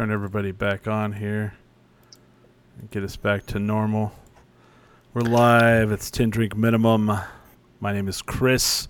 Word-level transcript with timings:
turn 0.00 0.10
everybody 0.10 0.50
back 0.50 0.88
on 0.88 1.12
here 1.12 1.52
and 2.78 2.90
get 2.90 3.02
us 3.04 3.16
back 3.16 3.44
to 3.44 3.58
normal. 3.58 4.10
We're 5.12 5.20
live. 5.20 5.92
It's 5.92 6.10
10 6.10 6.30
drink 6.30 6.56
minimum. 6.56 7.12
My 7.80 7.92
name 7.92 8.08
is 8.08 8.22
Chris. 8.22 8.88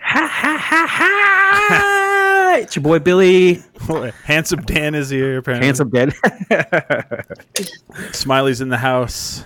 Ha 0.00 0.26
ha 0.26 0.56
ha 0.58 0.86
ha! 0.88 2.56
it's 2.60 2.74
your 2.74 2.82
boy 2.82 2.98
Billy, 2.98 3.62
Handsome 4.24 4.62
Dan 4.62 4.96
is 4.96 5.10
here, 5.10 5.38
apparently. 5.38 5.66
handsome 5.66 5.90
Dan. 5.90 6.12
Smiley's 8.12 8.60
in 8.60 8.68
the 8.68 8.78
house. 8.78 9.44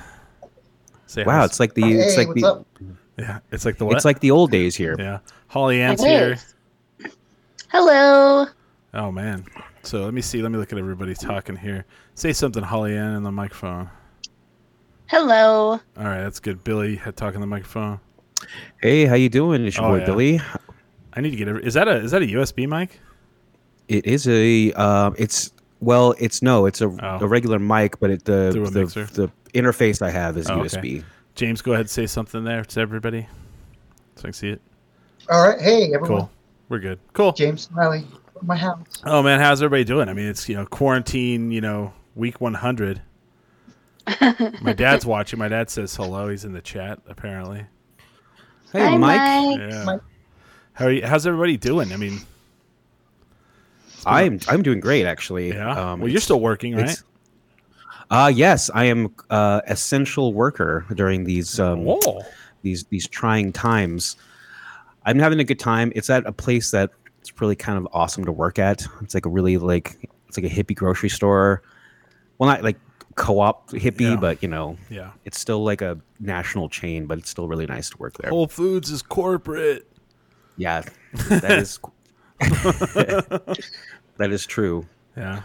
Say 1.05 1.25
wow, 1.25 1.41
hi. 1.41 1.44
it's 1.44 1.60
like 1.60 1.75
the 1.75 1.83
it's 1.92 2.14
Hey, 2.14 2.20
like 2.25 2.28
what's 2.28 2.41
the 2.41 2.48
up? 2.48 2.66
yeah, 3.19 3.41
it's 3.53 3.66
like 3.66 3.77
the 3.77 3.84
what? 3.84 3.97
it's 3.97 4.06
like 4.06 4.20
the 4.20 4.31
old 4.31 4.50
days 4.50 4.75
here. 4.75 4.97
yeah. 4.98 5.19
Holly 5.48 5.83
Ann's 5.83 6.03
It 6.03 6.08
here. 6.08 6.33
is. 7.03 7.14
Hello. 7.69 8.47
Oh 8.94 9.12
man. 9.12 9.44
So 9.86 10.02
let 10.04 10.12
me 10.14 10.20
see. 10.20 10.42
Let 10.42 10.50
me 10.50 10.58
look 10.58 10.72
at 10.72 10.78
everybody 10.80 11.14
talking 11.14 11.54
here. 11.54 11.84
Say 12.16 12.32
something, 12.32 12.60
Holly 12.62 12.96
Ann, 12.96 13.14
on 13.14 13.22
the 13.22 13.30
microphone. 13.30 13.88
Hello. 15.06 15.80
All 15.96 16.04
right, 16.04 16.22
that's 16.22 16.40
good. 16.40 16.64
Billy 16.64 16.96
had 16.96 17.16
talking 17.16 17.40
the 17.40 17.46
microphone. 17.46 18.00
Hey, 18.82 19.04
how 19.04 19.14
you 19.14 19.28
doing? 19.28 19.64
It's 19.64 19.76
your 19.76 19.86
Oh, 19.86 19.88
boy 19.90 19.98
yeah. 19.98 20.04
Billy. 20.06 20.40
I 21.12 21.20
need 21.20 21.30
to 21.30 21.36
get. 21.36 21.46
Every, 21.46 21.64
is 21.64 21.74
that 21.74 21.86
a 21.86 21.98
is 21.98 22.10
that 22.10 22.20
a 22.22 22.26
USB 22.26 22.66
mic? 22.68 22.98
It 23.86 24.06
is 24.06 24.26
a 24.26 24.72
um, 24.72 25.14
it's 25.16 25.52
well, 25.78 26.16
it's 26.18 26.42
no, 26.42 26.66
it's 26.66 26.80
a, 26.80 26.86
Oh. 26.88 27.18
a 27.20 27.26
regular 27.28 27.60
mic, 27.60 28.00
but 28.00 28.10
it 28.10 28.24
the 28.24 28.50
the, 28.72 29.04
the 29.14 29.30
interface 29.56 30.02
I 30.02 30.10
have 30.10 30.36
is 30.36 30.50
Oh, 30.50 30.54
okay. 30.62 30.66
USB. 30.66 31.04
James, 31.36 31.62
go 31.62 31.72
ahead 31.74 31.82
and 31.82 31.90
say 31.90 32.06
something 32.06 32.42
there 32.42 32.64
to 32.64 32.80
everybody, 32.80 33.28
so 34.16 34.22
I 34.22 34.24
can 34.24 34.32
see 34.32 34.48
it. 34.48 34.60
All 35.30 35.46
right. 35.48 35.60
Hey, 35.60 35.94
everyone. 35.94 36.08
Cool. 36.08 36.30
We're 36.70 36.80
good. 36.80 36.98
Cool. 37.12 37.30
James 37.32 37.62
Smiley 37.62 38.04
from 38.38 38.46
my 38.46 38.56
house. 38.56 39.02
Oh 39.04 39.22
man, 39.22 39.40
how's 39.40 39.62
everybody 39.62 39.84
doing? 39.84 40.08
I 40.08 40.12
mean, 40.12 40.26
it's 40.26 40.48
you 40.48 40.54
know 40.56 40.66
quarantine. 40.66 41.50
You 41.50 41.60
know, 41.60 41.92
week 42.14 42.40
one 42.40 42.54
hundred. 42.54 43.02
My 44.60 44.72
dad's 44.72 45.04
watching. 45.04 45.38
My 45.38 45.48
dad 45.48 45.68
says 45.68 45.94
hello. 45.96 46.28
He's 46.28 46.44
in 46.44 46.52
the 46.52 46.60
chat 46.60 47.00
apparently. 47.08 47.66
Hey, 48.72 48.80
Hi, 48.84 48.96
Mike. 48.96 49.18
Mike. 49.58 49.70
Yeah. 49.70 49.84
Mike. 49.84 50.00
How 50.74 50.86
are 50.86 50.92
you, 50.92 51.06
how's 51.06 51.26
everybody 51.26 51.56
doing? 51.56 51.92
I 51.92 51.96
mean, 51.96 52.20
I'm 54.04 54.38
I'm 54.48 54.62
doing 54.62 54.80
great 54.80 55.06
actually. 55.06 55.48
yeah. 55.48 55.92
Um, 55.92 56.00
well, 56.00 56.08
you're 56.08 56.20
still 56.20 56.41
working, 56.41 56.75
right? 56.75 56.82
it's- 56.84 57.02
Uh 58.10 58.30
yes, 58.32 58.70
I 58.75 58.84
am 58.84 59.12
uh 59.30 59.62
essential 59.66 60.32
worker 60.32 60.84
during 60.94 61.25
these 61.25 61.58
um 61.58 61.84
Whoa. 61.84 62.22
these 62.62 62.84
these 62.84 63.08
trying 63.08 63.52
times. 63.52 64.16
I'm 65.04 65.19
having 65.19 65.41
a 65.41 65.44
good 65.44 65.58
time. 65.58 65.92
It's 65.96 66.10
at 66.10 66.25
a 66.26 66.32
place 66.32 66.70
that 66.72 66.91
it's 67.28 67.41
really 67.41 67.56
kind 67.56 67.76
of 67.78 67.88
awesome 67.92 68.25
to 68.25 68.32
work 68.32 68.59
at. 68.59 68.87
It's 69.03 69.14
like 69.14 69.26
a 69.26 69.28
really 69.28 69.59
like 69.59 70.09
it's 70.28 70.37
like 70.38 70.47
a 70.47 70.54
hippie 70.54 70.75
grocery 70.76 71.09
store. 71.09 71.62
Well, 72.38 72.48
not 72.48 72.62
like 72.62 72.76
co-op 73.16 73.70
hippie, 73.70 74.00
Yeah. 74.00 74.16
but 74.16 74.42
you 74.42 74.48
know, 74.48 74.76
Yeah. 74.91 75.10
it's 75.25 75.41
still 75.41 75.64
like 75.64 75.81
a 75.82 75.98
national 76.20 76.69
chain, 76.69 77.06
but 77.06 77.19
it's 77.19 77.31
still 77.31 77.48
really 77.48 77.66
nice 77.66 77.91
to 77.91 77.97
work 77.98 78.16
there. 78.19 78.31
Whole 78.31 78.47
Foods 78.47 78.91
is 78.91 79.03
corporate. 79.03 79.88
Yeah, 80.56 80.82
that 81.28 81.59
is 81.59 81.81
that 82.41 84.31
is 84.31 84.47
true. 84.47 84.87
Yeah. 85.16 85.43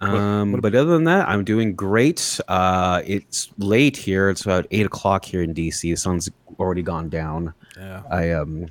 Um, 0.00 0.52
what 0.52 0.60
but 0.62 0.74
other 0.74 0.92
than 0.92 1.04
that, 1.04 1.26
I'm 1.28 1.42
doing 1.44 1.74
great. 1.74 2.38
Uh, 2.48 3.02
it's 3.06 3.50
late 3.58 3.96
here. 3.96 4.28
It's 4.28 4.42
about 4.42 4.66
eight 4.70 4.84
o'clock 4.86 5.24
here 5.24 5.42
in 5.42 5.54
DC. 5.54 5.80
The 5.80 5.96
sun's 5.96 6.28
already 6.58 6.82
gone 6.82 7.08
down. 7.08 7.54
Yeah. 7.78 8.02
I 8.10 8.32
um, 8.32 8.66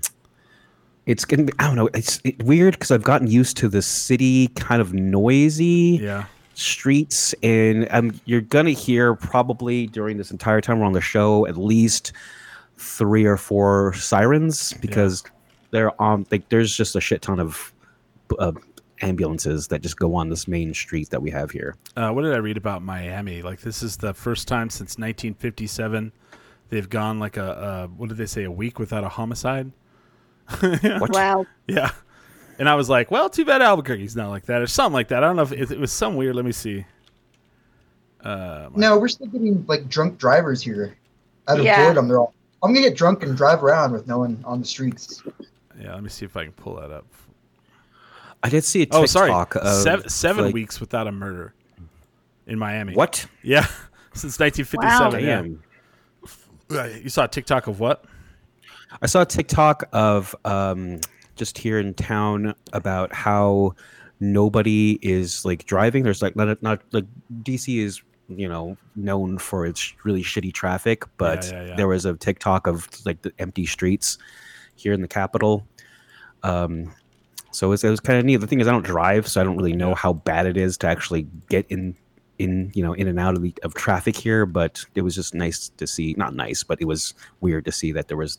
it's 1.06 1.26
gonna 1.26 1.44
be. 1.44 1.54
I 1.60 1.68
don't 1.68 1.76
know. 1.76 1.90
It's 1.94 2.20
it, 2.24 2.42
weird 2.44 2.74
because 2.74 2.92
I've 2.92 3.04
gotten 3.04 3.28
used 3.28 3.58
to 3.58 3.70
the 3.70 3.82
city 3.82 4.48
kind 4.50 4.82
of 4.82 4.94
noisy 4.94 6.00
Yeah. 6.02 6.26
streets, 6.54 7.34
and 7.44 7.88
um, 7.92 8.20
you're 8.26 8.42
gonna 8.42 8.72
hear 8.72 9.16
probably 9.16 9.88
during 9.88 10.18
this 10.18 10.32
entire 10.32 10.62
time 10.62 10.80
we're 10.80 10.86
on 10.86 10.94
the 10.94 11.02
show 11.02 11.46
at 11.48 11.58
least 11.58 12.12
three 12.78 13.26
or 13.26 13.38
four 13.38 13.94
sirens 13.94 14.74
because 14.74 15.24
they're 15.72 16.00
on. 16.02 16.26
Like, 16.32 16.50
there's 16.50 16.76
just 16.76 16.96
a 16.96 17.02
shit 17.02 17.22
ton 17.22 17.40
of 17.40 17.74
uh, 18.40 18.52
ambulances 19.02 19.68
that 19.68 19.82
just 19.82 19.98
go 19.98 20.16
on 20.16 20.30
this 20.30 20.48
main 20.48 20.74
street 20.74 21.10
that 21.10 21.22
we 21.22 21.30
have 21.30 21.52
here. 21.52 21.76
Uh, 21.96 22.12
what 22.12 22.24
did 22.24 22.34
I 22.34 22.38
read 22.38 22.58
about 22.58 22.82
Miami? 22.82 23.42
Like 23.42 23.62
this 23.62 23.84
is 23.84 23.98
the 23.98 24.14
first 24.14 24.48
time 24.48 24.70
since 24.70 24.98
1957 24.98 26.12
they've 26.70 26.90
gone 26.90 27.20
like 27.20 27.38
a, 27.38 27.44
a 27.52 27.88
what 27.96 28.10
did 28.10 28.18
they 28.18 28.26
say 28.26 28.44
a 28.44 28.52
week 28.52 28.80
without 28.80 29.04
a 29.04 29.10
homicide? 29.10 29.72
What? 31.00 31.12
Wow. 31.14 31.46
Yeah. 31.68 31.92
And 32.60 32.70
I 32.70 32.76
was 32.76 32.90
like, 32.90 33.12
well, 33.12 33.30
too 33.30 33.44
bad 33.46 33.62
Albuquerque's 33.62 34.16
not 34.16 34.30
like 34.30 34.46
that 34.46 34.62
or 34.62 34.68
something 34.68 34.94
like 34.94 35.10
that. 35.10 35.24
I 35.24 35.28
don't 35.28 35.36
know 35.36 35.42
if 35.42 35.52
it, 35.52 35.72
it 35.72 35.80
was 35.80 35.92
some 35.92 36.16
weird. 36.16 36.36
Let 36.36 36.46
me 36.46 36.52
see. 36.54 36.86
Uh, 38.24 38.70
my- 38.72 38.80
No, 38.80 38.98
we're 39.00 39.08
still 39.08 39.28
getting 39.28 39.66
like 39.68 39.88
drunk 39.90 40.18
drivers 40.18 40.62
here. 40.62 40.96
Out 41.48 41.60
of 41.60 41.66
Yeah. 41.66 41.84
boredom, 41.84 42.08
they're 42.08 42.20
all. 42.20 42.34
I'm 42.64 42.74
gonna 42.74 42.88
get 42.88 42.98
drunk 42.98 43.24
and 43.24 43.36
drive 43.38 43.64
around 43.64 43.92
with 43.92 44.08
no 44.08 44.20
one 44.20 44.42
on 44.46 44.60
the 44.60 44.66
streets. 44.66 45.22
yeah, 45.80 45.94
let 45.94 46.02
me 46.02 46.10
see 46.10 46.26
if 46.26 46.36
I 46.36 46.44
can 46.46 46.54
pull 46.54 46.76
that 46.78 46.90
up. 46.92 47.06
I 48.42 48.50
did 48.50 48.64
see 48.64 48.82
a 48.84 48.88
Oh, 48.92 49.02
TikTok 49.06 49.10
sorry, 49.10 49.32
of 49.32 49.84
seven, 49.84 50.10
seven 50.10 50.46
like- 50.46 50.54
weeks 50.54 50.80
without 50.80 51.08
a 51.08 51.12
murder 51.12 51.54
in 52.48 52.58
Miami. 52.58 52.94
What? 52.96 53.28
Yeah, 53.44 53.62
since 54.14 54.40
1957. 54.40 55.14
Wow. 55.14 55.60
Yeah. 56.70 56.86
You 56.98 57.10
saw 57.10 57.26
a 57.26 57.28
TikTok 57.28 57.68
of 57.68 57.80
what? 57.80 58.06
I 59.02 59.08
saw 59.08 59.22
a 59.22 59.26
TikTok 59.26 59.84
of 59.94 60.36
um, 60.46 61.00
just 61.36 61.58
here 61.58 61.80
in 61.80 61.94
town 61.94 62.56
about 62.74 63.14
how 63.14 63.76
nobody 64.20 65.00
is 65.02 65.46
like 65.46 65.66
driving. 65.66 66.04
There's 66.04 66.22
like 66.22 66.36
not 66.36 66.62
not 66.62 66.82
like 66.92 67.06
DC 67.44 67.80
is 67.80 68.02
you 68.28 68.48
know 68.48 68.78
known 68.96 69.38
for 69.38 69.66
its 69.66 69.94
really 70.04 70.24
shitty 70.24 70.54
traffic, 70.54 71.04
but 71.18 71.46
yeah, 71.46 71.66
yeah. 71.66 71.76
there 71.76 71.88
was 71.88 72.06
a 72.06 72.16
TikTok 72.16 72.68
of 72.68 72.88
like 73.06 73.22
the 73.22 73.34
empty 73.40 73.66
streets 73.66 74.18
here 74.76 74.94
in 74.94 75.02
the 75.02 75.08
capital. 75.08 75.66
Um, 76.44 76.94
so 77.52 77.68
it 77.68 77.70
was, 77.70 77.84
it 77.84 77.90
was 77.90 78.00
kind 78.02 78.20
of 78.20 78.26
neat. 78.26 78.38
The 78.38 78.48
thing 78.48 78.60
is, 78.60 78.68
I 78.68 78.72
don't 78.72 78.86
drive, 78.86 79.28
so 79.28 79.40
I 79.40 79.44
don't 79.44 79.56
really 79.56 79.76
know 79.76 79.96
how 79.96 80.14
bad 80.14 80.46
it 80.46 80.58
is 80.58 80.78
to 80.80 80.88
actually 80.88 81.28
get 81.50 81.66
in 81.70 81.96
in 82.38 82.70
you 82.76 82.84
know 82.84 82.92
in 82.94 83.08
and 83.08 83.18
out 83.18 83.36
of 83.36 83.42
the 83.42 83.54
of 83.64 83.74
traffic 83.74 84.16
here. 84.16 84.46
But 84.46 84.84
it 84.96 85.02
was 85.02 85.16
just 85.16 85.34
nice 85.34 85.70
to 85.70 85.88
see. 85.88 86.16
Not 86.18 86.36
nice, 86.36 86.64
but 86.64 86.82
it 86.82 86.86
was 86.86 87.14
weird 87.42 87.66
to 87.66 87.72
see 87.72 87.91
that 87.94 88.08
there 88.08 88.18
was 88.18 88.38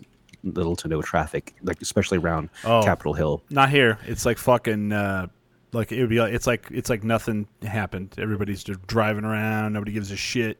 little 0.55 0.77
to 0.77 0.89
no 0.89 1.03
traffic, 1.03 1.55
like 1.63 1.81
especially 1.83 2.19
around 2.19 2.51
Oh. 2.65 2.83
Capitol 2.83 3.15
Hill. 3.15 3.43
Not 3.51 3.71
here. 3.71 3.99
It's 4.07 4.25
like 4.27 4.39
fucking. 4.39 4.93
Uh, 4.93 5.27
like 5.73 5.93
it 5.93 6.01
would 6.01 6.11
be. 6.11 6.21
Like, 6.21 6.33
it's 6.33 6.47
like 6.47 6.67
it's 6.71 6.89
like 6.91 7.05
nothing 7.05 7.47
happened. 7.63 8.15
Everybody's 8.19 8.63
just 8.65 8.87
driving 8.87 9.25
around. 9.25 9.73
Nobody 9.75 9.93
gives 9.93 10.11
a 10.11 10.17
shit. 10.17 10.59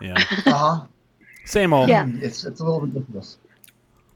Yeah. 0.00 0.14
Uh 0.46 0.52
huh. 0.52 0.84
Same 1.44 1.72
old. 1.72 1.88
Yeah. 1.88 2.06
It's 2.20 2.44
it's 2.44 2.60
a 2.60 2.64
little 2.64 2.80
ridiculous. 2.80 3.38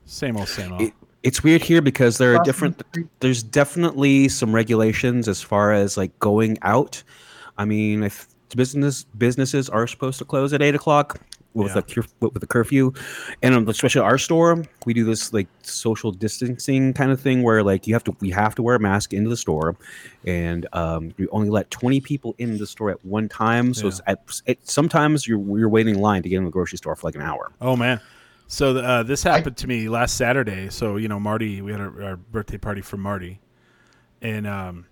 Same 0.04 0.36
old. 0.36 0.48
Same 0.48 0.72
old. 0.72 0.82
It- 0.82 0.94
It's 1.22 1.42
weird 1.44 1.62
here 1.62 1.82
because 1.82 2.16
there 2.18 2.34
are 2.34 2.42
different. 2.44 2.82
There's 3.20 3.42
definitely 3.42 4.28
some 4.30 4.54
regulations 4.54 5.28
as 5.28 5.42
far 5.42 5.72
as 5.72 5.96
like 5.98 6.18
going 6.18 6.56
out. 6.62 7.02
I 7.58 7.66
mean, 7.66 8.02
if 8.02 8.26
business 8.56 9.04
businesses 9.18 9.68
are 9.68 9.86
supposed 9.86 10.18
to 10.20 10.24
close 10.24 10.52
at 10.54 10.62
eight 10.62 10.74
o'clock 10.74 11.20
with 11.55 11.73
Yeah. 11.75 11.79
a 11.79 11.82
cur- 11.82 12.31
with 12.32 12.43
a 12.43 12.47
curfew, 12.47 12.93
and 13.43 13.55
um, 13.55 13.69
especially 13.69 14.02
our 14.02 14.19
store, 14.19 14.64
we 14.87 14.94
do 14.94 15.05
this 15.05 15.32
like 15.32 15.49
social 15.62 16.12
distancing 16.12 16.93
kind 16.93 17.11
of 17.11 17.20
thing 17.20 17.43
where 17.43 17.62
like 17.62 17.87
you 17.87 17.94
have 17.94 18.05
to 18.05 18.17
we 18.20 18.31
have 18.31 18.55
to 18.55 18.62
wear 18.62 18.76
a 18.76 18.81
mask 18.81 19.12
into 19.12 19.29
the 19.29 19.37
store, 19.37 19.76
and 20.25 20.67
um, 20.73 21.12
we 21.19 21.26
only 21.29 21.50
let 21.50 21.70
twenty 21.70 22.00
people 22.00 22.35
in 22.38 22.58
the 22.58 22.67
store 22.67 22.91
at 22.91 23.05
one 23.05 23.29
time. 23.29 23.75
So 23.75 23.88
it's 23.88 24.00
at, 24.06 24.20
it, 24.47 24.69
sometimes 24.69 25.26
you're 25.26 25.41
you're 25.58 25.69
waiting 25.69 25.97
in 25.97 26.00
line 26.00 26.23
to 26.23 26.29
get 26.29 26.37
in 26.37 26.44
the 26.44 26.50
grocery 26.50 26.79
store 26.79 26.94
for 26.94 27.06
like 27.08 27.17
an 27.17 27.23
hour. 27.23 27.50
Oh 27.61 27.76
man. 27.76 28.00
So 28.47 28.76
uh, 28.76 29.05
this 29.05 29.23
happened 29.23 29.56
to 29.58 29.69
me 29.69 29.88
last 29.88 30.17
Saturday. 30.17 30.70
So 30.70 30.97
you 30.97 31.08
know, 31.08 31.20
Marty, 31.20 31.62
we 31.62 31.73
had 31.73 31.81
our, 31.81 32.02
our 32.02 32.17
birthday 32.17 32.58
party 32.58 32.81
for 32.81 32.97
Marty, 32.97 33.41
and 34.23 34.47
um, 34.47 34.87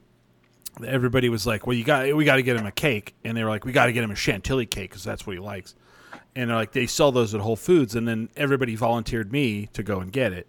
everybody 0.87 1.29
was 1.29 1.47
like, 1.47 1.67
"Well, 1.67 1.77
you 1.77 1.85
got 1.85 2.15
we 2.17 2.25
got 2.25 2.37
to 2.37 2.43
get 2.43 2.57
him 2.57 2.67
a 2.67 2.73
cake," 2.73 3.15
and 3.25 3.37
they 3.37 3.43
were 3.43 3.51
like, 3.51 3.65
"We 3.65 3.73
got 3.73 3.87
to 3.87 3.93
get 3.93 4.05
him 4.05 4.11
a 4.11 4.17
chantilly 4.17 4.67
cake 4.67 4.91
because 4.91 5.05
that's 5.05 5.27
what 5.27 5.35
he 5.35 5.41
likes." 5.41 5.75
And 6.39 6.51
they're 6.51 6.57
like, 6.57 6.71
they 6.71 6.87
sell 6.87 7.11
those 7.11 7.35
at 7.35 7.41
Whole 7.41 7.57
Foods, 7.57 7.97
and 7.97 8.07
then 8.07 8.29
everybody 8.37 8.77
volunteered 8.77 9.33
me 9.33 9.69
to 9.73 9.83
go 9.83 9.99
and 9.99 10.13
get 10.13 10.33
it. 10.33 10.47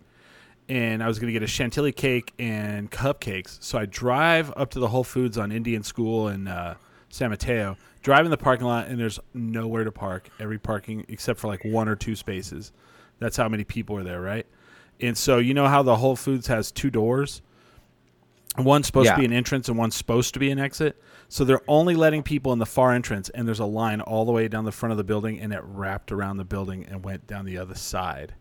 And 0.67 1.01
I 1.01 1.07
was 1.07 1.17
going 1.17 1.29
to 1.29 1.33
get 1.33 1.41
a 1.41 1.47
chantilly 1.47 1.91
cake 1.91 2.31
and 2.37 2.91
cupcakes. 2.91 3.57
So 3.63 3.79
I 3.79 3.87
drive 3.87 4.53
up 4.55 4.69
to 4.71 4.79
the 4.79 4.89
Whole 4.89 5.03
Foods 5.03 5.35
on 5.35 5.51
Indian 5.51 5.81
School 5.81 6.27
in 6.27 6.47
uh, 6.47 6.75
San 7.09 7.31
Mateo, 7.31 7.75
drive 8.03 8.23
in 8.25 8.29
the 8.29 8.37
parking 8.37 8.67
lot, 8.67 8.87
and 8.87 8.99
there's 8.99 9.19
nowhere 9.33 9.83
to 9.83 9.91
park. 9.91 10.29
Every 10.39 10.59
parking 10.59 11.05
except 11.07 11.39
for 11.39 11.47
like 11.47 11.65
one 11.65 11.89
or 11.89 11.95
two 11.95 12.15
spaces. 12.15 12.71
That's 13.17 13.35
how 13.35 13.49
many 13.49 13.63
people 13.63 13.97
are 13.97 14.03
there, 14.03 14.21
right? 14.21 14.45
And 15.01 15.17
so 15.17 15.39
you 15.39 15.55
know 15.55 15.67
how 15.67 15.81
the 15.81 15.95
Whole 15.95 16.15
Foods 16.15 16.45
has 16.45 16.71
two 16.71 16.91
doors. 16.91 17.41
One's 18.57 18.87
supposed 18.87 19.05
Yeah. 19.05 19.13
to 19.13 19.19
be 19.19 19.25
an 19.25 19.31
entrance 19.33 19.69
and 19.69 19.77
one's 19.77 19.95
supposed 19.95 20.33
to 20.33 20.39
be 20.39 20.49
an 20.51 20.59
exit. 20.59 21.01
So 21.29 21.45
they're 21.45 21.61
only 21.67 21.95
letting 21.95 22.23
people 22.23 22.51
in 22.51 22.59
the 22.59 22.65
far 22.65 22.91
entrance, 22.93 23.29
and 23.29 23.47
there's 23.47 23.59
a 23.59 23.65
line 23.65 24.01
all 24.01 24.25
the 24.25 24.31
way 24.31 24.47
down 24.47 24.65
the 24.65 24.71
front 24.71 24.91
of 24.91 24.97
the 24.97 25.03
building, 25.03 25.39
and 25.39 25.53
it 25.53 25.61
wrapped 25.63 26.11
around 26.11 26.37
the 26.37 26.43
building 26.45 26.85
and 26.89 27.03
went 27.03 27.27
down 27.27 27.45
the 27.45 27.57
other 27.59 27.75
side. 27.75 28.33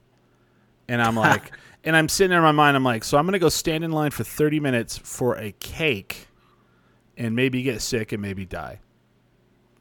And 0.89 1.03
I'm 1.03 1.15
like, 1.17 1.53
and 1.85 1.95
I'm 1.95 2.09
sitting 2.09 2.31
there 2.31 2.39
in 2.39 2.45
my 2.45 2.53
mind, 2.53 2.77
I'm 2.77 2.85
like, 2.85 3.05
so 3.05 3.19
I'm 3.19 3.27
gonna 3.27 3.39
go 3.39 3.51
stand 3.51 3.85
in 3.85 3.93
line 3.93 4.11
for 4.11 4.25
30 4.25 4.59
minutes 4.61 4.97
for 4.97 5.37
a 5.37 5.53
cake, 5.53 6.29
and 7.19 7.37
maybe 7.37 7.63
get 7.63 7.83
sick 7.83 8.13
and 8.13 8.23
maybe 8.23 8.47
die. 8.47 8.81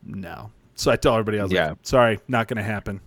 No. 0.03 0.51
So 0.75 0.91
I 0.91 0.97
tell 0.97 1.13
everybody, 1.13 1.39
I 1.39 1.43
was 1.43 1.51
Yeah. 1.51 1.69
like, 1.69 1.77
sorry, 1.83 2.19
not 2.27 2.47
gonna 2.47 2.63
happen. 2.63 2.99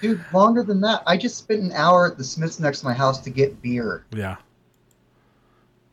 Dude, 0.00 0.20
longer 0.32 0.62
than 0.62 0.80
that. 0.80 1.02
I 1.06 1.16
just 1.16 1.36
spent 1.38 1.60
an 1.62 1.72
hour 1.72 2.06
at 2.06 2.16
the 2.18 2.24
Smiths 2.24 2.58
next 2.58 2.80
to 2.80 2.86
my 2.86 2.94
house 2.94 3.20
to 3.20 3.30
get 3.30 3.60
beer. 3.62 4.04
Yeah. 4.12 4.36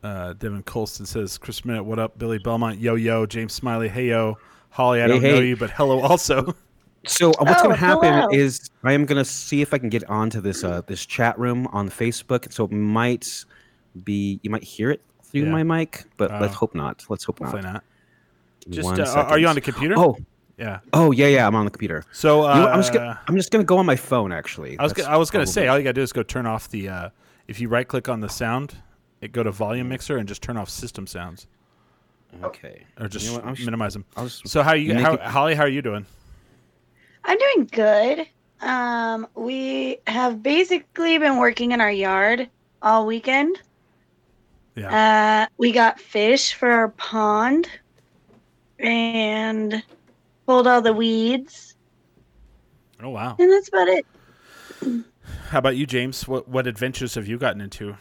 Uh, 0.02 0.32
Devin 0.34 0.62
Colston 0.62 1.04
says, 1.06 1.36
Chris 1.38 1.64
Minute, 1.64 1.84
what 1.84 1.98
up? 1.98 2.18
Billy 2.18 2.38
Belmont, 2.38 2.78
yo 2.78 2.94
yo. 2.94 3.26
James 3.26 3.52
Smiley, 3.52 3.88
hey 3.88 4.08
yo. 4.08 4.38
Holly, 4.70 5.00
I 5.00 5.02
Hey, 5.02 5.08
don't 5.08 5.22
know 5.22 5.28
hey. 5.40 5.46
you, 5.48 5.56
but 5.56 5.70
hello 5.70 6.00
also. 6.00 6.54
So 7.06 7.30
uh, 7.30 7.44
what's 7.44 7.60
Oh, 7.60 7.64
going 7.64 7.74
to 7.76 7.80
happen 7.80 8.12
hello. 8.12 8.28
is 8.30 8.68
I 8.84 8.92
am 8.92 9.06
going 9.06 9.16
to 9.16 9.24
see 9.24 9.62
if 9.62 9.72
I 9.72 9.78
can 9.78 9.88
get 9.88 10.04
onto 10.10 10.38
this 10.42 10.62
uh, 10.64 10.82
this 10.86 11.06
chat 11.06 11.38
room 11.38 11.66
on 11.68 11.88
Facebook. 11.88 12.52
So 12.52 12.64
it 12.66 12.72
might 12.72 13.42
be 14.04 14.38
you 14.42 14.50
might 14.50 14.62
hear 14.62 14.90
it 14.90 15.00
through 15.24 15.44
Yeah. 15.44 15.50
my 15.50 15.62
mic, 15.62 16.04
but 16.18 16.30
let's 16.42 16.52
Oh. 16.56 16.58
hope 16.58 16.74
not. 16.74 17.02
Let's 17.08 17.24
hope 17.24 17.38
Hopefully 17.38 17.62
not. 17.62 17.72
not. 17.72 17.84
Just 18.68 18.98
uh, 19.00 19.18
are- 19.18 19.24
are 19.28 19.38
you 19.38 19.46
on 19.46 19.54
the 19.54 19.62
computer? 19.62 19.94
Oh, 19.96 20.14
yeah. 20.58 20.80
oh 20.92 21.10
yeah, 21.10 21.28
yeah. 21.28 21.46
I'm 21.46 21.54
on 21.54 21.64
the 21.64 21.70
computer. 21.70 22.04
So 22.12 22.42
uh, 22.46 22.54
You 22.54 22.60
know 22.60 22.68
I'm 22.68 22.80
just 22.80 22.92
gonna 22.92 23.18
I'm 23.28 23.36
just 23.36 23.50
gonna 23.50 23.64
go 23.64 23.78
on 23.78 23.86
my 23.86 23.96
phone 23.96 24.30
actually. 24.30 24.78
I 24.78 24.82
was 24.82 24.92
That's 24.92 25.06
gonna, 25.06 25.14
I 25.14 25.18
was 25.18 25.30
gonna 25.30 25.46
say 25.46 25.68
all 25.68 25.78
you 25.78 25.84
gotta 25.84 25.94
do 25.94 26.02
is 26.02 26.12
go 26.12 26.22
turn 26.22 26.44
off 26.44 26.68
the 26.68 26.86
uh, 26.90 27.08
if 27.48 27.60
you 27.60 27.70
right 27.70 27.88
click 27.88 28.10
on 28.10 28.20
the 28.20 28.28
sound, 28.28 28.72
it 28.72 28.78
go 29.28 29.42
to 29.42 29.50
volume 29.50 29.88
mixer 29.88 30.16
and 30.16 30.28
just 30.28 30.42
turn 30.42 30.56
off 30.56 30.68
system 30.70 31.06
sounds 31.06 31.46
okay. 32.42 32.84
or 32.98 33.08
just 33.08 33.26
You 33.26 33.38
know 33.38 33.44
what, 33.44 33.58
minimize 33.60 33.94
them. 33.94 34.04
Just- 34.16 34.48
So 34.48 34.62
how 34.62 34.74
you 34.74 34.94
how, 34.94 35.14
it- 35.14 35.20
Holly? 35.20 35.54
How 35.54 35.64
are 35.64 35.68
you 35.68 35.82
doing? 35.82 36.06
I'm 37.24 37.38
doing 37.38 37.68
good. 37.70 38.26
Um, 38.62 39.26
we 39.34 39.98
have 40.06 40.42
basically 40.42 41.18
been 41.18 41.38
working 41.38 41.72
in 41.72 41.80
our 41.80 41.90
yard 41.90 42.48
all 42.82 43.06
weekend. 43.06 43.60
Yeah. 44.74 45.44
Uh, 45.44 45.52
we 45.58 45.72
got 45.72 46.00
fish 46.00 46.54
for 46.54 46.70
our 46.70 46.88
pond 46.90 47.68
and 48.78 49.82
pulled 50.46 50.66
all 50.66 50.80
the 50.80 50.92
weeds, 50.92 51.74
oh 53.02 53.10
wow. 53.10 53.36
and 53.38 53.50
that's 53.52 53.68
about 53.68 53.88
it. 53.88 54.06
How 55.48 55.58
about 55.58 55.76
you, 55.76 55.86
James? 55.86 56.26
What 56.26 56.48
what 56.48 56.66
adventures 56.66 57.14
have 57.16 57.26
you 57.26 57.36
gotten 57.36 57.60
into? 57.60 57.96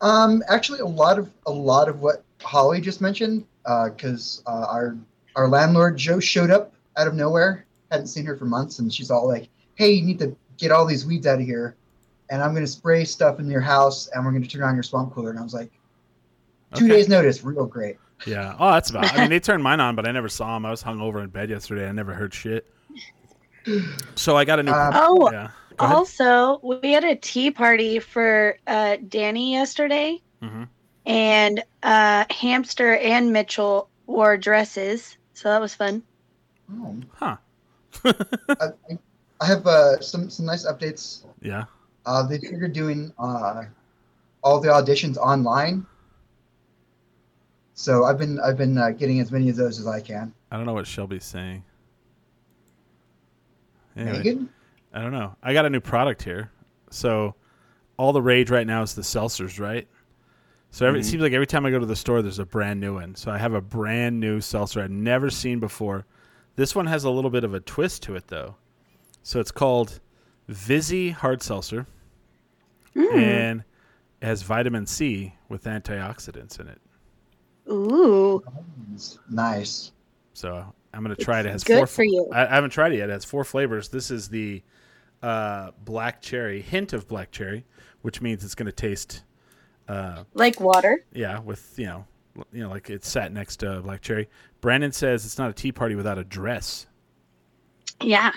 Um, 0.00 0.42
actually, 0.48 0.80
a 0.80 0.86
lot 0.86 1.18
of 1.18 1.30
a 1.46 1.52
lot 1.52 1.88
of 1.88 2.00
what 2.00 2.24
Holly 2.42 2.80
just 2.80 3.00
mentioned, 3.00 3.46
because 3.64 4.42
uh, 4.46 4.66
our 4.68 4.96
our 5.36 5.48
landlord 5.48 5.96
Joe 5.96 6.20
showed 6.20 6.50
up 6.50 6.74
out 6.96 7.06
of 7.06 7.14
nowhere. 7.14 7.66
Hadn't 7.90 8.08
seen 8.08 8.24
her 8.26 8.36
for 8.36 8.44
months, 8.44 8.78
and 8.78 8.92
she's 8.92 9.10
all 9.10 9.26
like, 9.26 9.48
"Hey, 9.76 9.92
you 9.92 10.04
need 10.04 10.18
to 10.18 10.36
get 10.58 10.72
all 10.72 10.84
these 10.84 11.06
weeds 11.06 11.26
out 11.26 11.40
of 11.40 11.46
here, 11.46 11.76
and 12.30 12.42
I'm 12.42 12.52
going 12.52 12.64
to 12.64 12.70
spray 12.70 13.04
stuff 13.04 13.38
in 13.38 13.48
your 13.48 13.60
house, 13.60 14.08
and 14.08 14.24
we're 14.24 14.32
going 14.32 14.42
to 14.42 14.48
turn 14.48 14.62
on 14.62 14.74
your 14.74 14.82
swamp 14.82 15.14
cooler." 15.14 15.30
And 15.30 15.38
I 15.38 15.42
was 15.42 15.54
like, 15.54 15.70
two 16.74 16.84
Okay. 16.86 16.94
days 16.96 17.08
notice, 17.08 17.42
real 17.44 17.66
great." 17.66 17.96
Yeah. 18.26 18.56
Oh, 18.58 18.72
that's 18.72 18.90
about. 18.90 19.04
I 19.14 19.18
mean, 19.18 19.30
they 19.30 19.40
turned 19.40 19.62
mine 19.62 19.80
on, 19.80 19.94
but 19.96 20.08
I 20.08 20.12
never 20.12 20.28
saw 20.28 20.54
them. 20.54 20.64
I 20.66 20.70
was 20.70 20.82
hung 20.82 21.00
over 21.00 21.20
in 21.22 21.28
bed 21.30 21.50
yesterday. 21.50 21.88
I 21.88 21.92
never 21.92 22.14
heard 22.14 22.32
shit. 22.32 22.66
So 24.16 24.36
I 24.36 24.44
got 24.44 24.58
a 24.60 24.62
new. 24.62 24.72
Um, 24.72 24.92
Oh, 24.94 25.30
yeah. 25.30 25.50
Go 25.76 25.86
ahead. 25.86 25.96
also, 25.96 26.60
we 26.62 26.92
had 26.92 27.04
a 27.04 27.16
tea 27.16 27.50
party 27.50 27.98
for 27.98 28.58
uh, 28.66 28.96
Danny 29.08 29.52
yesterday, 29.52 30.20
Mhm. 30.42 30.68
and 31.06 31.62
uh, 31.82 32.24
Hamster 32.30 32.96
and 32.96 33.32
Mitchell 33.32 33.88
wore 34.06 34.36
dresses, 34.36 35.16
so 35.32 35.48
that 35.48 35.60
was 35.60 35.74
fun. 35.74 36.02
Oh. 36.72 36.96
Huh. 37.14 37.36
I, 38.04 38.68
I- 38.90 38.98
I 39.40 39.46
have 39.46 39.66
uh, 39.66 40.00
some 40.00 40.30
some 40.30 40.46
nice 40.46 40.64
updates. 40.64 41.24
Yeah. 41.42 41.64
Uh, 42.06 42.22
they 42.22 42.38
figured 42.38 42.72
doing 42.72 43.12
uh, 43.18 43.64
all 44.44 44.60
the 44.60 44.68
auditions 44.68 45.16
online. 45.18 45.84
So 47.74 48.04
I've 48.04 48.16
been 48.16 48.38
I've 48.40 48.56
been 48.56 48.78
uh, 48.78 48.90
getting 48.90 49.18
as 49.20 49.32
many 49.32 49.50
of 49.50 49.56
those 49.56 49.80
as 49.80 49.86
I 49.88 50.00
can. 50.00 50.32
I 50.52 50.56
don't 50.56 50.66
know 50.66 50.72
what 50.72 50.86
Shelby's 50.86 51.24
saying. 51.24 51.64
Anyway. 53.96 54.18
Megan? 54.18 54.48
I 54.94 55.02
don't 55.02 55.12
know. 55.12 55.34
I 55.42 55.52
got 55.52 55.66
a 55.66 55.70
new 55.70 55.80
product 55.80 56.22
here. 56.22 56.50
So 56.90 57.34
all 57.96 58.12
the 58.12 58.22
rage 58.22 58.50
right 58.50 58.66
now 58.66 58.82
is 58.82 58.94
the 58.94 59.02
seltzers, 59.02 59.58
right? 59.60 59.86
So 60.70 60.86
every, 60.86 61.00
it 61.00 61.02
Mhm. 61.02 61.06
seems 61.06 61.22
like 61.22 61.32
every 61.32 61.46
time 61.46 61.66
I 61.66 61.70
go 61.70 61.78
to 61.78 61.86
the 61.86 61.96
store, 61.96 62.22
there's 62.22 62.38
a 62.38 62.46
brand 62.46 62.80
new 62.80 62.94
one. 62.94 63.14
So 63.14 63.30
I 63.30 63.38
have 63.38 63.54
a 63.54 63.60
brand 63.60 64.18
new 64.20 64.40
seltzer 64.40 64.80
I've 64.82 64.90
never 64.90 65.30
seen 65.30 65.60
before. 65.60 66.06
This 66.56 66.74
one 66.74 66.86
has 66.86 67.04
a 67.04 67.10
little 67.10 67.30
bit 67.30 67.44
of 67.44 67.54
a 67.54 67.60
twist 67.60 68.02
to 68.04 68.14
it, 68.16 68.28
though. 68.28 68.54
So 69.22 69.40
it's 69.40 69.50
called 69.50 70.00
Vizzy 70.48 71.10
Hard 71.10 71.42
Seltzer, 71.42 71.86
Mm. 72.94 73.14
and 73.14 73.64
it 74.20 74.26
has 74.26 74.42
vitamin 74.42 74.86
C 74.86 75.34
with 75.48 75.64
antioxidants 75.64 76.60
in 76.60 76.68
it. 76.68 76.80
Ooh, 77.70 78.42
Nice. 79.30 79.90
So 80.34 80.72
I'm 80.92 81.02
gonna 81.02 81.16
try 81.16 81.40
it. 81.40 81.46
It 81.46 81.50
has 81.52 81.64
good 81.64 81.78
four. 81.78 81.86
for 81.86 82.04
you. 82.04 82.28
I, 82.32 82.44
I 82.46 82.54
haven't 82.54 82.70
tried 82.70 82.92
it 82.92 82.98
yet. 82.98 83.08
It 83.08 83.12
has 83.12 83.24
four 83.24 83.44
flavors. 83.44 83.88
This 83.88 84.10
is 84.10 84.28
the 84.28 84.62
uh, 85.24 85.70
black 85.86 86.20
cherry, 86.20 86.60
hint 86.60 86.92
of 86.92 87.08
black 87.08 87.30
cherry, 87.30 87.64
which 88.02 88.20
means 88.20 88.44
it's 88.44 88.54
gonna 88.54 88.70
taste, 88.70 89.22
uh, 89.88 90.24
like 90.34 90.60
water. 90.60 91.02
yeah, 91.14 91.38
with 91.38 91.72
you 91.78 91.86
know, 91.86 92.04
you 92.52 92.62
know, 92.62 92.68
like 92.68 92.90
it's 92.90 93.08
sat 93.08 93.32
next 93.32 93.56
to 93.56 93.80
black 93.80 94.02
cherry. 94.02 94.28
Brandon 94.60 94.92
says 94.92 95.24
it's 95.24 95.38
not 95.38 95.48
a 95.48 95.54
tea 95.54 95.72
party 95.72 95.94
without 95.94 96.18
a 96.18 96.24
dress. 96.24 96.86
Yeah, 98.02 98.32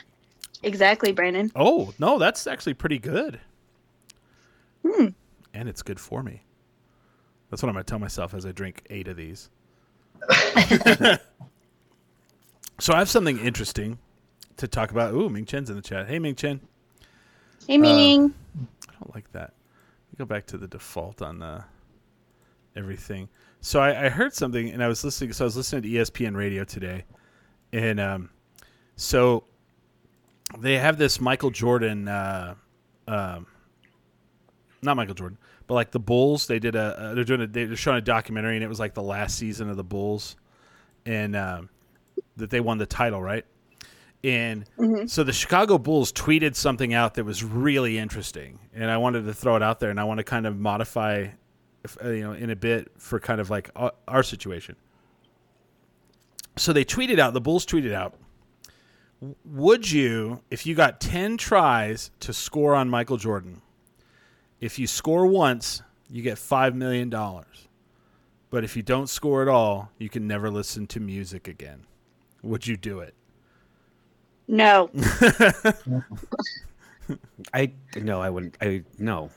exactly, 0.63 1.12
Brandon. 1.12 1.51
Oh 1.58 1.94
no, 2.00 2.17
that's 2.17 2.48
actually 2.48 2.75
pretty 2.75 3.00
good. 3.00 3.41
Hmm. 4.86 5.08
And 5.53 5.67
it's 5.67 5.82
good 5.82 6.00
for 6.00 6.24
me. 6.24 6.44
That's 7.50 7.62
what 7.62 7.67
I'm 7.67 7.75
gonna 7.75 7.84
tell 7.84 8.00
myself 8.00 8.34
as 8.34 8.46
I 8.46 8.53
drink 8.53 8.84
eight 8.89 9.10
of 9.10 9.17
these. 9.17 9.50
so 12.79 12.94
I 12.94 13.00
have 13.00 13.10
something 13.10 13.39
interesting 13.39 13.98
to 14.56 14.70
talk 14.70 14.91
about. 14.91 15.13
Ooh, 15.13 15.27
Ming 15.27 15.44
Chen's 15.46 15.70
in 15.70 15.75
the 15.75 15.82
chat. 15.82 16.08
Hey, 16.08 16.17
Ming 16.17 16.36
Chen. 16.36 16.62
Hey, 17.65 17.77
Ming. 17.77 18.33
I 18.89 18.93
don't 19.01 19.15
like 19.15 19.31
that. 19.31 19.53
Let 19.53 20.11
me 20.11 20.17
go 20.17 20.25
back 20.25 20.45
to 20.47 20.57
the 20.57 20.67
default 20.67 21.21
on 21.21 21.41
uh, 21.41 21.63
everything. 22.75 23.29
So 23.61 23.79
I, 23.79 24.05
I 24.05 24.09
heard 24.09 24.33
something, 24.33 24.69
and 24.69 24.83
I 24.83 24.87
was 24.87 25.03
listening. 25.03 25.33
So 25.33 25.43
I 25.43 25.47
was 25.47 25.57
listening 25.57 25.83
to 25.83 25.89
ESPN 25.89 26.35
radio 26.35 26.63
today, 26.63 27.03
and 27.73 27.99
um, 27.99 28.29
so 28.95 29.43
they 30.57 30.77
have 30.77 30.97
this 30.97 31.19
Michael 31.19 31.49
Jordan, 31.49 32.07
uh, 32.07 32.55
um, 33.07 33.47
not 34.81 34.95
Michael 34.95 35.15
Jordan, 35.15 35.37
but 35.65 35.73
like 35.73 35.91
the 35.91 35.99
Bulls. 35.99 36.47
They 36.47 36.59
did 36.59 36.75
a 36.75 36.97
uh, 36.97 37.13
they're 37.13 37.23
doing 37.23 37.41
a 37.41 37.47
they're 37.47 37.75
showing 37.75 37.97
a 37.97 38.01
documentary, 38.01 38.55
and 38.55 38.63
it 38.63 38.67
was 38.67 38.79
like 38.79 38.93
the 38.93 39.03
last 39.03 39.37
season 39.37 39.69
of 39.69 39.77
the 39.77 39.83
Bulls, 39.83 40.35
and 41.05 41.35
um, 41.35 41.69
that 42.37 42.49
they 42.49 42.59
won 42.59 42.77
the 42.77 42.85
title, 42.85 43.21
right? 43.21 43.45
And 44.24 44.65
Mhm. 44.77 45.09
so 45.09 45.24
the 45.24 45.31
Chicago 45.31 45.77
Bulls 45.77 46.12
tweeted 46.12 46.55
something 46.55 46.93
out 46.93 47.13
that 47.15 47.24
was 47.24 47.43
really 47.43 47.97
interesting, 47.97 48.59
and 48.74 48.89
I 48.89 48.97
wanted 48.97 49.25
to 49.25 49.33
throw 49.33 49.55
it 49.55 49.63
out 49.63 49.79
there, 49.79 49.89
and 49.91 50.00
I 50.00 50.03
want 50.05 50.17
to 50.17 50.24
kind 50.24 50.45
of 50.47 50.57
modify, 50.57 51.27
uh, 52.03 52.09
you 52.09 52.21
know, 52.21 52.33
in 52.33 52.50
a 52.50 52.55
bit 52.55 52.91
for 52.97 53.19
kind 53.19 53.39
of 53.39 53.50
like 53.50 53.69
our, 53.75 53.91
our 54.07 54.24
situation. 54.24 54.75
So 56.55 56.74
they 56.74 56.83
tweeted 56.83 57.19
out, 57.19 57.33
the 57.33 57.41
Bulls 57.41 57.65
tweeted 57.65 57.93
out, 57.93 58.15
would 59.45 59.91
you, 59.91 60.41
if 60.50 60.65
you 60.65 60.74
got 60.75 61.00
10 61.00 61.38
tries 61.38 62.12
to 62.19 62.33
score 62.33 62.75
on 62.75 62.89
Michael 62.89 63.17
Jordan, 63.17 63.62
if 64.59 64.79
you 64.79 64.88
score 64.88 65.27
once, 65.27 65.83
you 66.09 66.24
get 66.24 66.38
$5 66.38 66.74
million. 66.74 67.09
But 68.50 68.63
if 68.63 68.75
you 68.75 68.81
don't 68.81 69.07
score 69.09 69.41
at 69.43 69.47
all, 69.47 69.91
you 70.00 70.09
can 70.09 70.25
never 70.27 70.50
listen 70.50 70.88
to 70.88 71.00
music 71.00 71.47
again. 71.47 71.86
Would 72.41 72.65
you 72.65 72.77
do 72.77 73.00
it? 73.00 73.13
No. 74.48 74.89
I 77.54 77.72
no, 78.01 78.22
I 78.22 78.30
wouldn't. 78.30 78.58
I 78.62 78.84
no. 78.98 79.30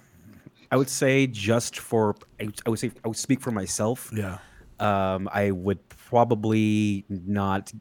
I 0.73 0.77
would 0.77 0.89
say 0.89 1.27
just 1.27 1.79
for 1.79 2.17
I, 2.41 2.49
I 2.67 2.71
would 2.71 2.79
say 2.79 2.91
I 3.05 3.09
would 3.09 3.17
speak 3.17 3.41
for 3.41 3.51
myself. 3.51 4.11
Yeah. 4.15 4.39
um, 4.79 5.29
I 5.33 5.51
would 5.51 5.87
probably 5.89 7.05
not 7.09 7.73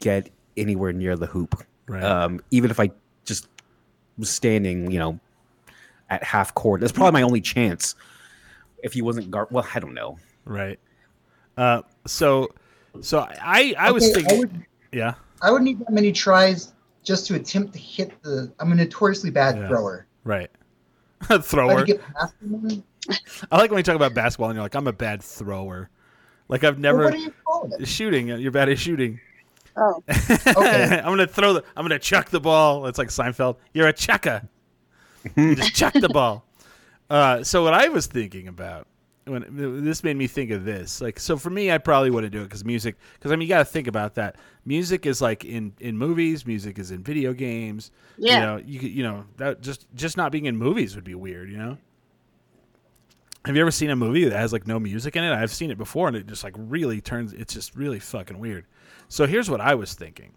get 0.00 0.30
anywhere 0.56 0.92
near 0.92 1.16
the 1.16 1.26
hoop. 1.26 1.62
Right. 1.86 2.02
Um, 2.02 2.40
even 2.50 2.70
if 2.70 2.78
I 2.80 2.90
just 3.24 3.48
was 4.16 4.30
standing, 4.30 4.90
you 4.90 4.98
know, 4.98 5.18
at 6.10 6.22
half 6.24 6.54
court. 6.54 6.80
That's 6.80 6.92
probably 6.92 7.12
my 7.12 7.22
only 7.22 7.40
chance. 7.40 7.94
If 8.82 8.92
he 8.92 9.02
wasn't 9.02 9.30
guard, 9.30 9.48
well, 9.50 9.66
I 9.74 9.78
don't 9.80 9.94
know. 9.94 10.18
right. 10.44 10.78
Uh, 11.56 11.82
so, 12.06 12.48
so 13.00 13.18
I 13.42 13.74
I 13.76 13.90
was 13.90 14.04
Okay, 14.04 14.12
I 14.12 14.14
thinking, 14.22 14.38
would, 14.38 14.66
yeah, 14.92 15.14
I 15.42 15.50
would 15.50 15.62
need 15.62 15.78
that 15.80 15.90
many 15.90 16.12
tries 16.12 16.72
just 17.04 17.26
to 17.28 17.34
attempt 17.36 17.72
to 17.74 17.78
hit 17.78 18.20
the. 18.22 18.52
I'm 18.60 18.72
a 18.72 18.74
notoriously 18.74 19.30
bad 19.30 19.56
Yeah. 19.56 19.68
thrower. 19.68 20.06
right. 20.24 20.50
Thrower. 21.42 21.78
could 21.78 21.86
get 21.88 22.00
past 22.14 22.34
them, 22.40 22.84
I 23.50 23.56
like 23.58 23.70
when 23.72 23.78
you 23.78 23.82
talk 23.82 23.96
about 23.96 24.14
basketball 24.14 24.50
and 24.50 24.56
you're 24.56 24.62
like, 24.64 24.76
I'm 24.76 24.86
a 24.86 24.92
bad 24.92 25.20
thrower. 25.20 25.90
Like 26.48 26.62
I've 26.62 26.74
well, 26.74 26.80
never 26.82 27.04
what 27.04 27.12
do 27.14 27.18
you 27.18 27.32
call 27.44 27.68
it? 27.76 27.88
shooting. 27.88 28.28
You're 28.28 28.52
bad 28.52 28.68
at 28.68 28.78
shooting. 28.78 29.18
Oh, 29.76 30.02
Okay. 30.08 30.98
I'm 31.04 31.04
gonna 31.10 31.26
throw 31.26 31.54
the. 31.54 31.64
I'm 31.76 31.84
gonna 31.84 31.98
chuck 31.98 32.30
the 32.30 32.40
ball. 32.40 32.86
It's 32.86 32.98
like 32.98 33.08
Seinfeld. 33.08 33.56
You're 33.74 33.88
a 33.88 33.92
chucker. 33.92 34.42
you 35.36 35.54
just 35.56 35.74
chuck 35.74 35.92
the 35.94 36.08
ball. 36.08 36.44
Uh, 37.10 37.42
so 37.42 37.64
what 37.64 37.74
I 37.74 37.88
was 37.88 38.06
thinking 38.06 38.46
about 38.48 38.86
when 39.28 39.84
this 39.84 40.02
made 40.02 40.16
me 40.16 40.26
think 40.26 40.50
of 40.50 40.64
this, 40.64 41.00
like, 41.00 41.18
so 41.18 41.36
for 41.36 41.50
me, 41.50 41.70
I 41.70 41.78
probably 41.78 42.10
wouldn't 42.10 42.32
do 42.32 42.40
it 42.40 42.44
because 42.44 42.64
music. 42.64 42.96
Because 43.14 43.32
I 43.32 43.36
mean, 43.36 43.48
you 43.48 43.54
got 43.54 43.58
to 43.58 43.64
think 43.64 43.86
about 43.86 44.14
that. 44.14 44.36
Music 44.64 45.06
is 45.06 45.20
like 45.20 45.44
in 45.44 45.72
in 45.80 45.96
movies. 45.96 46.46
Music 46.46 46.78
is 46.78 46.90
in 46.90 47.02
video 47.02 47.32
games. 47.32 47.90
yeah. 48.16 48.34
You 48.34 48.40
know, 48.40 48.56
you 48.64 48.80
you 48.88 49.02
know 49.02 49.24
that 49.36 49.60
just 49.60 49.86
just 49.94 50.16
not 50.16 50.32
being 50.32 50.46
in 50.46 50.56
movies 50.56 50.94
would 50.94 51.04
be 51.04 51.14
weird. 51.14 51.50
You 51.50 51.58
know. 51.58 51.78
Have 53.44 53.54
you 53.54 53.62
ever 53.62 53.70
seen 53.70 53.88
a 53.90 53.96
movie 53.96 54.24
that 54.24 54.36
has 54.36 54.52
like 54.52 54.66
no 54.66 54.78
music 54.78 55.16
in 55.16 55.24
it? 55.24 55.32
I've 55.32 55.52
seen 55.52 55.70
it 55.70 55.78
before, 55.78 56.08
and 56.08 56.16
it 56.16 56.26
just 56.26 56.44
like 56.44 56.54
really 56.56 57.00
turns. 57.00 57.32
It's 57.32 57.54
just 57.54 57.74
really 57.76 57.98
fucking 57.98 58.38
weird. 58.38 58.66
So 59.08 59.26
here's 59.26 59.48
what 59.48 59.60
I 59.60 59.74
was 59.74 59.94
thinking. 59.94 60.32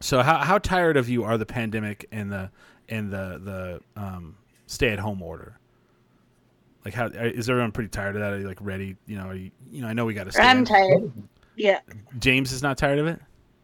So 0.00 0.22
how 0.22 0.38
how 0.38 0.58
tired 0.58 0.96
of 0.96 1.08
you 1.08 1.24
are 1.24 1.38
the 1.38 1.46
pandemic 1.46 2.06
and 2.10 2.32
the 2.32 2.50
and 2.88 3.12
the 3.12 3.80
the 3.96 4.00
um, 4.00 4.36
stay 4.66 4.88
at 4.88 4.98
home 4.98 5.22
order? 5.22 5.58
Like 6.84 6.94
how 6.94 7.06
uh, 7.06 7.10
is 7.12 7.48
everyone 7.48 7.72
pretty 7.72 7.88
tired 7.88 8.16
of 8.16 8.22
that? 8.22 8.32
Are 8.32 8.38
you 8.38 8.46
like 8.46 8.58
ready? 8.60 8.96
You 9.06 9.16
know, 9.16 9.28
are 9.28 9.34
you, 9.34 9.50
you 9.70 9.80
know. 9.82 9.88
I 9.88 9.92
know 9.92 10.04
we 10.04 10.14
got 10.14 10.30
to. 10.30 10.42
I'm 10.42 10.64
tired. 10.64 11.10
Yeah. 11.56 11.80
James 12.18 12.52
is 12.52 12.62
not 12.62 12.76
tired 12.76 12.98
of 12.98 13.06
it. 13.06 13.20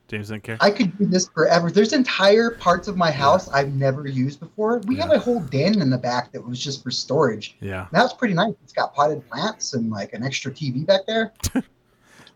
James 0.08 0.26
doesn't 0.26 0.42
care. 0.42 0.56
I 0.60 0.70
could 0.72 0.96
do 0.98 1.06
this 1.06 1.28
forever. 1.28 1.70
There's 1.70 1.92
entire 1.92 2.50
parts 2.50 2.88
of 2.88 2.96
my 2.96 3.10
house 3.12 3.48
I've 3.50 3.72
never 3.74 4.08
used 4.08 4.40
before. 4.40 4.78
We 4.86 4.96
have 4.96 5.10
Yeah. 5.10 5.16
a 5.16 5.18
whole 5.18 5.38
den 5.40 5.80
in 5.80 5.88
the 5.90 5.98
back 5.98 6.32
that 6.32 6.44
was 6.44 6.58
just 6.58 6.82
for 6.82 6.90
storage. 6.90 7.56
yeah. 7.60 7.86
That 7.92 8.02
was 8.02 8.12
pretty 8.14 8.34
nice. 8.34 8.54
It's 8.64 8.72
got 8.72 8.92
potted 8.94 9.28
plants 9.30 9.74
and 9.74 9.90
like 9.90 10.12
an 10.12 10.24
extra 10.24 10.50
TV 10.50 10.84
back 10.86 11.02
there. 11.06 11.32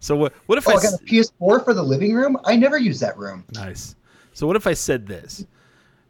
So 0.00 0.14
what 0.14 0.34
what 0.46 0.58
if 0.58 0.68
Oh, 0.68 0.72
I 0.72 0.74
I 0.74 0.82
got 0.82 1.00
a 1.00 1.04
PS4 1.04 1.64
for 1.64 1.72
the 1.72 1.82
living 1.82 2.14
room. 2.14 2.36
I 2.44 2.56
never 2.56 2.76
use 2.76 3.00
that 3.00 3.16
room. 3.16 3.42
Nice. 3.54 3.96
So 4.34 4.46
what 4.46 4.54
if 4.54 4.66
I 4.66 4.74
said 4.74 5.06
this? 5.06 5.46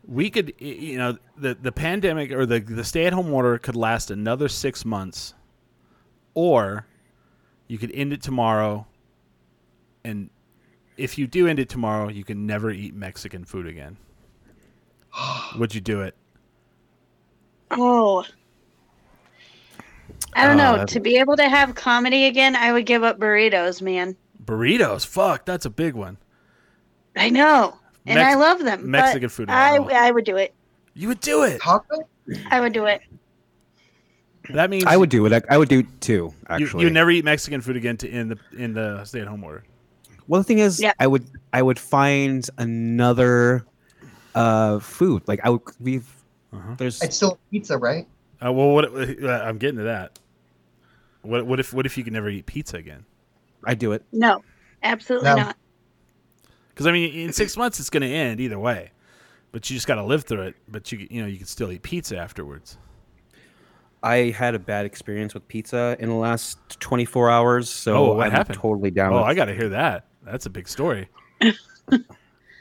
We 0.06 0.28
could, 0.30 0.52
you 0.58 0.98
know, 0.98 1.16
the 1.36 1.54
the 1.54 1.72
pandemic 1.72 2.30
or 2.32 2.44
the 2.46 2.60
the 2.60 2.84
stay 2.84 3.06
at 3.06 3.12
home 3.12 3.32
order 3.32 3.56
could 3.58 3.76
last 3.76 4.10
another 4.10 4.48
six 4.48 4.84
months, 4.84 5.34
or 6.34 6.86
you 7.68 7.78
could 7.78 7.90
end 7.94 8.12
it 8.12 8.20
tomorrow. 8.22 8.86
And 10.04 10.28
if 10.98 11.16
you 11.16 11.26
do 11.26 11.46
end 11.48 11.58
it 11.58 11.68
tomorrow, 11.70 12.08
you 12.08 12.22
can 12.24 12.46
never 12.46 12.70
eat 12.70 12.94
Mexican 12.94 13.44
food 13.46 13.66
again. 13.66 13.96
Would 15.58 15.74
you 15.74 15.80
do 15.80 16.02
it? 16.02 16.14
Oh. 17.70 18.24
I 20.34 20.46
don't 20.46 20.56
Oh, 20.60 20.64
know. 20.64 20.72
that's- 20.72 20.92
To 20.92 21.00
be 21.00 21.16
able 21.16 21.36
to 21.36 21.48
have 21.48 21.74
comedy 21.74 22.26
again, 22.26 22.54
I 22.56 22.72
would 22.72 22.86
give 22.86 23.02
up 23.04 23.18
burritos, 23.18 23.80
man. 23.80 24.16
Burritos, 24.44 25.06
fuck, 25.06 25.44
that's 25.46 25.64
a 25.64 25.70
big 25.70 25.94
one. 25.94 26.18
I 27.16 27.30
know. 27.30 27.78
And 28.06 28.16
Mex- 28.16 28.34
I 28.34 28.38
love 28.38 28.58
them. 28.62 28.90
Mexican 28.90 29.28
food. 29.28 29.48
I. 29.50 29.76
I 29.76 30.10
would 30.10 30.24
do 30.24 30.36
it. 30.36 30.54
you 30.94 31.08
would 31.08 31.20
do 31.20 31.42
it. 31.44 31.60
Taco? 31.60 32.06
I 32.50 32.60
would 32.60 32.72
do 32.72 32.84
it. 32.86 33.00
That 34.50 34.68
means 34.68 34.84
I 34.86 34.96
would 34.96 35.08
do 35.08 35.24
it. 35.26 35.32
I, 35.32 35.40
I 35.54 35.56
would 35.56 35.68
do 35.70 35.78
it 35.80 36.00
too. 36.02 36.12
You, 36.14 36.34
Actually, 36.48 36.84
you 36.84 36.90
never 36.90 37.10
eat 37.10 37.24
Mexican 37.24 37.62
food 37.62 37.76
again 37.76 37.96
to 37.98 38.08
in 38.08 38.28
the 38.28 38.38
in 38.58 38.74
the 38.74 39.02
stay 39.04 39.20
at 39.20 39.26
home 39.26 39.42
order. 39.42 39.64
Well, 40.28 40.40
the 40.40 40.44
thing 40.44 40.58
is, 40.58 40.80
Yeah. 40.80 40.92
I 40.98 41.06
would 41.06 41.24
I 41.54 41.62
would 41.62 41.78
find 41.78 42.46
another 42.58 43.64
uh 44.34 44.80
food. 44.80 45.22
Like 45.26 45.40
I 45.44 45.50
would 45.50 45.62
we've 45.80 46.06
Uh-huh. 46.52 46.74
there's 46.76 47.02
It's 47.02 47.16
still 47.16 47.38
pizza, 47.50 47.78
right? 47.78 48.06
Uh, 48.44 48.52
well, 48.52 48.70
what 48.70 48.84
uh, 48.84 49.28
I'm 49.42 49.56
getting 49.56 49.78
to 49.78 49.84
that. 49.84 50.18
What 51.22 51.46
what 51.46 51.58
if 51.58 51.72
what 51.72 51.86
if 51.86 51.96
you 51.96 52.04
could 52.04 52.12
never 52.12 52.28
eat 52.28 52.44
pizza 52.44 52.76
again? 52.76 53.06
I 53.64 53.74
do 53.74 53.92
it. 53.92 54.04
No, 54.12 54.42
absolutely 54.82 55.30
No. 55.30 55.36
not. 55.36 55.56
Because 56.74 56.86
I 56.86 56.92
mean, 56.92 57.14
in 57.14 57.32
six 57.32 57.56
months 57.56 57.78
it's 57.80 57.88
going 57.90 58.02
to 58.02 58.08
end 58.08 58.40
either 58.40 58.58
way, 58.58 58.90
but 59.52 59.70
you 59.70 59.76
just 59.76 59.86
got 59.86 59.94
to 59.94 60.02
live 60.02 60.24
through 60.24 60.42
it. 60.42 60.56
But 60.68 60.90
you 60.92 61.06
you 61.10 61.22
know 61.22 61.28
you 61.28 61.38
can 61.38 61.46
still 61.46 61.70
eat 61.70 61.82
pizza 61.82 62.16
afterwards. 62.18 62.76
I 64.02 64.34
had 64.36 64.54
a 64.54 64.58
bad 64.58 64.84
experience 64.84 65.32
with 65.32 65.48
pizza 65.48 65.96
in 65.98 66.10
the 66.10 66.14
last 66.14 66.58
24 66.80 67.30
hours, 67.30 67.70
so 67.70 67.96
Oh, 67.96 68.14
what 68.16 68.34
I'm 68.34 68.44
totally 68.46 68.90
down. 68.90 69.14
Oh, 69.14 69.22
I 69.22 69.32
got 69.34 69.46
to 69.46 69.54
hear 69.54 69.70
that. 69.70 70.04
That's 70.22 70.44
a 70.46 70.50
big 70.50 70.68
story. 70.68 71.08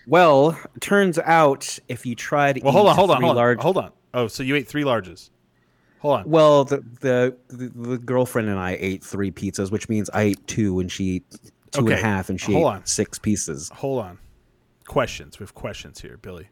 Well, 0.06 0.60
turns 0.82 1.18
out 1.20 1.80
if 1.88 2.06
you 2.06 2.14
try 2.16 2.52
to 2.54 2.60
Well, 2.60 2.74
eat 2.74 2.76
hold 2.76 2.90
on, 2.90 2.96
hold 2.96 3.12
on, 3.12 3.22
hold 3.22 3.30
on, 3.32 3.36
large, 3.38 3.60
hold 3.62 3.78
on. 3.78 3.92
Oh, 4.14 4.28
so 4.28 4.44
you 4.44 4.56
ate 4.56 4.68
three 4.68 4.84
larges. 4.84 5.30
Hold 6.00 6.20
on. 6.20 6.30
well, 6.30 6.66
the, 6.66 6.84
the 7.00 7.38
the 7.48 7.70
the 7.70 7.98
girlfriend 7.98 8.50
and 8.50 8.60
I 8.60 8.76
ate 8.82 9.02
three 9.02 9.32
pizzas, 9.32 9.72
which 9.72 9.88
means 9.88 10.10
I 10.14 10.24
ate 10.24 10.46
two 10.46 10.82
and 10.82 10.92
she 10.92 11.16
ate 11.16 11.52
two 11.74 11.80
and 11.88 11.90
a 11.90 11.98
half, 11.98 12.30
and 12.30 12.40
she 12.40 12.54
hold 12.54 12.66
ate 12.66 12.76
on. 12.78 12.86
six 12.86 13.18
pieces. 13.20 13.70
Hold 13.74 14.04
on. 14.04 14.20
Questions. 14.86 15.40
We 15.40 15.44
have 15.44 15.54
questions 15.54 16.00
here, 16.02 16.18
Billy. 16.18 16.48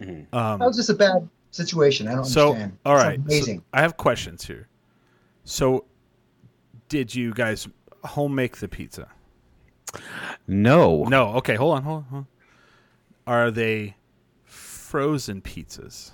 Mhm. 0.00 0.32
Um, 0.34 0.58
That 0.58 0.66
was 0.66 0.76
just 0.76 0.90
a 0.90 0.94
bad 0.94 1.28
situation. 1.50 2.06
I 2.08 2.14
don't 2.14 2.24
so 2.24 2.48
understand. 2.50 2.78
all 2.84 2.96
It's 2.96 3.04
right, 3.04 3.18
so 3.18 3.24
amazing. 3.24 3.64
I 3.72 3.80
have 3.80 3.96
questions 3.96 4.44
here. 4.44 4.68
So, 5.44 5.84
did 6.88 7.14
you 7.14 7.32
guys 7.32 7.66
home 8.04 8.34
make 8.34 8.58
the 8.58 8.68
pizza? 8.68 9.08
No, 10.46 11.04
No. 11.04 11.28
Okay. 11.36 11.54
Hold 11.54 11.78
on. 11.78 11.82
Hold 11.84 11.96
on. 11.98 12.04
Hold 12.10 12.20
on. 13.26 13.32
Are 13.32 13.50
they 13.50 13.96
frozen 14.44 15.40
pizzas? 15.40 16.10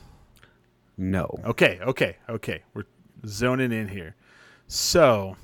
no. 0.97 1.27
Okay. 1.45 1.79
Okay. 1.83 2.17
Okay. 2.29 2.63
We're 2.75 2.85
zoning 3.27 3.73
in 3.73 3.89
here. 3.89 4.15
So, 4.69 5.37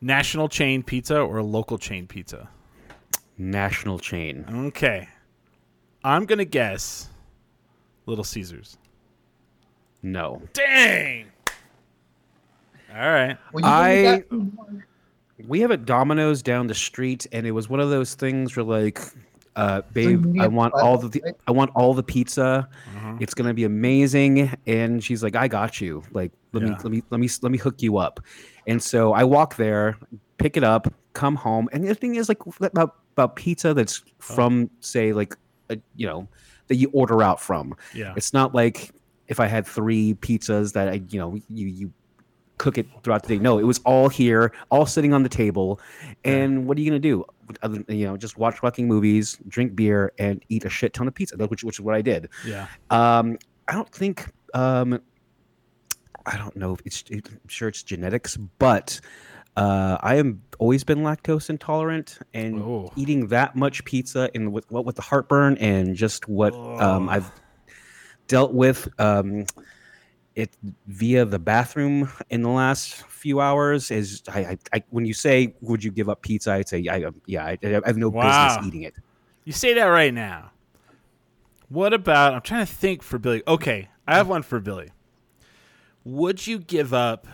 national 0.00 0.48
chain 0.48 0.82
pizza 0.82 1.20
or 1.20 1.42
local 1.42 1.78
chain 1.78 2.06
pizza? 2.06 2.48
National 3.38 3.98
chain. 3.98 4.44
Okay. 4.68 5.08
I'm 6.04 6.24
gonna 6.26 6.44
guess 6.44 7.08
Little 8.06 8.24
Caesars. 8.24 8.76
No. 10.02 10.42
Dang. 10.52 11.26
All 12.92 12.98
right. 12.98 13.36
Well, 13.52 13.64
I- 13.64 13.90
only 13.96 14.18
got 14.18 14.32
one. 14.32 14.84
We 15.46 15.60
have 15.60 15.70
a 15.70 15.76
Domino's 15.78 16.42
down 16.42 16.66
the 16.66 16.74
street, 16.74 17.26
and 17.32 17.46
it 17.46 17.52
was 17.52 17.68
one 17.68 17.80
of 17.80 17.88
those 17.88 18.14
things 18.14 18.54
where, 18.56 18.64
like, 18.64 19.00
uh, 19.56 19.82
babe, 19.92 20.36
I 20.40 20.46
want 20.46 20.74
all 20.74 20.98
the? 20.98 21.34
I 21.46 21.50
want 21.50 21.70
all 21.74 21.94
the 21.94 22.02
pizza. 22.02 22.68
Uh-huh. 22.96 23.16
It's 23.20 23.34
gonna 23.34 23.54
be 23.54 23.64
amazing. 23.64 24.52
And 24.66 25.02
she's 25.02 25.22
like, 25.22 25.36
I 25.36 25.48
got 25.48 25.80
you. 25.80 26.02
Like, 26.12 26.32
let 26.52 26.62
me 26.62 26.70
let 26.70 26.84
me 26.84 27.02
let 27.10 27.20
me 27.20 27.28
let 27.42 27.52
me 27.52 27.58
hook 27.58 27.82
you 27.82 27.98
up. 27.98 28.20
And 28.66 28.82
so 28.82 29.12
I 29.12 29.24
walk 29.24 29.56
there, 29.56 29.96
pick 30.38 30.56
it 30.56 30.64
up, 30.64 30.92
come 31.12 31.34
home, 31.34 31.68
and 31.72 31.86
the 31.86 31.94
thing 31.94 32.14
is, 32.14 32.28
like, 32.28 32.38
about 32.60 32.96
about 33.12 33.36
pizza 33.36 33.74
that's 33.74 34.02
from, 34.18 34.70
say, 34.80 35.12
like, 35.12 35.36
a, 35.68 35.78
you 35.96 36.06
know, 36.06 36.28
that 36.68 36.76
you 36.76 36.88
order 36.92 37.22
out 37.22 37.40
from. 37.40 37.74
Yeah. 37.94 38.14
It's 38.16 38.32
not 38.32 38.54
like 38.54 38.92
if 39.26 39.40
I 39.40 39.46
had 39.46 39.66
three 39.66 40.14
pizzas 40.14 40.72
that 40.74 40.88
I, 40.88 41.02
you 41.08 41.18
know, 41.18 41.34
you 41.48 41.66
you 41.66 41.92
cook 42.60 42.76
it 42.76 42.86
throughout 43.02 43.22
the 43.22 43.28
day. 43.36 43.38
No, 43.42 43.58
it 43.58 43.64
was 43.64 43.78
all 43.86 44.08
here, 44.10 44.52
all 44.70 44.84
sitting 44.84 45.12
on 45.14 45.22
the 45.22 45.28
table. 45.30 45.80
And 46.24 46.66
what 46.66 46.76
are 46.76 46.82
you 46.82 46.90
gonna 46.90 46.98
do? 47.00 47.24
Other 47.62 47.82
You 47.88 48.04
know, 48.06 48.16
just 48.18 48.36
watch 48.36 48.58
fucking 48.58 48.86
movies, 48.86 49.38
drink 49.48 49.74
beer, 49.74 50.12
and 50.18 50.44
eat 50.50 50.64
a 50.66 50.68
shit 50.68 50.92
ton 50.92 51.08
of 51.08 51.14
pizza. 51.14 51.36
Which 51.36 51.64
which 51.64 51.76
is 51.76 51.80
what 51.80 51.94
I 51.94 52.02
did. 52.02 52.28
Yeah. 52.46 52.66
Um, 52.90 53.38
I 53.66 53.72
don't 53.72 53.90
think. 53.90 54.26
Um, 54.54 55.00
I 56.26 56.36
don't 56.36 56.54
know 56.54 56.74
if 56.74 56.80
it's. 56.84 57.02
It, 57.08 57.28
I'm 57.30 57.48
sure 57.48 57.68
it's 57.68 57.82
genetics, 57.82 58.36
but 58.36 59.00
uh, 59.56 59.96
I 60.00 60.16
am 60.16 60.42
always 60.58 60.84
been 60.84 60.98
lactose 60.98 61.48
intolerant, 61.50 62.18
and 62.34 62.60
Oh. 62.62 62.92
eating 62.94 63.28
that 63.28 63.56
much 63.56 63.84
pizza 63.84 64.30
and 64.34 64.52
with 64.52 64.70
what 64.70 64.84
with 64.84 64.96
the 64.96 65.02
heartburn 65.02 65.56
and 65.58 65.96
just 65.96 66.28
what 66.28 66.52
um, 66.54 67.08
Oh. 67.08 67.12
I've 67.12 67.30
dealt 68.28 68.52
with 68.52 68.86
um, 69.00 69.46
it 70.40 70.56
via 70.86 71.24
the 71.24 71.38
bathroom 71.38 72.10
in 72.30 72.42
the 72.42 72.48
last 72.48 72.94
few 73.06 73.40
hours 73.40 73.90
is 73.90 74.22
I, 74.28 74.40
I, 74.40 74.58
I 74.72 74.82
when 74.90 75.04
you 75.04 75.14
say 75.14 75.54
would 75.60 75.84
you 75.84 75.90
give 75.90 76.08
up 76.08 76.22
pizza 76.22 76.52
I'd 76.52 76.68
say 76.68 76.86
I, 76.88 77.04
um, 77.04 77.20
yeah 77.26 77.44
I, 77.44 77.58
I 77.62 77.68
have 77.86 77.96
no 77.96 78.08
Wow. 78.10 78.22
business 78.28 78.66
eating 78.66 78.82
it 78.82 78.94
You 79.44 79.52
say 79.52 79.74
that 79.74 79.84
right 79.84 80.12
now. 80.14 80.52
What 81.68 81.92
about? 81.92 82.34
I'm 82.34 82.40
trying 82.40 82.66
to 82.66 82.72
think 82.72 83.02
for 83.02 83.18
Billy. 83.18 83.42
Okay, 83.46 83.88
I 84.06 84.16
have 84.16 84.28
one 84.28 84.42
for 84.42 84.58
Billy. 84.58 84.90
Would 86.04 86.44
you 86.46 86.58
give 86.58 86.92
up 86.92 87.28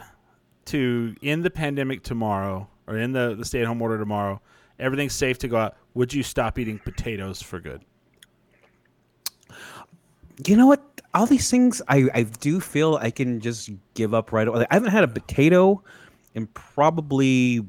to 0.67 1.15
in 1.23 1.43
the 1.43 1.51
pandemic 1.51 2.03
tomorrow 2.03 2.69
or 2.87 2.99
in 2.99 3.13
the, 3.13 3.35
the 3.35 3.45
stay 3.45 3.61
at 3.61 3.67
home 3.67 3.81
order 3.81 3.99
tomorrow, 3.99 4.41
everything's 4.79 5.15
safe 5.15 5.39
to 5.39 5.49
go 5.49 5.57
out. 5.57 5.77
Would 5.95 6.13
you 6.13 6.23
stop 6.23 6.59
eating 6.59 6.79
potatoes 6.79 7.41
for 7.43 7.59
good? 7.61 7.83
You 10.47 10.57
know 10.57 10.67
what? 10.67 10.96
All 11.17 11.27
these 11.27 11.51
things, 11.51 11.81
I, 11.89 12.09
I 12.15 12.23
do 12.25 12.61
feel 12.61 12.97
I 13.01 13.11
can 13.11 13.41
just 13.41 13.71
give 13.95 14.13
up 14.15 14.33
right 14.33 14.47
away. 14.47 14.67
I 14.71 14.75
haven't 14.75 14.91
had 14.91 15.03
a 15.05 15.09
potato 15.09 15.83
in 16.35 16.47
probably. 16.49 17.65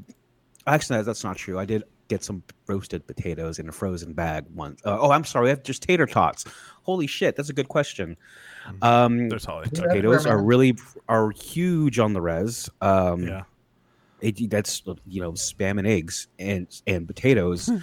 Actually, 0.67 1.01
that's 1.03 1.23
not 1.23 1.37
true. 1.37 1.57
I 1.57 1.65
did 1.65 1.83
get 2.09 2.23
some 2.23 2.43
roasted 2.67 3.07
potatoes 3.07 3.57
in 3.59 3.67
a 3.69 3.71
frozen 3.71 4.13
bag 4.13 4.45
once. 4.53 4.81
Uh, 4.85 4.97
oh, 4.99 5.11
I'm 5.11 5.23
sorry. 5.23 5.47
I 5.47 5.49
have 5.51 5.63
just 5.63 5.81
tater 5.83 6.05
tots. 6.05 6.45
Holy 6.83 7.07
shit, 7.07 7.35
that's 7.35 7.49
a 7.49 7.53
good 7.53 7.67
question. 7.69 8.17
Um, 8.81 9.29
There's 9.29 9.45
Holly. 9.45 9.67
Potatoes 9.69 10.25
are 10.25 10.41
really 10.41 10.75
are 11.07 11.31
huge 11.31 11.99
on 11.99 12.11
the 12.13 12.21
res. 12.21 12.69
Um, 12.81 13.23
Yeah. 13.27 13.43
it, 14.21 14.49
that's 14.49 14.83
you 15.07 15.21
know 15.21 15.31
spam 15.33 15.77
and 15.79 15.87
eggs 15.87 16.27
and 16.37 16.67
and 16.85 17.07
potatoes 17.07 17.67
Hmm. 17.67 17.77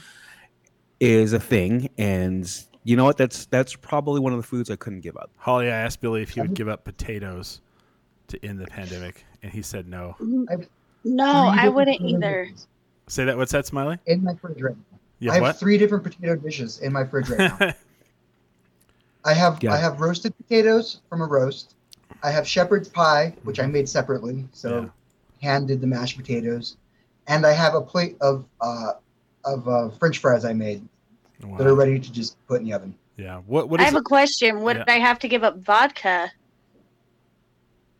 is 1.00 1.32
a 1.32 1.40
thing 1.40 1.88
and 1.96 2.46
you 2.84 2.96
know 2.96 3.04
what 3.04 3.16
that's 3.16 3.46
that's 3.46 3.74
probably 3.74 4.20
one 4.20 4.32
of 4.32 4.38
the 4.38 4.46
foods 4.46 4.70
i 4.70 4.76
couldn't 4.76 5.00
give 5.00 5.16
up 5.16 5.30
Holly, 5.36 5.66
I 5.66 5.76
asked 5.76 6.00
Billy 6.00 6.22
if 6.22 6.30
he 6.30 6.40
would 6.40 6.54
give 6.54 6.68
up 6.68 6.84
potatoes 6.84 7.60
to 8.28 8.44
end 8.44 8.58
the 8.58 8.66
pandemic, 8.66 9.24
and 9.42 9.52
he 9.52 9.62
said 9.62 9.86
no. 9.86 10.16
No, 11.04 11.48
I 11.48 11.68
wouldn't 11.68 12.00
either. 12.00 12.46
dishes 12.46 12.66
Say 13.06 13.24
that. 13.26 13.36
What's 13.36 13.52
that, 13.52 13.66
Smiley? 13.66 13.98
In 14.06 14.24
my 14.24 14.34
fridge 14.34 14.60
right 14.62 14.74
now. 14.74 14.98
Yeah. 15.18 15.32
I 15.32 15.34
have 15.34 15.42
what? 15.42 15.56
three 15.56 15.76
different 15.76 16.04
potato 16.04 16.36
dishes 16.36 16.78
in 16.80 16.92
my 16.92 17.04
fridge 17.04 17.28
right 17.28 17.60
now. 17.60 17.74
I 19.24 19.34
have 19.34 19.62
Yeah. 19.62 19.72
I 19.74 19.76
have 19.76 20.00
roasted 20.00 20.36
potatoes 20.36 21.00
from 21.08 21.20
a 21.20 21.26
roast. 21.26 21.74
I 22.22 22.30
have 22.30 22.48
shepherd's 22.48 22.88
pie, 22.88 23.34
which 23.42 23.60
I 23.60 23.66
made 23.66 23.88
separately. 23.88 24.46
So 24.52 24.80
Yeah. 24.80 24.88
hand 25.42 25.68
did 25.68 25.80
the 25.80 25.86
mashed 25.86 26.16
potatoes, 26.16 26.76
and 27.26 27.44
I 27.44 27.52
have 27.52 27.74
a 27.74 27.80
plate 27.80 28.16
of 28.20 28.46
uh, 28.60 28.92
of 29.44 29.68
uh, 29.68 29.90
French 29.90 30.18
fries 30.18 30.44
I 30.44 30.54
made 30.54 30.82
Wow. 31.42 31.58
that 31.58 31.66
are 31.66 31.74
ready 31.74 31.98
to 31.98 32.12
just 32.12 32.36
put 32.46 32.60
in 32.60 32.66
the 32.66 32.72
oven. 32.72 32.94
Yeah. 33.16 33.38
What? 33.46 33.68
What 33.68 33.80
I 33.80 33.84
is? 33.84 33.90
have 33.92 34.00
a 34.00 34.02
question. 34.02 34.60
Would 34.62 34.76
Yeah. 34.78 34.84
I 34.88 34.98
have 34.98 35.18
to 35.20 35.28
give 35.28 35.42
up 35.44 35.58
vodka 35.58 36.30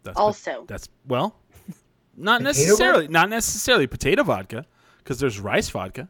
that's 0.03 0.17
also? 0.19 0.65
That's 0.67 0.89
well, 1.07 1.37
not 2.17 2.41
Potato 2.41 2.45
necessarily. 2.45 3.09
Not 3.09 3.29
necessarily 3.31 3.87
potato 3.87 4.23
vodka, 4.23 4.67
because 4.99 5.19
there's 5.19 5.41
rice 5.41 5.69
vodka. 5.71 6.09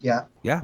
Yeah, 0.00 0.24
yeah 0.42 0.60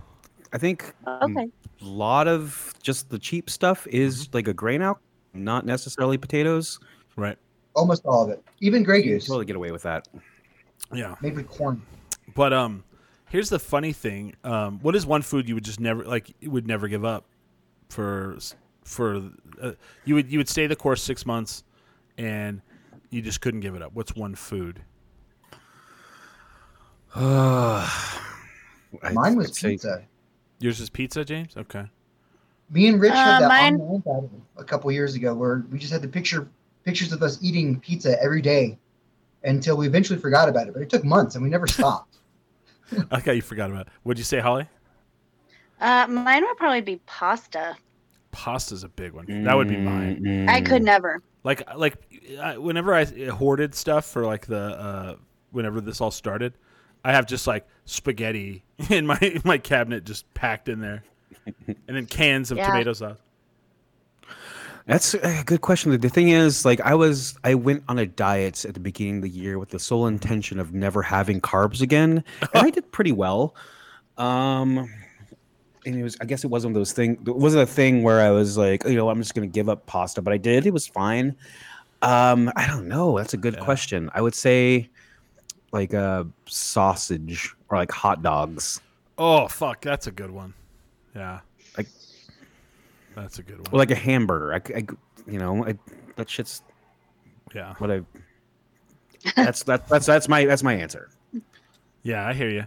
i 0.52 0.58
think 0.58 0.92
Okay. 1.06 1.46
a 1.80 1.84
lot 1.84 2.28
of 2.28 2.74
just 2.82 3.08
the 3.08 3.18
cheap 3.18 3.48
stuff 3.48 3.86
is 3.86 4.24
Mm-hmm. 4.26 4.36
like 4.36 4.48
a 4.48 4.52
grain 4.52 4.82
out 4.82 5.00
not 5.32 5.64
necessarily 5.64 6.18
potatoes 6.18 6.78
Right. 7.16 7.38
almost 7.74 8.04
all 8.04 8.24
of 8.24 8.28
it. 8.30 8.42
Even 8.60 8.82
Grey 8.82 8.98
you 8.98 9.02
can 9.04 9.12
Goose 9.14 9.26
totally 9.26 9.46
get 9.46 9.56
away 9.56 9.70
with 9.70 9.82
that 9.84 10.08
Yeah. 10.92 11.14
Maybe 11.22 11.42
corn. 11.44 11.80
But 12.34 12.52
um, 12.52 12.84
here's 13.30 13.48
the 13.48 13.58
funny 13.58 13.92
thing. 13.94 14.34
Um, 14.44 14.78
what 14.82 14.94
is 14.94 15.06
one 15.06 15.22
food 15.22 15.48
you 15.48 15.54
would 15.54 15.64
just 15.64 15.80
never 15.80 16.04
like? 16.04 16.30
You 16.40 16.50
would 16.50 16.66
never 16.66 16.86
give 16.88 17.04
up 17.04 17.24
for 17.88 18.36
for 18.84 19.22
uh, 19.62 19.72
you 20.04 20.14
would 20.16 20.30
you 20.30 20.38
would 20.38 20.48
stay 20.48 20.66
the 20.66 20.76
course 20.76 21.02
six 21.02 21.24
months, 21.24 21.64
and 22.18 22.60
you 23.10 23.22
just 23.22 23.40
couldn't 23.40 23.60
give 23.60 23.74
it 23.74 23.82
up. 23.82 23.92
What's 23.94 24.14
one 24.14 24.34
food? 24.34 24.80
I'd- 27.14 27.88
Mine 29.14 29.36
was 29.36 29.48
I'd 29.48 29.54
say- 29.54 29.70
pizza. 29.70 30.02
Yours 30.58 30.78
is 30.80 30.90
pizza, 30.90 31.24
James. 31.24 31.56
Okay. 31.56 31.84
Me 32.68 32.86
and 32.88 33.00
Rich 33.00 33.12
Uh, 33.12 33.16
had 33.16 33.42
that 33.42 33.48
mine- 33.48 33.80
online 33.80 34.42
a 34.58 34.64
couple 34.64 34.92
years 34.92 35.14
ago 35.14 35.34
where 35.34 35.64
we 35.72 35.78
just 35.78 35.92
had 35.92 36.02
the 36.02 36.08
picture 36.08 36.46
pictures 36.84 37.12
of 37.12 37.22
us 37.22 37.38
eating 37.42 37.80
pizza 37.80 38.22
every 38.22 38.42
day 38.42 38.78
until 39.44 39.76
we 39.76 39.86
eventually 39.86 40.18
forgot 40.18 40.48
about 40.48 40.66
it. 40.68 40.74
But 40.74 40.82
it 40.82 40.90
took 40.90 41.04
months 41.04 41.34
and 41.34 41.42
we 41.42 41.48
never 41.50 41.66
stopped. 41.66 42.18
Like 43.10 43.26
how 43.26 43.32
you 43.32 43.42
forgot 43.42 43.70
about. 43.70 43.86
it. 43.86 43.92
What'd 44.02 44.18
you 44.18 44.24
say, 44.24 44.40
Holly? 44.40 44.66
Uh, 45.80 46.06
mine 46.08 46.44
would 46.44 46.56
probably 46.56 46.80
be 46.82 47.00
pasta. 47.06 47.76
Pasta's 48.32 48.84
a 48.84 48.88
big 48.88 49.12
one. 49.12 49.44
That 49.44 49.54
would 49.56 49.68
be 49.68 49.76
mine. 49.76 50.20
Mm, 50.22 50.48
I 50.48 50.60
could 50.60 50.82
never. 50.82 51.22
Like 51.42 51.62
like 51.74 51.94
I, 52.40 52.58
whenever 52.58 52.94
I 52.94 53.04
hoarded 53.28 53.74
stuff 53.74 54.04
for 54.06 54.24
like 54.26 54.46
the 54.46 54.58
uh, 54.60 55.16
whenever 55.52 55.80
this 55.80 56.00
all 56.00 56.10
started, 56.10 56.52
I 57.04 57.12
have 57.12 57.26
just 57.26 57.46
like 57.46 57.66
spaghetti 57.86 58.62
in 58.90 59.06
my 59.06 59.18
in 59.20 59.40
my 59.44 59.58
cabinet 59.58 60.04
just 60.04 60.32
packed 60.34 60.68
in 60.68 60.80
there, 60.80 61.02
and 61.66 61.76
then 61.96 62.06
cans 62.06 62.50
of 62.50 62.58
Yeah. 62.58 62.66
tomato 62.66 62.92
sauce. 62.92 63.18
That's 64.90 65.14
a 65.14 65.44
good 65.44 65.60
question. 65.60 65.96
The 66.00 66.08
thing 66.08 66.30
is, 66.30 66.64
like, 66.64 66.80
I 66.80 66.94
was, 66.94 67.38
I 67.44 67.54
went 67.54 67.84
on 67.88 67.98
a 68.00 68.06
diet 68.06 68.64
at 68.64 68.74
the 68.74 68.80
beginning 68.80 69.16
of 69.18 69.22
the 69.22 69.28
year 69.30 69.56
with 69.58 69.68
the 69.68 69.78
sole 69.78 70.08
intention 70.08 70.58
of 70.58 70.74
never 70.74 71.00
having 71.00 71.40
carbs 71.40 71.80
again, 71.80 72.24
and 72.40 72.50
I 72.66 72.70
did 72.76 72.90
pretty 72.90 73.12
well. 73.12 73.54
Um, 74.18 74.92
and 75.86 75.94
it 75.94 76.02
was, 76.02 76.16
I 76.20 76.24
guess, 76.24 76.42
it 76.42 76.48
wasn't 76.48 76.72
one 76.74 76.76
of 76.76 76.80
those 76.80 76.92
things. 76.92 77.18
It 77.24 77.36
wasn't 77.36 77.62
a 77.62 77.72
thing 77.72 78.02
where 78.02 78.20
I 78.20 78.30
was 78.30 78.58
like, 78.58 78.82
you 78.84 78.96
know, 78.96 79.08
I'm 79.08 79.18
just 79.22 79.32
going 79.34 79.48
to 79.48 79.52
give 79.52 79.68
up 79.68 79.86
pasta, 79.86 80.20
but 80.22 80.32
I 80.32 80.38
did. 80.38 80.66
It 80.66 80.72
was 80.72 80.86
fine. 80.88 81.36
Um, 82.02 82.50
I 82.56 82.66
don't 82.66 82.88
know. 82.88 83.16
That's 83.16 83.32
a 83.34 83.36
good 83.38 83.54
Yeah. 83.54 83.60
question. 83.64 84.10
I 84.12 84.20
would 84.20 84.34
say, 84.34 84.90
like, 85.72 85.94
uh, 85.94 86.24
sausage 86.46 87.54
or 87.68 87.78
like 87.78 87.92
hot 87.92 88.22
dogs, 88.22 88.80
Oh 89.22 89.46
fuck, 89.48 89.82
that's 89.82 90.06
a 90.06 90.10
good 90.10 90.30
one. 90.30 90.54
Yeah, 91.14 91.40
that's 93.14 93.38
a 93.38 93.42
good 93.42 93.58
one. 93.58 93.66
or 93.72 93.78
like 93.78 93.90
a 93.90 93.94
hamburger. 93.96 94.54
I, 94.54 94.84
you 95.26 95.38
know, 95.38 95.64
I, 95.64 95.74
that 96.16 96.28
shit's 96.30 96.62
yeah, 97.54 97.74
what 97.78 97.90
I. 97.90 98.02
That's 99.36 99.64
that, 99.64 99.88
that's 99.88 100.06
that's 100.06 100.28
my 100.28 100.44
that's 100.44 100.62
my 100.62 100.74
answer. 100.74 101.10
yeah, 102.02 102.26
I 102.26 102.32
hear 102.32 102.48
you. 102.48 102.64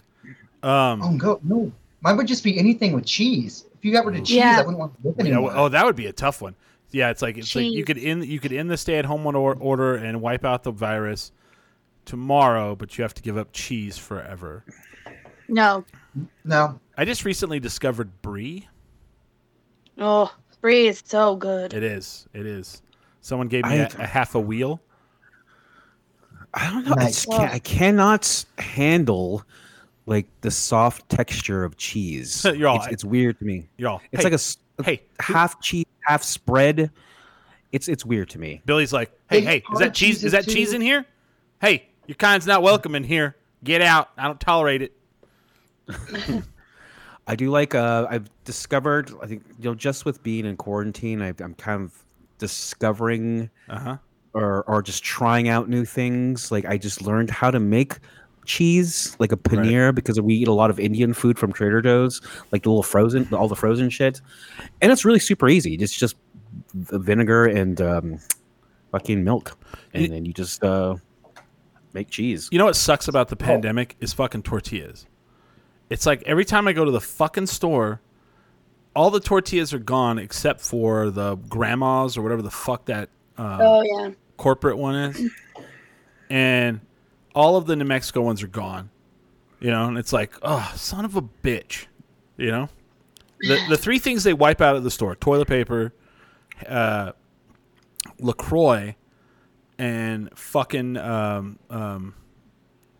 Um, 0.67 1.01
Oh 1.01 1.17
go 1.17 1.39
no. 1.43 1.71
Mine 2.01 2.17
would 2.17 2.27
just 2.27 2.43
be 2.43 2.59
anything 2.59 2.91
with 2.93 3.05
cheese. 3.05 3.65
If 3.75 3.85
you 3.85 3.91
got 3.93 4.05
rid 4.05 4.19
of 4.19 4.25
cheese, 4.25 4.37
Yeah. 4.37 4.57
I 4.57 4.61
wouldn't 4.61 4.77
want 4.77 5.01
to 5.01 5.07
live 5.07 5.15
yeah, 5.17 5.23
anymore. 5.23 5.49
well, 5.49 5.65
oh, 5.65 5.69
that 5.69 5.85
would 5.85 5.95
be 5.95 6.07
a 6.07 6.13
tough 6.13 6.41
one. 6.41 6.55
Yeah, 6.91 7.09
it's 7.09 7.21
like 7.21 7.37
it's 7.37 7.55
like 7.55 7.71
you 7.71 7.83
could 7.85 7.97
end 7.97 8.25
you 8.25 8.39
could 8.39 8.53
end 8.53 8.69
the 8.69 8.77
stay 8.77 8.97
at 8.99 9.05
home 9.05 9.25
order, 9.25 9.53
order 9.59 9.95
and 9.95 10.21
wipe 10.21 10.45
out 10.45 10.63
the 10.63 10.71
virus 10.71 11.31
tomorrow, 12.05 12.75
but 12.75 12.97
you 12.97 13.01
have 13.01 13.13
to 13.15 13.21
give 13.21 13.37
up 13.37 13.49
cheese 13.51 13.97
forever. 13.97 14.63
No. 15.47 15.85
no. 16.43 16.79
I 16.97 17.05
just 17.05 17.25
recently 17.25 17.59
discovered 17.59 18.21
brie. 18.21 18.67
Oh, 19.97 20.33
brie 20.61 20.87
is 20.87 21.01
so 21.05 21.35
good. 21.35 21.73
It 21.73 21.83
is. 21.83 22.27
It 22.33 22.45
is. 22.45 22.81
Someone 23.21 23.47
gave 23.47 23.63
me 23.65 23.71
I- 23.71 23.75
a, 23.75 23.89
a 23.99 24.05
half 24.05 24.35
a 24.35 24.39
wheel. 24.39 24.81
I 26.53 26.69
don't 26.69 26.85
know. 26.85 26.93
I, 26.97 27.05
Nice. 27.05 27.25
just 27.25 27.29
can't, 27.29 27.51
I 27.51 27.59
cannot 27.59 28.45
handle 28.59 29.43
like 30.05 30.27
the 30.41 30.51
soft 30.51 31.09
texture 31.09 31.63
of 31.63 31.77
cheese. 31.77 32.45
You're 32.55 32.67
all- 32.67 32.77
it's, 32.83 32.87
it's 32.87 33.03
weird 33.05 33.39
to 33.39 33.45
me. 33.45 33.69
Y'all, 33.77 34.01
It's 34.11 34.23
hey, 34.23 34.29
like 34.29 34.39
a, 34.79 34.83
hey. 34.83 35.01
half 35.19 35.59
cheese, 35.61 35.85
half 36.05 36.21
spread. 36.23 36.91
It's 37.71 37.87
it's 37.87 38.05
weird 38.05 38.29
to 38.31 38.39
me. 38.39 38.61
Billy's 38.67 38.93
like, 38.93 39.11
hey, 39.31 39.41
Hey, 39.41 39.45
hey, 39.45 39.63
is 39.73 39.79
that 39.79 39.95
cheese? 39.95 40.15
cheese 40.17 40.23
Is 40.25 40.31
that 40.33 40.43
too. 40.45 40.51
cheese 40.51 40.73
in 40.73 40.81
here? 40.81 41.05
Hey, 41.59 41.87
your 42.05 42.15
kind's 42.15 42.45
not 42.45 42.61
welcome 42.61 42.93
in 42.93 43.03
here. 43.03 43.35
Get 43.63 43.81
out. 43.81 44.09
I 44.15 44.25
don't 44.27 44.39
tolerate 44.39 44.83
it. 44.83 44.93
I 47.27 47.35
do 47.35 47.49
like. 47.49 47.73
Uh, 47.75 48.05
I've 48.09 48.29
discovered. 48.43 49.11
I 49.21 49.27
think 49.27 49.43
you 49.59 49.65
know, 49.69 49.75
just 49.75 50.05
with 50.05 50.21
being 50.23 50.45
in 50.45 50.57
quarantine, 50.57 51.21
I, 51.21 51.33
I'm 51.39 51.53
kind 51.55 51.81
of 51.83 52.03
discovering 52.37 53.49
Uh 53.69 53.79
huh. 53.79 53.97
or 54.33 54.63
or 54.63 54.81
just 54.81 55.03
trying 55.03 55.47
out 55.49 55.69
new 55.69 55.85
things. 55.85 56.51
Like 56.51 56.65
I 56.65 56.77
just 56.77 57.01
learned 57.01 57.29
how 57.29 57.49
to 57.51 57.59
make 57.59 57.99
cheese, 58.45 59.15
like 59.19 59.31
a 59.31 59.37
paneer, 59.37 59.95
because 59.95 60.19
we 60.19 60.33
eat 60.33 60.47
a 60.49 60.53
lot 60.53 60.69
of 60.69 60.79
Indian 60.79 61.13
food 61.13 61.39
from 61.39 61.53
Trader 61.53 61.81
Joe's, 61.81 62.21
like 62.51 62.63
the 62.63 62.69
little 62.69 62.83
frozen, 62.83 63.33
all 63.33 63.47
the 63.47 63.55
frozen 63.55 63.89
shit, 63.89 64.19
and 64.81 64.91
it's 64.91 65.05
really 65.05 65.19
super 65.19 65.47
easy. 65.47 65.75
It's 65.75 65.97
just 65.97 66.17
vinegar 66.73 67.45
and 67.45 67.79
um, 67.81 68.19
fucking 68.91 69.23
milk, 69.23 69.57
and 69.93 70.03
You- 70.03 70.09
then 70.09 70.25
you 70.25 70.33
just 70.33 70.61
uh, 70.63 70.95
make 71.93 72.09
cheese. 72.09 72.49
You 72.51 72.59
know 72.59 72.65
what 72.65 72.75
sucks 72.75 73.07
about 73.07 73.29
the 73.29 73.37
pandemic 73.37 73.95
is 74.01 74.11
fucking 74.13 74.43
tortillas. 74.43 75.05
It's 75.93 76.07
like 76.07 76.23
every 76.25 76.43
time 76.43 76.67
I 76.67 76.73
go 76.73 76.83
to 76.85 76.89
the 76.89 76.99
fucking 76.99 77.45
store, 77.45 78.01
all 78.95 79.11
the 79.11 79.19
tortillas 79.19 79.75
are 79.75 79.79
gone 79.79 80.17
except 80.17 80.59
for 80.61 81.11
the 81.11 81.35
grandmas 81.35 82.17
or 82.17 82.23
whatever 82.23 82.41
the 82.41 82.49
fuck 82.49 82.85
that 82.85 83.09
uh, 83.37 83.59
Oh 83.61 83.81
yeah. 83.83 84.11
corporate 84.35 84.79
one 84.79 84.95
is, 84.95 85.31
and 86.31 86.79
all 87.35 87.57
of 87.57 87.67
the 87.67 87.75
New 87.75 87.85
Mexico 87.85 88.21
ones 88.21 88.41
are 88.41 88.47
gone. 88.47 88.89
You 89.59 89.69
know, 89.69 89.85
and 89.85 89.99
it's 89.99 90.11
like, 90.11 90.33
oh, 90.41 90.73
son 90.75 91.05
of 91.05 91.15
a 91.15 91.21
bitch. 91.21 91.85
You 92.37 92.49
know, 92.49 92.69
the 93.41 93.59
the 93.69 93.77
three 93.77 93.99
things 93.99 94.23
they 94.23 94.33
wipe 94.33 94.61
out 94.61 94.75
of 94.75 94.83
the 94.83 94.89
store: 94.91 95.15
toilet 95.15 95.47
paper, 95.47 95.93
uh, 96.67 97.11
Lacroix, 98.17 98.95
and 99.77 100.35
fucking 100.35 100.97
um, 100.97 101.59
um, 101.69 102.15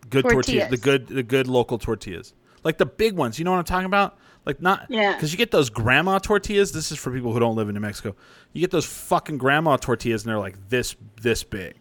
good 0.08 0.22
tortillas. 0.22 0.46
Tortillas. 0.46 0.70
The 0.70 0.76
good 0.76 1.06
the 1.08 1.22
good 1.24 1.48
local 1.48 1.78
tortillas, 1.78 2.34
like 2.64 2.78
the 2.78 2.86
big 2.86 3.14
ones. 3.14 3.38
You 3.38 3.44
know 3.44 3.52
what 3.52 3.58
I'm 3.58 3.64
talking 3.64 3.86
about? 3.86 4.18
Like 4.46 4.60
not 4.60 4.86
Yeah. 4.88 5.12
because 5.14 5.32
you 5.32 5.38
get 5.38 5.50
those 5.50 5.70
grandma 5.70 6.18
tortillas. 6.18 6.72
This 6.72 6.90
is 6.92 6.98
for 6.98 7.10
people 7.12 7.32
who 7.32 7.40
don't 7.40 7.56
live 7.56 7.68
in 7.68 7.74
New 7.74 7.80
Mexico. 7.80 8.14
You 8.52 8.60
get 8.60 8.70
those 8.70 8.84
fucking 8.86 9.38
grandma 9.38 9.76
tortillas, 9.76 10.22
and 10.24 10.30
they're 10.30 10.38
like 10.38 10.68
this 10.68 10.96
this 11.22 11.44
big, 11.44 11.74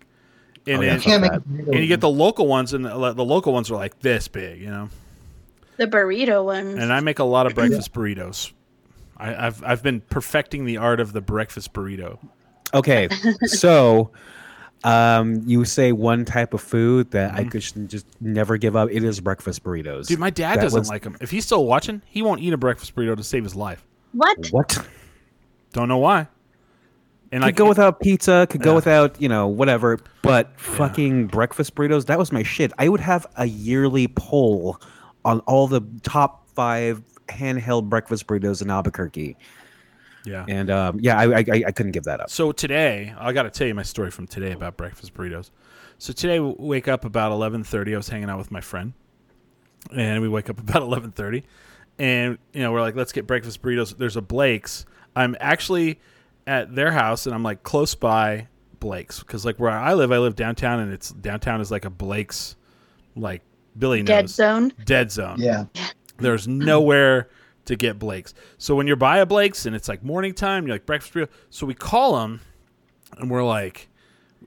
and 0.67 0.77
Oh, 0.79 0.81
yeah. 0.81 0.89
then, 0.91 0.95
You 0.97 1.01
can't 1.01 1.21
make. 1.21 1.31
that. 1.31 1.37
a 1.37 1.41
burrito 1.41 1.67
and 1.73 1.79
you 1.79 1.87
get 1.87 1.99
the 2.01 2.09
local 2.09 2.47
ones, 2.47 2.73
and 2.73 2.85
the, 2.85 3.13
the 3.13 3.25
local 3.25 3.51
ones 3.53 3.69
are 3.71 3.75
like 3.75 3.99
this 3.99 4.27
big, 4.27 4.61
you 4.61 4.69
know. 4.69 4.89
The 5.77 5.87
burrito 5.87 6.45
ones. 6.45 6.75
And 6.79 6.93
I 6.93 6.99
make 6.99 7.19
a 7.19 7.23
lot 7.23 7.47
of 7.47 7.55
breakfast 7.55 7.91
burritos. 7.93 8.51
I, 9.17 9.47
I've 9.47 9.63
I've 9.63 9.83
been 9.83 10.01
perfecting 10.01 10.65
the 10.65 10.77
art 10.77 10.99
of 10.99 11.11
the 11.13 11.21
breakfast 11.21 11.73
burrito. 11.73 12.19
Okay, 12.73 13.09
so 13.45 14.11
um, 14.83 15.41
you 15.45 15.63
say 15.65 15.91
one 15.91 16.25
type 16.25 16.53
of 16.53 16.61
food 16.61 17.11
that 17.11 17.33
I 17.33 17.43
Mhm. 17.45 17.51
could 17.51 17.89
just 17.89 18.05
never 18.21 18.57
give 18.57 18.75
up. 18.75 18.89
It 18.91 19.03
is 19.03 19.19
breakfast 19.19 19.63
burritos. 19.63 20.07
Dude, 20.07 20.19
my 20.19 20.29
dad 20.29 20.57
That 20.57 20.63
doesn't 20.63 20.79
was- 20.81 20.89
like 20.89 21.03
them. 21.03 21.15
If 21.21 21.31
he's 21.31 21.45
still 21.45 21.65
watching, 21.65 22.01
he 22.05 22.21
won't 22.21 22.41
eat 22.41 22.53
a 22.53 22.57
breakfast 22.57 22.95
burrito 22.95 23.15
to 23.15 23.23
save 23.23 23.43
his 23.43 23.55
life. 23.55 23.83
what? 24.11 24.47
what? 24.51 24.87
Don't 25.71 25.87
know 25.87 25.97
why. 25.97 26.27
And 27.31 27.43
I 27.43 27.47
Could 27.47 27.53
like 27.53 27.55
go 27.55 27.69
without 27.69 27.99
pizza. 27.99 28.45
Could 28.47 28.61
Yeah. 28.61 28.65
go 28.65 28.75
without 28.75 29.19
you 29.19 29.27
know 29.27 29.47
whatever. 29.47 29.97
But 30.21 30.51
fucking 30.59 31.27
breakfast 31.27 31.73
burritos. 31.73 32.05
That 32.05 32.19
was 32.19 32.31
my 32.31 32.43
shit. 32.43 32.71
I 32.77 32.89
would 32.89 32.99
have 32.99 33.25
a 33.37 33.45
yearly 33.45 34.07
poll 34.07 34.79
on 35.25 35.39
all 35.41 35.67
the 35.67 35.81
top 36.03 36.47
five 36.53 37.01
handheld 37.29 37.89
breakfast 37.89 38.27
burritos 38.27 38.61
in 38.61 38.69
Albuquerque. 38.69 39.35
Yeah. 40.25 40.45
And 40.47 40.69
um, 40.69 40.99
yeah, 41.01 41.17
I, 41.19 41.39
I 41.39 41.43
I- 41.51 41.63
I 41.67 41.71
couldn't 41.71 41.91
give 41.93 42.03
that 42.05 42.19
up. 42.21 42.29
So 42.29 42.51
today, 42.51 43.13
I 43.17 43.33
got 43.33 43.43
to 43.43 43.49
tell 43.49 43.67
you 43.67 43.75
my 43.75 43.83
story 43.83 44.11
from 44.11 44.27
today 44.27 44.51
about 44.51 44.77
breakfast 44.77 45.13
burritos. 45.13 45.49
So 45.97 46.13
today, 46.13 46.39
we 46.39 46.53
wake 46.57 46.87
up 46.87 47.05
about 47.05 47.31
eleven 47.31 47.63
thirty. 47.63 47.93
I 47.93 47.97
was 47.97 48.09
hanging 48.09 48.29
out 48.29 48.37
with 48.37 48.51
my 48.51 48.61
friend, 48.61 48.93
and 49.95 50.21
we 50.21 50.29
wake 50.29 50.49
up 50.49 50.59
about 50.67 50.81
eleven 50.81 51.11
thirty, 51.11 51.43
and 51.99 52.37
you 52.53 52.61
know 52.61 52.71
we're 52.71 52.81
like, 52.81 52.95
let's 52.95 53.11
get 53.11 53.27
breakfast 53.27 53.61
burritos. 53.61 53.97
There's 53.97 54.17
a 54.17 54.21
Blake's. 54.21 54.85
I'm 55.15 55.35
actually 55.39 55.99
at 56.47 56.73
their 56.75 56.91
house, 56.91 57.25
and 57.25 57.35
I'm 57.35 57.43
like 57.43 57.63
close 57.63 57.95
by 57.95 58.47
Blake's 58.79 59.19
because 59.19 59.45
like 59.45 59.57
where 59.59 59.71
I 59.71 59.93
live, 59.93 60.11
I 60.11 60.17
live 60.17 60.35
downtown, 60.35 60.79
and 60.79 60.91
it's 60.91 61.11
downtown 61.11 61.61
is 61.61 61.71
like 61.71 61.85
a 61.85 61.89
Blake's, 61.89 62.55
like 63.15 63.41
Billy 63.77 64.03
Dead 64.03 64.29
zone. 64.29 64.73
dead 64.85 65.11
zone. 65.11 65.37
Yeah. 65.39 65.65
There's 66.17 66.47
nowhere 66.47 67.29
to 67.65 67.75
get 67.75 67.99
Blake's. 67.99 68.33
So 68.57 68.75
when 68.75 68.87
you're 68.87 68.95
by 68.95 69.19
a 69.19 69.25
Blake's 69.25 69.65
and 69.65 69.75
it's 69.75 69.87
like 69.87 70.03
morning 70.03 70.33
time, 70.33 70.67
you're 70.67 70.75
like 70.75 70.85
breakfast 70.85 71.13
burrito. 71.13 71.29
So 71.49 71.65
we 71.65 71.73
call 71.73 72.17
them, 72.19 72.41
and 73.17 73.29
we're 73.29 73.43
like, 73.43 73.89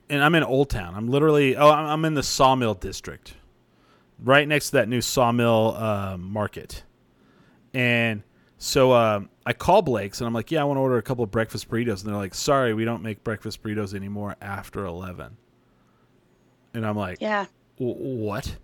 and 0.09 0.23
I'm 0.23 0.35
in 0.35 0.43
Old 0.43 0.69
Town. 0.69 0.95
I'm 0.95 1.07
literally, 1.07 1.55
oh, 1.55 1.71
I'm 1.71 2.05
in 2.05 2.13
the 2.13 2.23
Sawmill 2.23 2.75
District, 2.75 3.33
right 4.23 4.47
next 4.47 4.67
to 4.67 4.77
that 4.77 4.87
new 4.87 5.01
Sawmill 5.01 5.75
uh, 5.77 6.17
Market. 6.17 6.83
And 7.73 8.23
so 8.57 8.93
um, 8.93 9.29
I 9.45 9.53
call 9.53 9.81
Blake's 9.81 10.19
and 10.19 10.27
I'm 10.27 10.33
like, 10.33 10.51
yeah, 10.51 10.61
I 10.61 10.63
want 10.63 10.77
to 10.77 10.81
order 10.81 10.97
a 10.97 11.01
couple 11.01 11.23
of 11.23 11.31
breakfast 11.31 11.69
burritos. 11.69 12.03
And 12.03 12.09
they're 12.09 12.15
like, 12.15 12.33
sorry, 12.33 12.73
we 12.73 12.85
don't 12.85 13.03
make 13.03 13.23
breakfast 13.23 13.61
burritos 13.61 13.93
anymore 13.93 14.35
after 14.41 14.85
11. 14.85 15.37
And 16.73 16.85
I'm 16.85 16.95
like, 16.97 17.21
Yeah. 17.21 17.45
What? 17.77 18.57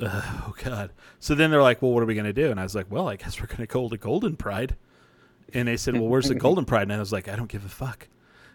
Oh 0.50 0.54
God. 0.64 0.92
So 1.18 1.34
then 1.34 1.50
they're 1.50 1.62
like, 1.62 1.82
well, 1.82 1.92
what 1.92 2.02
are 2.02 2.06
we 2.06 2.14
going 2.14 2.24
to 2.24 2.32
do? 2.32 2.50
And 2.50 2.58
I 2.58 2.62
was 2.62 2.74
like, 2.74 2.90
well, 2.90 3.08
I 3.08 3.16
guess 3.16 3.40
we're 3.40 3.46
going 3.46 3.58
to 3.58 3.66
go 3.66 3.88
to 3.88 3.96
Golden 3.96 4.36
Pride. 4.36 4.76
And 5.52 5.68
they 5.68 5.76
said, 5.76 5.94
well, 5.94 6.08
where's 6.08 6.28
the 6.28 6.34
Golden 6.34 6.64
Pride? 6.64 6.82
And 6.82 6.92
I 6.92 6.98
was 6.98 7.12
like, 7.12 7.28
I 7.28 7.36
don't 7.36 7.50
give 7.50 7.64
a 7.64 7.68
fuck. 7.68 8.08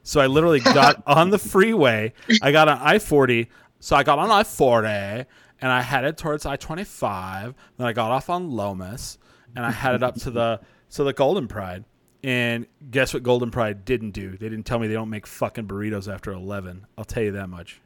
So 0.03 0.19
I 0.19 0.27
literally 0.27 0.59
got 0.59 1.03
on 1.07 1.29
the 1.29 1.37
freeway. 1.37 2.13
I 2.41 2.51
got 2.51 2.67
on 2.67 2.79
I 2.79 2.99
40. 2.99 3.49
So 3.79 3.95
I 3.95 4.03
got 4.03 4.19
on 4.19 4.31
I 4.31 4.43
40 4.43 4.87
and 4.87 5.25
I 5.61 5.81
headed 5.81 6.17
towards 6.17 6.45
I 6.45 6.55
25. 6.55 7.53
Then 7.77 7.87
I 7.87 7.93
got 7.93 8.11
off 8.11 8.29
on 8.29 8.51
Lomas 8.51 9.17
and 9.55 9.65
I 9.65 9.71
headed 9.71 10.03
up 10.03 10.15
to 10.21 10.31
the 10.31 10.61
to 10.91 11.03
the 11.03 11.13
Golden 11.13 11.47
Pride. 11.47 11.85
And 12.23 12.65
guess 12.89 13.13
what 13.13 13.23
Golden 13.23 13.51
Pride 13.51 13.85
didn't 13.85 14.11
do? 14.11 14.31
They 14.31 14.49
didn't 14.49 14.63
tell 14.65 14.79
me 14.79 14.87
they 14.87 14.95
don't 14.95 15.11
make 15.11 15.27
fucking 15.27 15.67
burritos 15.67 16.11
after 16.11 16.31
11. 16.31 16.87
I'll 16.97 17.05
tell 17.05 17.21
you 17.21 17.31
that 17.33 17.49
much. 17.49 17.79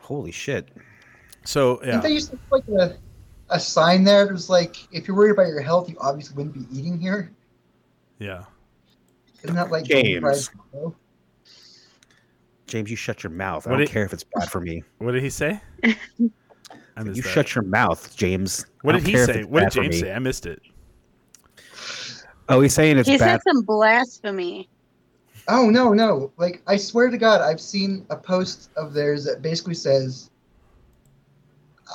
Holy 0.00 0.32
shit! 0.32 0.68
So 1.44 1.80
yeah. 1.80 1.92
Didn't 1.92 2.02
they 2.02 2.12
used 2.12 2.30
to 2.30 2.36
put 2.50 2.68
like 2.68 2.90
a, 2.90 2.96
a 3.50 3.58
sign 3.60 4.04
there 4.04 4.24
that 4.26 4.32
was 4.32 4.48
like, 4.48 4.76
if 4.92 5.06
you're 5.08 5.16
worried 5.16 5.32
about 5.32 5.48
your 5.48 5.60
health, 5.60 5.88
you 5.88 5.96
obviously 6.00 6.36
wouldn't 6.36 6.54
be 6.54 6.78
eating 6.78 6.98
here. 7.00 7.30
Yeah. 8.18 8.44
Isn't 9.42 9.56
that 9.56 9.70
like 9.70 9.84
James. 9.84 10.50
James, 12.66 12.90
you 12.90 12.96
shut 12.96 13.22
your 13.22 13.30
mouth. 13.32 13.66
I 13.66 13.70
What 13.70 13.76
don't 13.78 13.86
did- 13.86 13.92
care 13.92 14.04
if 14.04 14.12
it's 14.12 14.24
bad 14.24 14.50
for 14.50 14.60
me. 14.60 14.82
What 14.98 15.12
did 15.12 15.22
he 15.22 15.30
say? 15.30 15.60
I 15.84 17.02
missed 17.02 17.16
You 17.16 17.22
that. 17.22 17.28
shut 17.28 17.54
your 17.54 17.64
mouth, 17.64 18.14
James. 18.16 18.64
What 18.82 18.92
did 18.92 19.06
he 19.06 19.16
say? 19.16 19.44
What 19.44 19.60
did 19.64 19.72
James 19.72 20.00
say? 20.00 20.12
I 20.12 20.18
missed 20.18 20.46
it. 20.46 20.60
Oh, 22.48 22.60
he's 22.60 22.74
saying 22.74 22.98
it's 22.98 23.08
He 23.08 23.18
bad. 23.18 23.40
said 23.42 23.52
some 23.52 23.62
blasphemy. 23.62 24.68
Oh 25.48 25.70
no, 25.70 25.92
no! 25.92 26.30
Like 26.36 26.62
I 26.68 26.76
swear 26.76 27.10
to 27.10 27.18
God, 27.18 27.40
I've 27.40 27.60
seen 27.60 28.06
a 28.10 28.16
post 28.16 28.70
of 28.76 28.92
theirs 28.92 29.24
that 29.24 29.42
basically 29.42 29.74
says, 29.74 30.30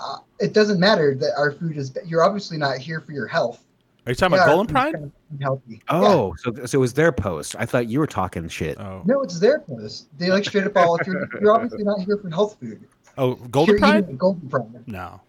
uh, 0.01 0.17
"It 0.39 0.53
doesn't 0.53 0.79
matter 0.79 1.15
that 1.15 1.31
our 1.37 1.51
food 1.51 1.77
is. 1.77 1.95
You're 2.05 2.23
obviously 2.23 2.57
not 2.57 2.77
here 2.77 3.01
for 3.01 3.11
your 3.11 3.27
health. 3.27 3.63
Are 4.05 4.11
you 4.11 4.15
talking 4.15 4.35
Yeah, 4.37 4.43
about 4.43 4.51
Golden 4.55 4.67
Pride? 4.73 4.93
kind 4.93 5.05
of 5.05 5.11
Unhealthy. 5.33 5.73
Yeah. 5.73 5.77
Oh, 5.89 6.35
so 6.37 6.65
so 6.65 6.77
it 6.77 6.79
was 6.81 6.93
their 6.93 7.11
post. 7.11 7.55
I 7.59 7.65
thought 7.65 7.87
you 7.89 7.99
were 7.99 8.07
talking 8.07 8.47
shit. 8.47 8.79
Oh, 8.79 9.01
No, 9.05 9.21
it's 9.21 9.39
their 9.39 9.59
post. 9.59 10.07
They 10.17 10.29
like 10.29 10.45
straight 10.45 10.65
up 10.65 10.77
all. 10.77 10.97
If 11.01 11.07
you're, 11.07 11.27
you're 11.41 11.53
obviously 11.53 11.83
not 11.83 11.99
here 12.01 12.17
for 12.17 12.29
health 12.29 12.57
food. 12.59 12.85
oh, 13.17 13.35
Golden 13.35 13.73
you're 13.73 13.79
Pride? 13.79 14.03
eating 14.05 14.17
Golden 14.17 14.49
Pride. 14.49 14.87
No. 14.87 15.19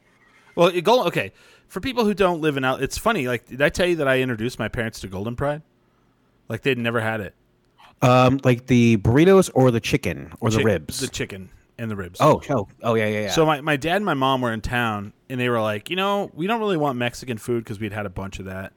Well, 0.55 0.71
Golden. 0.81 1.09
Okay, 1.09 1.33
for 1.67 1.81
people 1.81 2.05
who 2.05 2.15
don't 2.15 2.41
live 2.41 2.57
in 2.57 2.65
out, 2.65 2.81
it's 2.83 2.97
funny. 2.97 3.27
Like, 3.27 3.47
did 3.47 3.61
I 3.63 3.69
tell 3.69 3.87
you 3.87 3.97
that 3.97 4.07
I 4.07 4.21
introduced 4.21 4.59
my 4.61 4.69
parents 4.69 5.01
to 5.01 5.09
Golden 5.09 5.35
Pride? 5.35 5.63
Like 6.49 6.63
they'd 6.63 6.79
never 6.79 7.01
had 7.01 7.21
it. 7.21 7.35
Um, 8.01 8.39
like 8.45 8.69
the 8.69 8.97
burritos 8.99 9.51
or 9.55 9.73
the 9.73 9.81
chicken 9.81 10.33
or 10.41 10.51
the 10.51 10.63
ribs. 10.63 11.01
the 11.01 11.09
chicken 11.09 11.51
and 11.79 11.91
the 11.91 11.97
ribs. 11.97 12.21
oh, 12.21 12.43
oh, 12.51 12.69
oh, 12.83 12.95
yeah, 12.95 13.07
yeah, 13.07 13.21
yeah. 13.23 13.31
So 13.31 13.47
my, 13.47 13.61
my 13.61 13.77
dad 13.77 13.97
and 13.97 14.05
my 14.05 14.15
mom 14.15 14.41
were 14.41 14.53
in 14.53 14.61
town, 14.61 15.13
and 15.29 15.41
they 15.41 15.49
were 15.49 15.61
like, 15.61 15.91
you 15.91 15.97
know, 15.97 16.31
we 16.35 16.47
don't 16.47 16.61
really 16.61 16.77
want 16.77 16.99
Mexican 16.99 17.39
food 17.39 17.65
because 17.65 17.79
we'd 17.81 17.93
had 17.93 18.07
a 18.07 18.11
bunch 18.11 18.39
of 18.39 18.47
that. 18.47 18.73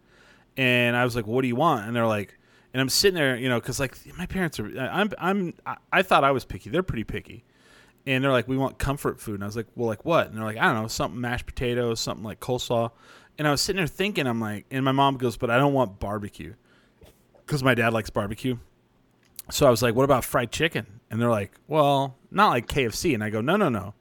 And 0.58 0.96
I 0.96 1.04
was 1.04 1.16
like, 1.16 1.26
what 1.26 1.42
do 1.42 1.48
you 1.48 1.56
want? 1.56 1.88
And 1.88 1.96
they're 1.96 2.06
like, 2.08 2.38
and 2.74 2.80
I'm 2.82 2.90
sitting 2.90 3.16
there, 3.16 3.36
you 3.36 3.50
know, 3.50 3.60
because 3.60 3.80
like 3.80 3.98
my 4.18 4.26
parents 4.26 4.60
are, 4.60 4.68
I'm, 4.80 5.10
I'm, 5.18 5.54
I- 5.66 5.78
I 5.92 6.02
thought 6.04 6.24
I 6.24 6.32
was 6.32 6.46
picky. 6.46 6.70
They're 6.70 6.84
pretty 6.84 7.04
picky. 7.04 7.44
And 8.06 8.24
they're 8.24 8.32
like, 8.32 8.48
we 8.48 8.58
want 8.58 8.78
comfort 8.80 9.20
food. 9.20 9.36
And 9.36 9.44
I 9.44 9.48
was 9.48 9.56
like, 9.56 9.68
well, 9.76 9.88
like 9.88 10.06
what? 10.06 10.28
And 10.28 10.36
they're 10.38 10.44
like, 10.44 10.58
I 10.58 10.72
don't 10.72 10.82
know, 10.82 10.88
something 10.88 11.20
mashed 11.22 11.46
potatoes, 11.46 12.00
something 12.00 12.24
like 12.24 12.40
coleslaw. 12.40 12.92
And 13.38 13.48
I 13.48 13.52
was 13.52 13.62
sitting 13.62 13.78
there 13.78 13.88
thinking, 13.88 14.26
I'm 14.28 14.40
like, 14.42 14.66
and 14.72 14.84
my 14.86 14.92
mom 14.92 15.18
goes, 15.18 15.38
but 15.38 15.50
I 15.50 15.58
don't 15.58 15.74
want 15.74 16.00
barbecue 16.00 16.54
because 17.46 17.64
my 17.64 17.74
dad 17.76 17.94
likes 17.94 18.10
barbecue. 18.10 18.58
So 19.50 19.68
I 19.68 19.70
was 19.70 19.82
like, 19.82 19.96
what 19.96 20.04
about 20.04 20.24
fried 20.24 20.52
chicken? 20.52 20.86
And 21.10 21.22
they're 21.22 21.30
like, 21.30 21.52
well, 21.68 22.18
not 22.32 22.50
like 22.50 22.68
KFC. 22.68 23.14
And 23.14 23.24
I 23.24 23.30
go, 23.30 23.42
no, 23.42 23.56
no, 23.58 23.70
no. 23.70 23.94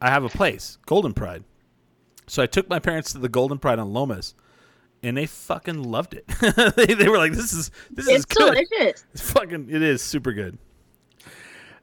I 0.00 0.10
have 0.10 0.24
a 0.24 0.28
place, 0.28 0.78
Golden 0.86 1.12
Pride. 1.14 1.44
So 2.26 2.42
I 2.42 2.46
took 2.46 2.68
my 2.68 2.78
parents 2.80 3.12
to 3.12 3.18
the 3.18 3.28
Golden 3.28 3.58
Pride 3.58 3.78
on 3.78 3.92
Lomas, 3.92 4.34
and 5.02 5.16
they 5.16 5.26
fucking 5.26 5.82
loved 5.82 6.14
it. 6.14 6.26
they, 6.76 6.94
they 6.94 7.08
were 7.08 7.18
like, 7.18 7.32
"This 7.32 7.52
is 7.52 7.70
this 7.90 8.06
is 8.08 8.16
It's 8.16 8.24
good. 8.24 8.54
delicious. 8.54 9.04
It's 9.12 9.30
fucking. 9.30 9.68
It 9.70 9.82
is 9.82 10.02
super 10.02 10.32
good." 10.32 10.58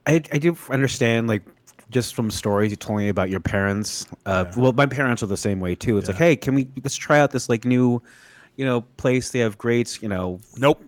I, 0.08 0.16
I 0.34 0.38
do 0.38 0.58
understand, 0.70 1.28
like, 1.28 1.44
just 1.92 2.16
from 2.16 2.32
stories 2.32 2.72
you 2.72 2.78
told 2.78 3.00
me 3.00 3.10
about 3.10 3.30
your 3.30 3.40
parents. 3.42 4.06
Uh, 4.26 4.46
Yeah. 4.48 4.62
Well, 4.62 4.72
my 4.74 4.86
parents 4.86 5.22
are 5.24 5.28
the 5.28 5.38
same 5.38 5.60
way 5.60 5.76
too. 5.76 5.98
It's 5.98 6.08
like, 6.08 6.18
hey, 6.18 6.36
can 6.36 6.56
we 6.56 6.68
let's 6.84 6.96
try 6.96 7.20
out 7.20 7.32
this 7.32 7.48
like 7.50 7.64
new, 7.66 8.02
you 8.56 8.66
know, 8.66 8.82
place? 8.82 9.30
They 9.32 9.40
have 9.40 9.58
great, 9.58 10.02
you 10.02 10.10
know, 10.10 10.40
Nope. 10.58 10.84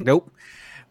nope. 0.00 0.30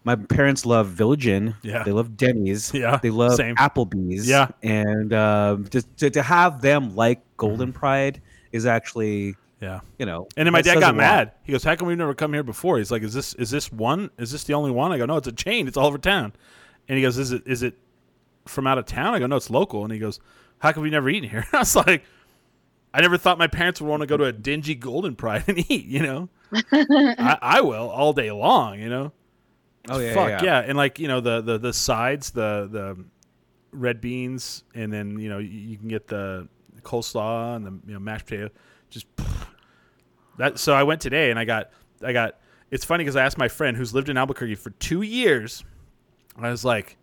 My 0.03 0.15
parents 0.15 0.65
love 0.65 0.87
Village 0.87 1.27
Inn. 1.27 1.55
Yeah. 1.61 1.83
They 1.83 1.91
love 1.91 2.17
Denny's. 2.17 2.73
Yeah, 2.73 2.97
They 3.01 3.11
love 3.11 3.35
same. 3.35 3.55
Applebee's. 3.55 4.27
Yeah. 4.27 4.47
And 4.63 5.13
um, 5.13 5.67
just 5.69 5.95
to, 5.97 6.09
to 6.09 6.23
have 6.23 6.61
them 6.61 6.95
like 6.95 7.21
Golden 7.37 7.71
Pride 7.71 8.19
is 8.51 8.65
actually, 8.65 9.35
Yeah. 9.59 9.81
you 9.99 10.07
know. 10.07 10.27
And 10.37 10.47
then 10.47 10.53
my 10.53 10.63
dad 10.63 10.75
got 10.79 10.83
a 10.83 10.87
lot. 10.87 10.95
mad. 10.95 11.31
He 11.43 11.51
goes, 11.51 11.63
"How 11.63 11.75
come 11.75 11.87
we've 11.87 11.97
never 11.97 12.15
come 12.15 12.33
here 12.33 12.41
before?" 12.41 12.79
He's 12.79 12.89
like, 12.91 13.03
"Is 13.03 13.13
this 13.13 13.35
is 13.35 13.51
this 13.51 13.71
one? 13.71 14.09
Is 14.17 14.31
this 14.31 14.43
the 14.43 14.55
only 14.55 14.71
one?" 14.71 14.91
I 14.91 14.97
go, 14.97 15.05
"No, 15.05 15.17
it's 15.17 15.27
a 15.27 15.31
chain. 15.31 15.67
It's 15.67 15.77
all 15.77 15.85
over 15.85 15.99
town." 15.99 16.33
And 16.89 16.97
he 16.97 17.03
goes, 17.03 17.19
"Is 17.19 17.31
it 17.31 17.43
is 17.45 17.61
it 17.61 17.75
from 18.47 18.65
out 18.65 18.79
of 18.79 18.85
town?" 18.85 19.13
I 19.13 19.19
go, 19.19 19.27
"No, 19.27 19.35
it's 19.35 19.51
local." 19.51 19.83
And 19.83 19.93
he 19.93 19.99
goes, 19.99 20.19
"How 20.59 20.71
come 20.71 20.81
we 20.81 20.89
never 20.89 21.09
eaten 21.09 21.29
here?" 21.29 21.45
I 21.53 21.59
was 21.59 21.75
like, 21.75 22.03
"I 22.91 23.01
never 23.01 23.17
thought 23.19 23.37
my 23.37 23.45
parents 23.47 23.79
would 23.81 23.87
want 23.87 24.01
to 24.01 24.07
go 24.07 24.17
to 24.17 24.25
a 24.25 24.33
dingy 24.33 24.73
Golden 24.73 25.15
Pride 25.15 25.43
and 25.47 25.59
eat. 25.71 25.85
You 25.85 26.01
know, 26.01 26.29
I, 26.71 27.37
I 27.39 27.61
will 27.61 27.87
all 27.87 28.13
day 28.13 28.31
long. 28.31 28.79
You 28.79 28.89
know." 28.89 29.11
Oh 29.89 29.99
yeah, 29.99 30.13
Fuck 30.13 30.29
yeah. 30.29 30.43
yeah. 30.43 30.59
and 30.59 30.77
like 30.77 30.99
you 30.99 31.07
know 31.07 31.21
the 31.21 31.41
the 31.41 31.57
the 31.57 31.73
sides, 31.73 32.31
the 32.31 32.67
the 32.71 33.03
red 33.71 34.01
beans, 34.01 34.63
and 34.75 34.91
then 34.91 35.19
you 35.19 35.29
know 35.29 35.39
you, 35.39 35.49
you 35.49 35.77
can 35.77 35.87
get 35.87 36.07
the 36.07 36.47
coleslaw 36.81 37.55
and 37.55 37.65
the 37.65 37.71
you 37.87 37.93
know 37.93 37.99
mashed 37.99 38.25
potato. 38.25 38.49
Just 38.89 39.07
that. 40.37 40.59
So 40.59 40.73
I 40.73 40.83
went 40.83 41.01
today 41.01 41.29
and 41.31 41.39
I 41.39 41.45
got 41.45 41.71
I 42.03 42.13
got. 42.13 42.37
It's 42.69 42.85
funny 42.85 43.03
because 43.03 43.15
I 43.17 43.25
asked 43.25 43.37
my 43.37 43.49
friend 43.49 43.75
who's 43.75 43.93
lived 43.93 44.07
in 44.07 44.17
Albuquerque 44.17 44.55
for 44.55 44.69
two 44.69 45.01
years. 45.01 45.63
I 46.37 46.49
was 46.49 46.63
like, 46.63 46.97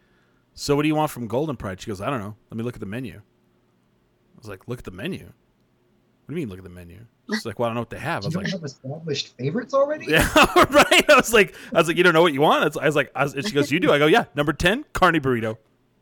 "So 0.54 0.74
what 0.76 0.82
do 0.82 0.88
you 0.88 0.94
want 0.94 1.10
from 1.10 1.26
Golden 1.26 1.56
Pride?" 1.56 1.80
She 1.80 1.88
goes, 1.88 2.00
"I 2.00 2.08
don't 2.08 2.20
know. 2.20 2.36
Let 2.50 2.56
me 2.56 2.64
look 2.64 2.74
at 2.74 2.80
the 2.80 2.86
menu." 2.86 3.16
I 3.16 4.38
was 4.38 4.48
like, 4.48 4.66
"Look 4.68 4.78
at 4.78 4.84
the 4.84 4.90
menu." 4.90 5.24
What 5.24 6.34
do 6.34 6.40
you 6.40 6.46
mean, 6.46 6.48
look 6.48 6.58
at 6.58 6.64
the 6.64 6.70
menu? 6.70 7.06
She's 7.30 7.44
like, 7.46 7.58
"Well, 7.58 7.66
I 7.66 7.68
don't 7.70 7.74
know 7.74 7.80
what 7.82 7.90
they 7.90 7.98
have." 7.98 8.22
I 8.24 8.24
You 8.24 8.26
was 8.28 8.34
don't 8.34 8.42
like, 8.44 8.52
have 8.52 8.64
established 8.64 9.36
favorites 9.36 9.74
already? 9.74 10.06
yeah, 10.08 10.28
right. 10.70 11.10
I 11.10 11.14
was 11.16 11.32
like, 11.32 11.54
I 11.74 11.78
was 11.78 11.88
like, 11.88 11.96
you 11.96 12.02
don't 12.02 12.14
know 12.14 12.22
what 12.22 12.32
you 12.32 12.40
want. 12.40 12.64
It's, 12.64 12.76
I 12.76 12.86
was 12.86 12.96
like, 12.96 13.10
I 13.14 13.24
was, 13.24 13.34
and 13.34 13.44
she 13.46 13.52
goes, 13.52 13.70
you 13.70 13.80
do. 13.80 13.92
I 13.92 13.98
go, 13.98 14.06
yeah, 14.06 14.24
number 14.34 14.52
ten, 14.52 14.84
carne 14.94 15.14
burrito. 15.20 15.56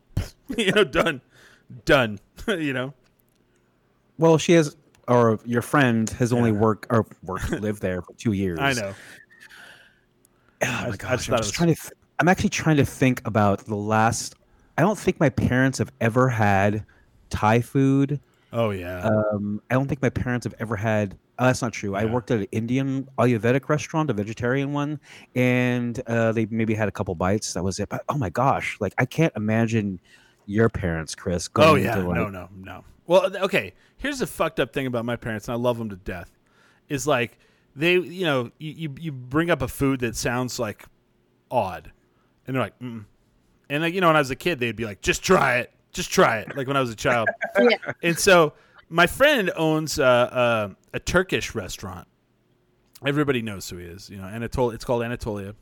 you 0.57 0.71
know, 0.73 0.85
done, 0.85 1.21
done. 1.85 2.19
you 2.47 2.73
know. 2.73 2.95
Well, 4.19 4.39
she 4.39 4.53
has, 4.53 4.77
or 5.09 5.39
your 5.45 5.63
friend 5.63 6.09
has 6.11 6.33
only 6.33 6.51
Yeah. 6.53 6.59
worked 6.59 6.87
or 6.91 7.07
worked 7.25 7.51
lived 7.51 7.83
there 7.83 8.03
for 8.03 8.13
two 8.15 8.33
years. 8.33 8.59
I 8.61 8.73
know. 8.73 8.95
Oh 10.63 10.67
I- 10.67 10.67
I 10.69 10.85
my 10.85 10.87
just 10.91 10.99
gosh, 10.99 11.11
I'm 11.11 11.19
just 11.19 11.31
was- 11.31 11.51
trying 11.51 11.75
to. 11.75 11.81
Th- 11.81 11.93
I'm 12.19 12.29
actually 12.29 12.49
trying 12.51 12.77
to 12.79 12.85
think 12.87 13.21
about 13.27 13.67
the 13.67 13.75
last. 13.77 14.37
I 14.79 14.83
don't 14.83 14.99
think 14.99 15.21
my 15.21 15.29
parents 15.29 15.79
have 15.79 15.93
ever 16.01 16.29
had 16.31 16.85
Thai 17.31 17.61
food. 17.61 18.21
Oh 18.57 18.71
yeah. 18.71 19.01
Um, 19.01 19.61
I 19.71 19.75
don't 19.75 19.87
think 19.87 20.01
my 20.01 20.09
parents 20.09 20.45
have 20.45 20.55
ever 20.59 20.77
had. 20.77 21.19
Oh, 21.39 21.45
that's 21.45 21.61
not 21.61 21.75
true. 21.75 21.95
I 21.95 22.07
worked 22.07 22.31
at 22.31 22.41
an 22.41 22.47
Indian 22.53 23.07
Ayurvedic 23.19 23.69
restaurant, 23.69 24.09
a 24.09 24.15
vegetarian 24.15 24.73
one, 24.73 24.99
and 25.35 26.01
uh, 26.07 26.33
they 26.33 26.47
maybe 26.47 26.75
had 26.75 26.89
a 26.89 26.91
couple 26.91 27.15
bites. 27.15 27.53
That 27.53 27.63
was 27.63 27.79
it. 27.81 27.91
But 27.91 28.03
oh 28.09 28.17
my 28.17 28.31
gosh, 28.31 28.79
like 28.81 28.95
I 28.97 29.05
can't 29.05 29.33
imagine 29.37 30.01
your 30.47 30.71
parents, 30.71 31.15
Chris. 31.15 31.49
Going 31.49 31.69
oh 31.69 31.75
yeah. 31.75 31.97
to, 31.97 32.09
like, 32.09 32.17
no, 32.17 32.31
no, 32.31 32.49
no. 32.57 32.85
Well, 33.07 33.37
okay. 33.37 33.75
Here's 33.99 34.21
the 34.21 34.27
fucked 34.27 34.59
up 34.59 34.73
thing 34.73 34.87
about 34.87 35.05
my 35.05 35.17
parents, 35.17 35.49
and 35.49 35.53
I 35.53 35.59
love 35.59 35.77
them 35.77 35.91
to 35.91 35.97
death. 35.97 36.31
Is 36.89 37.07
like 37.07 37.39
they, 37.75 37.99
you 37.99 38.25
know, 38.25 38.51
you 38.57 38.73
you, 38.73 38.95
you 38.99 39.13
bring 39.13 39.51
up 39.51 39.61
a 39.61 39.69
food 39.69 40.01
that 40.01 40.17
sounds 40.17 40.59
like 40.59 40.87
odd, 41.51 41.93
and 42.47 42.57
they're 42.57 42.63
like, 42.63 42.79
mm. 42.79 43.05
and 43.69 43.83
like 43.83 43.93
you 43.93 44.01
know, 44.01 44.07
when 44.07 44.17
I 44.17 44.21
was 44.21 44.31
a 44.31 44.37
kid, 44.37 44.61
they'd 44.61 44.77
be 44.77 44.87
like, 44.87 45.03
just 45.03 45.23
try 45.23 45.59
it, 45.59 45.73
just 45.97 46.11
try 46.13 46.39
it. 46.39 46.57
Like 46.57 46.67
when 46.67 46.77
I 46.77 46.81
was 46.81 46.91
a 46.91 46.97
child. 46.97 47.29
Yeah. 47.59 47.77
And 48.03 48.19
so 48.19 48.53
my 48.89 49.07
friend 49.07 49.51
owns 49.57 49.99
uh, 49.99 50.05
uh, 50.05 50.69
a 50.93 51.01
Turkish 51.01 51.55
restaurant. 51.55 52.07
Everybody 53.05 53.43
knows 53.43 53.69
who 53.69 53.79
he 53.79 53.87
is, 53.87 54.11
you 54.11 54.19
know. 54.19 54.25
Anatol. 54.25 54.75
It's 54.75 54.85
called 54.85 55.03
Anatolia, 55.03 55.55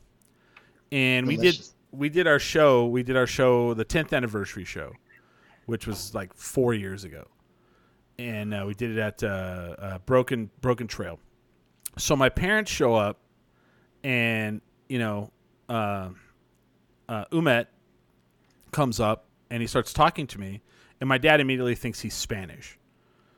and 0.91 1.27
we 1.27 1.37
did 1.37 1.59
we 1.91 2.09
did 2.09 2.27
our 2.27 2.39
show. 2.39 2.87
We 2.87 3.03
did 3.03 3.17
our 3.17 3.27
show, 3.27 3.73
the 3.73 3.83
tenth 3.83 4.13
anniversary 4.13 4.65
show, 4.65 4.93
which 5.65 5.87
was 5.87 6.13
like 6.13 6.33
four 6.33 6.73
years 6.73 7.03
ago, 7.03 7.25
and 8.17 8.53
uh, 8.53 8.63
we 8.67 8.73
did 8.73 8.91
it 8.91 8.99
at 8.99 9.23
uh, 9.23 9.27
uh, 9.27 9.97
Broken 9.99 10.49
Broken 10.61 10.87
Trail. 10.87 11.19
So 11.97 12.15
my 12.15 12.29
parents 12.29 12.71
show 12.71 12.93
up, 12.93 13.19
and 14.03 14.61
you 14.87 14.99
know, 14.99 15.31
uh, 15.69 16.09
uh, 17.09 17.25
Umet 17.31 17.67
comes 18.71 18.99
up 18.99 19.27
and 19.49 19.61
he 19.61 19.67
starts 19.67 19.93
talking 19.93 20.27
to 20.27 20.39
me, 20.39 20.61
and 20.99 21.07
my 21.07 21.17
dad 21.17 21.39
immediately 21.39 21.75
thinks 21.75 22.01
he's 22.01 22.13
Spanish. 22.13 22.77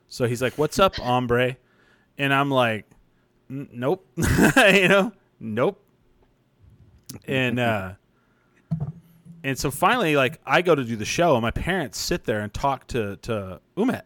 So 0.07 0.25
he's 0.25 0.41
like, 0.41 0.57
"What's 0.57 0.79
up, 0.79 0.95
hombre?" 0.95 1.57
And 2.17 2.33
I'm 2.33 2.49
like, 2.49 2.85
"Nope," 3.49 4.07
you 4.17 4.87
know, 4.87 5.11
"Nope." 5.39 5.83
And 7.25 7.59
uh, 7.59 7.93
and 9.43 9.57
so 9.57 9.71
finally, 9.71 10.15
like, 10.15 10.39
I 10.45 10.61
go 10.61 10.75
to 10.75 10.83
do 10.83 10.95
the 10.95 11.05
show, 11.05 11.35
and 11.35 11.41
my 11.41 11.51
parents 11.51 11.97
sit 11.97 12.25
there 12.25 12.39
and 12.41 12.53
talk 12.53 12.87
to 12.87 13.17
to 13.17 13.61
Umet, 13.77 14.03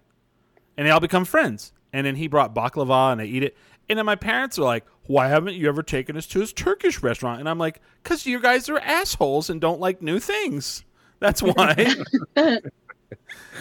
and 0.78 0.88
they 0.88 0.92
all 0.92 1.00
become 1.00 1.26
friends. 1.26 1.74
And 1.94 2.08
then 2.08 2.16
he 2.16 2.28
brought 2.28 2.56
baklava, 2.56 3.12
and 3.12 3.20
they 3.20 3.26
eat 3.26 3.44
it. 3.44 3.58
And 3.90 3.98
then 3.98 4.06
my 4.06 4.16
parents 4.16 4.58
are 4.58 4.64
like, 4.64 4.86
"Why 5.06 5.28
haven't 5.28 5.56
you 5.56 5.68
ever 5.68 5.84
taken 5.84 6.16
us 6.16 6.26
to 6.28 6.40
his 6.40 6.54
Turkish 6.54 7.04
restaurant?" 7.04 7.40
And 7.40 7.50
I'm 7.50 7.58
like, 7.58 7.82
"Cause 8.04 8.26
you 8.26 8.40
guys 8.40 8.70
are 8.70 8.80
assholes 8.80 9.50
and 9.50 9.60
don't 9.60 9.80
like 9.80 10.02
new 10.02 10.20
things. 10.20 10.84
That's 11.22 11.42
why." 11.44 11.96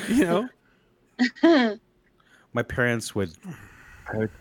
you 0.08 0.24
know. 0.24 0.48
my 2.52 2.62
parents 2.62 3.14
would 3.14 3.30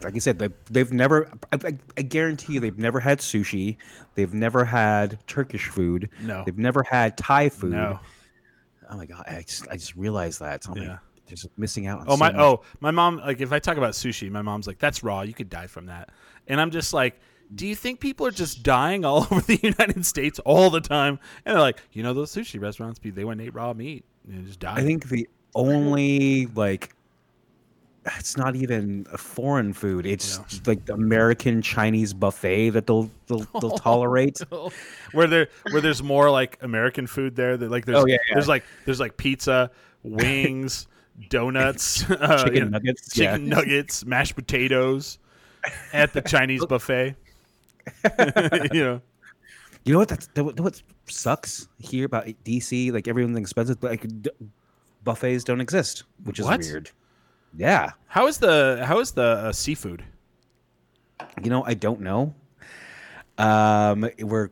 like 0.01 0.15
I 0.15 0.17
said 0.17 0.39
they, 0.39 0.49
they've 0.71 0.91
never 0.91 1.29
I, 1.51 1.59
I, 1.63 1.77
I 1.97 2.01
guarantee 2.01 2.53
you 2.53 2.59
they've 2.59 2.77
never 2.79 2.99
had 2.99 3.19
sushi 3.19 3.77
they've 4.15 4.33
never 4.33 4.65
had 4.65 5.19
Turkish 5.27 5.67
food 5.67 6.09
No. 6.23 6.41
they've 6.43 6.57
never 6.57 6.81
had 6.81 7.15
Thai 7.17 7.49
food 7.49 7.71
No. 7.73 7.99
oh 8.89 8.97
my 8.97 9.05
god 9.05 9.25
I 9.27 9.43
just 9.45 9.67
I 9.67 9.73
just 9.75 9.95
realized 9.95 10.39
that 10.39 10.63
so 10.63 10.75
Yeah. 10.75 10.89
like, 10.93 10.99
just 11.27 11.47
missing 11.57 11.85
out 11.85 11.99
on 11.99 12.05
Oh 12.07 12.11
so 12.13 12.17
my! 12.17 12.31
much. 12.31 12.41
Oh, 12.41 12.61
my 12.79 12.89
mom. 12.89 13.17
Like, 13.17 13.39
if 13.41 13.51
I 13.51 13.59
talk 13.59 13.77
about 13.77 13.91
sushi, 13.93 14.31
my 14.31 14.41
mom's 14.41 14.65
like, 14.65 14.79
"That's 14.79 15.03
raw. 15.03 15.21
You 15.21 15.35
could 15.35 15.47
die 15.47 15.67
from 15.67 15.85
that." 15.85 16.09
And 16.47 16.59
I'm 16.59 16.71
just 16.71 16.91
like, 16.91 17.19
"Do 17.53 17.65
you 17.67 17.75
think 17.75 17.99
people 17.99 18.25
are 18.27 18.31
just 18.31 18.63
dying 18.63 19.05
all 19.05 19.23
over 19.31 19.41
the 19.41 19.59
United 19.61 20.05
States 20.05 20.39
all 20.39 20.69
the 20.69 20.81
time?" 20.81 21.19
And 21.45 21.55
they're 21.55 21.61
like, 21.61 21.81
"You 21.93 22.03
know, 22.03 22.13
those 22.13 22.33
sushi 22.33 22.61
restaurants, 22.61 22.99
they 23.03 23.23
went 23.23 23.39
and 23.41 23.47
ate 23.47 23.53
raw 23.53 23.73
meat 23.73 24.05
and 24.27 24.45
just 24.45 24.59
died." 24.59 24.79
I 24.79 24.83
think 24.83 25.09
the 25.09 25.27
only 25.55 26.45
like 26.47 26.93
it's 28.17 28.37
not 28.37 28.55
even 28.55 29.05
a 29.11 29.17
foreign 29.17 29.73
food 29.73 30.05
it's 30.05 30.37
Yeah. 30.51 30.59
like 30.65 30.85
the 30.85 30.93
American 30.93 31.61
Chinese 31.61 32.13
buffet 32.13 32.69
that 32.71 32.87
they'll 32.87 33.11
they'll, 33.27 33.39
they'll 33.59 33.77
tolerate 33.77 34.39
where 35.11 35.27
there 35.27 35.49
where 35.71 35.81
there's 35.81 36.01
more 36.01 36.31
like 36.31 36.57
American 36.61 37.07
food 37.07 37.35
there. 37.35 37.57
That 37.57 37.69
like 37.69 37.85
there's 37.85 37.99
Oh, 37.99 38.05
yeah, 38.07 38.17
yeah. 38.27 38.35
there's 38.35 38.47
like 38.47 38.63
there's 38.85 38.99
like 38.99 39.17
pizza, 39.17 39.69
wings, 40.03 40.87
donuts, 41.29 42.09
uh, 42.09 42.37
chicken 42.45 42.53
you 42.55 42.61
know, 42.61 42.69
nuggets 42.69 43.13
chicken 43.13 43.47
nuggets, 43.49 44.05
mashed 44.05 44.35
potatoes 44.35 45.19
at 45.93 46.13
the 46.13 46.21
Chinese 46.21 46.65
buffet. 46.65 47.15
you 48.73 48.83
know. 48.83 49.01
You 49.85 49.93
know 49.93 49.99
what? 49.99 50.09
That's 50.09 50.27
that, 50.33 50.43
what- 50.43 50.81
sucks 51.07 51.67
here 51.79 52.05
about 52.05 52.25
DC. 52.45 52.91
Like 52.91 53.07
everything's 53.07 53.37
expensive, 53.39 53.79
but 53.79 53.91
like 53.91 54.21
d- 54.21 54.29
buffets 55.03 55.43
don't 55.43 55.61
exist, 55.61 56.03
which 56.23 56.39
is 56.39 56.45
What? 56.45 56.59
weird. 56.61 56.91
Yeah, 57.57 57.91
How 58.07 58.27
is 58.27 58.37
the 58.37 58.83
how 58.85 58.99
is 58.99 59.11
the 59.11 59.23
uh, 59.23 59.51
seafood? 59.53 60.03
you 61.43 61.49
know, 61.49 61.63
I 61.65 61.73
don't 61.73 62.01
know. 62.01 62.35
Um, 63.37 64.09
we're 64.19 64.49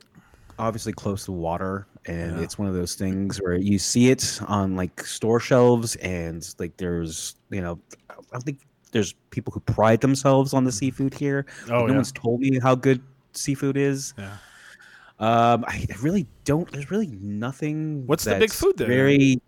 obviously 0.58 0.94
close 0.94 1.26
to 1.26 1.32
water, 1.32 1.86
and 2.06 2.38
Yeah. 2.38 2.44
it's 2.44 2.58
one 2.58 2.68
of 2.68 2.74
those 2.74 2.96
things 2.96 3.38
where 3.42 3.56
you 3.56 3.78
see 3.78 4.10
it 4.10 4.40
on 4.48 4.76
like 4.76 5.04
store 5.06 5.40
shelves, 5.40 5.96
and 5.98 6.48
like 6.58 6.78
there's 6.78 7.36
you 7.50 7.62
know, 7.62 7.80
I 8.10 8.16
don't 8.32 8.42
think 8.44 8.60
there's 8.92 9.14
people 9.30 9.52
who 9.54 9.60
pride 9.60 10.02
themselves 10.02 10.54
on 10.54 10.64
the 10.64 10.72
seafood 10.72 11.14
here. 11.14 11.46
Oh 11.70 11.82
no 11.82 11.88
yeah. 11.88 11.94
one's 11.96 12.12
told 12.12 12.40
me 12.40 12.58
how 12.60 12.74
good 12.76 13.02
seafood 13.38 13.78
is. 13.78 14.14
yeah. 14.18 14.38
Um, 15.20 15.66
I 15.68 15.86
I 15.90 15.96
really 16.02 16.28
don't. 16.46 16.72
There's 16.72 16.92
really 16.92 17.08
nothing. 17.08 18.06
What's 18.06 18.24
the 18.26 18.36
big 18.36 18.52
food 18.52 18.78
there? 18.78 18.88
Very. 18.88 19.42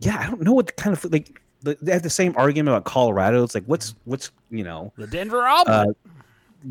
Yeah, 0.00 0.18
I 0.18 0.26
don't 0.26 0.42
know 0.42 0.52
what 0.52 0.76
kind 0.76 0.92
of 0.92 1.00
food. 1.00 1.12
Like 1.12 1.40
they 1.62 1.92
have 1.92 2.02
the 2.02 2.10
same 2.10 2.34
argument 2.36 2.68
about 2.74 2.84
Colorado. 2.84 3.42
It's 3.42 3.54
like 3.54 3.64
what's 3.64 3.94
what's 4.04 4.30
you 4.50 4.62
know 4.62 4.92
The 4.96 5.06
Denver 5.06 5.46
omelet. 5.46 5.68
uh, 5.68 5.92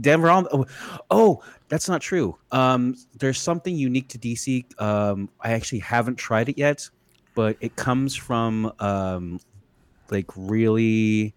Denver. 0.02 0.30
On, 0.30 0.48
oh, 0.52 0.66
oh, 1.10 1.44
that's 1.70 1.90
not 1.90 2.02
true. 2.02 2.38
Um, 2.52 2.96
there's 3.18 3.40
something 3.42 3.76
unique 3.76 4.10
to 4.10 4.20
DC. 4.20 4.80
Um, 4.80 5.30
I 5.42 5.54
actually 5.54 5.80
haven't 5.80 6.18
tried 6.18 6.50
it 6.50 6.58
yet, 6.58 6.88
but 7.34 7.58
it 7.62 7.76
comes 7.78 8.16
from 8.16 8.72
um, 8.80 9.40
like 10.12 10.30
really 10.36 11.34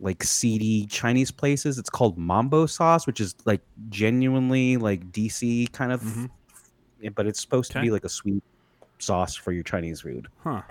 like 0.00 0.24
seedy 0.24 0.86
Chinese 0.86 1.30
places. 1.30 1.78
It's 1.78 1.90
called 1.90 2.16
Mambo 2.18 2.66
sauce, 2.66 3.06
which 3.06 3.20
is 3.20 3.34
like 3.44 3.60
genuinely 3.90 4.76
like 4.78 5.12
DC 5.12 5.70
kind 5.72 5.92
of, 5.92 6.00
Mhm. 6.02 6.30
but 7.14 7.26
it's 7.26 7.40
supposed 7.40 7.70
to 7.72 7.80
be 7.80 7.90
like 7.90 8.04
a 8.04 8.08
sweet 8.08 8.42
sauce 8.98 9.34
for 9.34 9.52
your 9.52 9.62
Chinese 9.62 10.00
food. 10.00 10.28
Huh. 10.42 10.62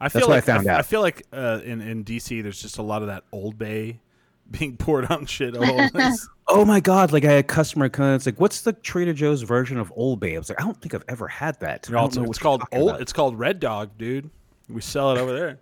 I 0.00 0.08
feel 0.08 0.20
That's 0.20 0.28
what 0.28 0.32
I 0.32 0.36
like 0.36 0.44
found 0.44 0.68
I, 0.68 0.74
out. 0.78 0.86
feel 0.86 1.00
like 1.00 1.26
uh, 1.32 1.60
in 1.64 1.80
in 1.80 2.04
DC, 2.04 2.40
there's 2.42 2.62
just 2.62 2.78
a 2.78 2.82
lot 2.82 3.02
of 3.02 3.08
that 3.08 3.24
Old 3.32 3.58
Bay 3.58 3.98
being 4.50 4.76
poured 4.76 5.06
on 5.10 5.26
shit. 5.26 5.56
all 5.56 5.64
over 5.64 5.82
the 5.82 5.90
place. 5.92 6.28
Oh 6.46 6.64
my 6.64 6.78
god! 6.80 7.12
Like 7.12 7.24
I 7.24 7.32
had 7.32 7.38
a 7.40 7.42
customer 7.42 7.88
come. 7.88 8.14
It's 8.14 8.24
like, 8.24 8.38
what's 8.40 8.60
the 8.62 8.72
Trader 8.72 9.12
Joe's 9.12 9.42
version 9.42 9.76
of 9.76 9.92
Old 9.96 10.20
Bay? 10.20 10.36
I 10.36 10.38
was 10.38 10.48
like, 10.48 10.60
I 10.60 10.64
don't 10.64 10.80
think 10.80 10.94
I've 10.94 11.04
ever 11.08 11.26
had 11.28 11.58
that. 11.60 11.86
I 11.88 11.90
You're 11.90 11.98
also- 11.98 12.22
it's 12.24 12.38
called 12.38 12.62
old. 12.72 12.90
about. 12.90 13.00
It's 13.02 13.12
called 13.12 13.38
Red 13.38 13.58
Dog, 13.60 13.90
dude. 13.98 14.30
We 14.70 14.80
sell 14.80 15.10
it 15.16 15.18
over 15.18 15.32
there. 15.34 15.58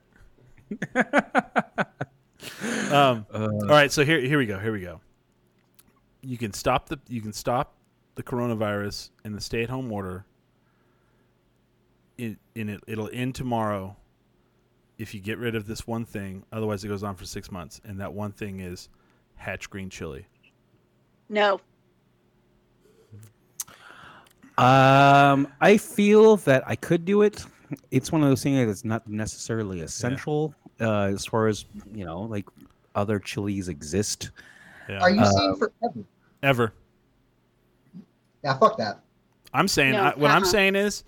um, 2.92 3.26
Uh, 3.32 3.48
all 3.62 3.68
right, 3.68 3.90
so 3.90 4.04
here 4.04 4.20
here 4.20 4.38
we 4.38 4.46
go. 4.46 4.58
Here 4.58 4.72
we 4.72 4.80
go. 4.80 5.00
You 6.22 6.38
can 6.38 6.52
stop 6.52 6.88
the 6.88 6.98
you 7.08 7.20
can 7.20 7.32
stop 7.32 7.74
the 8.14 8.22
coronavirus 8.22 9.10
and 9.24 9.34
the 9.34 9.40
stay 9.40 9.62
at 9.62 9.70
home 9.70 9.92
order. 9.92 10.24
In 12.18 12.36
in 12.54 12.68
it 12.68 12.80
it'll 12.86 13.10
end 13.12 13.34
tomorrow. 13.34 13.96
If 14.98 15.14
you 15.14 15.20
get 15.20 15.38
rid 15.38 15.54
of 15.54 15.66
this 15.66 15.86
one 15.86 16.06
thing, 16.06 16.42
otherwise 16.52 16.82
it 16.82 16.88
goes 16.88 17.02
on 17.02 17.16
for 17.16 17.26
six 17.26 17.52
months, 17.52 17.80
and 17.84 18.00
that 18.00 18.12
one 18.12 18.32
thing 18.32 18.60
is 18.60 18.88
Hatch 19.34 19.68
green 19.68 19.90
chili. 19.90 20.26
No. 21.28 21.60
Um, 24.58 25.48
I 25.60 25.76
feel 25.76 26.36
that 26.38 26.64
I 26.66 26.76
could 26.76 27.04
do 27.04 27.22
it. 27.22 27.44
It's 27.90 28.10
one 28.10 28.22
of 28.22 28.28
those 28.30 28.42
things 28.42 28.66
that's 28.66 28.84
not 28.84 29.06
necessarily 29.06 29.80
essential 29.80 30.54
uh, 30.80 31.02
as 31.12 31.24
far 31.26 31.46
as 31.48 31.64
you 31.94 32.04
know, 32.04 32.22
like 32.22 32.46
other 32.94 33.18
chilies 33.18 33.68
exist. 33.68 34.30
Yeah. 34.88 35.00
Are 35.00 35.10
you 35.10 35.20
Uh, 35.20 35.30
saying 35.30 35.56
forever? 35.56 36.04
Ever? 36.42 36.72
Yeah, 38.44 38.56
fuck 38.58 38.76
that. 38.78 39.00
I'm 39.52 39.68
saying 39.68 39.92
No, 39.92 40.02
I, 40.02 40.14
what 40.16 40.30
I'm 40.30 40.42
uh-uh. 40.42 40.50
saying 40.50 40.76
is, 40.76 41.04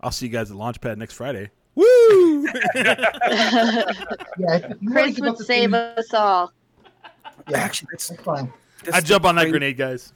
I'll 0.00 0.10
see 0.12 0.26
you 0.26 0.32
guys 0.32 0.50
at 0.50 0.56
Launchpad 0.56 0.96
next 0.96 1.14
Friday. 1.14 1.50
Woo! 1.74 2.46
Yeah, 2.74 4.56
if 4.56 4.62
wanna 4.82 4.90
Chris 4.92 5.20
would 5.20 5.38
save 5.38 5.70
food, 5.70 5.74
us 5.74 6.14
all. 6.14 6.52
Yeah, 7.48 7.58
Actually, 7.58 7.88
that's, 7.92 8.08
that's 8.08 8.22
fine. 8.22 8.52
I 8.92 9.00
jump 9.00 9.24
on 9.24 9.34
that 9.36 9.42
crazy- 9.42 9.50
grenade, 9.52 9.76
guys. 9.76 10.12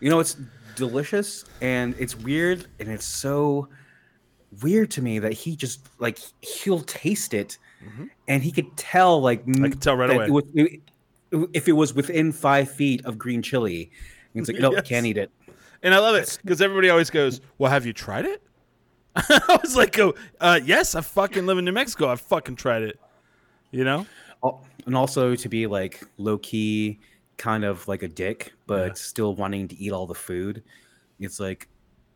You 0.00 0.10
know, 0.10 0.20
it's 0.20 0.36
delicious 0.76 1.44
and 1.60 1.94
it's 1.98 2.14
weird 2.16 2.66
and 2.78 2.88
it's 2.88 3.04
so. 3.04 3.68
Weird 4.62 4.90
to 4.92 5.02
me 5.02 5.18
that 5.18 5.32
he 5.32 5.56
just 5.56 5.86
like 5.98 6.18
he'll 6.40 6.80
taste 6.80 7.34
it, 7.34 7.58
Mhm. 7.84 8.10
and 8.28 8.42
he 8.42 8.50
could 8.52 8.76
tell 8.76 9.20
like 9.20 9.40
I 9.40 9.68
can 9.68 9.78
tell 9.78 9.96
right 9.96 10.10
away. 10.10 10.26
it 10.26 10.30
was- 10.32 10.44
it- 10.54 10.80
if 11.52 11.68
it 11.68 11.72
was 11.72 11.92
within 11.94 12.32
five 12.32 12.70
feet 12.70 13.04
of 13.04 13.18
green 13.18 13.42
chili. 13.42 13.90
And 14.34 14.40
He's 14.46 14.48
like, 14.48 14.60
no, 14.62 14.72
Yes. 14.76 14.88
can't 14.88 15.04
eat 15.04 15.18
it. 15.18 15.30
And 15.82 15.94
I 15.94 15.98
love 15.98 16.14
it 16.16 16.38
because 16.42 16.62
everybody 16.62 16.88
always 16.90 17.10
goes, 17.10 17.40
"Well, 17.58 17.70
have 17.70 17.84
you 17.86 17.92
tried 17.92 18.24
it?" 18.24 18.42
I 19.16 19.58
was 19.62 19.76
like, 19.76 19.92
"Go, 19.92 20.14
uh, 20.40 20.58
yes, 20.64 20.94
I 20.94 21.02
fucking 21.02 21.44
live 21.46 21.58
in 21.58 21.64
New 21.66 21.72
Mexico. 21.72 22.08
I 22.08 22.16
fucking 22.16 22.56
tried 22.56 22.82
it." 22.82 22.98
You 23.70 23.84
know? 23.84 24.06
And 24.86 24.96
also 24.96 25.34
to 25.36 25.48
be 25.48 25.66
like 25.66 26.02
low 26.16 26.38
key, 26.38 26.98
kind 27.36 27.64
of 27.64 27.86
like 27.88 28.02
a 28.02 28.08
dick, 28.08 28.52
but 28.66 28.86
Yeah. 28.88 28.92
still 28.94 29.34
wanting 29.34 29.68
to 29.68 29.76
eat 29.76 29.92
all 29.92 30.06
the 30.06 30.14
food. 30.14 30.62
It's 31.20 31.38
like, 31.38 31.68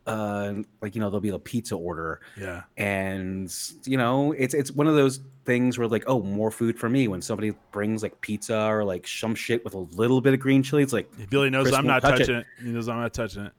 uh, 0.05 0.53
like 0.81 0.95
you 0.95 1.01
know, 1.01 1.09
there'll 1.09 1.21
be 1.21 1.29
a 1.29 1.39
pizza 1.39 1.75
order, 1.75 2.19
Yeah. 2.39 2.63
and 2.77 3.53
you 3.85 3.97
know, 3.97 4.31
it's 4.33 4.53
it's 4.53 4.71
one 4.71 4.87
of 4.87 4.95
those 4.95 5.21
things 5.45 5.77
where 5.77 5.87
like, 5.87 6.03
oh, 6.07 6.21
more 6.21 6.51
food 6.51 6.77
for 6.77 6.89
me. 6.89 7.07
When 7.07 7.21
somebody 7.21 7.53
brings 7.71 8.03
like 8.03 8.19
pizza 8.21 8.57
or 8.65 8.83
like 8.83 9.07
some 9.07 9.35
shit 9.35 9.63
with 9.63 9.73
a 9.73 9.79
little 9.79 10.19
bit 10.21 10.33
of 10.33 10.39
green 10.39 10.61
chili, 10.63 10.83
it's 10.83 10.93
like, 10.93 11.09
Billy 11.29 11.49
knows 11.49 11.71
I'm 11.73 11.85
won't 11.85 12.01
touch 12.01 12.19
touching 12.19 12.35
it. 12.35 12.45
He 12.61 12.69
knows 12.69 12.87
I'm 12.89 12.99
not 12.99 13.13
touching 13.13 13.43
it. 13.45 13.53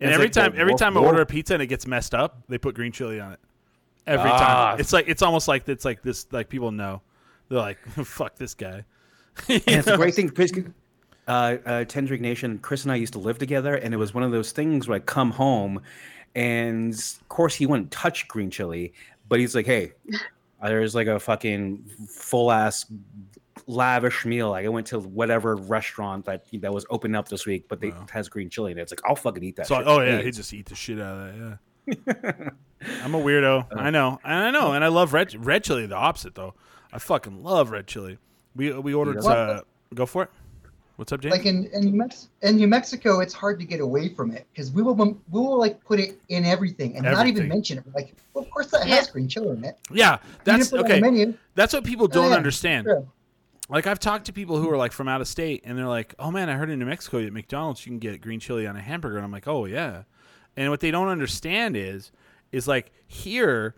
And 0.00 0.08
It's 0.10 0.14
every 0.14 0.26
like, 0.26 0.32
time, 0.32 0.52
every 0.56 0.72
more- 0.72 0.78
time 0.78 0.96
I 0.96 1.00
more- 1.00 1.08
order 1.10 1.22
a 1.22 1.26
pizza 1.26 1.54
and 1.54 1.62
it 1.62 1.66
gets 1.66 1.86
messed 1.86 2.14
up, 2.14 2.42
they 2.48 2.56
put 2.58 2.74
green 2.74 2.90
chili 2.92 3.20
on 3.20 3.32
it. 3.32 3.40
Every 4.06 4.30
Ah. 4.30 4.38
time, 4.72 4.80
it's 4.80 4.92
like 4.92 5.08
it's 5.08 5.22
almost 5.22 5.46
like 5.46 5.68
it's 5.68 5.84
like 5.84 6.02
this. 6.02 6.26
Like 6.32 6.48
people 6.48 6.70
know, 6.72 7.02
they're 7.48 7.58
like, 7.58 7.78
"Fuck 8.04 8.36
this 8.36 8.54
guy." 8.54 8.84
And 9.48 9.62
it's 9.66 9.86
a 9.88 9.96
great 9.96 10.14
thing. 10.14 10.30
Uh, 11.28 11.30
uh, 11.64 11.84
Tendrick 11.84 12.20
Nation, 12.20 12.58
Chris 12.58 12.84
and 12.84 12.92
I 12.92 12.96
used 12.96 13.12
to 13.14 13.18
live 13.18 13.38
together, 13.38 13.74
and 13.74 13.94
it 13.94 13.96
was 13.98 14.12
one 14.14 14.24
of 14.24 14.32
those 14.32 14.52
things 14.52 14.88
where 14.88 14.96
I 14.96 15.00
come 15.00 15.30
home, 15.32 15.80
and 16.34 16.92
of 16.94 17.28
course 17.28 17.54
he 17.54 17.66
wouldn't 17.66 17.90
touch 17.90 18.26
green 18.28 18.50
chili, 18.50 18.92
but 19.28 19.38
he's 19.38 19.54
like, 19.54 19.66
"Hey, 19.66 19.92
uh, 20.12 20.18
there's 20.68 20.94
like 20.94 21.06
a 21.06 21.20
fucking 21.20 21.84
full 22.08 22.50
ass 22.50 22.86
lavish 23.66 24.24
meal. 24.24 24.50
Like 24.50 24.64
I 24.64 24.68
went 24.68 24.86
to 24.88 24.98
whatever 24.98 25.56
restaurant 25.56 26.24
that 26.24 26.44
that 26.54 26.72
was 26.72 26.84
open 26.90 27.14
up 27.14 27.28
this 27.28 27.46
week, 27.46 27.66
but 27.68 27.80
they 27.80 27.90
Wow. 27.90 28.06
has 28.10 28.28
green 28.28 28.50
chili 28.50 28.72
in 28.72 28.78
it. 28.78 28.82
It's 28.82 28.92
like 28.92 29.00
I'll 29.04 29.16
fucking 29.16 29.42
eat 29.42 29.56
that. 29.56 29.66
So, 29.66 29.76
shit 29.78 29.86
oh 29.86 30.00
yeah, 30.00 30.22
he 30.22 30.30
just 30.30 30.52
eat 30.52 30.66
the 30.66 30.74
shit 30.74 31.00
out 31.00 31.16
of 31.28 31.38
that. 31.38 31.58
Yeah. 31.86 32.50
I'm 33.04 33.14
a 33.14 33.18
weirdo. 33.20 33.66
I 33.76 33.90
know, 33.90 34.18
and 34.24 34.44
I 34.44 34.50
know, 34.50 34.72
and 34.72 34.82
I 34.84 34.88
love 34.88 35.12
red 35.12 35.34
red 35.44 35.64
chili. 35.64 35.86
The 35.86 35.96
opposite 35.96 36.34
though. 36.34 36.54
I 36.92 36.98
fucking 36.98 37.42
love 37.42 37.70
red 37.70 37.86
chili. 37.86 38.18
We 38.56 38.72
we 38.72 38.94
ordered. 38.94 39.22
Yeah. 39.22 39.30
Uh, 39.30 39.60
go 39.94 40.06
for 40.06 40.24
it. 40.24 40.30
What's 41.00 41.12
up, 41.12 41.22
James? 41.22 41.32
Like 41.32 41.46
in 41.46 41.64
in 41.72 41.80
New, 41.86 41.92
Mex- 41.96 42.28
in 42.42 42.56
New 42.56 42.68
Mexico, 42.68 43.20
it's 43.20 43.32
hard 43.32 43.58
to 43.58 43.64
get 43.64 43.80
away 43.80 44.10
from 44.10 44.30
it 44.32 44.46
because 44.52 44.70
we 44.70 44.82
will 44.82 44.94
we 44.94 45.14
will 45.30 45.58
like 45.58 45.82
put 45.82 45.98
it 45.98 46.20
in 46.28 46.44
everything 46.44 46.94
and 46.94 47.06
not 47.06 47.26
even 47.26 47.48
mention 47.48 47.78
it. 47.78 47.84
We're 47.86 47.94
like, 47.94 48.14
well, 48.34 48.44
of 48.44 48.50
course 48.50 48.66
that 48.72 48.86
Yeah. 48.86 48.96
has 48.96 49.08
green 49.08 49.26
chili 49.26 49.48
in 49.56 49.64
it. 49.64 49.78
yeah, 49.90 50.18
that's 50.44 50.68
didn't 50.68 50.70
put 50.72 50.80
it 50.80 50.84
okay. 50.92 50.94
on 50.96 51.14
menu. 51.14 51.34
That's 51.54 51.72
what 51.72 51.84
people 51.84 52.04
Oh, 52.04 52.08
don't 52.08 52.32
yeah, 52.32 52.36
understand. 52.36 52.84
sure. 52.84 53.08
Like 53.70 53.86
I've 53.86 53.98
talked 53.98 54.26
to 54.26 54.34
people 54.34 54.58
who 54.58 54.68
are 54.68 54.76
like 54.76 54.92
from 54.92 55.08
out 55.08 55.22
of 55.22 55.26
state, 55.26 55.62
and 55.64 55.78
they're 55.78 55.88
like, 55.88 56.14
"Oh 56.18 56.30
man, 56.30 56.50
I 56.50 56.56
heard 56.56 56.68
in 56.68 56.78
New 56.78 56.84
Mexico 56.84 57.18
at 57.24 57.32
McDonald's 57.32 57.86
you 57.86 57.92
can 57.92 57.98
get 57.98 58.20
green 58.20 58.38
chili 58.38 58.66
on 58.66 58.76
a 58.76 58.82
hamburger," 58.82 59.16
and 59.16 59.24
I'm 59.24 59.32
like, 59.32 59.48
"Oh 59.48 59.64
yeah." 59.64 60.02
And 60.54 60.68
what 60.68 60.80
they 60.80 60.90
don't 60.90 61.08
understand 61.08 61.78
is, 61.78 62.12
is 62.52 62.68
like 62.68 62.92
here, 63.06 63.74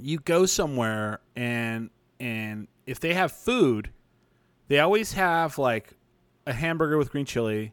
you 0.00 0.18
go 0.18 0.46
somewhere 0.46 1.20
and 1.36 1.90
and 2.18 2.66
if 2.84 2.98
they 2.98 3.14
have 3.14 3.30
food, 3.30 3.90
they 4.66 4.80
always 4.80 5.12
have 5.12 5.56
like 5.56 5.94
a 6.46 6.52
hamburger 6.52 6.98
with 6.98 7.10
green 7.10 7.24
chili 7.24 7.72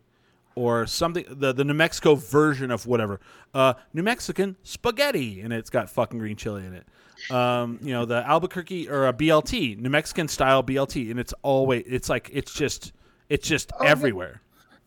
or 0.55 0.86
something 0.88 1.25
the 1.29 1.53
the 1.53 1.63
New 1.63 1.73
Mexico 1.73 2.15
version 2.15 2.71
of 2.71 2.86
whatever. 2.86 3.19
Uh 3.53 3.73
New 3.93 4.03
Mexican 4.03 4.55
spaghetti 4.63 5.41
and 5.41 5.53
it's 5.53 5.69
got 5.69 5.89
fucking 5.89 6.19
green 6.19 6.36
chili 6.36 6.65
in 6.65 6.73
it. 6.73 6.86
Um, 7.32 7.79
you 7.82 7.91
know, 7.93 8.05
the 8.05 8.25
Albuquerque 8.25 8.88
or 8.89 9.08
a 9.08 9.13
BLT, 9.13 9.77
New 9.77 9.89
Mexican 9.89 10.27
style 10.27 10.63
BLT 10.63 11.12
and 11.12 11.19
it's 11.19 11.34
always 11.43 11.84
it's 11.88 12.10
like 12.10 12.29
it's 12.34 12.53
just 12.53 12.93
it's 13.29 13.47
just 13.47 13.71
Oh, 13.79 13.86
everywhere. 13.86 14.41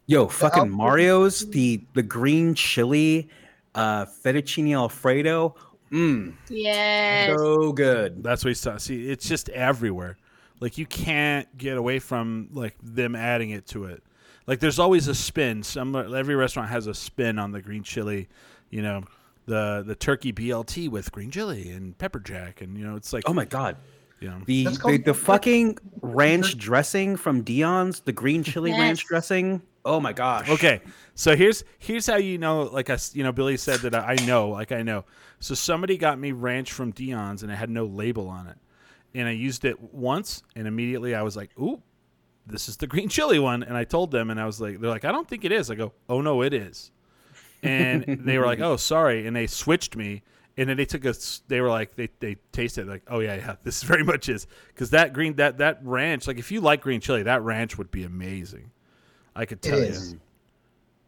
Yo, 0.07 0.27
fucking 0.27 0.59
Alfredo- 0.63 0.77
Mario's 0.77 1.51
the 1.51 1.81
the 1.95 2.03
green 2.03 2.55
chili, 2.55 3.29
uh, 3.75 4.05
fettuccine 4.07 4.75
alfredo. 4.75 5.55
Mmm, 5.93 6.33
Yes. 6.49 7.37
so 7.39 7.71
good. 7.73 8.23
That's 8.23 8.43
what 8.45 8.49
he's 8.49 8.61
talking. 8.63 8.79
See, 8.79 9.11
it's 9.11 9.29
just 9.29 9.49
everywhere. 9.51 10.17
Like 10.63 10.79
you 10.79 10.87
can't 10.87 11.47
get 11.59 11.77
away 11.77 11.99
from 11.99 12.49
like 12.53 12.77
them 12.83 13.17
adding 13.17 13.51
it 13.51 13.67
to 13.69 13.85
it. 13.87 14.03
Like 14.47 14.61
there's 14.61 14.79
always 14.79 15.09
a 15.09 15.15
spin. 15.15 15.63
Some 15.65 15.95
every 15.97 16.37
restaurant 16.37 16.69
has 16.71 16.87
a 16.87 16.95
spin 16.95 17.39
on 17.39 17.51
the 17.53 17.61
green 17.61 17.83
chili. 17.83 18.29
You 18.71 18.83
know, 18.83 19.03
the 19.47 19.83
the 19.87 19.95
turkey 19.97 20.33
BLT 20.33 20.89
with 20.89 21.11
green 21.13 21.31
chili 21.31 21.71
and 21.71 21.99
pepper 21.99 22.21
jack, 22.21 22.61
and 22.61 22.79
you 22.79 22.87
know 22.87 22.97
it's 22.97 23.13
like 23.13 23.25
Oh 23.27 23.33
my 23.35 23.45
god. 23.45 23.77
you 24.21 24.29
know 24.31 24.39
The 24.47 24.65
the, 24.67 25.03
the 25.05 25.15
fucking 25.15 25.79
ranch 26.01 26.57
dressing 26.57 27.17
from 27.17 27.43
Dion's, 27.43 28.01
the 28.01 28.13
green 28.13 28.43
chili 28.45 28.71
Yes. 28.71 28.79
ranch 28.81 29.05
dressing. 29.07 29.63
Oh 29.85 29.99
my 29.99 30.13
gosh. 30.13 30.49
Okay, 30.49 30.81
so 31.17 31.35
here's 31.35 31.65
here's 31.81 32.07
how 32.07 32.17
you 32.17 32.39
know. 32.39 32.63
Like 32.63 32.89
I, 32.89 32.95
s- 32.95 33.17
you 33.17 33.25
know, 33.25 33.33
Billy 33.33 33.57
said 33.57 33.81
that 33.81 33.97
I 33.97 34.13
I 34.21 34.27
know, 34.27 34.49
like 34.51 34.71
I 34.71 34.83
know. 34.83 35.05
So 35.41 35.57
somebody 35.57 35.97
got 35.99 36.21
me 36.21 36.31
ranch 36.31 36.71
from 36.73 36.93
Dion's, 36.93 37.43
and 37.43 37.51
it 37.51 37.57
had 37.57 37.69
no 37.69 37.85
label 37.87 38.29
on 38.29 38.47
it, 38.47 38.57
and 39.15 39.29
I 39.29 39.33
used 39.33 39.65
it 39.65 39.81
once, 39.93 40.43
and 40.57 40.67
immediately 40.67 41.15
I 41.15 41.23
was 41.23 41.37
like, 41.37 41.51
"Ooh, 41.59 41.83
this 42.47 42.69
is 42.69 42.77
the 42.77 42.87
green 42.87 43.09
chili 43.09 43.39
one." 43.39 43.63
And 43.63 43.77
I 43.77 43.85
told 43.85 44.11
them, 44.11 44.31
and 44.31 44.41
I 44.41 44.47
was 44.47 44.61
like, 44.61 44.81
"They're 44.81 44.91
like, 44.91 45.05
I 45.05 45.13
don't 45.13 45.29
think 45.29 45.45
it 45.45 45.53
is." 45.53 45.71
I 45.71 45.75
go, 45.75 45.93
"Oh 46.09 46.21
no, 46.21 46.43
it 46.43 46.53
is," 46.55 46.91
and 47.63 48.05
they 48.25 48.39
were 48.39 48.47
like, 48.47 48.61
"Oh, 48.61 48.77
sorry," 48.77 49.27
and 49.27 49.35
they 49.37 49.47
switched 49.47 49.97
me. 49.97 50.23
And 50.59 50.69
then 50.69 50.77
they 50.77 50.85
took 50.85 51.07
us. 51.07 51.41
They 51.49 51.63
were 51.63 51.71
like, 51.71 51.97
they 51.97 52.11
they 52.21 52.37
tasted 52.53 52.83
it, 52.87 52.91
like, 52.91 53.03
oh 53.09 53.21
yeah, 53.21 53.37
yeah, 53.37 53.57
this 53.63 53.83
very 53.83 54.05
much 54.05 54.29
is 54.29 54.47
because 54.69 54.91
that 54.91 55.15
green 55.15 55.37
that 55.37 55.57
that 55.59 55.79
ranch, 55.83 56.27
like 56.27 56.39
if 56.39 56.53
you 56.53 56.61
like 56.61 56.83
green 56.83 57.01
chili, 57.01 57.23
that 57.23 57.41
ranch 57.43 57.79
would 57.79 57.91
be 57.91 58.05
amazing. 58.05 58.71
I 59.35 59.47
could 59.47 59.65
It 59.65 59.69
tell 59.71 59.79
you. 59.79 59.87
is. 59.87 60.17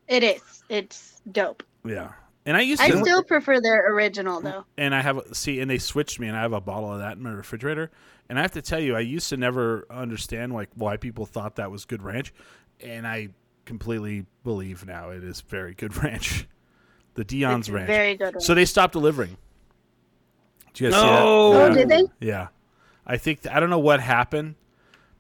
It 0.09 0.23
is. 0.23 0.65
It's 0.71 1.21
dope. 1.31 1.63
Yeah. 1.85 2.13
And 2.47 2.57
I 2.57 2.61
used 2.61 2.83
to. 2.83 2.87
I 2.97 3.01
still 3.01 3.23
prefer 3.23 3.61
their 3.61 3.93
original 3.95 4.41
though. 4.41 4.65
and 4.77 4.95
I 4.95 5.01
have 5.01 5.21
see, 5.33 5.61
and 5.61 5.71
they 5.71 5.79
switched 5.79 6.21
me, 6.21 6.29
and 6.29 6.37
I 6.37 6.43
have 6.43 6.53
a 6.53 6.61
bottle 6.61 6.93
of 6.93 6.99
that 6.99 7.17
in 7.17 7.23
my 7.23 7.31
refrigerator. 7.31 7.91
And 8.29 8.39
I 8.39 8.43
have 8.43 8.53
to 8.53 8.63
tell 8.63 8.81
you, 8.81 8.97
I 8.97 9.01
used 9.01 9.29
to 9.31 9.37
never 9.37 9.87
understand 9.91 10.53
like 10.53 10.69
why 10.75 10.97
people 10.97 11.25
thought 11.27 11.57
that 11.57 11.71
was 11.71 11.85
good 11.85 12.03
ranch, 12.03 12.33
and 12.81 13.07
I 13.07 13.29
completely 13.65 14.27
believe 14.43 14.87
now 14.87 15.09
it 15.11 15.25
is 15.25 15.41
very 15.41 15.75
good 15.75 15.97
ranch. 16.05 16.47
The 17.15 17.25
Dion's 17.25 17.69
It's 17.69 17.71
ranch. 17.75 17.87
very 17.87 18.17
good. 18.17 18.35
Ranch. 18.35 18.45
So 18.45 18.55
they 18.55 18.65
stopped 18.67 18.93
delivering. 18.93 19.37
Did 20.75 20.81
you 20.87 20.91
guys 20.91 21.01
No. 21.01 21.07
see 21.07 21.09
oh, 21.23 21.53
that? 21.69 21.75
did 21.75 21.89
they? 21.89 22.03
Yeah. 22.27 22.49
I 23.07 23.17
think 23.19 23.43
th- 23.43 23.55
I 23.55 23.61
don't 23.61 23.71
know 23.71 23.79
what 23.79 24.01
happened, 24.01 24.57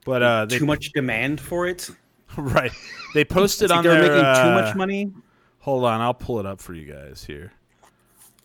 but 0.04 0.22
uh, 0.22 0.46
they 0.46 0.58
Too 0.58 0.66
much 0.66 0.90
demand 0.92 1.40
for 1.40 1.66
it. 1.66 1.88
right. 2.36 2.72
They 3.14 3.24
posted 3.24 3.66
It's 3.66 3.70
like 3.70 3.78
on 3.78 3.84
they're 3.84 3.94
their 3.94 4.02
making 4.02 4.42
too 4.42 4.48
uh, 4.50 4.60
much 4.62 4.74
money. 4.74 5.12
Hold 5.64 5.84
on, 5.84 6.02
I'll 6.02 6.12
pull 6.12 6.38
it 6.40 6.44
up 6.44 6.60
for 6.60 6.74
you 6.74 6.92
guys 6.92 7.24
here. 7.24 7.52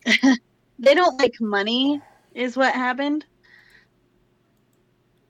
They 0.82 0.96
don't 0.96 1.20
like 1.20 1.34
money, 1.42 2.02
is 2.34 2.56
what 2.56 2.74
happened. 2.74 3.26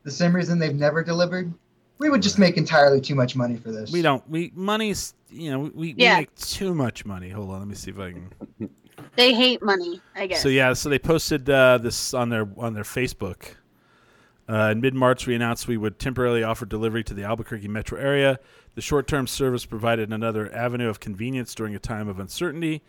The 0.03 0.11
same 0.11 0.35
reason 0.35 0.59
they've 0.59 0.75
never 0.75 1.03
delivered. 1.03 1.51
We 1.97 2.11
would 2.11 2.21
just 2.21 2.37
make 2.37 2.55
entirely 2.55 3.01
too 3.01 3.15
much 3.15 3.35
money 3.35 3.57
for 3.57 3.71
this. 3.71 3.91
We 3.91 4.03
don't. 4.03 4.27
We 4.29 4.51
money's. 4.53 5.15
You 5.31 5.49
know, 5.49 5.71
we, 5.73 5.95
Yeah. 5.97 6.17
we 6.17 6.21
make 6.21 6.35
too 6.35 6.75
much 6.75 7.03
money. 7.03 7.29
Hold 7.29 7.49
on, 7.49 7.57
let 7.57 7.67
me 7.67 7.73
see 7.73 7.89
if 7.89 7.99
I 7.99 8.11
can. 8.11 8.69
They 9.15 9.33
hate 9.33 9.63
money, 9.63 9.99
I 10.15 10.27
guess. 10.27 10.43
So 10.43 10.49
yeah, 10.49 10.73
so 10.73 10.87
they 10.87 10.99
posted 10.99 11.49
uh, 11.49 11.79
this 11.79 12.13
on 12.13 12.29
their 12.29 12.47
on 12.57 12.75
their 12.75 12.83
Facebook. 12.83 13.55
Uh, 14.49 14.69
in 14.71 14.81
mid 14.81 14.95
March, 14.95 15.27
we 15.27 15.35
announced 15.35 15.67
we 15.67 15.77
would 15.77 15.99
temporarily 15.99 16.43
offer 16.43 16.65
delivery 16.65 17.03
to 17.03 17.13
the 17.13 17.23
Albuquerque 17.23 17.67
metro 17.67 17.99
area. 17.99 18.39
The 18.73 18.81
short 18.81 19.07
term 19.07 19.27
service 19.27 19.65
provided 19.65 20.11
another 20.11 20.51
avenue 20.53 20.89
of 20.89 20.99
convenience 20.99 21.53
during 21.53 21.75
a 21.75 21.79
time 21.79 22.07
of 22.07 22.19
uncertainty. 22.19 22.81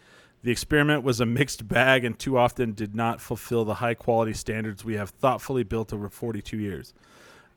The 0.42 0.50
experiment 0.50 1.02
was 1.02 1.20
a 1.20 1.26
mixed 1.26 1.68
bag 1.68 2.02
and 2.02 2.18
too 2.18 2.38
often 2.38 2.72
did 2.72 2.94
not 2.94 3.20
fulfill 3.20 3.66
the 3.66 3.74
high 3.74 3.92
quality 3.92 4.32
standards 4.32 4.86
we 4.86 4.94
have 4.94 5.10
thoughtfully 5.10 5.64
built 5.64 5.92
over 5.92 6.08
42 6.08 6.56
years. 6.56 6.94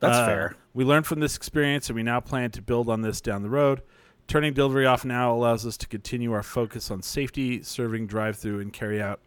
That's 0.01 0.17
Uh, 0.17 0.25
fair. 0.25 0.55
We 0.73 0.83
learned 0.83 1.05
from 1.07 1.21
this 1.21 1.37
experience, 1.37 1.87
and 1.87 1.95
we 1.95 2.03
now 2.03 2.19
plan 2.19 2.51
to 2.51 2.61
build 2.61 2.89
on 2.89 3.01
this 3.01 3.21
down 3.21 3.41
the 3.41 3.49
road. 3.49 3.83
Turning 4.27 4.51
delivery 4.53 4.85
off 4.85 5.05
now 5.05 5.33
allows 5.33 5.65
us 5.65 5.77
to 5.77 5.87
continue 5.87 6.33
our 6.33 6.43
focus 6.43 6.91
on 6.91 7.01
safety, 7.01 7.63
serving 7.63 8.07
drive-through, 8.07 8.59
and 8.59 8.73
carry 8.73 9.01
out 9.01 9.21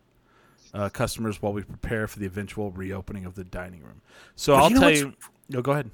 uh, 0.77 0.89
customers 0.91 1.41
while 1.41 1.53
we 1.53 1.63
prepare 1.63 2.07
for 2.07 2.19
the 2.19 2.27
eventual 2.27 2.71
reopening 2.73 3.25
of 3.25 3.35
the 3.35 3.45
dining 3.45 3.83
room. 3.83 4.01
So 4.37 4.55
But 4.55 4.63
I'll 4.63 4.69
you 4.71 4.75
know 4.75 4.81
tell 4.81 4.91
you. 4.91 5.13
No, 5.49 5.63
go 5.63 5.73
ahead. 5.73 5.91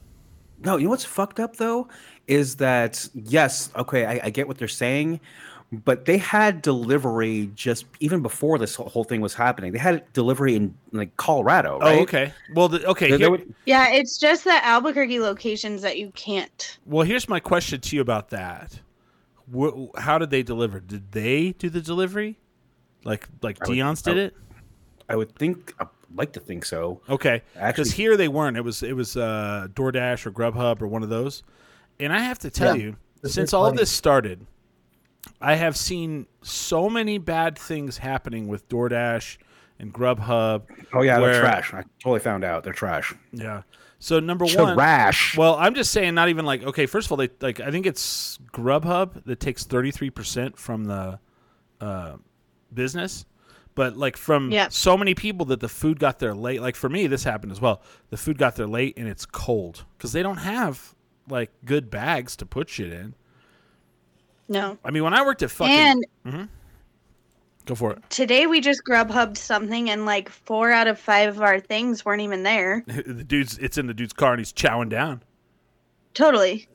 No, 0.65 0.77
you 0.77 0.85
know 0.85 0.91
what's 0.91 1.05
fucked 1.05 1.41
up 1.41 1.57
though 1.57 1.89
is 2.27 2.57
that 2.57 3.09
yes, 3.15 3.71
okay, 3.77 4.07
I, 4.07 4.21
I 4.25 4.31
get 4.31 4.47
what 4.49 4.59
they're 4.59 4.69
saying, 4.69 5.21
but 5.73 6.05
they 6.05 6.19
had 6.19 6.63
delivery 6.63 7.51
just 7.55 7.87
even 8.01 8.23
before 8.23 8.59
this 8.59 8.75
whole 8.77 8.89
whole 8.89 9.05
thing 9.05 9.21
was 9.21 9.35
happening. 9.35 9.73
They 9.73 9.79
had 9.79 10.11
delivery 10.13 10.55
in 10.57 10.75
like 10.93 11.17
Colorado, 11.17 11.79
right? 11.81 11.99
Oh, 11.99 12.03
okay. 12.03 12.33
Well, 12.55 12.69
the, 12.69 12.85
okay. 12.87 13.07
They- 13.11 13.17
they 13.17 13.23
here- 13.25 13.31
would- 13.31 13.55
yeah, 13.67 13.91
it's 13.93 14.19
just 14.19 14.45
the 14.45 14.65
Albuquerque 14.65 15.19
locations 15.21 15.83
that 15.83 15.99
you 15.99 16.11
can't. 16.15 16.79
well, 16.87 17.05
here's 17.05 17.29
my 17.29 17.41
question 17.41 17.81
to 17.81 17.97
you 17.97 18.03
about 18.03 18.31
that. 18.31 18.81
Wh- 19.55 19.87
how 19.99 20.19
did 20.19 20.31
they 20.31 20.43
deliver? 20.43 20.81
Did 20.81 21.13
they 21.13 21.53
do 21.53 21.69
the 21.71 21.81
delivery? 21.81 22.39
Like 23.05 23.29
like 23.43 23.59
I 23.63 23.67
Dion's 23.67 24.01
did 24.03 24.17
it? 24.17 24.37
I 25.13 25.17
would 25.17 25.35
think. 25.37 25.75
I'd 25.79 25.89
like 26.15 26.33
to 26.33 26.41
think 26.41 26.65
so. 26.65 27.01
Okay, 27.09 27.43
because 27.55 27.93
here 27.93 28.17
they 28.17 28.29
weren't. 28.29 28.57
It 28.57 28.63
was 28.63 28.83
it 28.83 28.95
was 28.95 29.17
uh, 29.17 29.69
DoorDash 29.75 30.27
or 30.27 30.33
Grubhub 30.33 30.83
or 30.83 30.89
one 30.89 31.03
of 31.03 31.09
those. 31.09 31.43
And 32.01 32.13
I 32.13 32.21
have 32.21 32.39
to 32.41 32.51
tell 32.51 32.77
Yeah, 32.77 32.83
you, 32.85 32.97
this 33.21 33.35
since 33.35 33.53
all 33.53 33.67
of 33.67 33.77
this 33.77 33.91
started, 33.91 34.47
I 35.41 35.55
have 35.55 35.77
seen 35.77 36.27
so 36.43 36.89
many 36.91 37.19
bad 37.19 37.59
things 37.59 37.99
happening 37.99 38.49
with 38.49 38.69
DoorDash 38.69 39.37
and 39.79 39.93
Grubhub. 39.93 40.63
Oh 40.93 41.03
yeah, 41.03 41.19
Where- 41.19 41.33
they're 41.33 41.41
trash. 41.43 41.75
I 41.75 41.85
totally 42.03 42.21
found 42.21 42.45
out 42.45 42.65
they're 42.65 42.73
trash. 42.73 43.15
Yeah. 43.33 43.63
So 43.99 44.19
number 44.19 44.45
one, 44.47 44.75
Trash. 44.75 45.37
Well, 45.37 45.55
I'm 45.55 45.77
just 45.77 45.93
saying, 45.93 46.15
not 46.17 46.29
even 46.29 46.45
like 46.45 46.65
okay. 46.65 46.87
First 46.87 47.07
of 47.07 47.13
all, 47.13 47.19
they 47.19 47.29
like 47.41 47.61
I 47.61 47.71
think 47.71 47.87
it's 47.87 48.37
Grubhub 48.53 49.25
that 49.27 49.39
takes 49.39 49.63
33 49.65 50.11
percent 50.11 50.59
from 50.59 50.87
the 50.87 51.21
uh, 51.81 52.17
business, 52.75 53.27
but 53.75 53.97
like 53.97 54.17
from 54.17 54.51
Yeah. 54.51 54.69
so 54.71 54.97
many 54.97 55.15
people 55.15 55.47
that 55.47 55.61
the 55.61 55.69
food 55.69 55.99
got 55.99 56.19
there 56.19 56.35
late. 56.35 56.61
Like 56.61 56.77
for 56.77 56.89
me, 56.89 57.07
this 57.07 57.25
happened 57.25 57.53
as 57.53 57.61
well. 57.61 57.83
The 58.11 58.17
food 58.17 58.39
got 58.39 58.57
there 58.57 58.67
late 58.67 58.95
and 58.97 59.09
it's 59.09 59.25
cold 59.27 59.85
because 59.97 60.13
they 60.13 60.23
don't 60.23 60.39
have 60.39 60.95
like 61.29 61.51
good 61.65 61.91
bags 61.91 62.37
to 62.37 62.47
put 62.47 62.69
shit 62.69 62.93
in. 62.93 63.15
No. 64.49 64.77
I 64.85 64.91
mean, 64.91 65.05
when 65.05 65.15
I 65.15 65.25
worked 65.25 65.43
at 65.43 65.51
fucking, 65.51 65.73
And 65.75 66.07
mm-hmm. 66.27 66.43
go 67.65 67.75
for 67.75 67.93
it. 67.93 67.99
today 68.11 68.47
we 68.47 68.61
just 68.61 68.83
Grubhubbed 68.85 69.37
something, 69.39 69.89
and 69.89 70.05
like 70.05 70.29
four 70.29 70.71
out 70.73 70.89
of 70.89 70.99
five 70.99 71.37
of 71.37 71.41
our 71.43 71.61
things 71.61 72.05
weren't 72.05 72.21
even 72.23 72.43
there. 72.43 72.83
the 72.87 73.25
dude's 73.25 73.57
it's 73.59 73.79
in 73.79 73.87
the 73.87 73.95
dude's 73.95 74.13
car 74.13 74.33
and 74.33 74.41
he's 74.41 74.53
chowing 74.53 74.89
down. 74.91 75.23
Totally. 76.15 76.69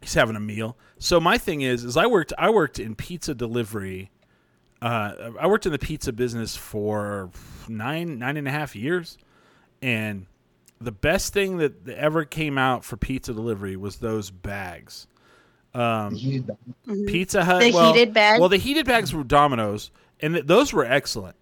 he's 0.00 0.14
having 0.14 0.36
a 0.36 0.40
meal. 0.40 0.76
So 0.98 1.18
my 1.18 1.36
thing 1.36 1.62
is, 1.62 1.82
is 1.82 1.96
I 1.96 2.06
worked, 2.06 2.32
I 2.38 2.48
worked 2.50 2.78
in 2.78 2.94
pizza 2.94 3.34
delivery. 3.34 4.10
Uh, 4.82 5.30
I 5.40 5.46
worked 5.46 5.66
in 5.66 5.72
the 5.72 5.78
pizza 5.78 6.12
business 6.12 6.54
for 6.56 7.30
nine, 7.68 8.18
nine 8.18 8.36
and 8.36 8.46
a 8.46 8.50
half 8.50 8.76
years, 8.76 9.16
and 9.80 10.26
the 10.80 10.92
best 10.92 11.32
thing 11.32 11.56
that 11.58 11.86
that 11.86 11.98
ever 11.98 12.24
came 12.24 12.58
out 12.58 12.84
for 12.84 12.96
pizza 12.96 13.32
delivery 13.32 13.76
was 13.76 13.96
those 13.96 14.30
bags. 14.30 15.06
Um, 15.74 16.14
Heated 16.14 16.46
back. 16.46 16.56
Mhm. 16.86 17.06
Pizza 17.06 17.44
Hut, 17.44 17.60
The 17.62 17.72
well, 17.72 17.92
heated 17.92 18.14
bags? 18.14 18.40
Well, 18.40 18.48
the 18.48 18.56
heated 18.58 18.86
bags 18.86 19.14
were 19.14 19.24
Domino's, 19.24 19.90
and 20.20 20.34
th- 20.34 20.46
those 20.46 20.72
were 20.72 20.84
excellent. 20.84 21.36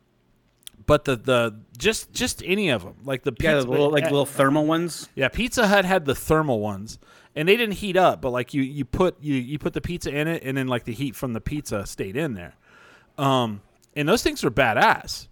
But 0.86 1.04
the 1.04 1.16
the 1.16 1.60
just 1.78 2.12
just 2.12 2.42
any 2.44 2.68
of 2.68 2.82
them, 2.84 2.94
like 3.04 3.22
the 3.24 3.32
yeah, 3.40 3.52
pizza, 3.54 3.64
the 3.66 3.70
little 3.72 3.90
like 3.90 4.04
uh, 4.04 4.10
little 4.10 4.26
thermal 4.26 4.66
ones. 4.66 5.08
yeah, 5.14 5.28
Pizza 5.28 5.66
Hut 5.66 5.84
had 5.84 6.04
the 6.04 6.14
thermal 6.14 6.60
ones, 6.60 6.98
and 7.34 7.48
they 7.48 7.56
didn't 7.56 7.76
heat 7.76 7.96
up, 7.96 8.20
but 8.20 8.30
like 8.30 8.52
you 8.54 8.62
you 8.62 8.84
put 8.84 9.16
you 9.22 9.34
you 9.34 9.58
put 9.58 9.72
the 9.72 9.80
pizza 9.80 10.10
in 10.14 10.28
it, 10.28 10.42
and 10.44 10.56
then 10.56 10.66
like 10.68 10.84
the 10.84 10.92
heat 10.92 11.16
from 11.16 11.32
the 11.32 11.40
pizza 11.40 11.86
stayed 11.86 12.16
in 12.16 12.34
there. 12.34 12.54
Um, 13.18 13.60
and 13.96 14.08
those 14.08 14.22
things 14.22 14.44
are 14.44 14.50
badass. 14.50 15.28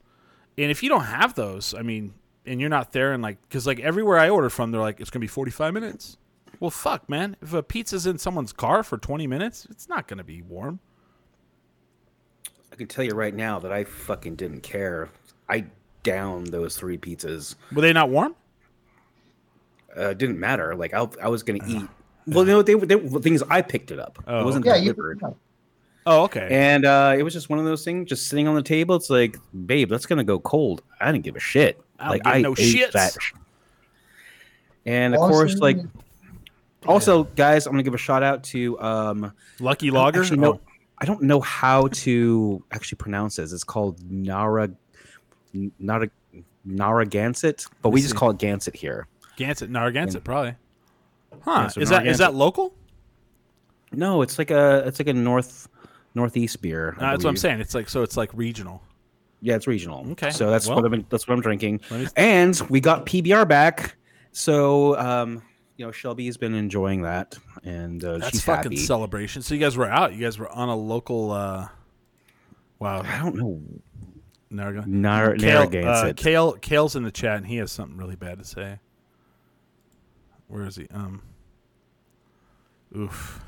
And 0.58 0.70
if 0.70 0.82
you 0.82 0.88
don't 0.88 1.04
have 1.04 1.34
those, 1.34 1.74
I 1.74 1.82
mean, 1.82 2.14
and 2.44 2.60
you're 2.60 2.70
not 2.70 2.92
there, 2.92 3.12
and 3.12 3.22
like, 3.22 3.40
because 3.42 3.66
like 3.66 3.80
everywhere 3.80 4.18
I 4.18 4.28
order 4.28 4.50
from, 4.50 4.70
they're 4.70 4.80
like, 4.80 5.00
it's 5.00 5.10
gonna 5.10 5.20
be 5.20 5.26
45 5.28 5.72
minutes. 5.72 6.16
Well, 6.60 6.70
fuck, 6.70 7.08
man. 7.08 7.36
If 7.40 7.52
a 7.54 7.62
pizza's 7.62 8.06
in 8.06 8.18
someone's 8.18 8.52
car 8.52 8.82
for 8.82 8.98
20 8.98 9.26
minutes, 9.26 9.66
it's 9.70 9.88
not 9.88 10.06
gonna 10.06 10.24
be 10.24 10.42
warm. 10.42 10.80
I 12.70 12.76
can 12.76 12.86
tell 12.86 13.04
you 13.04 13.12
right 13.12 13.34
now 13.34 13.58
that 13.58 13.72
I 13.72 13.84
fucking 13.84 14.36
didn't 14.36 14.62
care. 14.62 15.10
I 15.48 15.66
downed 16.02 16.48
those 16.48 16.76
three 16.76 16.98
pizzas. 16.98 17.54
Were 17.72 17.82
they 17.82 17.92
not 17.92 18.08
warm? 18.10 18.34
Uh, 19.96 20.10
it 20.10 20.18
didn't 20.18 20.40
matter. 20.40 20.74
Like 20.74 20.94
I, 20.94 21.06
I 21.22 21.28
was 21.28 21.42
gonna 21.42 21.64
eat. 21.66 21.88
Well, 22.26 22.44
no, 22.44 22.62
they, 22.62 22.74
they 22.74 22.94
the 22.94 23.20
things 23.20 23.42
I 23.42 23.62
picked 23.62 23.90
it 23.90 23.98
up. 23.98 24.22
Oh. 24.26 24.40
It 24.40 24.44
wasn't 24.44 24.64
Yeah, 24.64 24.76
you. 24.76 24.94
Delivered. 26.04 26.20
Oh, 26.20 26.24
okay. 26.24 26.48
And 26.50 26.84
uh, 26.84 27.14
it 27.16 27.22
was 27.22 27.32
just 27.32 27.48
one 27.50 27.58
of 27.58 27.64
those 27.64 27.84
things, 27.84 28.08
just 28.08 28.28
sitting 28.28 28.48
on 28.48 28.54
the 28.54 28.62
table. 28.62 28.94
It's 28.96 29.10
like, 29.10 29.36
babe, 29.66 29.88
that's 29.88 30.06
gonna 30.06 30.24
go 30.24 30.38
cold. 30.38 30.82
I 31.00 31.10
didn't 31.12 31.24
give 31.24 31.36
a 31.36 31.40
shit. 31.40 31.80
I 31.98 32.04
don't 32.04 32.10
like 32.12 32.22
give 32.24 32.32
I 32.32 32.40
no 32.40 32.52
ate 32.52 32.76
shits. 32.76 32.92
that. 32.92 33.16
And 34.84 35.14
of 35.14 35.20
course, 35.20 35.56
like 35.58 35.78
also, 36.86 37.24
guys, 37.24 37.66
I'm 37.66 37.72
gonna 37.72 37.82
give 37.84 37.94
a 37.94 37.98
shout 37.98 38.22
out 38.22 38.42
to 38.44 38.80
um, 38.80 39.32
Lucky 39.60 39.90
Logger. 39.90 40.22
Actually, 40.22 40.38
no, 40.38 40.54
Oh, 40.54 40.60
I 40.98 41.04
don't 41.04 41.22
know 41.22 41.40
how 41.40 41.88
to 41.88 42.62
actually 42.72 42.96
pronounce 42.96 43.36
this. 43.36 43.52
It's 43.52 43.64
called 43.64 43.98
Nara, 44.10 44.70
Nara, 45.78 46.08
Narragansett, 46.64 47.66
but 47.82 47.90
we 47.90 47.96
me 47.96 48.02
just 48.02 48.16
call 48.16 48.30
it 48.30 48.38
Gansett 48.38 48.74
here. 48.74 49.06
Gansett, 49.36 49.68
Narragansett, 49.68 50.24
probably. 50.24 50.54
Huh? 51.42 51.50
Yeah, 51.62 51.68
so 51.68 51.80
is 51.80 51.88
that 51.88 52.06
is 52.06 52.18
that 52.18 52.34
local? 52.34 52.74
No, 53.92 54.22
it's 54.22 54.38
like 54.38 54.50
a 54.50 54.82
it's 54.86 54.98
like 54.98 55.08
a 55.08 55.12
north 55.12 55.68
northeast 56.14 56.60
beer. 56.62 56.94
Uh, 56.98 57.10
that's 57.12 57.24
what 57.24 57.30
I'm 57.30 57.36
saying. 57.36 57.60
It's 57.60 57.74
like 57.74 57.88
so. 57.88 58.02
It's 58.02 58.16
like 58.16 58.30
regional. 58.34 58.82
Yeah, 59.40 59.56
it's 59.56 59.66
regional. 59.66 60.06
Okay, 60.12 60.30
so 60.30 60.50
that's 60.50 60.66
well- 60.68 60.82
what 60.82 60.92
I'm 60.92 61.06
that's 61.08 61.26
what 61.26 61.34
I'm 61.34 61.40
drinking. 61.40 61.80
And 62.16 62.60
we 62.68 62.80
got 62.80 63.06
PBR 63.06 63.48
back, 63.48 63.96
so 64.30 64.96
um, 64.98 65.42
you 65.76 65.84
know 65.84 65.90
Shelby's 65.92 66.36
been 66.36 66.54
enjoying 66.54 67.02
that, 67.02 67.36
and 67.64 68.04
uh, 68.04 68.18
That's 68.18 68.40
fucking 68.42 68.72
happy. 68.72 68.76
celebration. 68.76 69.42
So 69.42 69.54
you 69.54 69.60
guys 69.60 69.76
were 69.76 69.88
out. 69.90 70.12
You 70.14 70.20
guys 70.24 70.38
were 70.38 70.48
on 70.50 70.68
a 70.68 70.76
local. 70.76 71.30
uh 71.32 71.68
Wow. 72.78 73.02
I 73.04 73.18
don't 73.22 73.36
know. 73.36 73.60
Narragansett. 74.50 74.90
Nar- 74.92 75.36
Kale, 75.36 75.86
uh, 75.88 76.12
Kale, 76.16 76.52
Kale's 76.54 76.96
in 76.96 77.04
the 77.04 77.12
chat, 77.12 77.36
and 77.38 77.46
he 77.46 77.56
has 77.56 77.70
something 77.70 77.96
really 77.96 78.16
bad 78.16 78.38
to 78.40 78.44
say. 78.44 78.80
Where 80.48 80.64
is 80.66 80.74
he? 80.76 80.88
Um. 80.92 81.22
Oof. 82.96 83.40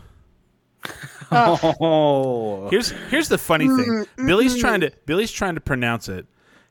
Uh, 1.30 1.56
oh, 1.80 2.68
Here's 2.68 2.90
here's 3.08 3.28
the 3.28 3.38
funny 3.38 3.66
thing. 3.66 3.76
Mm, 3.76 4.02
mm-hmm. 4.04 4.26
Billy's 4.26 4.56
trying 4.56 4.82
to 4.82 4.92
Billy's 5.06 5.32
trying 5.32 5.54
to 5.56 5.60
pronounce 5.60 6.08
it. 6.08 6.26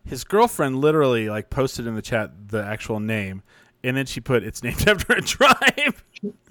His 0.05 0.23
girlfriend 0.23 0.79
literally 0.79 1.27
like 1.27 1.49
posted 1.49 1.85
in 1.87 1.95
the 1.95 2.01
chat 2.01 2.31
the 2.49 2.63
actual 2.63 3.01
name, 3.01 3.41
and 3.83 3.97
then 3.97 4.05
she 4.05 4.21
put 4.21 4.43
it's 4.43 4.63
named 4.63 4.87
after 4.87 5.13
a 5.13 5.21
tribe. 5.21 5.95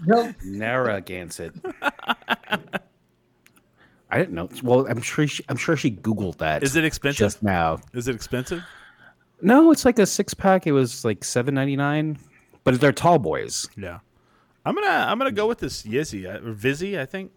No, 0.05 0.35
Narragansett. 0.45 1.55
I 4.13 4.19
didn't 4.19 4.35
know. 4.35 4.49
Well, 4.63 4.87
I'm 4.89 5.01
sure. 5.01 5.27
She, 5.27 5.43
I'm 5.49 5.57
sure 5.57 5.77
she 5.77 5.91
Googled 5.91 6.37
that. 6.39 6.63
Is 6.63 6.77
it 6.77 6.85
expensive? 6.85 7.19
just 7.19 7.43
now? 7.43 7.79
Is 7.95 8.09
it 8.09 8.15
expensive? 8.15 8.63
No, 9.41 9.71
it's 9.71 9.87
like 9.87 9.99
a 9.99 10.07
six 10.07 10.35
pack. 10.35 10.67
It 10.67 10.73
was 10.73 11.03
like 11.05 11.25
seven 11.25 11.55
ninety 11.55 11.77
nine, 11.77 12.19
but 12.63 12.79
they're 12.79 12.93
tall 12.93 13.19
boys. 13.19 13.69
Yeah. 13.77 14.01
I'm 14.67 14.75
gonna 14.75 14.87
I'm 15.09 15.19
gonna 15.19 15.33
go 15.33 15.47
with 15.47 15.59
this 15.59 15.83
Yizzy 15.85 16.27
uh, 16.27 16.47
or 16.47 16.53
Vizzy. 16.53 17.01
I 17.01 17.07
think. 17.07 17.33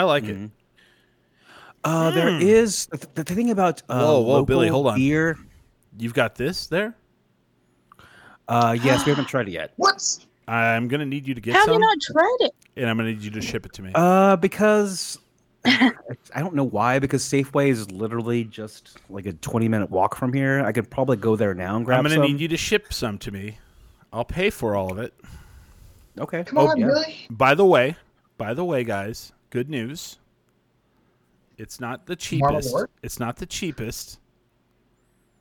I 0.00 0.04
like 0.04 0.24
it. 0.24 0.50
Uh, 1.84 2.10
there 2.10 2.40
is 2.40 2.86
the, 2.86 3.06
the 3.14 3.24
thing 3.24 3.50
about 3.50 3.82
uh, 3.90 3.98
Hmm. 3.98 4.04
Whoa, 4.04 4.20
whoa, 4.20 4.44
Billy, 4.46 4.68
hold 4.68 4.86
on. 4.86 4.96
beer. 4.96 5.38
You've 5.98 6.14
got 6.14 6.34
this 6.36 6.66
there. 6.68 6.94
Uh, 8.48 8.76
yes, 8.82 9.04
we 9.04 9.10
haven't 9.10 9.28
tried 9.28 9.48
it 9.48 9.52
yet. 9.52 9.72
what? 9.76 10.18
I'm 10.48 10.88
gonna 10.88 11.04
need 11.06 11.28
you 11.28 11.34
to 11.34 11.40
get 11.40 11.54
How 11.54 11.66
have 11.66 11.74
you 11.74 11.78
not 11.78 11.98
tried 12.00 12.36
it? 12.40 12.52
and 12.76 12.88
I'm 12.88 12.96
gonna 12.96 13.10
need 13.10 13.22
you 13.22 13.30
to 13.32 13.42
ship 13.42 13.66
it 13.66 13.72
to 13.74 13.82
me. 13.82 13.92
Uh, 13.94 14.36
because 14.36 15.18
I 15.66 15.92
don't 16.36 16.54
know 16.54 16.64
why. 16.64 16.98
Because 16.98 17.22
Safeway 17.22 17.68
is 17.68 17.90
literally 17.92 18.44
just 18.44 18.98
like 19.10 19.26
a 19.26 19.32
twenty 19.34 19.68
minute 19.68 19.90
walk 19.90 20.16
from 20.16 20.32
here. 20.32 20.64
I 20.64 20.72
could 20.72 20.90
probably 20.90 21.18
go 21.18 21.36
there 21.36 21.54
now 21.54 21.76
and 21.76 21.84
grab 21.84 21.98
I'm 21.98 22.04
gonna 22.04 22.14
some. 22.16 22.22
need 22.24 22.40
you 22.40 22.48
to 22.48 22.56
ship 22.56 22.92
some 22.92 23.18
to 23.18 23.30
me. 23.30 23.58
I'll 24.12 24.24
pay 24.24 24.48
for 24.50 24.74
all 24.74 24.90
of 24.90 24.98
it. 24.98 25.12
okay. 26.18 26.42
Come 26.44 26.58
Oh, 26.58 26.68
on, 26.68 26.78
yeah. 26.78 26.86
Billy. 26.86 27.26
By 27.30 27.54
the 27.54 27.64
way, 27.66 27.96
by 28.38 28.54
the 28.54 28.64
way, 28.64 28.82
guys, 28.82 29.30
good 29.50 29.68
news. 29.68 30.18
It's 31.58 31.78
not 31.80 32.06
the 32.06 32.16
cheapest. 32.16 32.72
Malort? 32.72 32.86
It's 33.02 33.20
not 33.20 33.36
the 33.36 33.46
cheapest, 33.46 34.18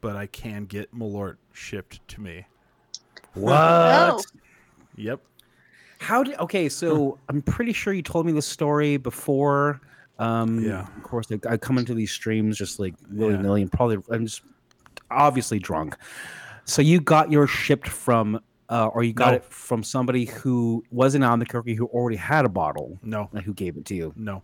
but 0.02 0.16
I 0.18 0.26
can 0.28 0.66
get 0.66 0.94
Malort 0.94 1.38
shipped 1.54 2.06
to 2.10 2.22
me. 2.22 2.46
What? 3.36 3.54
Oh. 3.54 4.22
Yep. 4.98 5.22
How 6.00 6.24
did? 6.24 6.38
Okay, 6.40 6.68
so 6.68 7.18
I'm 7.30 7.42
pretty 7.42 7.72
sure 7.74 7.94
you 7.94 8.02
told 8.02 8.26
me 8.26 8.32
the 8.32 8.42
story 8.42 8.98
before. 8.98 9.80
Um, 10.18 10.62
Yeah. 10.64 10.82
Of 10.98 11.04
course, 11.04 11.30
like, 11.32 11.46
I 11.46 11.56
come 11.56 11.78
into 11.78 11.94
these 11.94 12.12
streams 12.12 12.58
just 12.58 12.80
like 12.80 12.96
willy 13.12 13.36
Yeah. 13.36 13.42
nilly, 13.42 13.62
and 13.62 13.72
probably 13.72 13.98
I'm 14.10 14.26
just 14.26 14.42
obviously 15.10 15.60
drunk. 15.60 15.96
So 16.66 16.82
you 16.82 17.00
got 17.00 17.32
your 17.32 17.48
shipped 17.48 17.88
from, 17.88 18.42
uh, 18.70 18.88
or 18.88 19.04
you 19.04 19.14
got 19.14 19.30
No. 19.32 19.36
it 19.38 19.44
from 19.46 19.84
somebody 19.84 20.26
who 20.26 20.84
was 20.92 21.16
in 21.16 21.24
Albuquerque 21.24 21.76
who 21.76 21.88
already 21.88 22.18
had 22.18 22.46
a 22.46 22.50
bottle 22.50 23.00
No. 23.04 23.30
and 23.34 23.44
who 23.44 23.54
gave 23.54 23.78
it 23.78 23.86
to 23.86 23.96
you. 23.96 24.14
No. 24.16 24.44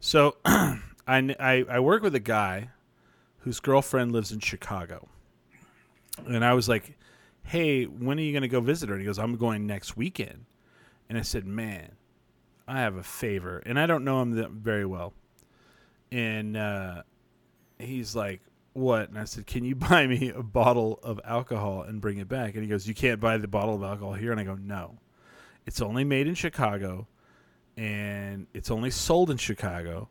So 0.00 0.36
I, 0.44 0.78
I 1.08 1.64
I 1.68 1.80
work 1.80 2.02
with 2.02 2.14
a 2.14 2.20
guy 2.20 2.70
whose 3.38 3.60
girlfriend 3.60 4.12
lives 4.12 4.32
in 4.32 4.40
Chicago, 4.40 5.08
and 6.26 6.44
I 6.44 6.52
was 6.54 6.68
like, 6.68 6.96
"Hey, 7.44 7.84
when 7.84 8.18
are 8.18 8.22
you 8.22 8.32
going 8.32 8.42
to 8.42 8.48
go 8.48 8.60
visit 8.60 8.88
her?" 8.88 8.94
And 8.94 9.02
he 9.02 9.06
goes, 9.06 9.18
"I'm 9.18 9.36
going 9.36 9.66
next 9.66 9.96
weekend." 9.96 10.44
And 11.08 11.16
I 11.16 11.22
said, 11.22 11.46
"Man, 11.46 11.92
I 12.68 12.80
have 12.80 12.96
a 12.96 13.02
favor," 13.02 13.62
and 13.64 13.78
I 13.78 13.86
don't 13.86 14.04
know 14.04 14.20
him 14.22 14.32
that 14.32 14.50
very 14.50 14.84
well. 14.84 15.12
And 16.12 16.56
uh, 16.56 17.02
he's 17.78 18.14
like, 18.14 18.40
"What?" 18.76 19.08
And 19.08 19.18
I 19.18 19.24
said, 19.24 19.46
"Can 19.46 19.64
you 19.64 19.74
buy 19.90 20.06
me 20.06 20.30
a 20.30 20.42
bottle 20.42 21.00
of 21.02 21.20
alcohol 21.24 21.82
and 21.82 22.00
bring 22.00 22.18
it 22.18 22.28
back?" 22.28 22.54
And 22.54 22.62
he 22.62 22.68
goes, 22.68 22.86
"You 22.86 22.94
can't 22.94 23.20
buy 23.20 23.38
the 23.38 23.48
bottle 23.48 23.74
of 23.74 23.82
alcohol 23.82 24.14
here." 24.14 24.30
And 24.32 24.40
I 24.40 24.44
go, 24.44 24.54
"No, 24.54 24.98
it's 25.66 25.80
only 25.80 26.04
made 26.04 26.26
in 26.26 26.34
Chicago." 26.34 27.08
and 27.76 28.46
it's 28.54 28.70
only 28.70 28.90
sold 28.90 29.30
in 29.30 29.36
Chicago, 29.36 30.08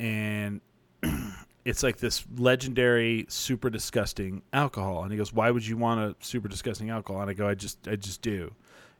and 0.00 0.60
it's 1.64 1.82
like 1.82 1.98
this 1.98 2.24
legendary 2.36 3.24
super 3.28 3.70
disgusting 3.70 4.42
alcohol 4.52 5.02
and 5.02 5.12
he 5.12 5.18
goes 5.18 5.32
why 5.32 5.50
would 5.50 5.66
you 5.66 5.76
want 5.76 6.00
a 6.00 6.24
super 6.24 6.48
disgusting 6.48 6.90
alcohol 6.90 7.22
and 7.22 7.30
i 7.30 7.34
go 7.34 7.46
i 7.46 7.54
just 7.54 7.86
i 7.86 7.94
just 7.94 8.20
do 8.20 8.52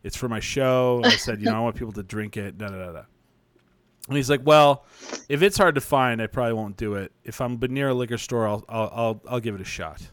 it's 0.05 0.17
for 0.17 0.29
my 0.29 0.41
show 0.41 1.01
i 1.05 1.11
said 1.11 1.41
you 1.41 1.47
know 1.47 1.57
i 1.57 1.61
want 1.61 1.75
people 1.75 1.93
to 1.93 2.03
drink 2.03 2.37
it 2.37 2.57
da 2.59 2.69
da 2.69 2.77
da 2.77 2.93
da 2.93 3.03
and 4.09 4.17
he's 4.17 4.31
like 4.31 4.41
well 4.45 4.85
if 5.29 5.43
it's 5.43 5.57
hard 5.57 5.75
to 5.75 5.81
find 5.81 6.21
i 6.21 6.27
probably 6.27 6.53
won't 6.53 6.77
do 6.77 6.95
it. 6.95 7.13
If 7.25 7.41
i'm 7.41 7.59
near 7.59 7.89
a 7.89 7.95
liquor 7.95 8.19
store 8.19 8.47
i'll 8.47 8.65
i'll 8.69 8.93
i'll, 8.95 9.23
I'll 9.29 9.41
give 9.41 9.55
it 9.55 9.61
a 9.61 9.65
shot. 9.65 10.11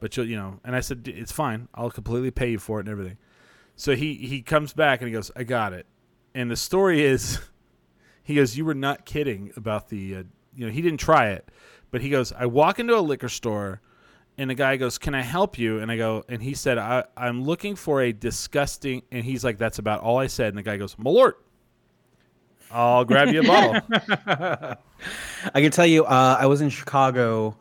But 0.00 0.16
you'll 0.16 0.28
you 0.28 0.36
know 0.36 0.60
and 0.64 0.74
i 0.74 0.80
said 0.80 1.06
it's 1.08 1.32
fine. 1.32 1.68
I'll 1.74 1.90
completely 1.90 2.30
pay 2.30 2.50
you 2.50 2.58
for 2.58 2.78
it 2.78 2.86
and 2.86 2.88
everything. 2.88 3.18
So 3.76 3.96
he 3.96 4.14
he 4.14 4.42
comes 4.42 4.72
back 4.72 5.00
and 5.00 5.08
he 5.08 5.12
goes 5.12 5.30
i 5.36 5.44
got 5.44 5.72
it. 5.72 5.86
And 6.34 6.50
the 6.50 6.56
story 6.56 7.02
is 7.02 7.38
he 8.22 8.36
goes 8.36 8.56
you 8.56 8.64
were 8.64 8.74
not 8.74 9.04
kidding 9.04 9.52
about 9.56 9.88
the 9.88 10.16
uh, 10.16 10.22
you 10.54 10.66
know 10.66 10.72
he 10.72 10.82
didn't 10.82 11.00
try 11.00 11.30
it 11.30 11.48
but 11.90 12.00
he 12.00 12.10
goes 12.10 12.32
i 12.32 12.46
walk 12.46 12.78
into 12.78 12.96
a 12.96 13.00
liquor 13.00 13.28
store 13.28 13.80
and 14.38 14.50
the 14.50 14.54
guy 14.54 14.76
goes 14.76 14.98
can 14.98 15.14
i 15.14 15.22
help 15.22 15.58
you 15.58 15.78
and 15.78 15.90
i 15.90 15.96
go 15.96 16.24
and 16.28 16.42
he 16.42 16.54
said 16.54 16.78
I, 16.78 17.04
i'm 17.16 17.44
looking 17.44 17.74
for 17.74 18.02
a 18.02 18.12
disgusting 18.12 19.02
and 19.10 19.24
he's 19.24 19.44
like 19.44 19.58
that's 19.58 19.78
about 19.78 20.00
all 20.00 20.18
i 20.18 20.26
said. 20.26 20.48
And 20.48 20.58
the 20.58 20.62
guy 20.62 20.76
goes 20.76 20.94
malort 20.96 21.34
i'll 22.72 23.04
grab 23.04 23.28
you 23.28 23.40
a 23.40 23.46
bottle 23.46 23.80
I 25.54 25.60
can 25.60 25.72
tell 25.72 25.86
you, 25.86 26.04
uh, 26.04 26.36
I 26.38 26.46
was 26.46 26.60
in 26.60 26.68
Chicago 26.70 27.56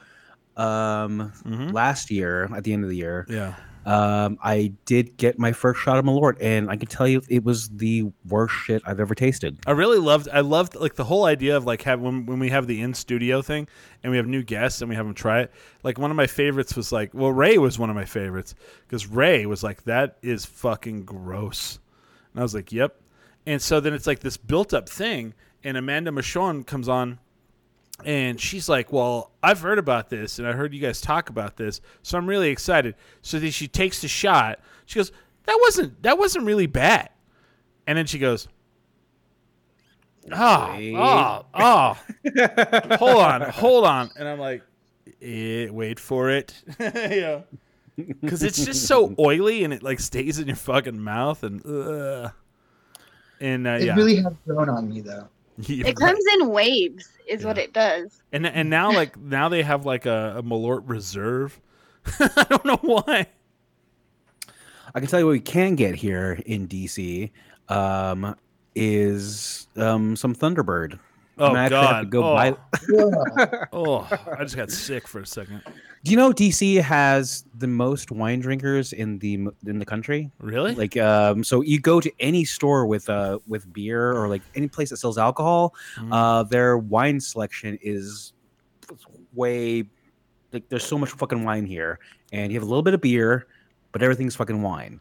um, 0.58 1.32
Mhm. 1.48 1.74
last 1.74 2.12
year 2.12 2.48
at 2.56 2.64
the 2.64 2.74
end 2.74 2.84
of 2.84 2.90
the 2.90 2.96
year. 2.98 3.26
yeah 3.30 3.56
Um, 3.84 4.38
I 4.44 4.74
did 4.86 5.18
get 5.18 5.40
my 5.40 5.54
first 5.54 5.80
shot 5.82 5.98
of 5.98 6.06
Malort, 6.06 6.38
and 6.40 6.70
I 6.70 6.76
can 6.76 6.88
tell 6.88 7.08
you, 7.08 7.24
it 7.30 7.44
was 7.44 7.68
the 7.70 8.12
worst 8.30 8.54
shit 8.54 8.84
I've 8.86 9.00
ever 9.00 9.16
tasted. 9.16 9.58
I 9.66 9.72
really 9.72 9.98
loved. 9.98 10.30
I 10.32 10.42
loved 10.42 10.76
like 10.76 10.94
the 10.94 11.04
whole 11.04 11.26
idea 11.26 11.58
of 11.58 11.66
like 11.66 11.82
have 11.82 12.00
when 12.00 12.28
when 12.28 12.38
we 12.38 12.50
have 12.50 12.68
the 12.68 12.80
in 12.80 12.94
studio 12.94 13.42
thing 13.42 13.68
and 14.04 14.12
we 14.12 14.18
have 14.18 14.28
new 14.28 14.44
guests 14.44 14.82
and 14.84 14.90
we 14.90 14.96
have 14.96 15.06
them 15.08 15.16
try 15.16 15.40
it. 15.42 15.52
Like 15.82 15.98
one 15.98 16.12
of 16.12 16.18
my 16.18 16.28
favorites 16.28 16.76
was 16.76 16.92
like, 16.92 17.10
well, 17.16 17.32
Ray 17.32 17.58
was 17.58 17.80
one 17.80 17.90
of 17.90 17.96
my 17.96 18.06
favorites 18.06 18.54
because 18.88 19.08
Ray 19.08 19.48
was 19.48 19.64
like, 19.64 19.82
that 19.86 20.18
is 20.22 20.46
fucking 20.46 21.06
gross, 21.06 21.80
and 22.34 22.40
I 22.40 22.44
was 22.44 22.54
like, 22.54 22.72
yep. 22.72 23.01
And 23.46 23.62
so 23.62 23.80
then 23.80 23.94
it's 23.94 24.08
like 24.08 24.20
this 24.20 24.38
built 24.38 24.74
up 24.74 24.88
thing, 24.88 25.34
and 25.64 25.78
Amanda 25.78 26.12
Michonne 26.12 26.66
comes 26.66 26.88
on. 26.88 27.20
And 28.04 28.40
she's 28.40 28.68
like, 28.68 28.92
"Well, 28.92 29.32
I've 29.44 29.62
heard 29.62 29.78
about 29.78 30.10
this, 30.10 30.40
and 30.40 30.48
I 30.48 30.54
heard 30.54 30.74
you 30.74 30.80
guys 30.80 31.02
talk 31.02 31.30
about 31.30 31.58
this, 31.58 31.82
so 32.02 32.18
I'm 32.18 32.28
really 32.28 32.50
excited." 32.50 32.96
So 33.22 33.40
then 33.40 33.52
she 33.52 33.68
takes 33.68 34.02
the 34.02 34.08
shot. 34.08 34.60
She 34.88 34.98
goes, 34.98 35.12
"That 35.46 35.58
wasn't 35.62 36.02
that 36.02 36.18
wasn't 36.18 36.46
really 36.46 36.66
bad," 36.66 37.10
and 37.86 37.98
then 37.98 38.08
she 38.08 38.18
goes, 38.18 38.48
Oh, 40.32 40.78
oh, 40.96 41.46
oh. 41.54 41.98
hold 42.98 43.18
on, 43.18 43.42
hold 43.42 43.86
on. 43.86 44.12
And 44.16 44.28
I'm 44.28 44.40
like, 44.40 44.62
eh, 45.22 45.70
wait 45.70 46.00
for 46.00 46.30
it. 46.30 46.54
yeah. 46.80 47.42
Because 48.22 48.42
it's 48.42 48.64
just 48.66 48.88
so 48.88 49.14
oily 49.20 49.64
and 49.64 49.74
it 49.74 49.84
like 49.84 50.00
stays 50.00 50.40
in 50.40 50.48
your 50.48 50.56
fucking 50.56 51.00
mouth 51.00 51.44
and 51.44 51.64
ugh. 51.66 52.32
And 53.42 53.68
uh, 53.68 53.72
It 53.72 53.86
yeah. 53.88 53.96
really 53.96 54.16
has 54.18 54.34
grown 54.48 54.70
on 54.70 54.90
me 54.90 55.02
though. 55.02 55.28
Yeah, 55.58 55.88
It 55.88 56.00
right. 56.00 56.14
comes 56.14 56.24
in 56.40 56.50
waves, 56.50 57.10
is 57.28 57.44
what 57.44 57.58
it 57.58 57.74
does. 57.74 58.22
and 58.32 58.48
and 58.48 58.70
now 58.70 58.92
like 58.94 59.18
now 59.20 59.50
they 59.50 59.62
have 59.64 59.86
like 59.86 60.06
a, 60.06 60.36
a 60.38 60.44
Malort 60.44 60.84
reserve. 60.86 61.60
I 62.20 62.46
don't 62.50 62.66
know 62.66 62.80
why. 62.82 63.28
I 64.96 65.00
can 65.00 65.08
tell 65.08 65.20
you 65.20 65.26
what 65.26 65.34
we 65.34 65.40
can 65.40 65.76
get 65.76 65.96
here 65.96 66.40
in 66.46 66.68
DC 66.68 67.32
um, 67.70 68.36
is 68.76 69.68
um, 69.78 70.16
some 70.16 70.34
Thunderbird. 70.36 71.00
Oh 71.38 71.48
I'm 71.48 71.56
have 71.56 71.70
to 71.70 71.76
god. 71.76 72.10
go 72.10 72.24
oh, 72.24 72.36
buy- 72.36 73.68
oh, 73.74 74.08
I 74.38 74.44
just 74.44 74.56
got 74.56 74.70
sick 74.72 75.08
for 75.08 75.20
a 75.22 75.26
second. 75.26 75.62
Do 76.04 76.10
you 76.10 76.18
know 76.18 76.32
DC 76.32 76.82
has 76.82 77.46
the 77.60 77.68
most 77.68 78.12
wine 78.12 78.40
drinkers 78.40 78.92
in 78.92 79.20
the 79.20 79.36
in 79.68 79.78
the 79.78 79.86
country? 79.86 80.32
Really? 80.40 80.74
Like, 80.74 80.98
um, 80.98 81.44
so 81.44 81.62
you 81.62 81.80
go 81.80 82.02
to 82.02 82.12
any 82.20 82.44
store 82.44 82.88
with 82.88 83.08
uh 83.08 83.38
with 83.48 83.72
beer 83.72 84.12
or 84.12 84.28
like 84.28 84.42
any 84.56 84.68
place 84.68 84.90
that 84.90 84.98
sells 84.98 85.18
alcohol, 85.20 85.76
Mhm. 85.98 86.10
uh, 86.12 86.44
their 86.44 86.78
wine 86.78 87.20
selection 87.20 87.78
is 87.84 88.34
way 89.34 89.86
like 90.52 90.68
there's 90.70 90.84
so 90.84 90.98
much 90.98 91.12
fucking 91.12 91.44
wine 91.44 91.66
here, 91.66 92.00
and 92.34 92.52
you 92.52 92.58
have 92.60 92.64
a 92.68 92.70
little 92.70 92.84
bit 92.84 92.94
of 92.96 93.02
beer, 93.02 93.46
but 93.92 94.02
everything's 94.02 94.36
fucking 94.36 94.62
wine. 94.62 95.00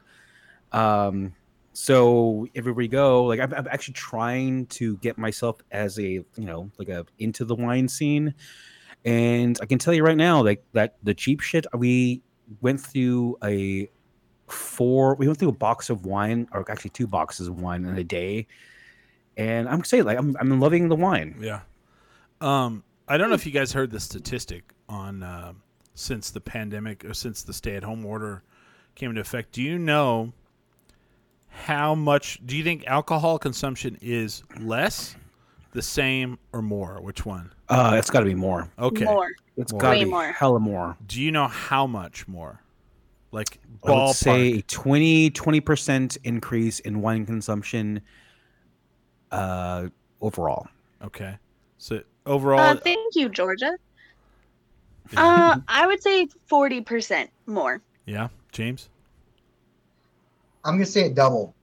Um, 0.72 1.34
so 1.72 2.46
everywhere 2.54 2.76
we 2.76 2.88
go, 2.88 3.24
like 3.24 3.40
I'm, 3.40 3.52
I'm 3.54 3.66
actually 3.68 3.94
trying 3.94 4.66
to 4.66 4.96
get 4.98 5.16
myself 5.18 5.56
as 5.72 5.98
a 5.98 6.02
you 6.02 6.24
know 6.36 6.70
like 6.78 6.88
a 6.90 7.06
into 7.18 7.44
the 7.46 7.54
wine 7.54 7.88
scene, 7.88 8.34
and 9.04 9.58
I 9.62 9.66
can 9.66 9.78
tell 9.78 9.94
you 9.94 10.04
right 10.04 10.16
now, 10.16 10.42
like 10.42 10.64
that 10.72 10.96
the 11.02 11.14
cheap 11.14 11.40
shit 11.40 11.66
we 11.74 12.22
went 12.60 12.80
through 12.80 13.38
a 13.42 13.88
four 14.48 15.14
we 15.14 15.26
went 15.26 15.38
through 15.38 15.50
a 15.50 15.52
box 15.52 15.90
of 15.90 16.04
wine 16.04 16.48
or 16.52 16.68
actually 16.70 16.90
two 16.90 17.06
boxes 17.06 17.46
of 17.46 17.60
wine 17.60 17.84
in 17.84 17.96
a 17.96 18.02
day 18.02 18.44
and 19.36 19.68
i'm 19.68 19.84
saying 19.84 20.02
like 20.02 20.18
i'm, 20.18 20.36
I'm 20.40 20.58
loving 20.58 20.88
the 20.88 20.96
wine 20.96 21.36
Yeah. 21.40 21.60
Um, 22.40 22.82
I 23.06 23.16
don't 23.16 23.28
know 23.28 23.34
if 23.34 23.44
you 23.44 23.52
guys 23.52 23.72
heard 23.72 23.90
the 23.90 24.00
statistic 24.00 24.72
on 24.88 25.22
uh, 25.22 25.52
since 25.94 26.30
the 26.30 26.40
pandemic 26.40 27.04
or 27.04 27.12
since 27.12 27.42
the 27.42 27.52
stay-at-home 27.52 28.06
order 28.06 28.42
came 28.94 29.10
into 29.10 29.20
effect. 29.20 29.52
Do 29.52 29.62
you 29.62 29.78
know 29.78 30.32
how 31.48 31.94
much? 31.94 32.40
Do 32.46 32.56
you 32.56 32.64
think 32.64 32.86
alcohol 32.86 33.38
consumption 33.38 33.98
is 34.00 34.42
less, 34.60 35.16
the 35.72 35.82
same, 35.82 36.38
or 36.52 36.62
more? 36.62 37.00
Which 37.00 37.24
one? 37.26 37.52
uh 37.68 37.94
it's 37.96 38.10
got 38.10 38.20
to 38.20 38.26
be 38.26 38.34
more 38.34 38.68
Okay. 38.78 39.04
More. 39.04 39.28
it's 39.56 39.72
More. 39.72 39.80
got 39.80 39.92
to 39.92 39.98
Way 39.98 40.04
be 40.04 40.10
more. 40.10 40.32
hella 40.32 40.58
more 40.58 40.96
Do 41.06 41.20
you 41.22 41.30
know 41.30 41.46
how 41.46 41.86
much 41.86 42.26
more? 42.26 42.60
Like 43.32 43.60
i 43.84 43.90
would 43.90 43.96
ballpark. 43.96 44.14
say 44.14 44.52
a 44.58 44.62
20 44.62 45.30
20% 45.30 46.18
increase 46.24 46.80
in 46.80 47.00
wine 47.00 47.24
consumption 47.26 48.00
uh 49.30 49.88
overall 50.20 50.66
okay. 51.04 51.38
So 51.78 52.02
overall, 52.26 52.58
Uh, 52.60 52.74
thank 52.76 53.14
you, 53.14 53.28
Georgia. 53.30 53.72
Uh, 55.16 55.56
I 55.68 55.86
would 55.86 56.02
say 56.02 56.26
40% 56.50 57.28
more. 57.46 57.80
yeah. 58.04 58.28
James. 58.52 58.88
I'm 60.64 60.74
gonna 60.74 60.84
say 60.86 61.06
it 61.06 61.14
double. 61.14 61.54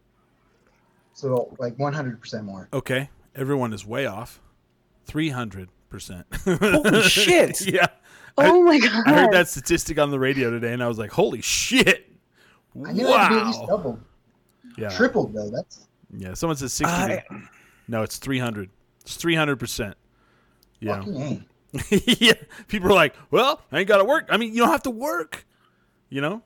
So 1.13 1.53
like 1.59 1.75
100% 1.77 2.43
more. 2.45 2.67
Okay. 2.73 3.09
Everyone 3.37 3.71
is 3.73 3.85
way 3.85 4.05
off. 4.05 4.41
Three 5.05 5.29
hundred 5.29 5.69
percent. 5.89 6.25
Holy 6.45 7.01
shit. 7.09 7.65
Yeah. 7.67 7.85
I- 7.85 7.91
Oh 8.49 8.61
my 8.63 8.77
god. 8.77 9.03
I 9.07 9.13
heard 9.13 9.31
that 9.33 9.47
statistic 9.47 9.97
on 9.97 10.11
the 10.11 10.19
radio 10.19 10.51
today, 10.51 10.71
and 10.73 10.83
I 10.83 10.87
was 10.87 10.99
like, 10.99 11.11
"Holy 11.11 11.41
shit!" 11.41 12.11
I 12.85 12.91
knew 12.91 13.07
it'd 13.07 13.29
be 13.29 13.35
at 13.35 13.45
least 13.47 13.61
Wow. 13.61 13.65
double. 13.67 13.99
Yeah, 14.77 14.89
Tripled 14.89 15.33
though. 15.33 15.49
That's 15.49 15.87
yeah. 16.15 16.35
Someone 16.35 16.55
says 16.57 16.71
sixty. 16.73 16.95
I- 16.95 17.23
no, 17.87 18.03
it's 18.03 18.17
three 18.17 18.37
hundred. 18.37 18.69
It's 19.01 19.15
three 19.15 19.33
hundred 19.33 19.57
percent. 19.59 19.95
Yeah, 20.79 21.03
yeah. 21.89 22.33
People 22.67 22.89
are 22.91 22.93
like, 22.95 23.15
"Well, 23.31 23.61
I 23.71 23.79
ain't 23.79 23.87
got 23.87 23.97
to 23.97 24.03
work." 24.05 24.27
I 24.29 24.37
mean, 24.37 24.53
you 24.53 24.59
don't 24.59 24.69
have 24.71 24.83
to 24.83 24.91
work. 24.91 25.47
You 26.09 26.21
know, 26.21 26.43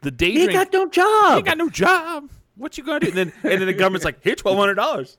the 0.00 0.10
day 0.10 0.30
he 0.30 0.44
drink. 0.44 0.52
got 0.52 0.72
no 0.72 0.84
you 0.84 0.90
job 0.90 1.36
ain't 1.36 1.44
got 1.46 1.58
no 1.58 1.68
job. 1.68 2.30
What 2.56 2.78
you 2.78 2.84
gonna 2.84 3.00
do? 3.00 3.08
And 3.08 3.16
then, 3.16 3.32
and 3.42 3.60
then 3.60 3.66
the 3.66 3.74
government's 3.74 4.06
like, 4.06 4.22
"Here, 4.24 4.34
twelve 4.36 4.56
hundred 4.56 4.76
dollars." 4.76 5.18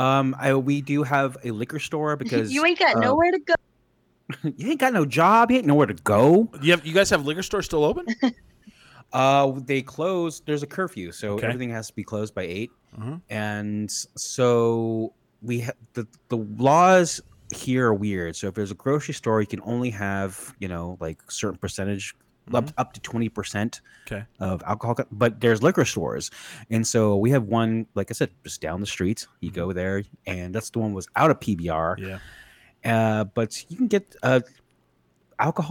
Um 0.00 0.34
I, 0.38 0.54
we 0.54 0.80
do 0.80 1.02
have 1.02 1.36
a 1.44 1.50
liquor 1.50 1.78
store 1.78 2.16
because 2.22 2.50
you 2.52 2.64
ain't 2.64 2.78
got 2.78 2.96
uh, 2.96 3.00
nowhere 3.00 3.30
to 3.32 3.38
go. 3.38 3.54
you 4.56 4.70
ain't 4.70 4.80
got 4.80 4.92
no 4.92 5.04
job 5.04 5.50
you 5.50 5.56
ain't 5.58 5.66
nowhere 5.66 5.86
to 5.86 5.94
go 5.94 6.48
You 6.62 6.70
have, 6.72 6.86
you 6.86 6.94
guys 6.94 7.10
have 7.10 7.26
liquor 7.26 7.42
store 7.42 7.62
still 7.62 7.84
open? 7.84 8.06
Uh, 9.12 9.52
they 9.64 9.82
close. 9.82 10.40
There's 10.46 10.62
a 10.62 10.68
curfew, 10.68 11.10
so 11.10 11.30
Okay. 11.34 11.46
everything 11.48 11.70
has 11.70 11.88
to 11.88 11.94
be 11.94 12.04
closed 12.04 12.32
by 12.32 12.42
8 12.44 12.70
Mhm. 12.96 13.20
And 13.28 13.90
so 13.90 15.14
we 15.42 15.62
ha- 15.62 15.72
the 15.94 16.06
the 16.28 16.36
laws 16.36 17.20
here 17.52 17.88
are 17.88 17.94
weird. 17.94 18.36
So 18.36 18.46
if 18.46 18.54
there's 18.54 18.70
a 18.70 18.76
grocery 18.76 19.14
store, 19.14 19.40
you 19.40 19.48
can 19.48 19.62
only 19.64 19.90
have 19.90 20.54
you 20.60 20.68
know 20.68 20.96
like 21.00 21.18
certain 21.28 21.58
percentage. 21.58 22.14
Up, 22.54 22.70
up 22.78 22.92
to 22.94 23.00
20% 23.00 23.80
Okay. 24.06 24.24
of 24.40 24.62
alcohol 24.66 24.96
but 25.12 25.40
there's 25.40 25.62
liquor 25.62 25.84
stores 25.84 26.30
and 26.70 26.84
so 26.86 27.16
we 27.16 27.30
have 27.30 27.44
one 27.44 27.86
like 27.94 28.10
i 28.10 28.14
said 28.14 28.30
just 28.44 28.60
down 28.60 28.80
the 28.80 28.86
street 28.86 29.26
you 29.40 29.50
go 29.50 29.72
there 29.72 30.02
and 30.26 30.52
that's 30.54 30.70
the 30.70 30.78
one 30.80 30.92
was 30.92 31.06
out 31.14 31.30
of 31.30 31.38
pbr 31.38 31.96
Yeah. 31.98 32.18
uh, 32.84 33.24
but 33.24 33.64
you 33.70 33.76
can 33.76 33.86
get 33.86 34.16
uh, 34.22 34.40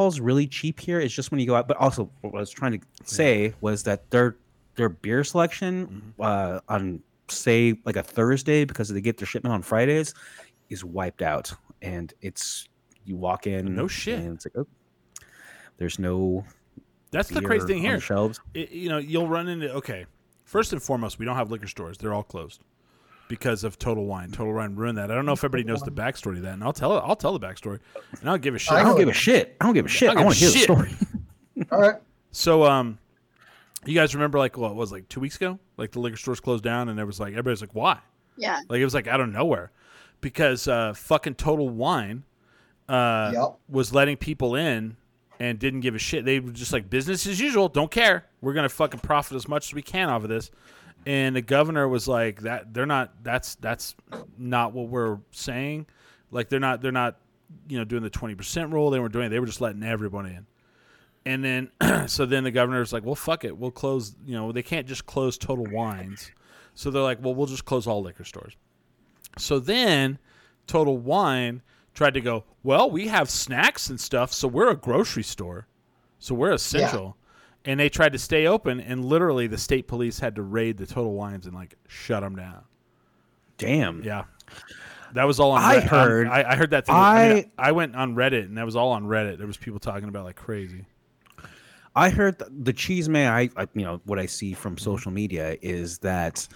is 0.08 0.20
really 0.20 0.48
cheap 0.48 0.80
here. 0.80 1.00
It's 1.00 1.14
just 1.14 1.30
when 1.32 1.40
you 1.40 1.46
go 1.46 1.54
out. 1.56 1.68
But 1.68 1.78
also, 1.78 2.10
what 2.22 2.34
I 2.36 2.40
was 2.40 2.50
trying 2.50 2.80
to 2.80 2.86
say 3.04 3.54
was 3.62 3.84
that 3.84 4.10
their 4.10 4.36
their 4.76 4.90
beer 4.90 5.24
selection 5.24 6.14
uh, 6.20 6.60
on 6.68 7.04
say 7.28 7.76
like 7.86 7.96
a 7.96 8.02
Thursday 8.02 8.66
because 8.66 8.90
they 8.90 9.00
get 9.02 9.18
their 9.18 9.28
shipment 9.28 9.54
on 9.54 9.62
Fridays 9.62 10.16
is 10.70 10.84
wiped 10.84 11.22
out, 11.22 11.54
and 11.84 12.12
it's 12.22 12.68
you 13.06 13.16
walk 13.16 13.46
in. 13.46 13.76
No 13.76 13.88
shit. 13.88 14.18
And 14.20 14.36
it's 14.36 14.46
like 14.48 14.56
oh, 14.58 14.68
there's 15.78 16.00
no. 16.00 16.44
That's 17.12 17.30
the 17.30 17.42
crazy 17.42 17.66
thing 17.68 17.82
here. 17.82 18.00
shelves. 18.00 18.40
it, 18.54 18.72
you 18.72 18.90
know, 18.90 18.98
you'll 18.98 19.28
run 19.28 19.48
into 19.48 19.72
okay. 19.76 20.06
First 20.46 20.74
and 20.74 20.82
foremost, 20.82 21.20
we 21.20 21.26
don't 21.26 21.36
have 21.36 21.52
liquor 21.52 21.68
stores; 21.68 21.98
they're 21.98 22.14
all 22.14 22.24
closed. 22.24 22.62
because 23.28 23.64
of 23.64 23.78
Total 23.78 24.04
Wine. 24.06 24.32
Total 24.32 24.52
Wine 24.54 24.76
ruined 24.76 24.98
that. 24.98 25.12
I 25.12 25.16
don't 25.16 25.26
know 25.26 25.34
if 25.34 25.40
everybody 25.40 25.64
knows 25.64 25.82
the 25.82 25.92
backstory 25.92 26.36
to 26.36 26.42
that, 26.42 26.54
and 26.54 26.64
I'll 26.64 26.74
tell 26.74 26.98
it. 26.98 27.02
I'll 27.06 27.16
tell 27.16 27.38
the 27.38 27.46
backstory, 27.46 27.80
and 28.20 28.30
I'll 28.30 28.38
give 28.40 28.56
a 28.56 28.60
shit. 28.60 28.74
I 28.74 28.82
I 28.82 28.84
don't 28.84 28.98
give 28.98 29.10
a 29.10 29.14
shit. 29.14 29.56
I 29.62 29.66
don't 29.66 29.74
give 29.76 29.86
a 29.86 29.90
shit. 29.90 30.10
I 30.10 30.12
I, 30.14 30.16
don't 30.16 30.26
want 30.26 30.38
to 30.38 30.46
give 30.46 30.54
hear 30.54 30.64
a 30.64 30.68
the 30.68 30.88
story. 30.88 31.68
All 31.72 31.80
right. 31.80 31.96
So, 32.32 32.64
um, 32.66 32.98
you 33.86 33.94
guys 33.94 34.14
remember 34.16 34.40
like 34.40 34.58
what 34.58 34.72
it 34.72 34.76
was 34.76 34.92
like 34.92 35.08
two 35.10 35.20
weeks 35.20 35.36
ago? 35.36 35.60
Like 35.78 35.92
the 35.92 36.00
liquor 36.00 36.18
stores 36.18 36.40
closed 36.40 36.64
down, 36.64 36.90
and 36.90 36.98
there 36.98 37.06
was 37.06 37.20
like 37.20 37.32
everybody's 37.34 37.62
like, 37.62 37.74
why? 37.76 38.00
Yeah. 38.38 38.60
Like 38.70 38.80
it 38.80 38.84
was 38.86 38.94
like 38.96 39.06
out 39.08 39.20
of 39.22 39.30
nowhere, 39.30 39.72
because 40.22 40.68
uh, 40.68 40.94
fucking 40.94 41.36
Total 41.36 41.68
Wine 41.70 42.24
uh, 42.88 43.32
Yep. 43.36 43.58
was 43.70 43.94
letting 43.94 44.18
people 44.18 44.56
in 44.56 44.98
and 45.40 45.58
didn't 45.58 45.80
give 45.82 45.96
a 45.96 46.00
shit. 46.00 46.26
They 46.26 46.40
were 46.40 46.52
just 46.52 46.74
like 46.74 46.90
business 46.90 47.26
as 47.26 47.40
usual. 47.40 47.70
Don't 47.70 47.92
care. 47.92 48.26
We're 48.42 48.54
gonna 48.54 48.70
fucking 48.70 49.00
profit 49.00 49.36
as 49.36 49.48
much 49.48 49.70
as 49.70 49.74
we 49.74 49.82
can 49.82 50.10
off 50.10 50.24
of 50.24 50.30
this. 50.30 50.52
And 51.06 51.36
the 51.36 51.42
governor 51.42 51.88
was 51.88 52.08
like 52.08 52.42
that. 52.42 52.74
They're 52.74 52.86
not. 52.86 53.24
That's 53.24 53.56
that's 53.56 53.96
not 54.38 54.74
what 54.74 54.90
we're 54.90 55.20
saying. 55.32 55.88
Like 56.32 56.50
they're 56.50 56.60
not. 56.60 56.82
They're 56.82 56.92
not. 56.92 57.18
You 57.68 57.80
know, 57.80 57.84
doing 57.84 58.04
the 58.04 58.10
twenty 58.10 58.36
percent 58.36 58.72
rule. 58.72 58.90
They 58.90 59.00
weren't 59.00 59.14
doing. 59.14 59.28
it. 59.28 59.30
They 59.30 59.40
were 59.40 59.46
just 59.46 59.62
letting 59.62 59.84
everyone 59.84 60.26
in. 60.26 60.46
And 61.26 61.44
then, 61.44 61.72
so 62.08 62.26
then 62.26 62.44
the 62.44 62.52
governor's 62.52 62.94
like, 62.94 63.06
well, 63.06 63.16
fuck 63.16 63.44
it. 63.44 63.58
We'll 63.58 63.72
close, 63.72 64.16
you 64.26 64.36
know, 64.36 64.52
they 64.52 64.64
can't 64.64 64.88
just 64.88 65.06
close 65.06 65.38
Total 65.38 65.66
Wines. 65.66 66.32
So 66.76 66.92
they're 66.92 67.02
like, 67.02 67.22
well, 67.22 67.36
we'll 67.36 67.48
just 67.48 67.66
close 67.66 67.88
all 67.88 68.02
liquor 68.02 68.24
stores. 68.24 68.56
So 69.38 69.60
then 69.60 70.18
Total 70.66 70.98
Wine 70.98 71.62
tried 72.00 72.14
to 72.14 72.22
go, 72.22 72.46
well, 72.64 72.90
we 72.90 73.08
have 73.10 73.30
snacks 73.30 73.90
and 73.90 74.00
stuff. 74.00 74.32
So 74.32 74.48
we're 74.48 74.70
a 74.70 74.76
grocery 74.76 75.22
store. 75.22 75.68
So 76.18 76.34
we're 76.34 76.54
essential. 76.54 77.18
And 77.66 77.78
they 77.78 77.90
tried 77.90 78.14
to 78.14 78.18
stay 78.18 78.48
open. 78.48 78.80
And 78.80 79.04
literally 79.04 79.48
the 79.48 79.58
state 79.58 79.86
police 79.86 80.18
had 80.18 80.34
to 80.38 80.42
raid 80.42 80.78
the 80.78 80.86
Total 80.88 81.12
Wines 81.14 81.46
and 81.46 81.54
like 81.54 81.76
shut 81.90 82.22
them 82.22 82.38
down. 82.38 82.64
Damn. 83.58 84.02
Yeah. 84.02 84.24
That 85.14 85.26
was 85.26 85.42
all 85.42 85.52
on 85.52 85.62
I 85.62 85.82
Reddit. 85.82 85.84
heard- 85.90 86.28
I, 86.28 86.52
I 86.52 86.56
heard 86.56 86.70
that 86.70 86.86
thing. 86.86 86.96
I, 86.96 87.34
mean, 87.34 87.52
I- 87.58 87.70
I 87.70 87.72
went 87.74 87.98
on 87.98 88.16
Reddit 88.16 88.46
and 88.46 88.58
that 88.58 88.66
was 88.66 88.78
all 88.78 88.92
on 88.94 89.04
Reddit. 89.04 89.38
There 89.38 89.48
was 89.48 89.58
people 89.58 89.80
talking 89.80 90.08
about 90.08 90.24
like 90.24 90.38
crazy. 90.38 90.86
I 91.98 92.12
heard 92.12 92.40
th- 92.40 92.50
the 92.64 92.72
cheese 92.72 93.10
man. 93.10 93.34
I, 93.34 93.50
I, 93.58 93.68
you 93.74 93.84
know, 93.84 94.00
what 94.06 94.20
I 94.20 94.26
see 94.26 94.54
from 94.54 94.78
social 94.78 95.12
media 95.12 95.58
is 95.62 95.98
that 96.00 96.48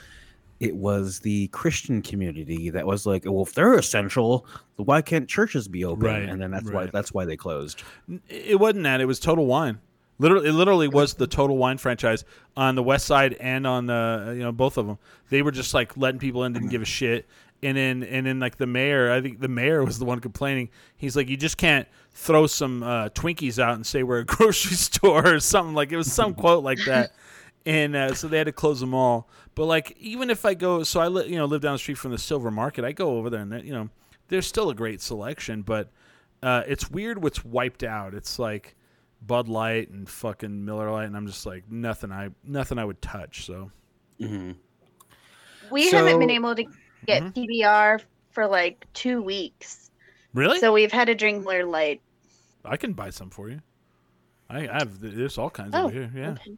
it 0.59 0.75
was 0.75 1.19
the 1.19 1.47
Christian 1.47 2.01
community 2.01 2.69
that 2.69 2.85
was 2.85 3.05
like, 3.05 3.25
well, 3.25 3.43
if 3.43 3.53
they're 3.53 3.73
essential, 3.75 4.45
why 4.75 5.01
can't 5.01 5.27
churches 5.27 5.67
be 5.67 5.83
open? 5.85 6.05
Right, 6.05 6.23
And 6.23 6.41
then 6.41 6.51
that's 6.51 6.69
why 6.71 6.85
that's 6.87 7.13
why 7.13 7.25
they 7.25 7.35
closed. 7.37 7.83
It 8.29 8.59
wasn't 8.59 8.83
that. 8.83 9.01
It 9.01 9.05
was 9.05 9.19
Total 9.19 9.45
Wine. 9.45 9.79
Literally, 10.19 10.49
it 10.49 10.53
literally 10.53 10.87
was 10.87 11.15
the 11.15 11.27
Total 11.27 11.57
Wine 11.57 11.77
franchise 11.77 12.23
on 12.55 12.75
the 12.75 12.83
West 12.83 13.05
Side 13.05 13.33
and 13.33 13.65
on 13.65 13.87
the 13.87 14.33
you 14.35 14.43
know 14.43 14.51
both 14.51 14.77
of 14.77 14.87
them. 14.87 14.97
They 15.29 15.41
were 15.41 15.51
just 15.51 15.73
like 15.73 15.97
letting 15.97 16.19
people 16.19 16.43
in, 16.43 16.53
didn't 16.53 16.69
give 16.69 16.81
a 16.81 16.85
shit. 16.85 17.27
And 17.61 17.77
then 17.77 18.03
and 18.03 18.25
then 18.25 18.39
like 18.39 18.57
the 18.57 18.67
mayor, 18.67 19.11
I 19.11 19.21
think 19.21 19.39
the 19.39 19.47
mayor 19.47 19.83
was 19.83 19.97
the 19.97 20.05
one 20.05 20.19
complaining. 20.19 20.69
He's 20.97 21.15
like, 21.15 21.29
you 21.29 21.37
just 21.37 21.57
can't 21.57 21.87
throw 22.11 22.45
some 22.45 22.83
uh, 22.83 23.09
Twinkies 23.09 23.57
out 23.57 23.75
and 23.75 23.85
say 23.85 24.03
we're 24.03 24.19
a 24.19 24.25
grocery 24.25 24.75
store 24.75 25.35
or 25.35 25.39
something 25.39 25.73
like 25.73 25.91
it 25.91 25.97
was 25.97 26.11
some 26.11 26.35
quote 26.35 26.63
like 26.63 26.79
that. 26.85 27.11
And 27.65 27.95
uh, 27.95 28.13
so 28.13 28.27
they 28.27 28.37
had 28.37 28.47
to 28.47 28.51
close 28.51 28.79
them 28.81 28.93
all. 28.93 29.29
But 29.55 29.65
like 29.65 29.95
even 29.99 30.29
if 30.29 30.45
I 30.45 30.53
go, 30.53 30.83
so 30.83 30.99
I 30.99 31.07
li- 31.07 31.27
you 31.27 31.37
know 31.37 31.45
live 31.45 31.61
down 31.61 31.73
the 31.73 31.79
street 31.79 31.97
from 31.97 32.11
the 32.11 32.17
Silver 32.17 32.51
Market. 32.51 32.83
I 32.83 32.91
go 32.91 33.17
over 33.17 33.29
there 33.29 33.41
and 33.41 33.63
you 33.65 33.71
know 33.73 33.89
there's 34.27 34.47
still 34.47 34.69
a 34.69 34.75
great 34.75 35.01
selection, 35.01 35.61
but 35.61 35.89
uh, 36.41 36.63
it's 36.67 36.91
weird 36.91 37.23
what's 37.23 37.45
wiped 37.45 37.83
out. 37.83 38.13
It's 38.13 38.37
like 38.37 38.75
Bud 39.25 39.47
Light 39.47 39.89
and 39.89 40.09
fucking 40.09 40.65
Miller 40.65 40.91
Lite, 40.91 41.07
and 41.07 41.15
I'm 41.15 41.27
just 41.27 41.45
like 41.45 41.63
nothing. 41.71 42.11
I 42.11 42.29
nothing 42.43 42.77
I 42.77 42.83
would 42.85 43.01
touch. 43.01 43.45
So 43.45 43.71
We 45.71 45.89
haven't 45.89 46.19
been 46.19 46.29
able 46.29 46.55
to 46.55 46.65
get 47.05 47.23
PBR 47.33 48.01
for 48.31 48.47
like 48.47 48.85
two 48.93 49.21
weeks. 49.21 49.91
really, 50.33 50.59
So 50.59 50.73
we've 50.73 50.91
had 50.91 51.05
to 51.05 51.15
drink 51.15 51.43
Miller 51.43 51.65
Lite. 51.65 52.01
I 52.65 52.77
can 52.77 52.93
buy 52.93 53.09
some 53.09 53.29
for 53.29 53.49
you. 53.49 53.59
I 54.49 54.67
I 54.67 54.73
have 54.79 54.99
there's 54.99 55.37
all 55.37 55.49
kinds 55.49 55.71
Oh, 55.75 55.85
over 55.85 55.93
here. 55.93 56.11
Yeah, 56.15 56.31
okay. 56.31 56.57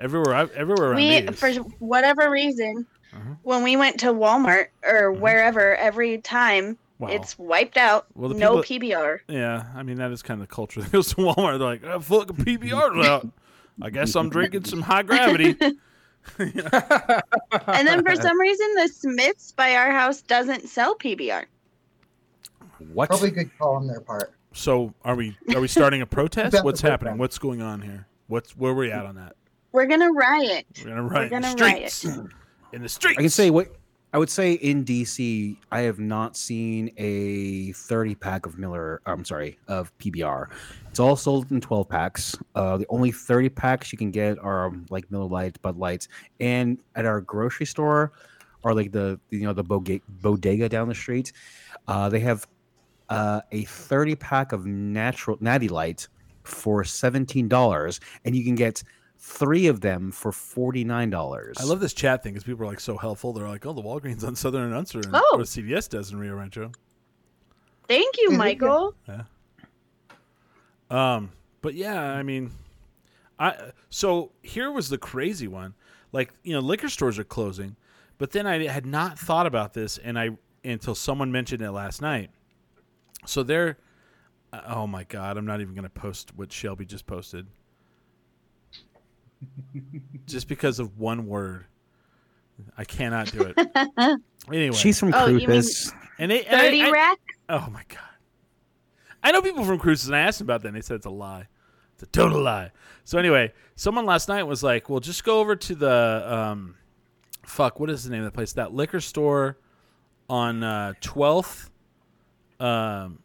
Everywhere. 0.00 0.34
I, 0.34 0.42
everywhere 0.54 0.94
We, 0.94 1.26
for 1.28 1.50
whatever 1.78 2.30
reason, 2.30 2.86
Uh-huh. 3.12 3.34
when 3.42 3.62
we 3.62 3.76
went 3.76 4.00
to 4.00 4.06
Walmart 4.06 4.68
or 4.84 5.12
wherever, 5.12 5.76
every 5.76 6.18
time 6.18 6.78
Wow. 6.98 7.08
it's 7.08 7.38
wiped 7.38 7.76
out. 7.78 8.06
Well, 8.14 8.28
the 8.28 8.34
no 8.34 8.58
PBR. 8.58 9.20
Yeah, 9.28 9.64
I 9.74 9.82
mean 9.82 9.96
that 9.96 10.10
is 10.10 10.22
kind 10.22 10.40
of 10.40 10.48
the 10.48 10.54
culture 10.54 10.80
that 10.82 10.92
goes 10.92 11.08
to 11.10 11.16
Walmart. 11.16 11.58
They're 11.58 11.68
like, 11.68 11.84
oh, 11.84 12.00
fucking 12.00 12.36
PBR's 12.36 13.06
out. 13.06 13.28
I 13.82 13.90
guess 13.90 14.14
I'm 14.14 14.28
drinking 14.28 14.64
some 14.64 14.82
high 14.82 15.02
gravity. 15.02 15.56
and 16.38 16.52
then 17.88 18.04
for 18.04 18.14
some 18.14 18.38
reason, 18.38 18.74
the 18.74 18.88
Smiths 18.88 19.52
by 19.52 19.74
our 19.76 19.90
house 19.90 20.20
doesn't 20.20 20.68
sell 20.68 20.94
PBR. 20.96 21.46
What? 22.92 23.08
Probably 23.08 23.28
a 23.28 23.32
good 23.32 23.50
call 23.58 23.76
on 23.76 23.86
their 23.86 24.00
part. 24.00 24.32
So 24.52 24.92
are 25.04 25.14
we 25.14 25.36
are 25.54 25.60
we 25.60 25.68
starting 25.68 26.02
a 26.02 26.06
protest? 26.06 26.62
What's 26.64 26.80
happening? 26.80 27.18
What's 27.18 27.38
going 27.38 27.62
on 27.62 27.80
here? 27.82 28.06
What's 28.26 28.56
where 28.56 28.72
are 28.72 28.74
we 28.74 28.90
at 28.90 29.06
on 29.06 29.14
that? 29.14 29.36
We're 29.72 29.86
gonna 29.86 30.12
riot. 30.12 30.66
We're 30.84 30.90
gonna 30.90 31.02
riot 31.02 31.32
in 31.32 31.42
the 31.42 31.48
gonna 31.48 31.62
riot. 31.62 31.90
streets. 31.90 32.18
In 32.72 32.82
the 32.82 32.88
streets. 32.88 33.18
I 33.18 33.22
can 33.22 33.30
say 33.30 33.50
what 33.50 33.74
I 34.12 34.18
would 34.18 34.30
say 34.30 34.54
in 34.54 34.84
DC. 34.84 35.56
I 35.70 35.80
have 35.80 35.98
not 36.00 36.36
seen 36.36 36.92
a 36.96 37.72
30 37.72 38.14
pack 38.16 38.46
of 38.46 38.58
Miller. 38.58 39.00
I'm 39.06 39.24
sorry, 39.24 39.58
of 39.68 39.96
PBR. 39.98 40.46
It's 40.88 40.98
all 40.98 41.14
sold 41.14 41.50
in 41.52 41.60
12 41.60 41.88
packs. 41.88 42.36
Uh, 42.54 42.76
the 42.76 42.86
only 42.88 43.12
30 43.12 43.48
packs 43.50 43.92
you 43.92 43.98
can 43.98 44.10
get 44.10 44.38
are 44.38 44.66
um, 44.66 44.86
like 44.90 45.10
Miller 45.10 45.28
Lite, 45.28 45.60
Bud 45.62 45.78
Lights, 45.78 46.08
and 46.40 46.78
at 46.96 47.06
our 47.06 47.20
grocery 47.20 47.66
store, 47.66 48.12
or 48.64 48.74
like 48.74 48.90
the 48.90 49.18
you 49.30 49.42
know 49.42 49.52
the 49.52 49.64
bodega, 49.64 50.04
bodega 50.08 50.68
down 50.68 50.88
the 50.88 50.94
street, 50.94 51.32
uh, 51.86 52.08
they 52.08 52.20
have 52.20 52.46
uh, 53.10 53.40
a 53.52 53.64
30 53.64 54.16
pack 54.16 54.52
of 54.52 54.66
natural 54.66 55.36
Natty 55.40 55.68
Light 55.68 56.08
for 56.42 56.82
$17, 56.82 58.00
and 58.24 58.36
you 58.36 58.44
can 58.44 58.54
get 58.56 58.82
three 59.22 59.66
of 59.66 59.80
them 59.82 60.10
for 60.10 60.30
$49. 60.32 61.60
I 61.60 61.64
love 61.64 61.78
this 61.80 61.92
chat 61.92 62.22
thing 62.22 62.32
because 62.32 62.44
people 62.44 62.64
are 62.64 62.68
like 62.68 62.80
so 62.80 62.96
helpful. 62.96 63.32
They're 63.34 63.46
like, 63.48 63.66
"Oh, 63.66 63.72
the 63.74 63.82
Walgreens 63.82 64.24
on 64.24 64.34
Southern 64.34 64.62
and 64.62 64.74
Unser, 64.74 65.00
and 65.00 65.10
Oh. 65.14 65.36
what 65.36 65.46
CVS 65.46 65.88
does 65.88 66.10
in 66.10 66.18
Rio 66.18 66.34
Rancho." 66.34 66.72
Thank 67.86 68.16
you, 68.18 68.24
Yeah, 68.28 68.30
yeah. 68.32 68.38
Michael. 68.38 68.94
Um, 70.90 71.30
but 71.60 71.74
yeah, 71.74 72.02
I 72.12 72.22
mean, 72.22 72.50
I 73.38 73.72
so 73.90 74.32
here 74.42 74.70
was 74.70 74.88
the 74.88 74.98
crazy 74.98 75.48
one. 75.48 75.74
Like 76.12 76.32
you 76.42 76.52
know, 76.52 76.60
liquor 76.60 76.88
stores 76.88 77.18
are 77.18 77.24
closing, 77.24 77.76
but 78.18 78.32
then 78.32 78.46
I 78.46 78.66
had 78.66 78.86
not 78.86 79.18
thought 79.18 79.46
about 79.46 79.72
this, 79.74 79.98
and 79.98 80.18
I 80.18 80.30
until 80.64 80.94
someone 80.94 81.30
mentioned 81.30 81.62
it 81.62 81.70
last 81.70 82.02
night. 82.02 82.30
So 83.26 83.42
they're, 83.42 83.78
uh, 84.52 84.60
oh 84.68 84.86
my 84.86 85.04
god, 85.04 85.36
I'm 85.36 85.46
not 85.46 85.60
even 85.60 85.74
going 85.74 85.84
to 85.84 85.90
post 85.90 86.32
what 86.36 86.50
Shelby 86.52 86.84
just 86.86 87.06
posted, 87.06 87.46
just 90.26 90.48
because 90.48 90.78
of 90.78 90.98
one 90.98 91.26
word. 91.26 91.66
I 92.76 92.84
cannot 92.84 93.32
do 93.32 93.52
it. 93.56 94.20
anyway, 94.52 94.76
She's 94.76 94.98
from 95.00 95.14
Oh, 95.14 95.26
you 95.26 95.48
and 96.18 96.30
they, 96.30 96.44
and 96.44 96.56
I- 96.56 96.60
Thirty 96.60 96.82
I- 96.82 96.90
rack. 96.90 97.18
Oh 97.48 97.68
my 97.70 97.82
god! 97.88 97.98
I 99.22 99.32
know 99.32 99.42
people 99.42 99.64
from 99.64 99.78
cruises, 99.78 100.08
and 100.08 100.16
I 100.16 100.20
asked 100.20 100.38
them 100.38 100.46
about 100.46 100.62
that, 100.62 100.68
and 100.68 100.76
they 100.76 100.82
said 100.82 100.96
it's 100.96 101.06
a 101.06 101.10
lie. 101.10 101.46
It's 101.94 102.02
a 102.02 102.06
total 102.06 102.40
lie. 102.42 102.70
So 103.04 103.18
anyway, 103.18 103.52
someone 103.76 104.06
last 104.06 104.28
night 104.28 104.42
was 104.44 104.62
like, 104.62 104.88
"Well, 104.88 105.00
just 105.00 105.24
go 105.24 105.40
over 105.40 105.56
to 105.56 105.74
the 105.74 106.24
um, 106.26 106.76
fuck, 107.44 107.80
what 107.80 107.90
is 107.90 108.04
the 108.04 108.10
name 108.10 108.20
of 108.20 108.26
the 108.26 108.30
place? 108.34 108.52
That 108.52 108.72
liquor 108.72 109.00
store 109.00 109.58
on 110.28 110.62
uh, 110.62 110.92
Twelfth, 111.00 111.70
um, 112.60 113.20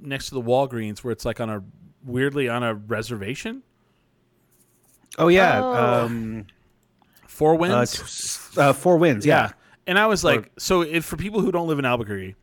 next 0.00 0.28
to 0.28 0.34
the 0.34 0.42
Walgreens, 0.42 0.98
where 0.98 1.12
it's 1.12 1.24
like 1.24 1.40
on 1.40 1.50
a 1.50 1.62
weirdly 2.04 2.48
on 2.48 2.62
a 2.62 2.74
reservation. 2.74 3.62
Oh 5.18 5.28
yeah, 5.28 5.60
Oh. 5.62 6.04
um, 6.06 6.46
Four 7.26 7.54
uh, 7.54 7.58
Winds. 7.58 8.50
t- 8.54 8.60
uh, 8.60 8.72
Four 8.72 8.96
Winds. 8.98 9.24
Yeah. 9.26 9.46
Yeah, 9.48 9.52
And 9.86 9.98
I 9.98 10.06
was 10.06 10.22
like, 10.24 10.50
so 10.58 10.82
if 10.82 11.04
for 11.04 11.16
people 11.16 11.40
who 11.40 11.50
don't 11.52 11.68
live 11.68 11.78
in 11.78 11.84
Albuquerque, 11.84 12.34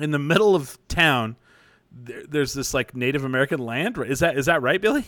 in 0.00 0.10
the 0.10 0.18
middle 0.18 0.54
of 0.54 0.78
town, 0.88 1.36
there, 1.90 2.22
there's 2.28 2.52
this 2.54 2.72
like 2.74 2.94
Native 2.96 3.24
American 3.24 3.58
land. 3.60 3.98
Is 3.98 4.20
that 4.20 4.36
is 4.38 4.46
that 4.46 4.62
right, 4.62 4.80
Billy? 4.80 5.04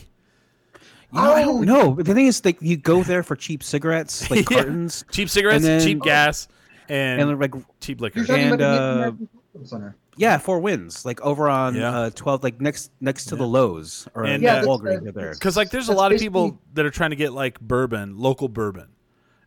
You 1.13 1.21
know, 1.21 1.33
I 1.33 1.43
Oh. 1.43 1.45
don't 1.45 1.65
know. 1.65 1.91
But 1.91 2.05
the 2.07 2.13
thing 2.13 2.27
is, 2.27 2.43
like, 2.43 2.57
you 2.61 2.77
go 2.77 3.03
there 3.03 3.23
for 3.23 3.35
cheap 3.35 3.63
cigarettes, 3.63 4.29
like 4.31 4.49
Yeah. 4.49 4.57
cartons, 4.57 5.05
Cheap 5.11 5.29
cigarettes, 5.29 5.57
And 5.57 5.79
then- 5.81 5.81
cheap 5.87 6.01
gas, 6.01 6.47
and, 6.89 7.21
and 7.21 7.39
like, 7.39 7.53
cheap 7.79 8.01
liquor. 8.01 8.21
You're 8.21 8.35
And, 8.37 8.53
about 8.53 8.57
the 8.59 8.81
uh, 8.81 8.93
American 8.93 9.29
Cultural 9.53 9.67
Center. 9.67 9.95
Yeah, 10.17 10.37
Four 10.37 10.59
Winds, 10.59 11.05
like 11.05 11.19
over 11.21 11.49
on 11.49 11.75
Yeah. 11.75 11.97
uh, 11.97 12.09
twelve, 12.11 12.43
like 12.43 12.61
next 12.61 12.91
next 13.01 13.25
to 13.25 13.35
the 13.35 13.45
Lowe's 13.45 14.07
or 14.15 14.23
And, 14.25 14.41
yeah, 14.41 14.57
uh, 14.57 14.65
Walgreens 14.65 15.13
there. 15.13 15.31
Because 15.33 15.57
like, 15.57 15.71
there's 15.71 15.89
a 15.89 15.93
lot 15.93 16.13
of 16.13 16.19
people 16.19 16.59
that 16.73 16.85
are 16.85 16.89
trying 16.91 17.09
to 17.09 17.15
get 17.15 17.33
like 17.33 17.59
bourbon, 17.59 18.17
local 18.17 18.47
bourbon, 18.47 18.87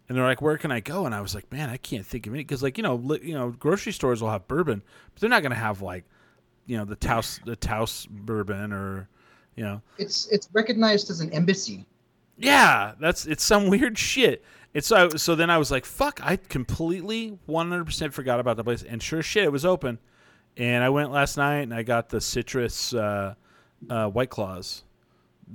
and 0.09 0.17
they're 0.19 0.25
like, 0.25 0.43
"Where 0.43 0.59
can 0.59 0.71
I 0.71 0.81
go?" 0.81 1.07
And 1.07 1.15
I 1.15 1.21
was 1.21 1.35
like, 1.35 1.51
"Man, 1.51 1.71
I 1.71 1.77
can't 1.79 2.05
think 2.05 2.27
of 2.27 2.35
any." 2.35 2.43
Because 2.43 2.63
like 2.63 2.77
you 2.77 2.83
know, 2.83 2.97
li- 2.97 3.21
you 3.23 3.35
know, 3.35 3.51
grocery 3.51 3.93
stores 3.93 4.21
will 4.23 4.31
have 4.31 4.47
bourbon, 4.47 4.83
but 5.15 5.21
they're 5.21 5.31
not 5.31 5.43
gonna 5.43 5.55
have 5.55 5.81
like, 5.81 6.05
you 6.67 6.77
know, 6.77 6.85
the 6.85 6.97
Taos 6.97 7.41
the 7.47 7.57
Taos 7.57 8.07
bourbon 8.11 8.73
or, 8.73 9.09
you 9.57 9.65
know, 9.65 9.81
It's 9.97 10.27
it's 10.29 10.49
recognized 10.53 11.09
as 11.11 11.21
an 11.21 11.31
embassy. 11.33 11.87
Yeah, 12.37 12.93
that's 13.01 13.25
it's 13.27 13.43
some 13.43 13.69
weird 13.71 13.99
shit. 13.99 14.45
It's 14.75 14.87
so 14.87 15.09
so 15.11 15.35
then 15.35 15.49
I 15.49 15.57
was 15.57 15.71
like, 15.71 15.87
fuck, 15.87 16.21
I 16.23 16.37
completely 16.37 17.39
100% 17.49 18.13
forgot 18.13 18.39
about 18.39 18.59
the 18.59 18.65
place 18.65 18.83
and 18.83 19.03
sure 19.03 19.23
shit 19.23 19.45
it 19.45 19.51
was 19.53 19.65
open. 19.65 19.99
And 20.59 20.83
I 20.85 20.89
went 20.91 21.11
last 21.13 21.37
night 21.37 21.61
and 21.61 21.73
I 21.73 21.83
got 21.85 22.09
the 22.09 22.21
citrus 22.21 22.93
uh, 22.93 23.35
uh, 23.89 24.09
white 24.09 24.29
claws. 24.31 24.85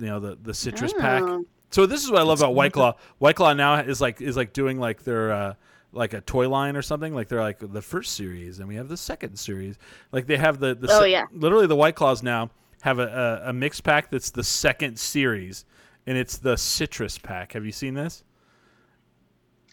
You 0.00 0.06
know, 0.06 0.18
the 0.20 0.38
the 0.42 0.54
citrus 0.54 0.92
pack. 0.92 1.22
Oh. 1.22 1.44
So 1.70 1.86
this 1.86 2.02
is 2.04 2.10
what 2.10 2.20
I 2.20 2.24
love 2.24 2.40
about 2.40 2.54
White 2.54 2.72
Claw. 2.72 2.94
White 3.18 3.36
Claw 3.36 3.52
now 3.52 3.74
is 3.80 4.00
like 4.00 4.20
is 4.20 4.36
like 4.36 4.52
doing 4.52 4.78
like 4.80 5.04
their 5.04 5.30
uh, 5.32 5.54
like 5.92 6.14
a 6.14 6.20
toy 6.20 6.48
line 6.48 6.74
or 6.76 6.82
something. 6.82 7.14
Like 7.14 7.28
they're 7.28 7.40
like 7.42 7.58
the 7.60 7.82
first 7.82 8.14
series, 8.16 8.58
and 8.60 8.68
we 8.68 8.76
have 8.76 8.88
the 8.88 8.96
second 8.96 9.36
series. 9.38 9.76
Like 10.10 10.26
they 10.26 10.36
have 10.36 10.58
the 10.58 10.74
the 10.74 10.88
Oh, 10.90 11.00
se- 11.02 11.12
yeah. 11.12 11.26
literally 11.32 11.66
the 11.66 11.76
White 11.76 11.94
Claws 11.96 12.22
now 12.22 12.50
have 12.82 12.98
a, 12.98 13.42
a, 13.46 13.50
a 13.50 13.52
mixed 13.52 13.82
pack 13.84 14.10
that's 14.10 14.30
the 14.30 14.42
second 14.44 14.98
series, 14.98 15.64
and 16.06 16.16
it's 16.16 16.38
the 16.38 16.56
citrus 16.56 17.18
pack. 17.18 17.52
Have 17.52 17.64
you 17.66 17.72
seen 17.72 17.94
this? 17.94 18.24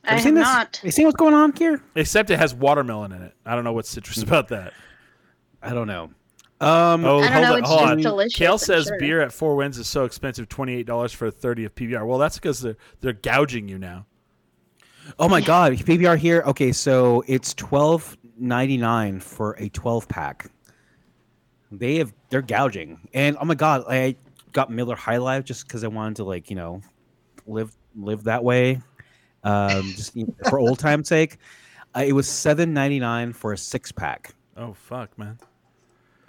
I 0.03 0.09
you 0.11 0.15
have 0.15 0.23
seen 0.23 0.33
this? 0.35 0.43
not. 0.43 0.81
You 0.83 0.91
seen 0.91 1.05
what's 1.05 1.17
going 1.17 1.33
on 1.35 1.53
here? 1.55 1.81
Except 1.95 2.29
it 2.31 2.37
has 2.39 2.53
watermelon 2.55 3.11
in 3.11 3.21
it. 3.21 3.33
I 3.45 3.53
don't 3.55 3.63
know 3.63 3.73
what's 3.73 3.89
citrus 3.89 4.21
about 4.23 4.47
that. 4.49 4.73
I 5.61 5.73
don't 5.73 5.87
know. 5.87 6.11
Um, 6.59 7.05
Oh, 7.05 7.19
I 7.21 7.41
don't 7.41 7.43
hold 7.43 7.43
know, 7.43 7.53
on, 7.53 7.59
it's 7.59 7.67
hold 7.69 7.79
just 7.79 7.91
on. 7.91 7.97
delicious, 8.01 8.35
Kale 8.37 8.51
I'm 8.53 8.57
says 8.59 8.85
sure. 8.85 8.99
beer 8.99 9.21
at 9.21 9.31
Four 9.33 9.55
Winds 9.55 9.77
is 9.79 9.87
so 9.87 10.05
expensive, 10.05 10.47
twenty 10.47 10.75
eight 10.75 10.85
dollars 10.85 11.11
for 11.11 11.27
a 11.27 11.31
thirty 11.31 11.65
of 11.65 11.73
PBR. 11.73 12.05
Well, 12.05 12.19
that's 12.19 12.37
because 12.37 12.61
they're 12.61 12.77
they're 13.01 13.13
gouging 13.13 13.67
you 13.67 13.79
now. 13.79 14.05
Oh 15.17 15.27
my 15.27 15.41
god, 15.41 15.73
PBR 15.73 16.17
here. 16.17 16.43
Okay, 16.45 16.71
so 16.71 17.23
it's 17.27 17.53
twelve 17.55 18.15
ninety 18.37 18.77
nine 18.77 19.19
for 19.19 19.53
a 19.53 19.69
twelve 19.69 20.07
pack. 20.07 20.51
They 21.71 21.95
have 21.97 22.13
they're 22.29 22.43
gouging, 22.43 22.99
and 23.13 23.37
oh 23.41 23.45
my 23.45 23.55
god, 23.55 23.83
I 23.89 24.15
got 24.51 24.69
Miller 24.69 24.95
High 24.95 25.17
Life 25.17 25.45
just 25.45 25.65
because 25.67 25.83
I 25.83 25.87
wanted 25.87 26.17
to 26.17 26.25
like 26.25 26.49
you 26.51 26.55
know 26.55 26.81
live 27.47 27.75
live 27.95 28.25
that 28.25 28.43
way, 28.43 28.79
um, 29.43 29.81
just 29.95 30.15
you 30.15 30.27
know, 30.27 30.35
for 30.49 30.59
old 30.59 30.77
time's 30.77 31.07
sake. 31.07 31.37
Uh, 31.95 32.03
it 32.05 32.13
was 32.13 32.27
seven 32.29 32.71
ninety 32.73 32.99
nine 32.99 33.33
for 33.33 33.53
a 33.53 33.57
six 33.57 33.91
pack. 33.91 34.35
Oh 34.57 34.73
fuck, 34.73 35.17
man. 35.17 35.39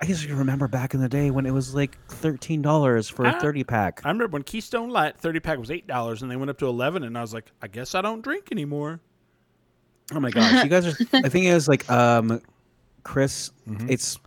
I 0.02 0.06
guess 0.06 0.24
you 0.24 0.34
remember 0.34 0.66
back 0.66 0.94
in 0.94 1.00
the 1.00 1.08
day 1.08 1.30
when 1.30 1.46
it 1.46 1.52
was 1.52 1.74
like 1.76 1.96
thirteen 2.08 2.60
dollars 2.60 3.08
for 3.08 3.24
Ah. 3.24 3.36
a 3.36 3.40
thirty 3.40 3.62
pack. 3.62 4.00
I 4.04 4.08
remember 4.08 4.32
when 4.32 4.42
Keystone 4.42 4.90
Light 4.90 5.16
thirty 5.16 5.38
pack 5.38 5.58
was 5.58 5.70
eight 5.70 5.86
dollars, 5.86 6.22
and 6.22 6.30
they 6.30 6.34
went 6.36 6.50
up 6.50 6.58
to 6.58 6.66
eleven, 6.66 7.04
and 7.04 7.16
I 7.16 7.20
was 7.20 7.32
like, 7.32 7.50
I 7.62 7.68
guess 7.68 7.94
I 7.94 8.02
don't 8.02 8.20
drink 8.20 8.48
anymore. 8.50 9.00
Oh 10.12 10.18
my 10.20 10.30
gosh, 10.30 10.64
you 10.64 10.68
guys 10.68 10.86
are. 10.88 10.96
I 11.12 11.28
think 11.28 11.46
it 11.46 11.54
was 11.54 11.68
like, 11.68 11.88
um, 11.90 12.40
Chris, 13.04 13.52
Mhm. 13.68 13.88
it's. 13.90 14.18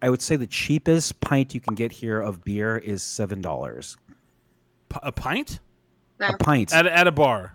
I 0.00 0.08
would 0.10 0.22
say 0.22 0.36
the 0.36 0.46
cheapest 0.46 1.20
pint 1.20 1.54
you 1.54 1.60
can 1.60 1.74
get 1.74 1.92
here 1.92 2.20
of 2.20 2.42
beer 2.44 2.78
is 2.78 3.02
seven 3.02 3.42
dollars. 3.42 3.96
P- 4.88 4.98
a 5.02 5.12
pint 5.12 5.60
Wow. 6.18 6.30
A 6.30 6.36
pint 6.38 6.72
at 6.74 6.86
a, 6.86 6.96
at 6.96 7.06
a 7.06 7.12
bar. 7.12 7.54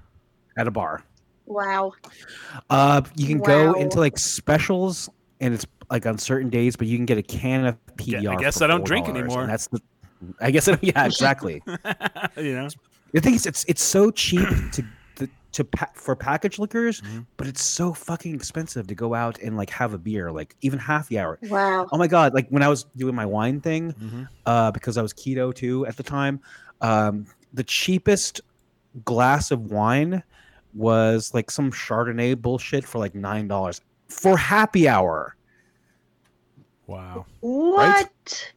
at 0.56 0.68
a 0.68 0.72
bar. 0.72 1.04
Wow. 1.48 1.94
Uh, 2.70 3.02
you 3.16 3.28
can 3.28 3.40
go 3.40 3.74
into 3.74 4.00
like 4.00 4.18
specials, 4.20 5.10
and 5.42 5.54
it's 5.54 5.66
like 5.94 6.06
on 6.08 6.18
certain 6.18 6.50
days, 6.50 6.76
but 6.76 6.88
you 6.88 6.98
can 6.98 7.06
get 7.06 7.18
a 7.20 7.24
can 7.24 7.66
of 7.68 7.78
PBR. 7.98 8.28
I 8.38 8.42
guess 8.42 8.58
for 8.58 8.64
I 8.66 8.68
don't 8.68 8.84
drink 8.84 9.06
$4, 9.06 9.10
anymore. 9.12 9.42
and 9.44 9.50
That's 9.50 9.68
the. 9.68 9.80
I 10.42 10.52
guess 10.52 10.68
I 10.68 10.78
yeah, 10.82 11.06
exactly. 11.06 11.62
you 12.38 12.54
know, 12.56 12.68
the 13.14 13.22
thing 13.22 13.36
is, 13.36 13.46
it's 13.46 13.64
it's 13.70 13.84
so 13.84 14.10
cheap 14.12 14.48
to 14.72 14.84
to, 15.18 15.30
to 15.52 15.64
pa- 15.64 15.92
for 15.94 16.16
packaged 16.16 16.58
liquors, 16.58 17.02
Mhm. 17.02 17.26
but 17.38 17.46
it's 17.48 17.64
so 17.64 17.94
fucking 17.94 18.34
expensive 18.34 18.88
to 18.88 18.96
go 18.96 19.14
out 19.14 19.38
and 19.40 19.56
like 19.56 19.70
have 19.70 19.94
a 19.94 19.98
beer, 20.00 20.32
like 20.32 20.56
even 20.62 20.80
half 20.80 21.08
the 21.10 21.20
hour. 21.20 21.38
Wow. 21.44 21.88
Oh 21.92 21.98
my 21.98 22.08
god! 22.08 22.34
Like 22.34 22.50
when 22.50 22.64
I 22.64 22.68
was 22.70 22.86
doing 22.98 23.14
my 23.16 23.26
wine 23.26 23.62
thing, 23.62 23.94
Mhm. 23.94 24.28
uh, 24.48 24.72
because 24.72 24.98
I 24.98 25.04
was 25.04 25.14
keto 25.14 25.54
too 25.54 25.86
at 25.86 25.96
the 25.96 26.04
time, 26.04 26.40
um, 26.82 27.28
the 27.54 27.64
cheapest 27.64 28.42
glass 29.06 29.52
of 29.52 29.70
wine 29.72 30.24
was 30.74 31.34
like 31.36 31.52
some 31.52 31.72
Chardonnay 31.72 32.42
bullshit 32.42 32.84
for 32.84 32.98
like 32.98 33.14
nine 33.14 33.48
dollars 33.48 33.80
for 34.10 34.36
happy 34.38 34.88
hour. 34.88 35.36
Wow. 36.88 37.26
What? 37.40 38.52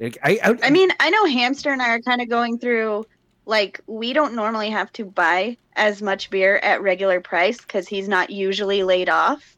Like, 0.00 0.18
I, 0.22 0.38
I, 0.42 0.58
I 0.64 0.70
mean, 0.70 0.90
I 1.00 1.10
know 1.10 1.24
Hamster 1.26 1.70
and 1.70 1.82
I 1.82 1.90
are 1.90 2.00
kind 2.00 2.20
of 2.20 2.28
going 2.28 2.58
through 2.58 3.04
like 3.48 3.80
we 3.86 4.12
don't 4.12 4.34
normally 4.34 4.70
have 4.70 4.92
to 4.92 5.04
buy 5.04 5.56
as 5.74 6.02
much 6.02 6.28
beer 6.30 6.58
at 6.58 6.82
regular 6.82 7.20
price 7.20 7.58
because 7.58 7.88
he's 7.88 8.06
not 8.06 8.30
usually 8.30 8.82
laid 8.82 9.08
off. 9.08 9.56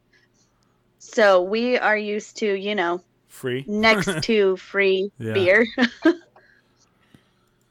So 0.97 1.41
we 1.41 1.77
are 1.77 1.97
used 1.97 2.37
to, 2.37 2.53
you 2.53 2.73
know, 2.73 3.01
Free. 3.27 3.65
next 3.67 4.23
to 4.23 4.55
free 4.55 5.11
beer. 5.19 5.67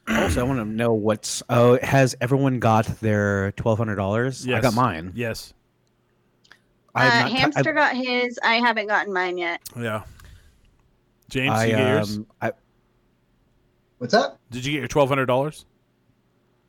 also 0.09 0.41
I 0.41 0.43
want 0.43 0.59
to 0.59 0.65
know 0.65 0.93
what's. 0.93 1.43
Oh, 1.49 1.79
has 1.83 2.15
everyone 2.21 2.59
got 2.59 2.87
their 3.01 3.53
twelve 3.53 3.79
hundred 3.79 3.97
dollars? 3.97 4.47
I 4.47 4.61
got 4.61 4.75
mine. 4.75 5.13
Yes. 5.15 5.55
I 6.95 7.05
have 7.05 7.13
uh, 7.13 7.19
not 7.21 7.31
tou- 7.31 7.37
Hamster 7.37 7.73
got 7.73 7.97
his. 7.97 8.39
I 8.43 8.55
haven't 8.55 8.87
gotten 8.89 9.13
mine 9.13 9.39
yet. 9.39 9.61
Yeah. 9.77 10.03
James, 11.29 11.53
I, 11.53 11.65
you 11.67 11.77
get 11.77 11.89
yours? 11.95 12.17
um, 12.17 12.27
I, 12.41 12.53
What's 13.99 14.15
up? 14.15 14.39
Did 14.51 14.65
you 14.65 14.73
get 14.73 14.79
your 14.79 14.89
twelve 14.89 15.09
hundred 15.09 15.27
dollars? 15.27 15.65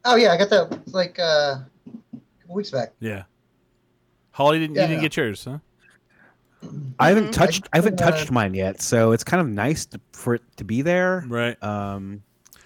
Oh 0.05 0.15
yeah, 0.15 0.31
I 0.33 0.37
got 0.37 0.49
that 0.49 0.93
like 0.93 1.17
uh, 1.19 1.23
a 1.23 2.19
couple 2.41 2.55
weeks 2.55 2.71
back. 2.71 2.91
Yeah. 2.99 3.23
Holly 4.31 4.59
didn't. 4.59 4.75
You 4.75 4.81
didn't 4.81 5.01
get 5.01 5.17
yours, 5.17 5.45
huh? 5.45 5.59
I 6.99 7.09
haven't 7.09 7.31
touched. 7.33 7.67
I 7.73 7.77
haven't 7.77 7.99
Uh, 8.01 8.11
touched 8.11 8.31
mine 8.31 8.53
yet, 8.53 8.81
so 8.81 9.11
it's 9.13 9.23
kind 9.23 9.41
of 9.41 9.47
nice 9.47 9.85
to, 9.87 9.99
for 10.13 10.35
it 10.35 10.43
to 10.57 10.63
be 10.63 10.81
there. 10.83 11.23
Right. 11.27 11.61
Um, 11.63 12.21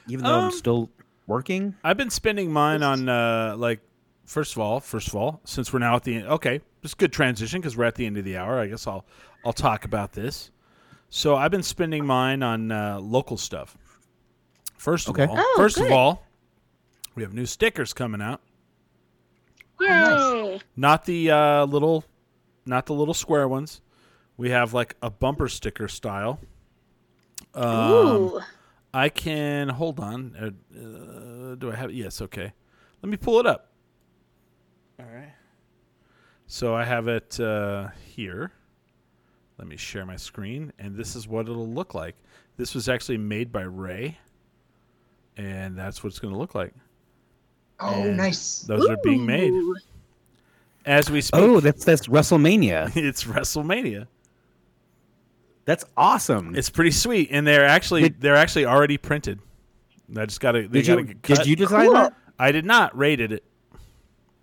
even 0.07 0.25
though 0.25 0.33
Um, 0.35 0.43
I'm 0.45 0.51
still 0.51 0.89
working. 1.27 1.75
I've 1.83 1.97
been 1.97 2.09
spending 2.09 2.51
mine 2.51 2.83
on 2.83 3.07
uh, 3.07 3.55
like 3.57 3.79
first 4.25 4.51
of 4.53 4.59
all, 4.59 4.79
first 4.79 5.07
of 5.07 5.15
all, 5.15 5.39
since 5.45 5.71
we're 5.71 5.79
now 5.79 5.95
at 5.95 6.03
the 6.03 6.15
end. 6.15 6.27
Okay, 6.27 6.59
it's 6.85 6.93
a 6.93 6.97
good 6.97 7.11
transition 7.11 7.59
because 7.59 7.75
we're 7.75 7.83
at 7.85 7.95
the 7.95 8.05
end 8.05 8.17
of 8.17 8.23
the 8.23 8.37
hour. 8.37 8.59
I 8.59 8.67
guess 8.67 8.87
I'll 8.87 9.05
I'll 9.43 9.53
talk 9.53 9.83
about 9.85 10.13
this. 10.13 10.51
So 11.09 11.35
I've 11.35 11.51
been 11.51 11.63
spending 11.63 12.05
mine 12.05 12.41
on 12.43 12.71
uh, 12.71 12.99
local 12.99 13.37
stuff. 13.37 13.77
First 14.77 15.07
of 15.07 15.15
Okay. 15.15 15.25
all, 15.25 15.37
Oh, 15.37 15.53
first 15.57 15.79
of 15.79 15.91
all, 15.91 16.25
we 17.15 17.23
have 17.23 17.33
new 17.33 17.45
stickers 17.45 17.93
coming 17.93 18.21
out. 18.21 18.41
Yay! 19.79 19.87
nice. 19.89 20.61
Not 20.75 21.05
the 21.05 21.31
uh, 21.31 21.65
little, 21.65 22.03
not 22.65 22.85
the 22.85 22.93
little 22.93 23.13
square 23.13 23.47
ones. 23.47 23.81
We 24.37 24.49
have 24.51 24.73
like 24.73 24.95
a 25.01 25.09
bumper 25.09 25.47
sticker 25.47 25.87
style. 25.87 26.39
Um, 27.53 27.65
Ooh. 28.21 28.41
I 28.93 29.09
can 29.09 29.69
hold 29.69 29.99
on. 29.99 30.35
Uh, 30.39 30.77
uh, 30.77 31.55
do 31.55 31.71
I 31.71 31.75
have? 31.75 31.91
Yes. 31.91 32.21
Okay. 32.21 32.51
Let 33.01 33.09
me 33.09 33.17
pull 33.17 33.39
it 33.39 33.45
up. 33.45 33.71
All 34.99 35.05
right. 35.05 35.33
So 36.47 36.75
I 36.75 36.83
have 36.83 37.07
it 37.07 37.39
uh, 37.39 37.89
here. 38.15 38.51
Let 39.57 39.67
me 39.67 39.77
share 39.77 40.05
my 40.05 40.15
screen, 40.17 40.73
and 40.79 40.95
this 40.95 41.15
is 41.15 41.27
what 41.27 41.47
it'll 41.47 41.67
look 41.67 41.93
like. 41.93 42.15
This 42.57 42.75
was 42.75 42.89
actually 42.89 43.17
made 43.17 43.51
by 43.51 43.61
Ray, 43.61 44.17
and 45.37 45.77
that's 45.77 46.03
what 46.03 46.09
it's 46.09 46.19
going 46.19 46.33
to 46.33 46.39
look 46.39 46.53
like. 46.55 46.73
Oh, 47.79 48.03
And 48.03 48.17
nice. 48.17 48.59
Those 48.59 48.87
are 48.87 48.97
being 49.03 49.25
made 49.25 49.51
as 50.85 51.09
we 51.09 51.21
speak. 51.21 51.41
Oh, 51.41 51.59
that's 51.59 51.83
that's 51.83 52.07
WrestleMania. 52.07 52.95
it's 52.95 53.23
WrestleMania. 53.23 54.07
That's 55.65 55.83
awesome. 55.97 56.55
It's 56.55 56.69
pretty 56.69 56.91
sweet, 56.91 57.29
and 57.31 57.45
they're 57.47 57.65
actually 57.65 58.03
Did- 58.03 58.21
they're 58.21 58.35
actually 58.35 58.65
already 58.65 58.97
printed. 58.97 59.39
I 60.15 60.25
just 60.25 60.39
got 60.39 60.51
to. 60.53 60.67
Did 60.67 60.85
you 60.85 61.03
get 61.03 61.23
cut. 61.23 61.37
did 61.39 61.47
you 61.47 61.55
design 61.55 61.85
Cool. 61.85 61.93
that? 61.95 62.13
I 62.37 62.51
did 62.51 62.65
not 62.65 62.95
rated 62.97 63.31
it. 63.31 63.43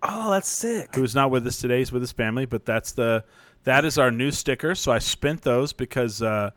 Oh, 0.05 0.31
that's 0.31 0.49
sick. 0.49 0.93
who's 0.95 1.15
not 1.15 1.31
with 1.31 1.47
us 1.47 1.59
today. 1.59 1.79
He's 1.79 1.91
with 1.91 2.01
his 2.01 2.11
family, 2.11 2.45
but 2.45 2.65
that's 2.65 2.91
the 2.91 3.23
that 3.63 3.85
is 3.85 3.97
our 3.97 4.11
new 4.11 4.31
sticker. 4.31 4.75
So 4.75 4.91
I 4.91 4.99
spent 4.99 5.41
those 5.43 5.71
because 5.73 6.21
uh, 6.21 6.51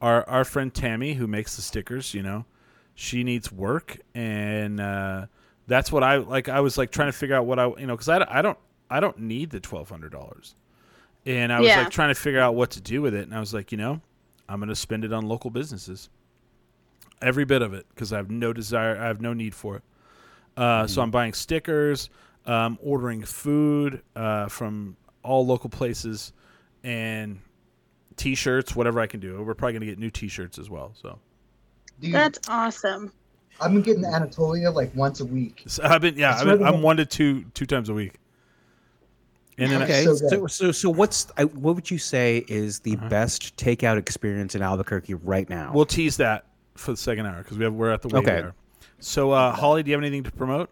our 0.00 0.28
our 0.28 0.44
friend 0.44 0.72
Tammy, 0.72 1.14
who 1.14 1.26
makes 1.26 1.56
the 1.56 1.62
stickers, 1.62 2.14
you 2.14 2.22
know, 2.22 2.44
she 2.94 3.24
needs 3.24 3.50
work, 3.50 3.98
and 4.14 4.78
uh, 4.80 5.26
that's 5.66 5.90
what 5.90 6.04
I 6.04 6.16
like. 6.18 6.48
I 6.48 6.60
was 6.60 6.78
like 6.78 6.90
trying 6.92 7.08
to 7.08 7.12
figure 7.12 7.34
out 7.34 7.44
what 7.46 7.58
I 7.58 7.66
you 7.78 7.86
know 7.86 7.94
because 7.96 8.08
I, 8.08 8.24
I 8.38 8.40
don't 8.42 8.58
I 8.90 9.00
don't 9.00 9.18
need 9.18 9.50
the 9.50 9.58
twelve 9.60 9.88
hundred 9.90 10.12
dollars, 10.12 10.54
and 11.26 11.52
I 11.52 11.58
was 11.60 11.68
Yeah. 11.68 11.78
like 11.80 11.90
trying 11.90 12.10
to 12.10 12.20
figure 12.20 12.40
out 12.40 12.54
what 12.54 12.70
to 12.72 12.80
do 12.80 13.02
with 13.02 13.14
it, 13.14 13.24
and 13.24 13.34
I 13.34 13.40
was 13.40 13.52
like, 13.52 13.72
you 13.72 13.78
know, 13.78 14.00
I'm 14.48 14.60
going 14.60 14.68
to 14.68 14.76
spend 14.76 15.04
it 15.04 15.12
on 15.12 15.26
local 15.26 15.50
businesses, 15.50 16.08
every 17.20 17.44
bit 17.44 17.62
of 17.62 17.74
it, 17.74 17.86
because 17.90 18.12
I 18.12 18.16
have 18.18 18.30
no 18.30 18.52
desire, 18.52 18.96
I 18.96 19.06
have 19.06 19.20
no 19.20 19.32
need 19.32 19.54
for 19.54 19.76
it. 19.76 19.82
Uh, 20.56 20.86
So 20.86 21.02
I'm 21.02 21.10
buying 21.10 21.32
stickers, 21.32 22.10
um, 22.46 22.78
ordering 22.82 23.22
food 23.24 24.02
uh, 24.16 24.48
from 24.48 24.96
all 25.22 25.46
local 25.46 25.70
places, 25.70 26.32
and 26.84 27.40
T-shirts, 28.16 28.74
whatever 28.76 29.00
I 29.00 29.06
can 29.06 29.20
do. 29.20 29.42
We're 29.42 29.54
probably 29.54 29.72
going 29.74 29.80
to 29.82 29.86
get 29.86 29.98
new 29.98 30.10
T-shirts 30.10 30.58
as 30.58 30.68
well. 30.68 30.92
So, 31.00 31.18
Dude, 32.00 32.14
That's 32.14 32.38
awesome. 32.48 33.12
I'm 33.60 33.80
getting 33.82 34.04
Anatolia 34.04 34.70
like 34.70 34.94
once 34.96 35.20
a 35.20 35.24
week. 35.24 35.62
so 35.66 35.82
I've 35.84 36.00
been 36.00 36.16
yeah, 36.16 36.34
I've 36.36 36.44
been, 36.46 36.64
i'm 36.64 36.82
one 36.82 36.96
to 36.96 37.06
two 37.06 37.44
two 37.54 37.66
times 37.66 37.88
a 37.88 37.94
week. 37.94 38.14
And 39.58 39.70
then 39.70 39.82
Okay, 39.82 40.02
so 40.04 40.14
so 40.14 40.46
so, 40.46 40.72
so 40.72 40.90
what's 40.90 41.26
I, 41.36 41.44
what 41.44 41.74
would 41.76 41.90
you 41.90 41.98
say 41.98 42.44
is 42.48 42.80
the 42.80 42.96
Uh-huh. 42.96 43.08
best 43.08 43.54
takeout 43.56 43.98
experience 43.98 44.54
in 44.54 44.62
Albuquerque 44.62 45.14
right 45.14 45.48
now? 45.48 45.70
we'll 45.74 45.84
tease 45.84 46.16
that 46.16 46.46
for 46.74 46.90
the 46.92 46.96
second 46.96 47.26
hour 47.26 47.42
because 47.42 47.58
we 47.58 47.64
have 47.64 47.74
we're 47.74 47.90
at 47.92 48.00
the 48.02 48.08
waiting 48.08 48.28
Okay. 48.30 48.42
hour. 48.42 48.54
So, 48.98 49.30
uh, 49.32 49.52
Holly, 49.52 49.82
do 49.82 49.90
you 49.90 49.96
have 49.96 50.02
anything 50.02 50.22
to 50.24 50.32
promote? 50.32 50.70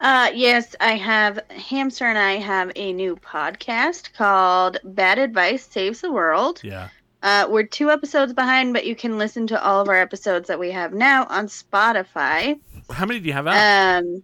Uh, 0.00 0.30
yes, 0.34 0.76
I 0.80 0.94
have. 0.96 1.40
Hamster 1.50 2.04
and 2.04 2.18
I 2.18 2.32
have 2.34 2.70
a 2.76 2.92
new 2.92 3.16
podcast 3.16 4.12
called 4.12 4.76
Bad 4.84 5.18
Advice 5.18 5.66
Saves 5.66 6.00
the 6.02 6.12
World. 6.12 6.60
Yeah. 6.62 6.88
Uh, 7.22 7.46
we're 7.48 7.62
two 7.64 7.90
episodes 7.90 8.32
behind, 8.32 8.72
but 8.72 8.86
you 8.86 8.94
can 8.94 9.18
listen 9.18 9.46
to 9.48 9.64
all 9.64 9.80
of 9.80 9.88
our 9.88 9.96
episodes 9.96 10.48
that 10.48 10.58
we 10.58 10.70
have 10.70 10.92
now 10.92 11.24
on 11.28 11.46
Spotify. 11.46 12.60
How 12.90 13.06
many 13.06 13.20
do 13.20 13.26
you 13.26 13.32
have 13.32 13.46
out? 13.46 14.04
Um, 14.04 14.22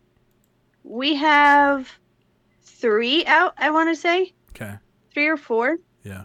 we 0.85 1.15
have 1.17 1.91
three 2.63 3.25
out. 3.27 3.55
I 3.57 3.71
want 3.71 3.89
to 3.89 3.97
say 4.01 4.35
okay. 4.51 4.75
three 5.13 5.27
or 5.27 5.37
four. 5.39 5.79
Yeah. 6.05 6.25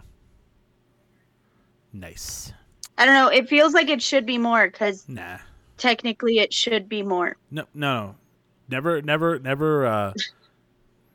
Nice. 1.92 2.52
I 2.98 3.06
don't 3.06 3.14
know. 3.14 3.28
It 3.28 3.48
feels 3.48 3.72
like 3.74 3.88
it 3.88 4.02
should 4.02 4.26
be 4.26 4.38
more 4.38 4.68
because 4.68 5.08
Nah. 5.08 5.38
technically 5.78 6.38
it 6.38 6.52
should 6.52 6.88
be 6.88 7.02
more. 7.02 7.36
No, 7.50 7.64
no, 7.74 8.14
never, 8.68 9.00
never, 9.02 9.38
never. 9.38 9.86
Uh, 9.86 10.12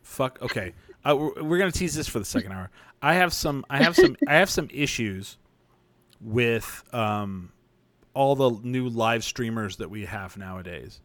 fuck. 0.01 0.41
Okay, 0.41 0.73
uh, 1.05 1.15
we're, 1.15 1.43
we're 1.43 1.57
gonna 1.57 1.71
tease 1.71 1.93
this 1.95 2.07
for 2.07 2.19
the 2.19 2.25
second 2.25 2.51
hour. 2.51 2.69
I 3.01 3.15
have 3.15 3.33
some. 3.33 3.65
I 3.69 3.81
have 3.83 3.95
some. 3.95 4.15
I 4.27 4.35
have 4.35 4.49
some 4.49 4.69
issues 4.71 5.37
with 6.21 6.83
um, 6.93 7.51
all 8.13 8.35
the 8.35 8.51
new 8.63 8.87
live 8.89 9.23
streamers 9.23 9.77
that 9.77 9.89
we 9.89 10.05
have 10.05 10.37
nowadays. 10.37 11.01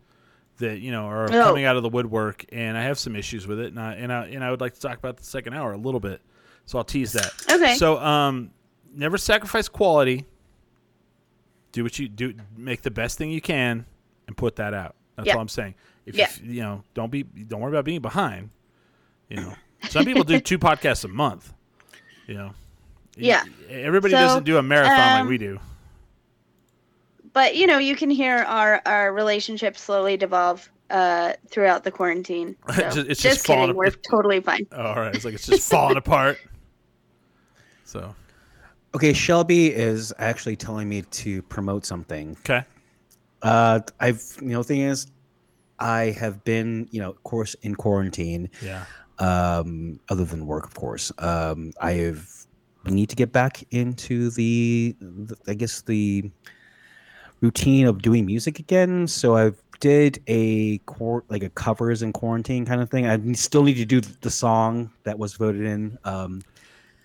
That 0.59 0.81
you 0.81 0.91
know 0.91 1.05
are 1.07 1.25
Oh. 1.25 1.45
coming 1.45 1.65
out 1.65 1.77
of 1.77 1.83
the 1.85 1.89
woodwork, 1.89 2.45
and 2.51 2.77
I 2.77 2.83
have 2.83 2.99
some 2.99 3.15
issues 3.15 3.47
with 3.47 3.61
it, 3.61 3.69
and 3.69 3.81
I 3.81 3.95
and 3.95 4.13
I 4.13 4.27
and 4.27 4.43
I 4.43 4.51
would 4.51 4.61
like 4.61 4.75
to 4.75 4.81
talk 4.81 4.99
about 4.99 5.17
the 5.17 5.25
second 5.25 5.55
hour 5.55 5.73
a 5.73 5.77
little 5.77 6.01
bit. 6.01 6.21
So 6.67 6.79
I'll 6.79 6.85
tease 6.85 7.13
that. 7.13 7.33
Okay. 7.51 7.77
So 7.77 7.99
um, 7.99 8.51
never 8.93 9.17
sacrifice 9.19 9.69
quality. 9.69 10.27
Do 11.73 11.83
what 11.85 11.99
you 11.99 12.09
do. 12.09 12.35
Make 12.57 12.83
the 12.83 12.91
best 12.91 13.19
thing 13.19 13.31
you 13.31 13.41
can, 13.41 13.87
and 14.27 14.37
put 14.37 14.57
that 14.57 14.75
out. 14.75 14.97
That's 15.17 15.29
Yeah. 15.29 15.35
all 15.35 15.41
I'm 15.41 15.49
saying. 15.49 15.75
If 16.09 16.17
Yeah. 16.17 16.29
you, 16.43 16.53
you 16.55 16.63
know, 16.63 16.83
don't 16.95 17.11
be, 17.11 17.23
don't 17.23 17.61
worry 17.61 17.71
about 17.73 17.85
being 17.85 18.01
behind. 18.01 18.51
You 19.29 19.37
know, 19.37 19.55
some 19.91 20.05
people 20.05 20.25
do 20.25 20.41
two 20.41 20.59
podcasts 20.59 21.05
a 21.05 21.09
month. 21.09 21.53
You 22.27 22.35
know. 22.35 22.55
Yeah. 23.17 23.45
Everybody 23.69 24.13
So, 24.13 24.19
doesn't 24.19 24.45
do 24.45 24.59
a 24.59 24.63
marathon 24.63 24.97
like 24.97 25.21
um, 25.23 25.29
we 25.29 25.39
do. 25.39 25.59
but 27.33 27.57
you 27.57 27.67
know, 27.67 27.79
you 27.79 27.95
can 27.97 28.11
hear 28.11 28.39
our 28.39 28.81
our 28.87 29.13
relationship 29.13 29.77
slowly 29.77 30.17
devolve 30.17 30.69
uh, 30.91 31.35
throughout 31.51 31.85
the 31.85 31.91
quarantine. 31.91 32.57
So, 32.75 32.83
It's 32.87 32.95
just- 32.95 33.09
it's 33.09 33.23
just, 33.23 33.23
just 33.37 33.47
falling 33.47 33.63
kidding. 33.69 33.77
We're 33.77 33.91
totally 33.91 34.41
fine. 34.41 34.67
Oh, 34.73 34.83
all 34.87 34.95
right. 34.97 35.15
It's 35.15 35.25
like 35.25 35.35
it's 35.35 35.47
just 35.47 35.71
falling 35.71 35.97
apart. 35.97 36.39
So 37.85 38.15
Okay, 38.95 39.13
Shelby 39.13 39.71
is 39.73 40.15
actually 40.19 40.57
telling 40.57 40.89
me 40.89 41.03
to 41.03 41.43
promote 41.43 41.85
something. 41.85 42.37
okay. 42.41 42.63
Uh, 43.43 43.81
I've 44.01 44.23
you 44.41 44.49
know, 44.49 44.63
thing 44.63 44.81
is, 44.81 45.07
I 45.79 46.17
have 46.19 46.45
been 46.45 46.89
you 46.91 47.01
know, 47.01 47.11
of 47.11 47.23
course, 47.25 47.55
in 47.63 47.75
quarantine. 47.75 48.51
Yeah. 48.63 48.85
Um, 49.19 49.99
other 50.09 50.25
than 50.25 50.47
work, 50.47 50.65
of 50.65 50.75
course. 50.75 51.11
Um, 51.19 51.73
I 51.81 51.93
have 51.93 52.29
need 52.85 53.09
to 53.11 53.17
get 53.17 53.33
back 53.33 53.65
into 53.71 54.31
the, 54.31 54.95
the 55.01 55.37
I 55.47 55.55
guess 55.55 55.83
the 55.83 56.31
routine 57.41 57.87
of 57.87 58.03
doing 58.03 58.27
music 58.27 58.59
again. 58.59 59.07
So 59.07 59.37
I've 59.37 59.61
did 59.81 60.21
a 60.27 60.79
court 60.79 61.25
like 61.29 61.43
a 61.43 61.51
covers 61.51 62.03
in 62.03 62.13
quarantine 62.13 62.67
kind 62.67 62.81
of 62.81 62.91
thing. 62.91 63.07
I 63.07 63.33
still 63.33 63.63
need 63.63 63.77
to 63.77 63.85
do 63.85 64.01
the 64.01 64.31
song 64.31 64.91
that 65.05 65.19
was 65.19 65.35
voted 65.35 65.63
in. 65.63 65.99
Um, 66.05 66.43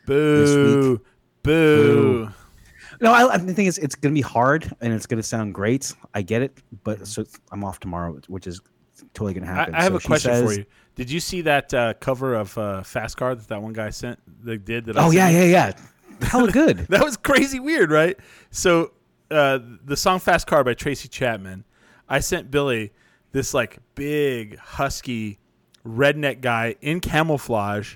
Boo. 0.06 1.02
Boo. 1.44 2.32
No, 3.02 3.12
I, 3.12 3.34
I 3.34 3.38
the 3.38 3.54
thing 3.54 3.66
is, 3.66 3.78
it's 3.78 3.96
gonna 3.96 4.14
be 4.14 4.22
hard 4.22 4.74
and 4.82 4.94
it's 4.94 5.06
gonna 5.06 5.24
sound 5.24 5.54
great. 5.54 5.94
I 6.14 6.22
get 6.22 6.42
it, 6.42 6.58
but 6.84 7.08
so 7.08 7.24
I'm 7.52 7.64
off 7.64 7.80
tomorrow, 7.80 8.20
which 8.28 8.48
is 8.48 8.62
totally 9.14 9.34
gonna 9.34 9.48
happen. 9.48 9.76
I 9.76 9.84
have 9.84 9.94
So 9.94 9.98
a 9.98 10.02
question 10.02 10.46
for 10.46 10.54
you. 10.54 10.66
Did 10.96 11.10
you 11.10 11.20
see 11.20 11.42
that 11.42 11.74
uh, 11.74 11.94
cover 11.96 12.36
of 12.36 12.58
uh, 12.58 12.84
Fast 12.84 13.18
Car 13.18 13.36
that 13.36 13.48
that 13.48 13.62
one 13.62 13.74
guy 13.74 13.90
sent? 13.90 14.20
They 14.46 14.58
did 14.58 14.86
that? 14.86 14.98
I 14.98 15.02
Oh 15.06 15.12
sent 15.12 15.34
yeah, 15.34 15.44
yeah, 15.44 15.46
yeah. 15.46 15.74
Hella 16.28 16.52
good. 16.52 16.80
That 16.90 17.04
was 17.04 17.18
crazy 17.18 17.60
weird, 17.60 17.92
right? 17.92 18.18
So 18.52 18.92
uh, 19.32 19.60
the 19.84 19.98
song 19.98 20.20
"Fast 20.20 20.48
Car" 20.48 20.64
by 20.64 20.74
Tracy 20.74 21.08
Chapman. 21.08 21.66
I 22.08 22.20
sent 22.20 22.52
Billy 22.52 22.94
this 23.32 23.54
like 23.54 23.80
big 23.96 24.58
husky 24.58 25.40
redneck 25.86 26.42
guy 26.42 26.76
in 26.82 27.00
camouflage, 27.00 27.96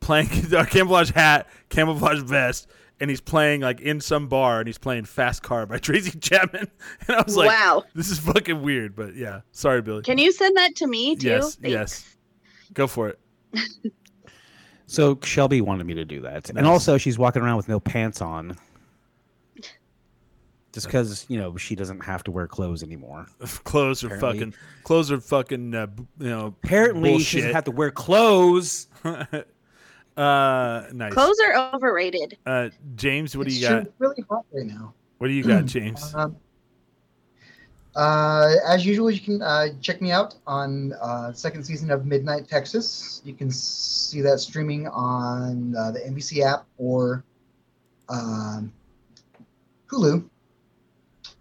playing 0.00 0.28
a 0.54 0.66
camouflage 0.66 1.10
hat, 1.12 1.48
camouflage 1.70 2.20
vest, 2.20 2.68
and 3.00 3.10
he's 3.10 3.20
playing 3.20 3.60
like 3.60 3.80
in 3.80 4.00
some 4.00 4.28
bar 4.28 4.58
and 4.60 4.66
he's 4.68 4.78
playing 4.78 5.04
"Fast 5.04 5.42
Car" 5.42 5.66
by 5.66 5.78
Tracy 5.86 6.18
Chapman. 6.18 6.68
And 7.08 7.16
I 7.16 7.22
was 7.22 7.36
like, 7.36 7.48
wow. 7.48 7.84
"This 7.94 8.10
is 8.10 8.18
fucking 8.18 8.62
weird," 8.62 8.96
but 8.96 9.14
yeah, 9.16 9.40
sorry, 9.52 9.82
Billy. 9.82 10.02
Can 10.02 10.18
you 10.18 10.32
send 10.32 10.56
that 10.56 10.74
to 10.76 10.86
me 10.86 11.16
too? 11.16 11.28
yes, 11.28 11.54
Thanks. 11.56 11.70
yes, 11.72 12.16
go 12.74 12.86
for 12.86 13.08
it. 13.10 13.18
So 14.90 15.18
Shelby 15.22 15.60
wanted 15.60 15.86
me 15.86 15.92
to 15.92 16.06
do 16.06 16.22
that, 16.22 16.32
Nice. 16.32 16.50
and 16.56 16.66
also 16.66 16.96
she's 16.96 17.18
walking 17.18 17.42
around 17.42 17.58
with 17.58 17.68
no 17.68 17.78
pants 17.78 18.22
on, 18.22 18.56
just 20.72 20.86
because 20.86 21.26
you 21.28 21.38
know 21.38 21.58
she 21.58 21.74
doesn't 21.74 22.00
have 22.04 22.24
to 22.24 22.30
wear 22.30 22.46
clothes 22.46 22.82
anymore. 22.82 23.26
Clothes 23.64 24.02
are 24.02 24.06
Apparently- 24.14 24.38
fucking 24.38 24.54
clothes 24.84 25.12
are 25.12 25.20
fucking 25.20 25.74
uh, 25.74 25.86
b- 25.88 26.06
you 26.20 26.30
know 26.30 26.46
Apparently, 26.64 27.18
she 27.18 27.38
doesn't 27.40 27.54
have 27.54 27.64
to 27.64 27.70
wear 27.70 27.90
clothes. 27.90 28.86
Uh, 30.18 30.88
nice. 30.92 31.12
Clothes 31.12 31.38
are 31.46 31.72
overrated. 31.74 32.36
Uh, 32.44 32.70
James, 32.96 33.36
what 33.36 33.46
do 33.46 33.52
It's 33.52 33.60
you 33.60 33.68
got? 33.68 33.82
true, 33.82 33.92
really 33.98 34.24
hot 34.28 34.44
right 34.52 34.66
now. 34.66 34.94
What 35.18 35.28
do 35.28 35.32
you 35.32 35.44
got, 35.44 35.64
James? 35.66 36.12
Um, 36.14 36.36
uh, 37.96 38.54
as 38.66 38.84
usual, 38.86 39.10
you 39.10 39.20
can 39.20 39.42
uh, 39.42 39.68
check 39.80 40.00
me 40.00 40.10
out 40.12 40.36
on 40.46 40.92
uh, 41.00 41.32
second 41.32 41.64
season 41.64 41.90
of 41.90 42.06
Midnight 42.06 42.48
Texas. 42.48 43.22
You 43.24 43.34
can 43.34 43.50
see 43.50 44.20
that 44.22 44.38
streaming 44.38 44.86
on 44.88 45.74
uh, 45.76 45.90
the 45.92 46.00
NBC 46.00 46.44
app 46.44 46.66
or 46.76 47.24
um, 48.08 48.72
Hulu. 49.88 50.28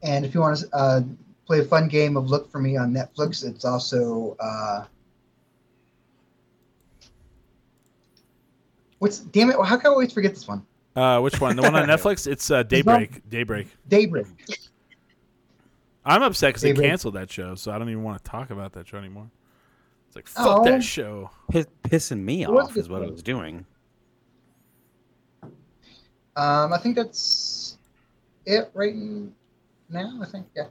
And 0.04 0.26
if 0.26 0.34
you 0.34 0.40
want 0.42 0.58
to 0.58 0.68
uh, 0.74 1.02
play 1.46 1.60
a 1.60 1.64
fun 1.64 1.88
game 1.88 2.18
of 2.18 2.30
Look 2.30 2.52
for 2.52 2.60
Me 2.60 2.78
on 2.78 2.94
Netflix, 2.94 3.44
it's 3.46 3.66
also 3.66 4.36
what's 9.00 9.20
damn 9.20 9.50
it? 9.50 9.56
How 9.64 9.78
can 9.78 9.88
I 9.88 9.90
always 9.90 10.12
forget 10.14 10.34
this 10.34 10.48
one? 10.48 10.66
Uh, 10.96 11.20
which 11.22 11.40
one? 11.40 11.56
The 11.56 11.62
one 11.62 11.76
on 11.76 11.88
Netflix? 11.88 12.26
It's 12.26 12.50
uh, 12.50 12.64
Daybreak. 12.64 13.28
Daybreak. 13.30 13.68
Daybreak. 13.88 14.26
I'm 16.06 16.24
upset 16.24 16.50
because 16.50 16.62
they 16.62 16.74
canceled 16.74 17.16
that 17.16 17.30
show, 17.32 17.56
so 17.56 17.72
I 17.72 17.78
don't 17.78 17.90
even 17.90 18.04
want 18.04 18.24
to 18.24 18.30
talk 18.30 18.50
about 18.50 18.72
that 18.74 18.88
show 18.88 18.98
anymore. 18.98 19.30
It's 20.08 20.16
like 20.16 20.28
fuck 20.28 20.60
Oh. 20.60 20.64
that 20.64 20.84
show. 20.84 21.30
Piss, 21.52 21.68
pissing 21.84 22.20
me 22.22 22.44
It 22.44 22.50
off 22.50 22.76
is 22.78 22.88
good 22.88 22.92
what 22.92 23.04
I 23.04 23.08
was 23.08 23.22
doing. 23.22 23.66
Um, 26.36 26.72
I 26.72 26.78
think 26.82 26.96
that's 26.96 27.78
it 28.46 28.70
right 28.74 28.96
now. 29.90 30.20
I 30.22 30.26
think 30.26 30.48
yeah. 30.56 30.68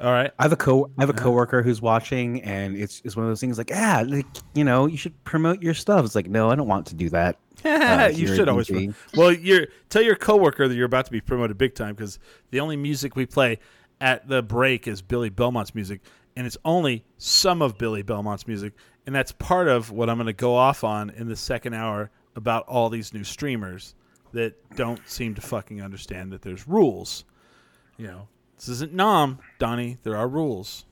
All 0.00 0.10
right. 0.12 0.30
I 0.38 0.42
have 0.44 0.52
a 0.52 0.56
co 0.56 0.90
I 0.98 1.02
have 1.02 1.10
a 1.10 1.12
Uh-huh. 1.12 1.22
coworker 1.24 1.62
who's 1.62 1.82
watching, 1.82 2.42
and 2.42 2.76
it's 2.76 3.02
it's 3.04 3.16
one 3.16 3.24
of 3.26 3.30
those 3.30 3.40
things 3.40 3.58
like, 3.58 3.70
ah, 3.74 4.02
like, 4.06 4.26
you 4.54 4.64
know, 4.64 4.86
you 4.86 4.96
should 4.96 5.22
promote 5.24 5.62
your 5.62 5.74
stuff. 5.74 6.04
It's 6.04 6.14
like, 6.14 6.28
no, 6.30 6.50
I 6.50 6.54
don't 6.54 6.68
want 6.68 6.86
to 6.86 6.94
do 6.94 7.10
that. 7.10 7.36
uh, 7.64 8.10
you 8.14 8.26
should 8.26 8.48
always. 8.48 8.68
DG. 8.68 8.94
Well, 9.14 9.32
you're 9.32 9.66
tell 9.90 10.00
your 10.02 10.16
coworker 10.16 10.66
that 10.68 10.74
you're 10.74 10.86
about 10.86 11.04
to 11.06 11.10
be 11.12 11.20
promoted 11.20 11.58
big 11.58 11.74
time 11.74 11.94
because 11.94 12.18
the 12.50 12.60
only 12.60 12.76
music 12.76 13.14
we 13.16 13.26
play 13.26 13.58
at 14.00 14.26
the 14.28 14.42
break 14.42 14.88
is 14.88 15.02
Billy 15.02 15.28
Belmont's 15.28 15.74
music, 15.74 16.00
and 16.34 16.46
it's 16.46 16.56
only 16.64 17.04
some 17.18 17.60
of 17.60 17.76
Billy 17.76 18.00
Belmont's 18.02 18.46
music, 18.46 18.72
and 19.04 19.14
that's 19.14 19.32
part 19.32 19.68
of 19.68 19.90
what 19.90 20.08
I'm 20.08 20.16
going 20.16 20.26
to 20.28 20.32
go 20.32 20.54
off 20.54 20.82
on 20.84 21.10
in 21.10 21.28
the 21.28 21.36
second 21.36 21.74
hour 21.74 22.10
about 22.36 22.66
all 22.66 22.88
these 22.88 23.12
new 23.12 23.24
streamers 23.24 23.94
that 24.32 24.54
don't 24.76 25.00
seem 25.06 25.34
to 25.34 25.42
fucking 25.42 25.82
understand 25.82 26.32
that 26.32 26.40
there's 26.40 26.66
rules. 26.66 27.26
You 27.98 28.06
know, 28.06 28.28
this 28.60 28.68
isn't 28.68 28.92
Nom, 28.92 29.38
Donnie. 29.58 29.96
There 30.02 30.16
are 30.16 30.28
rules. 30.28 30.84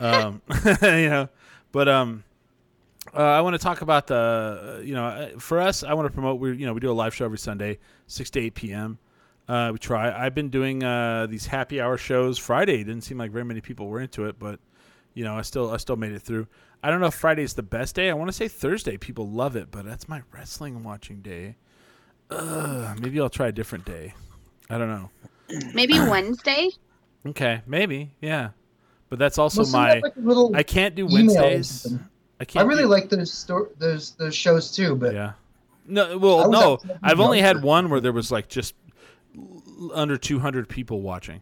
Um, 0.00 0.42
you 0.82 1.08
know, 1.08 1.28
but 1.70 1.88
um, 1.88 2.24
uh, 3.14 3.22
I 3.22 3.40
want 3.42 3.54
to 3.54 3.58
talk 3.58 3.80
about 3.80 4.08
the, 4.08 4.78
uh, 4.78 4.82
you 4.82 4.94
know, 4.94 5.04
uh, 5.04 5.38
for 5.38 5.60
us, 5.60 5.84
I 5.84 5.94
want 5.94 6.06
to 6.08 6.12
promote. 6.12 6.40
We, 6.40 6.56
you 6.56 6.66
know, 6.66 6.72
we 6.72 6.80
do 6.80 6.90
a 6.90 6.92
live 6.92 7.14
show 7.14 7.24
every 7.24 7.38
Sunday, 7.38 7.78
six 8.08 8.30
to 8.30 8.40
eight 8.40 8.54
p.m. 8.54 8.98
Uh, 9.48 9.70
we 9.72 9.78
try. 9.78 10.10
I've 10.12 10.34
been 10.34 10.50
doing 10.50 10.82
uh, 10.82 11.26
these 11.28 11.46
happy 11.46 11.80
hour 11.80 11.96
shows. 11.96 12.38
Friday 12.38 12.78
didn't 12.78 13.02
seem 13.02 13.18
like 13.18 13.30
very 13.30 13.44
many 13.44 13.60
people 13.60 13.86
were 13.86 14.00
into 14.00 14.26
it, 14.26 14.38
but 14.38 14.58
you 15.14 15.24
know, 15.24 15.36
I 15.36 15.42
still, 15.42 15.70
I 15.70 15.78
still 15.78 15.96
made 15.96 16.12
it 16.12 16.22
through. 16.22 16.46
I 16.82 16.90
don't 16.90 17.00
know 17.00 17.06
if 17.06 17.14
Friday's 17.14 17.54
the 17.54 17.62
best 17.62 17.94
day. 17.94 18.10
I 18.10 18.14
want 18.14 18.28
to 18.28 18.32
say 18.32 18.46
Thursday. 18.46 18.96
People 18.96 19.28
love 19.28 19.56
it, 19.56 19.70
but 19.70 19.84
that's 19.84 20.08
my 20.08 20.22
wrestling 20.32 20.82
watching 20.84 21.22
day. 21.22 21.56
Ugh, 22.30 23.00
maybe 23.00 23.20
I'll 23.20 23.30
try 23.30 23.48
a 23.48 23.52
different 23.52 23.84
day. 23.84 24.14
I 24.68 24.76
don't 24.76 24.88
know. 24.88 25.10
Maybe 25.74 25.94
Wednesday. 25.98 26.70
Okay, 27.26 27.62
maybe, 27.66 28.10
yeah. 28.20 28.50
But 29.08 29.18
that's 29.18 29.38
also 29.38 29.62
Well, 29.62 29.72
my. 29.72 29.96
out, 29.96 30.02
like, 30.02 30.12
little 30.16 30.54
I 30.54 30.62
can't 30.62 30.94
do 30.94 31.06
Wednesdays. 31.06 31.86
I 31.92 31.98
I 32.40 32.44
can't. 32.44 32.64
I 32.64 32.68
really 32.68 32.82
do- 32.84 32.88
like 32.88 33.08
those 33.08 33.32
sto- 33.32 33.68
those 33.78 34.12
those 34.12 34.34
shows 34.34 34.70
too, 34.74 34.94
but 34.96 35.14
Yeah. 35.14 35.32
No, 35.86 36.18
well, 36.18 36.50
no. 36.50 36.78
I've 37.02 37.18
only 37.18 37.40
had 37.40 37.62
one 37.62 37.88
where 37.88 38.00
there 38.00 38.12
was 38.12 38.30
like 38.30 38.48
just 38.48 38.74
under 39.94 40.18
200 40.18 40.68
people 40.68 41.00
watching. 41.00 41.40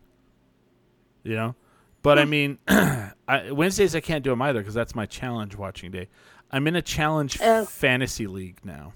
You 1.24 1.34
know, 1.34 1.54
But 2.02 2.20
I 2.20 2.24
mean, 2.24 2.58
I, 2.68 3.50
Wednesdays 3.50 3.96
I 3.96 4.00
can't 4.00 4.22
do 4.22 4.30
them 4.30 4.40
either 4.42 4.60
because 4.60 4.74
that's 4.74 4.94
my 4.94 5.06
challenge 5.06 5.56
watching 5.56 5.90
day. 5.90 6.08
I'm 6.52 6.68
in 6.68 6.76
a 6.76 6.82
challenge 6.82 7.38
Oh. 7.42 7.64
fantasy 7.64 8.28
league 8.28 8.58
now. 8.64 8.92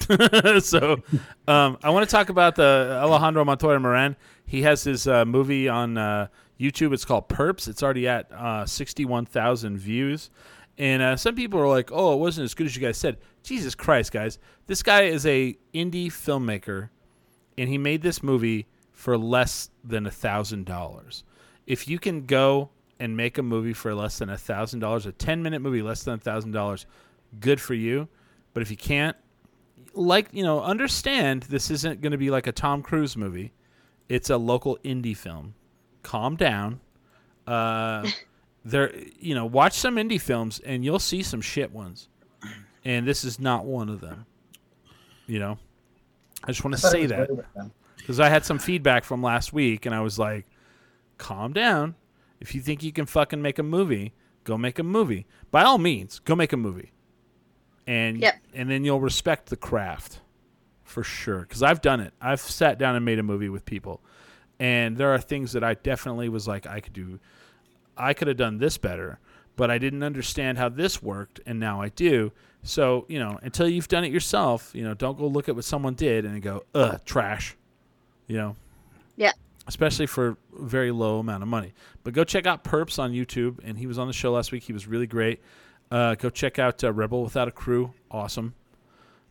so 0.60 1.02
um, 1.46 1.78
I 1.82 1.90
want 1.90 2.08
to 2.08 2.10
talk 2.10 2.28
about 2.28 2.56
the 2.56 2.98
Alejandro 3.02 3.44
Montoya 3.44 3.78
Moran. 3.78 4.16
He 4.46 4.62
has 4.62 4.82
his 4.82 5.06
uh, 5.06 5.24
movie 5.24 5.68
on 5.68 5.96
uh, 5.98 6.28
YouTube. 6.58 6.92
It's 6.92 7.04
called 7.04 7.28
Perps. 7.28 7.68
It's 7.68 7.82
already 7.82 8.08
at 8.08 8.30
uh, 8.32 8.66
61,000 8.66 9.78
views. 9.78 10.30
And 10.78 11.02
uh, 11.02 11.16
some 11.16 11.34
people 11.34 11.60
are 11.60 11.68
like, 11.68 11.90
"Oh, 11.92 12.14
it 12.14 12.16
wasn't 12.16 12.46
as 12.46 12.54
good 12.54 12.66
as 12.66 12.74
you 12.74 12.80
guys 12.80 12.96
said." 12.96 13.18
Jesus 13.42 13.74
Christ, 13.74 14.12
guys! 14.12 14.38
This 14.66 14.82
guy 14.82 15.02
is 15.02 15.26
a 15.26 15.58
indie 15.74 16.06
filmmaker, 16.06 16.88
and 17.58 17.68
he 17.68 17.76
made 17.76 18.00
this 18.00 18.22
movie 18.22 18.66
for 18.90 19.18
less 19.18 19.68
than 19.84 20.06
a 20.06 20.10
thousand 20.10 20.64
dollars. 20.64 21.22
If 21.66 21.86
you 21.86 21.98
can 21.98 22.24
go 22.24 22.70
and 22.98 23.14
make 23.14 23.36
a 23.36 23.42
movie 23.42 23.74
for 23.74 23.94
less 23.94 24.18
than 24.18 24.30
a 24.30 24.38
thousand 24.38 24.80
dollars, 24.80 25.04
a 25.04 25.12
ten 25.12 25.42
minute 25.42 25.60
movie 25.60 25.82
less 25.82 26.02
than 26.02 26.14
a 26.14 26.18
thousand 26.18 26.52
dollars, 26.52 26.86
good 27.40 27.60
for 27.60 27.74
you. 27.74 28.08
But 28.54 28.62
if 28.62 28.70
you 28.70 28.76
can't, 28.78 29.18
like 29.94 30.28
you 30.32 30.42
know, 30.42 30.60
understand 30.62 31.44
this 31.44 31.70
isn't 31.70 32.00
going 32.00 32.12
to 32.12 32.18
be 32.18 32.30
like 32.30 32.46
a 32.46 32.52
Tom 32.52 32.82
Cruise 32.82 33.16
movie. 33.16 33.52
It's 34.08 34.30
a 34.30 34.36
local 34.36 34.78
indie 34.84 35.16
film. 35.16 35.54
Calm 36.02 36.36
down. 36.36 36.80
Uh, 37.46 38.08
there, 38.64 38.92
you 39.18 39.34
know, 39.34 39.46
watch 39.46 39.74
some 39.74 39.96
indie 39.96 40.20
films 40.20 40.60
and 40.60 40.84
you'll 40.84 40.98
see 40.98 41.22
some 41.22 41.40
shit 41.40 41.72
ones. 41.72 42.08
And 42.84 43.06
this 43.06 43.24
is 43.24 43.38
not 43.38 43.64
one 43.66 43.88
of 43.88 44.00
them. 44.00 44.26
You 45.26 45.38
know, 45.38 45.58
I 46.42 46.48
just 46.48 46.64
want 46.64 46.74
to 46.76 46.80
say 46.80 47.06
that 47.06 47.18
better 47.18 47.34
with 47.34 47.54
them. 47.54 47.72
because 47.96 48.18
I 48.18 48.28
had 48.28 48.44
some 48.44 48.58
feedback 48.58 49.04
from 49.04 49.22
last 49.22 49.52
week, 49.52 49.86
and 49.86 49.94
I 49.94 50.00
was 50.00 50.18
like, 50.18 50.46
"Calm 51.18 51.52
down. 51.52 51.94
If 52.40 52.54
you 52.54 52.60
think 52.60 52.82
you 52.82 52.90
can 52.90 53.06
fucking 53.06 53.40
make 53.40 53.58
a 53.58 53.62
movie, 53.62 54.14
go 54.44 54.56
make 54.56 54.78
a 54.78 54.82
movie. 54.82 55.26
By 55.50 55.62
all 55.62 55.78
means, 55.78 56.18
go 56.20 56.34
make 56.34 56.52
a 56.52 56.56
movie, 56.56 56.90
and 57.86 58.18
Yep. 58.18 58.34
and 58.54 58.70
then 58.70 58.84
you'll 58.84 59.00
respect 59.00 59.46
the 59.50 59.56
craft 59.56 60.20
for 60.84 61.02
sure. 61.02 61.40
Because 61.40 61.62
I've 61.62 61.80
done 61.80 62.00
it. 62.00 62.12
I've 62.20 62.40
sat 62.40 62.78
down 62.78 62.96
and 62.96 63.04
made 63.04 63.18
a 63.18 63.22
movie 63.22 63.48
with 63.48 63.64
people, 63.64 64.00
and 64.58 64.96
there 64.96 65.12
are 65.12 65.18
things 65.18 65.52
that 65.52 65.64
I 65.64 65.74
definitely 65.74 66.28
was 66.28 66.46
like, 66.48 66.66
I 66.66 66.80
could 66.80 66.92
do, 66.92 67.18
I 67.96 68.14
could 68.14 68.28
have 68.28 68.36
done 68.36 68.58
this 68.58 68.78
better, 68.78 69.18
but 69.56 69.70
I 69.70 69.78
didn't 69.78 70.02
understand 70.02 70.58
how 70.58 70.68
this 70.68 71.02
worked, 71.02 71.40
and 71.46 71.58
now 71.60 71.80
I 71.80 71.88
do. 71.90 72.32
So 72.62 73.06
you 73.08 73.18
know, 73.18 73.38
until 73.42 73.68
you've 73.68 73.88
done 73.88 74.04
it 74.04 74.12
yourself, 74.12 74.70
you 74.74 74.84
know, 74.84 74.94
don't 74.94 75.16
go 75.18 75.26
look 75.26 75.48
at 75.48 75.54
what 75.56 75.64
someone 75.64 75.94
did 75.94 76.24
and 76.24 76.40
go, 76.42 76.64
ugh, 76.74 77.00
trash. 77.04 77.56
You 78.26 78.36
know. 78.36 78.56
Yeah. 79.16 79.32
Especially 79.66 80.06
for 80.06 80.28
a 80.30 80.36
very 80.62 80.90
low 80.90 81.18
amount 81.18 81.42
of 81.42 81.48
money. 81.48 81.74
But 82.02 82.14
go 82.14 82.24
check 82.24 82.46
out 82.46 82.64
Perps 82.64 82.98
on 82.98 83.12
YouTube, 83.12 83.58
and 83.62 83.78
he 83.78 83.86
was 83.86 83.98
on 83.98 84.06
the 84.06 84.12
show 84.12 84.32
last 84.32 84.52
week. 84.52 84.62
He 84.62 84.72
was 84.72 84.86
really 84.86 85.06
great. 85.06 85.40
Uh, 85.90 86.14
go 86.14 86.30
check 86.30 86.58
out 86.58 86.82
uh, 86.84 86.92
Rebel 86.92 87.22
Without 87.22 87.48
a 87.48 87.50
Crew. 87.50 87.92
Awesome. 88.10 88.54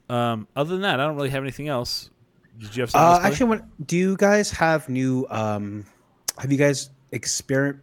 Um, 0.10 0.48
other 0.56 0.72
than 0.72 0.82
that, 0.82 1.00
I 1.00 1.06
don't 1.06 1.16
really 1.16 1.30
have 1.30 1.44
anything 1.44 1.68
else. 1.68 2.10
Did 2.58 2.76
you 2.76 2.82
have 2.82 2.92
something? 2.92 3.08
Uh, 3.08 3.12
else, 3.14 3.24
actually, 3.24 3.50
what, 3.50 3.88
do 3.88 3.96
you 3.98 4.18
guys 4.18 4.52
have 4.52 4.90
new? 4.90 5.26
Um, 5.30 5.86
have 6.38 6.52
you 6.52 6.58
guys 6.58 6.90
experiment, 7.12 7.82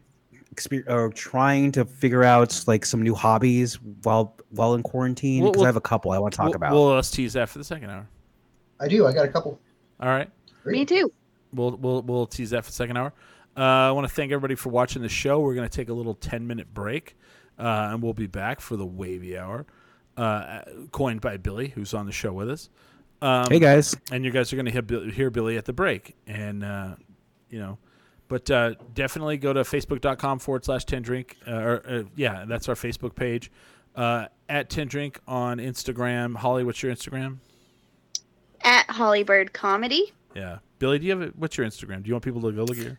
exper- 0.55 0.89
or 0.91 1.11
trying 1.11 1.73
to 1.73 1.85
figure 1.85 2.25
out 2.25 2.63
like 2.67 2.85
some 2.85 3.03
new 3.03 3.15
hobbies 3.15 3.81
while 4.03 4.37
while 4.51 4.75
in 4.75 4.83
quarantine? 4.83 5.45
Well, 5.45 5.53
Because 5.53 5.61
well, 5.61 5.67
I 5.67 5.69
have 5.69 5.77
a 5.77 5.81
couple 5.81 6.11
I 6.11 6.19
want 6.19 6.35
to 6.35 6.37
talk 6.37 6.47
Well- 6.49 6.57
about. 6.57 6.73
Well, 6.73 6.95
let's 6.95 7.11
tease 7.11 7.33
that 7.35 7.49
for 7.49 7.59
the 7.59 7.65
second 7.65 7.91
hour. 7.91 8.07
I 8.81 8.89
do. 8.89 9.07
I 9.07 9.13
got 9.15 9.25
a 9.25 9.29
couple. 9.29 9.59
All 10.01 10.09
right. 10.09 10.31
Me 10.67 10.85
too. 10.85 11.11
We'll 11.55 11.77
we'll 11.77 12.03
we'll 12.03 12.27
tease 12.27 12.51
that 12.51 12.65
for 12.65 12.71
the 12.71 12.75
second 12.75 12.99
hour. 12.99 13.15
Uh, 13.57 13.61
I 13.63 13.91
want 13.93 14.07
to 14.07 14.13
thank 14.13 14.33
everybody 14.33 14.55
for 14.57 14.69
watching 14.69 15.01
the 15.01 15.09
show. 15.09 15.41
We're 15.41 15.55
going 15.55 15.67
to 15.67 15.75
take 15.75 15.89
a 15.89 15.95
little 15.95 16.15
ten 16.15 16.47
minute 16.47 16.75
break, 16.75 17.17
uh, 17.59 17.91
and 17.93 18.03
we'll 18.03 18.15
be 18.15 18.27
back 18.27 18.61
for 18.61 18.77
the 18.77 18.87
wavy 18.87 19.37
hour, 19.37 19.67
uh, 20.17 20.63
coined 20.93 21.21
by 21.21 21.37
Billy, 21.37 21.69
who's 21.69 21.95
on 21.95 22.07
the 22.07 22.13
show 22.13 22.33
with 22.33 22.51
us. 22.51 22.69
Um, 23.23 23.47
hey 23.51 23.59
guys, 23.59 23.97
and 24.13 24.25
you 24.25 24.31
guys 24.31 24.53
are 24.53 24.57
going 24.57 24.67
to 24.67 24.73
hear, 24.73 25.11
hear 25.11 25.31
Billy 25.31 25.57
at 25.57 25.65
the 25.65 25.73
break, 25.73 26.15
and 26.27 26.63
uh, 26.63 26.97
you 27.49 27.59
know, 27.59 27.79
but 28.29 28.51
uh, 28.51 28.75
definitely 28.95 29.39
go 29.39 29.53
to 29.53 29.61
facebook.com 29.61 30.39
forward 30.39 30.65
slash 30.65 30.85
ten 30.85 31.03
drink, 31.03 31.37
uh, 31.47 31.53
or 31.53 31.83
uh, 31.89 32.03
yeah, 32.15 32.45
that's 32.47 32.69
our 32.69 32.75
Facebook 32.75 33.15
page. 33.15 33.51
Uh, 33.95 34.27
at 34.49 34.69
ten 34.69 34.87
drink 34.87 35.19
on 35.27 35.59
Instagram. 35.59 36.37
Holly, 36.37 36.63
what's 36.63 36.83
your 36.83 36.93
Instagram? 36.93 37.39
At 38.63 38.87
Hollybird 38.89 39.53
Comedy. 39.55 40.13
Yeah, 40.35 40.59
Billy, 40.79 40.99
do 40.99 41.07
you 41.07 41.13
have 41.13 41.23
it? 41.23 41.37
What's 41.37 41.57
your 41.57 41.67
Instagram? 41.67 42.03
Do 42.03 42.09
you 42.09 42.15
want 42.15 42.25
people 42.25 42.43
to 42.43 42.53
go 42.53 42.65
look 42.65 42.77
at 42.77 42.85
your? 42.85 42.97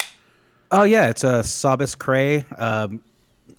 oh 0.71 0.83
yeah, 0.83 1.09
it's 1.09 1.23
a 1.23 1.29
uh, 1.29 1.43
Sabas 1.43 1.97
Cray. 1.97 2.45
Um, 2.57 3.01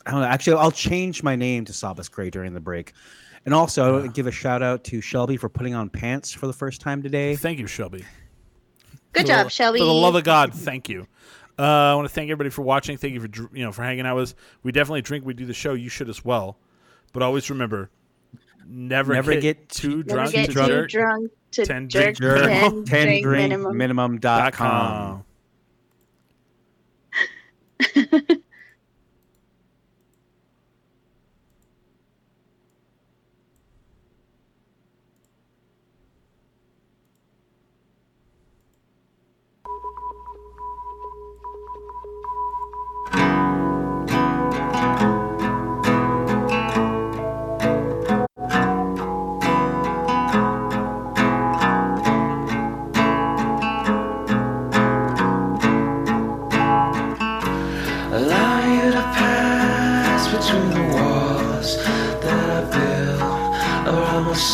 I 0.08 0.12
don't 0.12 0.20
know. 0.22 0.26
Actually, 0.26 0.56
I'll 0.56 0.70
change 0.70 1.22
my 1.22 1.36
name 1.36 1.64
to 1.66 1.72
Sabas 1.72 2.10
Gray 2.10 2.30
during 2.30 2.54
the 2.54 2.60
break. 2.60 2.94
And 3.44 3.54
also, 3.54 4.08
give 4.08 4.26
a 4.26 4.30
shout 4.32 4.62
out 4.62 4.82
to 4.84 5.00
Shelby 5.00 5.36
for 5.36 5.48
putting 5.48 5.74
on 5.74 5.88
pants 5.90 6.32
for 6.32 6.46
the 6.46 6.52
first 6.52 6.80
time 6.80 7.02
today. 7.02 7.36
Thank 7.36 7.58
you, 7.58 7.66
Shelby. 7.66 8.04
Good 9.12 9.22
For 9.22 9.26
job, 9.26 9.44
the- 9.46 9.50
Shelby. 9.50 9.78
For 9.78 9.84
the 9.84 9.92
love 9.92 10.14
of 10.14 10.24
God, 10.24 10.52
thank 10.54 10.88
you. 10.88 11.06
Uh, 11.58 11.62
I 11.62 11.94
want 11.94 12.08
to 12.08 12.14
thank 12.14 12.30
everybody 12.30 12.50
for 12.50 12.62
watching. 12.62 12.96
Thank 12.96 13.14
you 13.14 13.20
for 13.20 13.28
you 13.56 13.64
know 13.64 13.72
for 13.72 13.82
hanging 13.82 14.06
out 14.06 14.16
with 14.16 14.30
us. 14.30 14.34
We 14.62 14.72
definitely 14.72 15.02
drink. 15.02 15.24
We 15.26 15.34
do 15.34 15.44
the 15.44 15.52
show. 15.54 15.74
You 15.74 15.88
should 15.88 16.08
as 16.08 16.24
well. 16.24 16.56
But 17.12 17.22
always 17.22 17.48
remember, 17.50 17.90
never, 18.66 19.12
Never 19.14 19.32
get, 19.34 19.40
get 19.42 19.68
too 19.68 19.98
Never 19.98 20.02
drunk 20.04 20.32
get 20.32 20.46
to 20.46 20.52
too 20.54 20.66
jerk. 20.66 20.90
drunk 20.90 21.30
to 21.52 21.66
Ten 21.66 21.88
jerk. 21.88 22.16
drink 22.16 22.38
Ten, 22.50 22.84
10 22.84 22.84
drink, 22.84 23.22
drink 23.24 23.48
minimum. 23.50 23.76
minimum 23.76 24.18
dot 24.20 24.52
dot 24.52 24.52
com. 24.52 25.24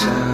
around 0.07 0.34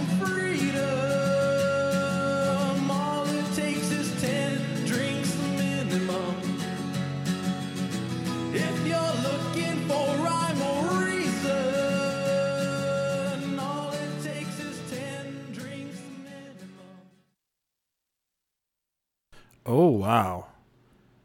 Oh 19.73 19.87
wow. 19.87 20.47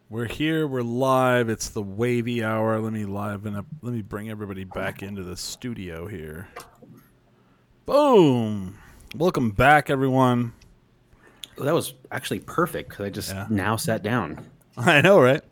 We're 0.09 0.27
here, 0.29 0.69
we're 0.69 0.83
live. 0.83 1.49
It's 1.49 1.69
the 1.69 1.83
wavy 1.83 2.45
hour. 2.45 2.79
Let 2.79 2.93
me 2.93 3.05
live 3.05 3.45
and 3.45 3.57
up 3.57 3.67
let 3.83 3.93
me 3.93 4.03
bring 4.03 4.31
everybody 4.31 4.63
back 4.63 5.03
into 5.03 5.25
the 5.25 5.37
studio 5.37 6.07
here. 6.07 6.47
Boom. 7.87 8.79
Welcome 9.17 9.51
back 9.51 9.91
everyone. 9.91 10.53
That 11.59 11.75
was 11.75 11.95
actually 12.13 12.39
perfect 12.39 12.91
because 12.91 13.07
I 13.07 13.11
just 13.11 13.31
Yeah. 13.31 13.47
now 13.51 13.75
sat 13.75 14.05
down. 14.05 14.47
I 14.77 15.01
know, 15.01 15.21
right? 15.21 15.43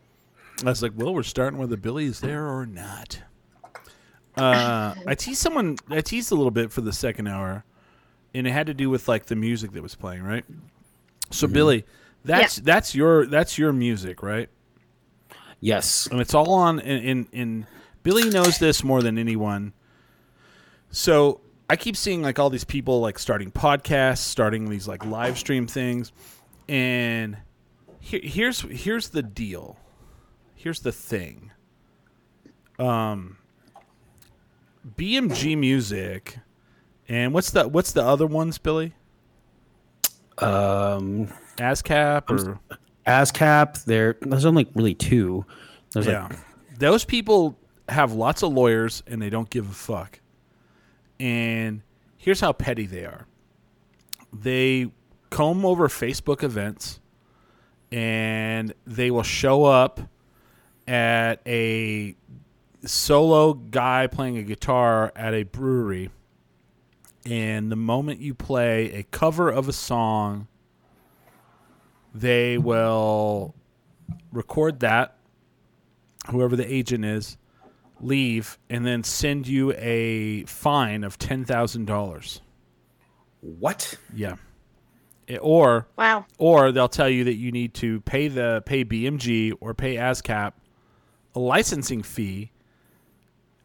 I 0.63 0.69
was 0.69 0.81
like, 0.81 0.93
well, 0.95 1.13
we're 1.13 1.23
starting 1.23 1.59
whether 1.59 1.75
Billy's 1.75 2.21
there 2.21 2.47
or 2.47 2.65
not. 2.65 3.19
Uh, 4.37 4.95
I 5.05 5.15
teased 5.15 5.41
someone. 5.41 5.75
I 5.89 5.99
teased 5.99 6.31
a 6.31 6.35
little 6.35 6.49
bit 6.49 6.71
for 6.71 6.79
the 6.79 6.93
second 6.93 7.27
hour, 7.27 7.65
and 8.33 8.47
it 8.47 8.51
had 8.51 8.67
to 8.67 8.73
do 8.73 8.89
with 8.89 9.09
like 9.09 9.25
the 9.25 9.35
music 9.35 9.73
that 9.73 9.83
was 9.83 9.95
playing, 9.95 10.23
right? 10.23 10.45
So, 11.31 11.45
Billy, 11.47 11.85
that's 12.25 12.57
that's 12.57 12.95
your 12.95 13.25
that's 13.27 13.57
your 13.57 13.71
music, 13.71 14.21
right? 14.23 14.49
Yes. 15.59 16.07
and 16.11 16.19
it's 16.21 16.33
all 16.33 16.53
on 16.53 16.79
in, 16.79 17.03
in 17.03 17.27
in 17.31 17.67
Billy 18.03 18.29
knows 18.29 18.59
this 18.59 18.83
more 18.83 19.01
than 19.01 19.17
anyone. 19.17 19.73
So 20.91 21.41
I 21.69 21.75
keep 21.75 21.97
seeing 21.97 22.21
like 22.21 22.37
all 22.37 22.49
these 22.49 22.63
people 22.63 22.99
like 23.01 23.17
starting 23.17 23.51
podcasts, 23.51 24.19
starting 24.19 24.69
these 24.69 24.87
like 24.87 25.05
live 25.05 25.37
stream 25.37 25.65
things, 25.67 26.11
and 26.67 27.37
here, 27.99 28.21
here's 28.23 28.61
here's 28.61 29.09
the 29.09 29.23
deal. 29.23 29.77
Here's 30.53 30.81
the 30.81 30.91
thing. 30.91 31.51
Um, 32.77 33.37
BMG 34.97 35.57
Music, 35.57 36.37
and 37.09 37.33
what's 37.33 37.49
the 37.51 37.67
what's 37.67 37.91
the 37.91 38.03
other 38.03 38.27
ones, 38.27 38.57
Billy? 38.57 38.93
Um, 40.37 41.33
ASCAP 41.57 42.29
or 42.29 42.59
ASCAP. 43.05 43.85
There, 43.85 44.17
there's 44.21 44.45
only 44.45 44.67
really 44.75 44.95
two. 44.95 45.45
There's 45.91 46.07
yeah. 46.07 46.23
like 46.23 46.37
Those 46.77 47.05
people 47.05 47.57
have 47.89 48.13
lots 48.13 48.43
of 48.43 48.53
lawyers 48.53 49.03
and 49.07 49.21
they 49.21 49.29
don't 49.29 49.49
give 49.49 49.69
a 49.69 49.73
fuck. 49.73 50.19
And 51.19 51.81
here's 52.17 52.39
how 52.39 52.53
petty 52.53 52.85
they 52.85 53.05
are. 53.05 53.27
They 54.33 54.91
comb 55.29 55.65
over 55.65 55.87
Facebook 55.87 56.43
events 56.43 56.99
and 57.91 58.73
they 58.85 59.11
will 59.11 59.23
show 59.23 59.65
up 59.65 60.01
at 60.87 61.41
a 61.45 62.15
solo 62.83 63.53
guy 63.53 64.07
playing 64.07 64.37
a 64.37 64.43
guitar 64.43 65.11
at 65.15 65.33
a 65.33 65.43
brewery. 65.43 66.09
And 67.25 67.71
the 67.71 67.75
moment 67.75 68.19
you 68.19 68.33
play 68.33 68.91
a 68.93 69.03
cover 69.03 69.49
of 69.49 69.67
a 69.67 69.73
song, 69.73 70.47
they 72.15 72.57
will 72.57 73.53
record 74.31 74.79
that 74.79 75.17
whoever 76.29 76.55
the 76.55 76.73
agent 76.73 77.03
is, 77.05 77.37
leave, 77.99 78.57
and 78.69 78.85
then 78.85 79.03
send 79.03 79.47
you 79.47 79.73
a 79.73 80.45
fine 80.45 81.03
of 81.03 81.17
ten 81.19 81.43
thousand 81.45 81.85
dollars. 81.85 82.41
what? 83.41 83.95
Yeah. 84.13 84.35
Eh, 85.27 85.37
Or 85.37 85.87
Wow. 85.97 86.25
or 86.37 86.71
they'll 86.71 86.87
tell 86.87 87.09
you 87.09 87.23
that 87.25 87.35
you 87.35 87.51
need 87.51 87.73
to 87.75 87.99
pay 88.01 88.27
the 88.27 88.63
pay 88.65 88.83
BMG 88.85 89.53
or 89.59 89.73
pay 89.73 89.95
ASCAP 89.95 90.53
a 91.35 91.39
licensing 91.39 92.01
fee 92.01 92.51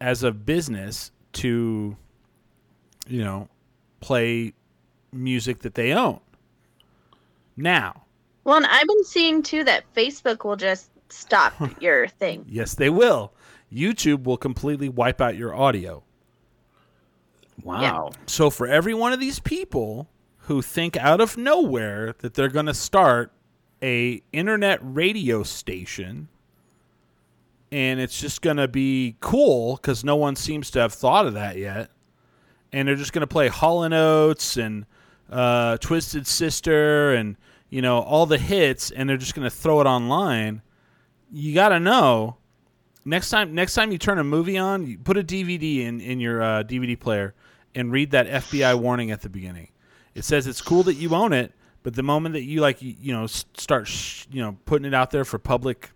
as 0.00 0.22
a 0.22 0.32
business 0.32 1.12
to 1.34 1.96
you 3.06 3.22
know 3.24 3.48
play 4.00 4.52
music 5.12 5.60
that 5.60 5.74
they 5.74 5.92
own. 5.92 6.20
Now, 7.56 8.04
Well, 8.50 8.56
and 8.56 8.66
I've 8.66 8.88
been 8.88 9.04
seeing 9.04 9.44
too 9.44 9.62
that 9.62 9.84
Facebook 9.94 10.44
will 10.44 10.56
just 10.56 10.90
stop 11.08 11.54
your 11.80 12.08
thing. 12.08 12.44
yes 12.48 12.74
they 12.74 12.90
will. 12.90 13.32
YouTube 13.72 14.24
will 14.24 14.36
completely 14.36 14.88
wipe 14.88 15.20
out 15.20 15.36
your 15.36 15.54
audio. 15.54 16.02
Wow. 17.62 18.10
So 18.26 18.50
for 18.50 18.66
every 18.66 18.92
one 18.92 19.12
of 19.12 19.20
these 19.20 19.38
people 19.38 20.08
who 20.48 20.62
think 20.62 20.96
out 20.96 21.20
of 21.20 21.36
nowhere 21.36 22.16
that 22.18 22.34
they're 22.34 22.48
going 22.48 22.66
to 22.66 22.74
start 22.74 23.30
a 23.84 24.20
internet 24.32 24.80
radio 24.82 25.44
station 25.44 26.26
and 27.70 28.00
it's 28.00 28.20
just 28.20 28.42
going 28.42 28.56
to 28.56 28.66
be 28.66 29.14
cool 29.20 29.76
cuz 29.76 30.02
no 30.02 30.16
one 30.16 30.34
seems 30.34 30.72
to 30.72 30.80
have 30.80 30.92
thought 30.92 31.24
of 31.24 31.34
that 31.34 31.56
yet 31.56 31.92
and 32.72 32.88
they're 32.88 32.96
just 32.96 33.12
going 33.12 33.20
to 33.20 33.28
play 33.28 33.46
Hall 33.46 33.84
and 33.84 33.94
Oates 33.94 34.56
and 34.56 34.86
uh, 35.30 35.76
Twisted 35.76 36.26
Sister 36.26 37.14
and 37.14 37.36
you 37.70 37.80
know 37.80 38.00
all 38.00 38.26
the 38.26 38.38
hits 38.38 38.90
and 38.90 39.08
they're 39.08 39.16
just 39.16 39.34
going 39.34 39.48
to 39.48 39.54
throw 39.54 39.80
it 39.80 39.86
online 39.86 40.60
you 41.30 41.54
got 41.54 41.70
to 41.70 41.80
know 41.80 42.36
next 43.04 43.30
time 43.30 43.54
next 43.54 43.74
time 43.74 43.90
you 43.90 43.98
turn 43.98 44.18
a 44.18 44.24
movie 44.24 44.58
on 44.58 44.86
you 44.86 44.98
put 44.98 45.16
a 45.16 45.22
dvd 45.22 45.78
in 45.78 46.00
in 46.00 46.20
your 46.20 46.42
uh, 46.42 46.62
dvd 46.64 46.98
player 46.98 47.34
and 47.74 47.92
read 47.92 48.10
that 48.10 48.26
fbi 48.26 48.78
warning 48.78 49.10
at 49.10 49.22
the 49.22 49.28
beginning. 49.28 49.68
It 50.12 50.24
says 50.24 50.48
it's 50.48 50.60
cool 50.60 50.82
that 50.82 50.94
you 50.94 51.14
own 51.14 51.32
it 51.32 51.54
but 51.82 51.94
the 51.94 52.02
moment 52.02 52.34
that 52.34 52.42
you 52.42 52.60
like 52.60 52.82
you, 52.82 52.94
you 53.00 53.12
know 53.12 53.26
start 53.26 53.86
sh- 53.86 54.26
you 54.30 54.42
know 54.42 54.58
putting 54.66 54.84
it 54.84 54.92
out 54.92 55.12
there 55.12 55.24
for 55.24 55.38
public 55.38 55.90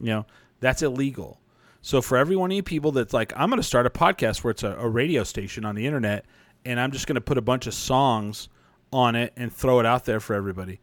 you 0.00 0.06
know 0.06 0.24
that's 0.60 0.82
illegal. 0.82 1.40
So 1.82 2.02
for 2.02 2.18
every 2.18 2.36
one 2.36 2.50
of 2.50 2.56
you 2.56 2.62
people 2.62 2.92
that's 2.92 3.12
like 3.12 3.32
i'm 3.36 3.50
going 3.50 3.60
to 3.60 3.66
start 3.66 3.86
a 3.86 3.90
podcast 3.90 4.44
where 4.44 4.52
it's 4.52 4.62
a, 4.62 4.76
a 4.76 4.88
radio 4.88 5.24
station 5.24 5.64
on 5.64 5.74
the 5.74 5.86
internet 5.86 6.24
and 6.64 6.78
i'm 6.78 6.92
just 6.92 7.06
going 7.06 7.14
to 7.14 7.20
put 7.20 7.38
a 7.38 7.42
bunch 7.42 7.66
of 7.66 7.74
songs 7.74 8.48
on 8.92 9.16
it 9.16 9.32
and 9.36 9.52
throw 9.52 9.80
it 9.80 9.86
out 9.86 10.04
there 10.04 10.20
for 10.20 10.34
everybody 10.34 10.78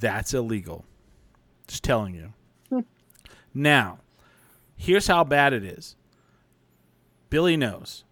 that's 0.00 0.34
illegal 0.34 0.84
just 1.66 1.84
telling 1.84 2.14
you 2.14 2.32
hmm. 2.70 2.80
now 3.54 3.98
here's 4.78 5.08
how 5.08 5.24
bad 5.24 5.52
it 5.52 5.64
is. 5.64 5.96
Billy 7.28 7.56
knows. 7.56 8.04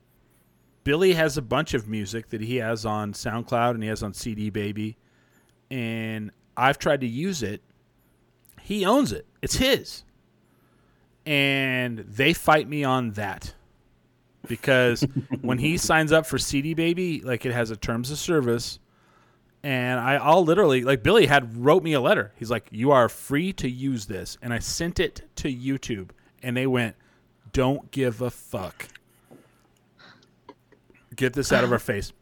Billy 0.84 1.14
has 1.14 1.38
a 1.38 1.42
bunch 1.42 1.72
of 1.72 1.88
music 1.88 2.28
that 2.28 2.42
he 2.42 2.56
has 2.56 2.84
on 2.84 3.12
SoundCloud 3.12 3.70
and 3.70 3.82
he 3.82 3.88
has 3.88 4.02
on 4.02 4.12
CD 4.12 4.50
Baby, 4.50 4.98
and 5.70 6.30
I've 6.56 6.78
tried 6.78 7.00
to 7.00 7.06
use 7.06 7.42
it. 7.42 7.62
He 8.60 8.84
owns 8.84 9.12
it. 9.12 9.26
It's 9.40 9.56
his. 9.56 10.04
And 11.24 12.00
they 12.00 12.32
fight 12.32 12.68
me 12.68 12.84
on 12.84 13.12
that. 13.12 13.54
Because 14.46 15.04
when 15.40 15.58
he 15.58 15.76
signs 15.76 16.12
up 16.12 16.26
for 16.26 16.38
CD 16.38 16.74
Baby, 16.74 17.20
like 17.20 17.46
it 17.46 17.52
has 17.52 17.70
a 17.70 17.76
terms 17.76 18.10
of 18.10 18.18
service, 18.18 18.78
and 19.62 19.98
I, 19.98 20.14
I'll 20.14 20.44
literally 20.44 20.82
like 20.82 21.02
Billy 21.02 21.26
had 21.26 21.56
wrote 21.56 21.82
me 21.82 21.92
a 21.92 22.00
letter. 22.00 22.32
He's 22.36 22.50
like, 22.50 22.68
"You 22.70 22.92
are 22.92 23.08
free 23.08 23.52
to 23.54 23.68
use 23.68 24.06
this," 24.06 24.38
and 24.42 24.52
I 24.52 24.58
sent 24.58 25.00
it 25.00 25.22
to 25.36 25.52
YouTube, 25.52 26.10
and 26.42 26.56
they 26.56 26.66
went, 26.66 26.96
"Don't 27.52 27.90
give 27.90 28.20
a 28.20 28.30
fuck. 28.30 28.88
Get 31.14 31.32
this 31.32 31.52
out 31.52 31.64
of 31.64 31.72
our 31.72 31.78
face." 31.80 32.12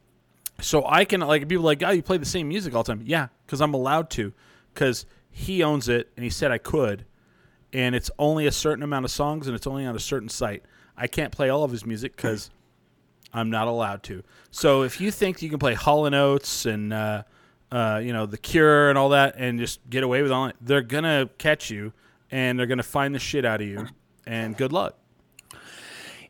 So 0.61 0.85
I 0.85 1.05
can 1.05 1.21
like 1.21 1.47
people 1.47 1.63
are 1.63 1.65
like, 1.65 1.83
"Oh, 1.83 1.91
you 1.91 2.01
play 2.01 2.17
the 2.17 2.25
same 2.25 2.47
music 2.47 2.73
all 2.73 2.83
the 2.83 2.93
time." 2.93 3.03
Yeah, 3.05 3.27
because 3.45 3.61
I'm 3.61 3.73
allowed 3.73 4.09
to, 4.11 4.33
because 4.73 5.05
he 5.29 5.61
owns 5.61 5.89
it, 5.89 6.11
and 6.15 6.23
he 6.23 6.29
said 6.29 6.51
I 6.51 6.57
could, 6.57 7.05
and 7.73 7.93
it's 7.93 8.09
only 8.17 8.47
a 8.47 8.51
certain 8.51 8.83
amount 8.83 9.05
of 9.05 9.11
songs, 9.11 9.47
and 9.47 9.55
it's 9.55 9.67
only 9.67 9.85
on 9.85 9.95
a 9.95 9.99
certain 9.99 10.29
site. 10.29 10.63
I 10.97 11.07
can't 11.07 11.31
play 11.31 11.49
all 11.49 11.63
of 11.63 11.71
his 11.71 11.85
music 11.85 12.15
because 12.15 12.49
I'm 13.35 13.49
not 13.49 13.67
allowed 13.67 14.01
to. 14.03 14.23
So 14.51 14.81
if 14.83 14.99
you 15.01 15.11
think 15.11 15.41
you 15.41 15.49
can 15.49 15.59
play 15.59 15.73
Hall 15.73 16.05
and 16.05 16.15
Oates 16.15 16.65
and 16.65 16.91
uh, 16.93 17.23
uh, 17.71 17.99
you 18.03 18.13
know 18.13 18.25
The 18.25 18.37
Cure 18.37 18.89
and 18.89 18.97
all 18.97 19.09
that, 19.09 19.35
and 19.37 19.59
just 19.59 19.87
get 19.89 20.03
away 20.03 20.21
with 20.21 20.31
all 20.31 20.47
it, 20.47 20.55
they're 20.61 20.81
gonna 20.81 21.29
catch 21.37 21.69
you 21.69 21.93
and 22.31 22.57
they're 22.57 22.65
gonna 22.67 22.81
find 22.83 23.13
the 23.13 23.19
shit 23.19 23.45
out 23.45 23.61
of 23.61 23.67
you. 23.67 23.87
And 24.25 24.55
good 24.57 24.71
luck. 24.73 24.97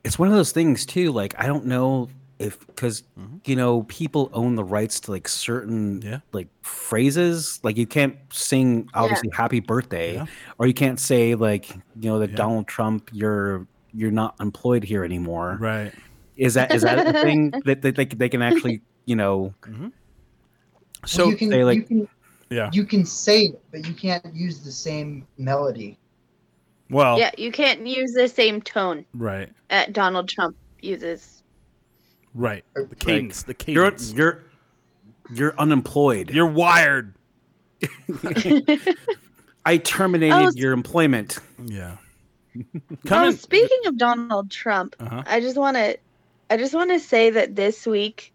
It's 0.03 0.19
one 0.19 0.27
of 0.27 0.36
those 0.36 0.52
things 0.52 0.86
too. 0.86 1.11
Like 1.11 1.34
I 1.38 1.48
don't 1.48 1.65
know 1.65 2.10
if 2.38 2.60
because 2.68 3.03
you 3.45 3.56
know 3.56 3.84
people 3.84 4.30
own 4.34 4.56
the 4.56 4.64
rights 4.64 4.99
to 5.02 5.11
like 5.11 5.26
certain 5.27 6.02
Yeah. 6.02 6.19
like 6.34 6.49
phrases 6.64 7.61
like 7.64 7.77
you 7.77 7.88
can't 7.88 8.18
sing 8.30 8.90
obviously 8.94 9.30
happy 9.34 9.61
birthday 9.61 10.15
Yeah. 10.15 10.26
or 10.60 10.68
you 10.68 10.73
can't 10.73 10.99
say 10.99 11.36
like 11.36 11.69
you 11.69 12.10
know 12.10 12.19
that 12.19 12.32
Yeah. 12.32 12.36
donald 12.36 12.68
trump 12.68 13.10
you're 13.14 13.65
you're 13.94 14.11
not 14.11 14.36
employed 14.41 14.84
here 14.84 15.06
anymore 15.06 15.56
Right. 15.61 15.94
Is 16.38 16.53
that 16.56 16.74
is 16.74 16.82
that 16.84 17.06
a 17.16 17.22
thing 17.22 17.52
that, 17.66 17.82
that 17.82 17.95
they, 17.95 18.06
they 18.06 18.30
can 18.30 18.41
actually 18.41 18.82
you 19.06 19.16
know 19.16 19.53
So 21.06 21.28
you 21.30 21.36
can, 21.36 21.49
they, 21.49 21.64
like- 21.64 21.78
you 21.78 21.84
can 21.84 22.07
yeah. 22.49 22.70
you 22.74 22.86
can 22.86 23.06
say 23.06 23.45
it, 23.45 23.62
but 23.72 23.88
you 23.88 23.94
can't 23.94 24.34
use 24.34 24.60
the 24.60 24.72
same 24.72 25.26
melody. 25.38 25.98
Well. 26.91 27.18
Yeah, 27.18 27.32
you 27.38 27.52
can't 27.52 27.86
use 27.88 28.14
the 28.14 28.28
same 28.28 28.62
tone 28.62 29.06
Right. 29.16 29.49
that 29.70 29.94
Donald 29.94 30.30
Trump 30.30 30.56
uses. 30.82 31.41
Right. 32.36 32.64
The 32.76 32.82
Like, 32.82 32.99
cadence. 32.99 33.44
the 33.44 33.56
you're 33.68 33.91
you're 34.14 34.44
you're 35.34 35.56
unemployed 35.60 36.30
You're 36.30 36.45
wired. 36.48 37.16
i 39.66 39.78
terminated 39.78 40.34
Oh, 40.36 40.52
your 40.56 40.74
employment 40.74 41.40
Yeah. 41.66 41.98
Oh, 42.57 42.62
Coming. 43.06 43.36
speaking 43.36 43.80
of 43.88 43.98
Donald 43.98 44.49
Trump, 44.52 44.95
Uh-huh. 44.99 45.24
I 45.26 45.40
just 45.41 45.57
want 45.57 45.76
to, 45.78 45.98
I 46.50 46.58
just 46.58 46.74
want 46.74 46.92
to 46.92 47.00
say 47.00 47.30
that 47.32 47.56
this 47.56 47.86
week 47.86 48.34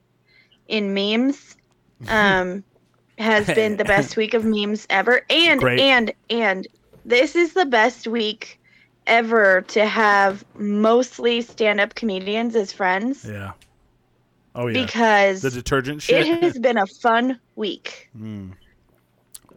in 0.69 0.95
memes, 0.95 1.57
um, 2.09 2.65
has 3.19 3.47
been 3.47 3.77
the 3.77 3.85
best 3.85 4.16
week 4.16 4.32
of 4.35 4.45
memes 4.45 4.87
ever, 4.89 5.20
and 5.28 5.61
Great. 5.61 5.81
and 5.81 6.12
and 6.31 6.66
this 7.05 7.37
is 7.37 7.53
the 7.53 7.66
best 7.66 8.07
week 8.07 8.59
ever 9.07 9.62
to 9.62 9.85
have 9.87 10.45
mostly 10.57 11.41
stand-up 11.43 11.95
comedians 11.95 12.55
as 12.55 12.73
friends 12.73 13.24
yeah. 13.24 13.53
Oh 14.55 14.66
yeah. 14.69 14.85
because 14.85 15.43
the 15.43 15.51
detergent 15.51 16.03
shit. 16.03 16.27
it 16.27 16.43
has 16.43 16.59
been 16.59 16.78
a 16.78 16.87
fun 16.87 17.39
week. 17.57 18.09
Mm. 18.16 18.53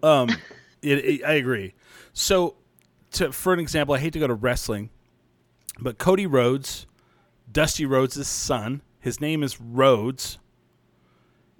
Um, 0.02 0.30
it, 0.82 1.06
it- 1.06 1.24
I 1.24 1.34
agree. 1.34 1.74
So, 2.14 2.56
to, 3.14 3.32
for 3.32 3.54
an 3.54 3.60
example, 3.60 3.96
I 3.96 4.00
hate 4.00 4.14
to 4.14 4.20
go 4.20 4.28
to 4.28 4.34
wrestling, 4.34 4.90
but 5.80 5.98
Cody 5.98 6.28
Rhodes, 6.28 6.86
Dusty 7.54 7.86
Rhodes' 7.86 8.28
son, 8.28 8.82
his 9.00 9.22
name 9.22 9.44
is 9.44 9.62
Rhodes. 9.62 10.40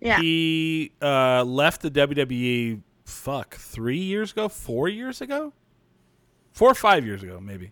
Yeah. 0.02 0.20
He 0.20 0.92
uh, 1.02 1.44
left 1.46 1.82
the 1.82 1.90
WWE. 1.92 2.82
Fuck, 3.06 3.56
three 3.56 4.00
years 4.00 4.32
ago, 4.32 4.50
four 4.50 4.88
years 4.90 5.22
ago, 5.22 5.54
four 6.52 6.70
or 6.72 6.76
five 6.76 7.06
years 7.06 7.22
ago, 7.24 7.40
maybe. 7.40 7.72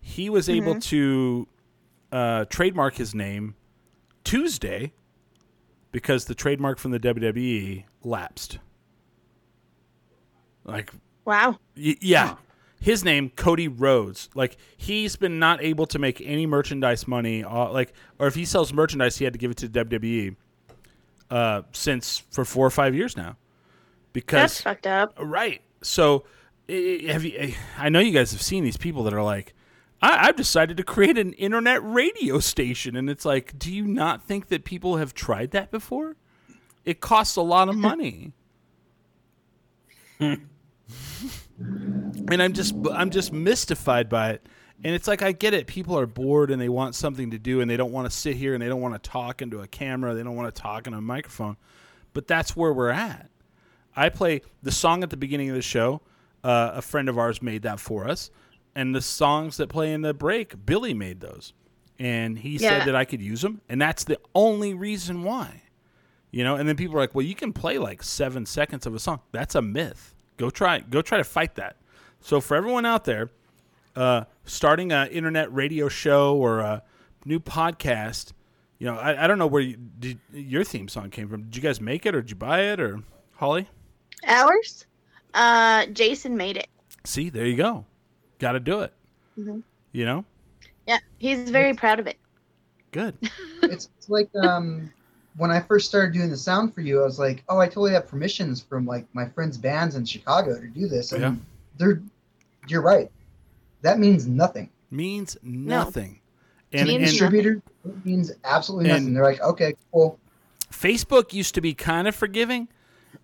He 0.00 0.28
was 0.30 0.48
able 0.48 0.80
to 0.80 1.46
uh, 2.10 2.44
trademark 2.46 2.94
his 2.96 3.14
name 3.14 3.54
Tuesday 4.24 4.92
because 5.92 6.24
the 6.24 6.34
trademark 6.34 6.78
from 6.78 6.90
the 6.92 6.98
WWE 7.00 7.84
lapsed. 8.02 8.58
Like, 10.64 10.90
Wow. 11.24 11.58
y- 11.76 11.96
yeah, 12.00 12.36
his 12.82 13.04
name 13.04 13.30
Cody 13.30 13.68
Rhodes. 13.68 14.28
Like, 14.34 14.56
he's 14.76 15.16
been 15.16 15.38
not 15.38 15.62
able 15.62 15.86
to 15.86 15.98
make 15.98 16.20
any 16.20 16.44
merchandise 16.46 17.06
money. 17.08 17.42
Uh, 17.44 17.70
like, 17.70 17.94
or 18.18 18.26
if 18.26 18.34
he 18.34 18.44
sells 18.44 18.72
merchandise, 18.72 19.16
he 19.16 19.24
had 19.24 19.32
to 19.32 19.38
give 19.38 19.50
it 19.52 19.56
to 19.58 19.68
WWE. 19.68 20.36
Uh, 21.30 21.62
since 21.72 22.18
for 22.30 22.44
four 22.44 22.66
or 22.66 22.70
five 22.70 22.94
years 22.94 23.16
now, 23.16 23.36
because 24.12 24.40
That's 24.52 24.60
fucked 24.60 24.86
up. 24.86 25.14
Right. 25.18 25.62
So, 25.82 26.24
i- 26.68 27.04
have 27.08 27.24
you? 27.24 27.54
I 27.78 27.88
know 27.88 28.00
you 28.00 28.12
guys 28.12 28.32
have 28.32 28.42
seen 28.42 28.64
these 28.64 28.76
people 28.76 29.02
that 29.04 29.14
are 29.14 29.22
like, 29.22 29.54
"I've 30.02 30.36
decided 30.36 30.76
to 30.76 30.82
create 30.82 31.16
an 31.16 31.32
internet 31.34 31.82
radio 31.82 32.38
station," 32.38 32.96
and 32.96 33.08
it's 33.08 33.24
like, 33.24 33.58
do 33.58 33.72
you 33.72 33.86
not 33.86 34.24
think 34.24 34.48
that 34.48 34.64
people 34.66 34.98
have 34.98 35.14
tried 35.14 35.52
that 35.52 35.70
before? 35.70 36.16
It 36.84 37.00
costs 37.00 37.36
a 37.36 37.42
lot 37.42 37.70
of 37.70 37.76
money. 37.88 38.34
and 42.30 42.42
I'm 42.42 42.52
just 42.52 42.74
I'm 42.92 43.10
just 43.10 43.32
mystified 43.32 44.08
by 44.08 44.30
it. 44.30 44.46
And 44.84 44.94
it's 44.94 45.06
like 45.06 45.22
I 45.22 45.32
get 45.32 45.54
it. 45.54 45.66
People 45.66 45.98
are 45.98 46.06
bored 46.06 46.50
and 46.50 46.60
they 46.60 46.68
want 46.68 46.94
something 46.94 47.30
to 47.30 47.38
do 47.38 47.60
and 47.60 47.70
they 47.70 47.76
don't 47.76 47.92
want 47.92 48.10
to 48.10 48.16
sit 48.16 48.36
here 48.36 48.54
and 48.54 48.62
they 48.62 48.68
don't 48.68 48.80
want 48.80 49.00
to 49.00 49.10
talk 49.10 49.40
into 49.40 49.60
a 49.60 49.66
camera. 49.68 50.14
They 50.14 50.22
don't 50.24 50.34
want 50.34 50.52
to 50.52 50.60
talk 50.60 50.86
into 50.86 50.98
a 50.98 51.02
microphone. 51.02 51.56
But 52.14 52.26
that's 52.26 52.56
where 52.56 52.72
we're 52.72 52.90
at. 52.90 53.30
I 53.94 54.08
play 54.08 54.42
the 54.62 54.72
song 54.72 55.02
at 55.02 55.10
the 55.10 55.16
beginning 55.16 55.50
of 55.50 55.54
the 55.54 55.62
show. 55.62 56.00
Uh, 56.42 56.72
a 56.74 56.82
friend 56.82 57.08
of 57.08 57.18
ours 57.18 57.40
made 57.40 57.62
that 57.62 57.78
for 57.78 58.08
us, 58.08 58.30
and 58.74 58.94
the 58.94 59.00
songs 59.00 59.58
that 59.58 59.68
play 59.68 59.92
in 59.92 60.02
the 60.02 60.12
break, 60.12 60.66
Billy 60.66 60.92
made 60.92 61.20
those, 61.20 61.52
and 62.00 62.36
he 62.36 62.58
said 62.58 62.88
that 62.88 62.96
I 62.96 63.04
could 63.04 63.22
use 63.22 63.42
them, 63.42 63.60
and 63.68 63.80
that's 63.80 64.02
the 64.02 64.18
only 64.34 64.74
reason 64.74 65.22
why. 65.22 65.62
You 66.32 66.42
know, 66.42 66.56
and 66.56 66.68
then 66.68 66.74
people 66.74 66.96
are 66.96 67.00
like, 67.00 67.14
"Well, 67.14 67.24
you 67.24 67.36
can 67.36 67.52
play 67.52 67.78
like 67.78 68.02
seven 68.02 68.44
seconds 68.44 68.86
of 68.86 68.94
a 68.94 68.98
song." 68.98 69.20
That's 69.30 69.54
a 69.54 69.62
myth. 69.62 70.11
Go 70.36 70.50
try. 70.50 70.80
Go 70.80 71.02
try 71.02 71.18
to 71.18 71.24
fight 71.24 71.54
that. 71.56 71.76
So 72.20 72.40
for 72.40 72.56
everyone 72.56 72.86
out 72.86 73.04
there, 73.04 73.30
uh, 73.96 74.24
starting 74.44 74.92
an 74.92 75.08
internet 75.08 75.52
radio 75.52 75.88
show 75.88 76.36
or 76.36 76.60
a 76.60 76.82
new 77.24 77.40
podcast, 77.40 78.32
you 78.78 78.86
know, 78.86 78.96
I, 78.96 79.24
I 79.24 79.26
don't 79.26 79.38
know 79.38 79.46
where 79.46 79.62
you, 79.62 79.76
did, 79.76 80.18
your 80.32 80.64
theme 80.64 80.88
song 80.88 81.10
came 81.10 81.28
from. 81.28 81.42
Did 81.44 81.56
you 81.56 81.62
guys 81.62 81.80
make 81.80 82.06
it, 82.06 82.14
or 82.14 82.20
did 82.22 82.30
you 82.30 82.36
buy 82.36 82.62
it, 82.62 82.80
or 82.80 83.00
Holly? 83.32 83.68
Ours? 84.26 84.86
Uh, 85.34 85.86
Jason 85.86 86.36
made 86.36 86.56
it. 86.56 86.68
See, 87.04 87.28
there 87.30 87.46
you 87.46 87.56
go. 87.56 87.84
Got 88.38 88.52
to 88.52 88.60
do 88.60 88.80
it. 88.80 88.92
Mhm. 89.38 89.62
You 89.92 90.04
know, 90.04 90.24
Yeah, 90.86 90.98
he's 91.18 91.50
very 91.50 91.74
proud 91.74 92.00
of 92.00 92.06
it. 92.06 92.18
good. 92.92 93.16
it's, 93.62 93.88
it's 93.98 94.08
like 94.08 94.28
um, 94.42 94.92
when 95.36 95.50
I 95.50 95.60
first 95.60 95.88
started 95.88 96.12
doing 96.12 96.30
the 96.30 96.36
sound 96.36 96.74
for 96.74 96.80
you, 96.82 97.00
I 97.00 97.04
was 97.04 97.18
like, 97.18 97.42
oh, 97.48 97.58
I 97.58 97.66
totally 97.66 97.92
have 97.92 98.06
permissions 98.08 98.60
from 98.62 98.86
like 98.86 99.06
my 99.14 99.26
friends' 99.26 99.56
bands 99.56 99.94
in 99.96 100.04
Chicago 100.04 100.60
to 100.60 100.66
do 100.68 100.86
this, 100.88 101.12
and 101.12 101.20
Yeah. 101.22 101.34
they're, 101.78 102.02
you're 102.68 102.82
right. 102.82 103.10
That 103.82 103.98
means 103.98 104.26
nothing. 104.26 104.68
Means 104.90 105.36
nothing. 105.42 106.20
And, 106.74 106.88
Means 106.88 107.02
and 107.02 107.10
Distributor 107.10 107.62
it 107.84 108.04
means 108.06 108.30
absolutely 108.44 108.90
And- 108.90 109.00
nothing. 109.04 109.14
They're 109.14 109.24
like, 109.24 109.40
okay, 109.42 109.74
cool. 109.92 110.18
Facebook 110.70 111.32
used 111.32 111.54
to 111.54 111.60
be 111.60 111.74
kind 111.74 112.08
of 112.08 112.14
forgiving, 112.14 112.68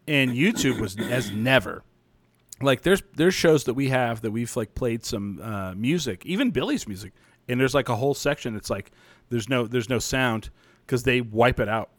and 0.07 0.33
YouTube 0.33 0.81
was 0.81 0.99
as 0.99 1.31
never. 1.31 1.83
Like 2.61 2.83
there's 2.83 3.03
there's 3.15 3.35
shows 3.35 3.65
that 3.65 3.75
we 3.75 3.89
have 3.91 4.21
that 4.23 4.33
we've 4.33 4.55
like 4.57 4.75
played 4.75 5.05
some 5.05 5.41
uh, 5.43 5.75
music, 5.75 6.27
even 6.27 6.51
Billy's 6.51 6.87
music, 6.89 7.13
and 7.49 7.59
there's 7.61 7.75
like 7.75 7.89
a 7.89 7.97
whole 7.97 8.15
section 8.15 8.53
that's 8.53 8.69
like 8.69 8.91
there's 9.31 9.49
no 9.49 9.67
there's 9.67 9.89
no 9.89 9.99
sound 9.99 10.51
because 10.85 11.05
they 11.05 11.21
wipe 11.21 11.61
it 11.61 11.69
out. 11.69 11.91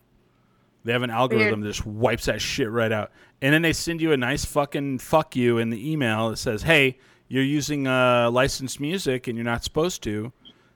They 0.84 0.94
have 0.94 1.04
an 1.04 1.10
algorithm 1.10 1.62
that 1.62 1.68
just 1.68 1.86
wipes 1.86 2.26
that 2.26 2.42
shit 2.42 2.70
right 2.70 2.92
out, 2.92 3.12
and 3.42 3.54
then 3.54 3.62
they 3.62 3.74
send 3.74 4.02
you 4.02 4.12
a 4.12 4.18
nice 4.18 4.46
fucking 4.46 5.00
fuck 5.00 5.36
you 5.36 5.58
in 5.58 5.70
the 5.70 5.92
email 5.92 6.30
that 6.30 6.38
says, 6.38 6.64
"Hey, 6.64 6.98
you're 7.28 7.44
using 7.44 7.88
uh, 7.88 8.30
licensed 8.32 8.80
music 8.80 9.28
and 9.28 9.38
you're 9.38 9.46
not 9.46 9.64
supposed 9.64 10.04
to. 10.04 10.32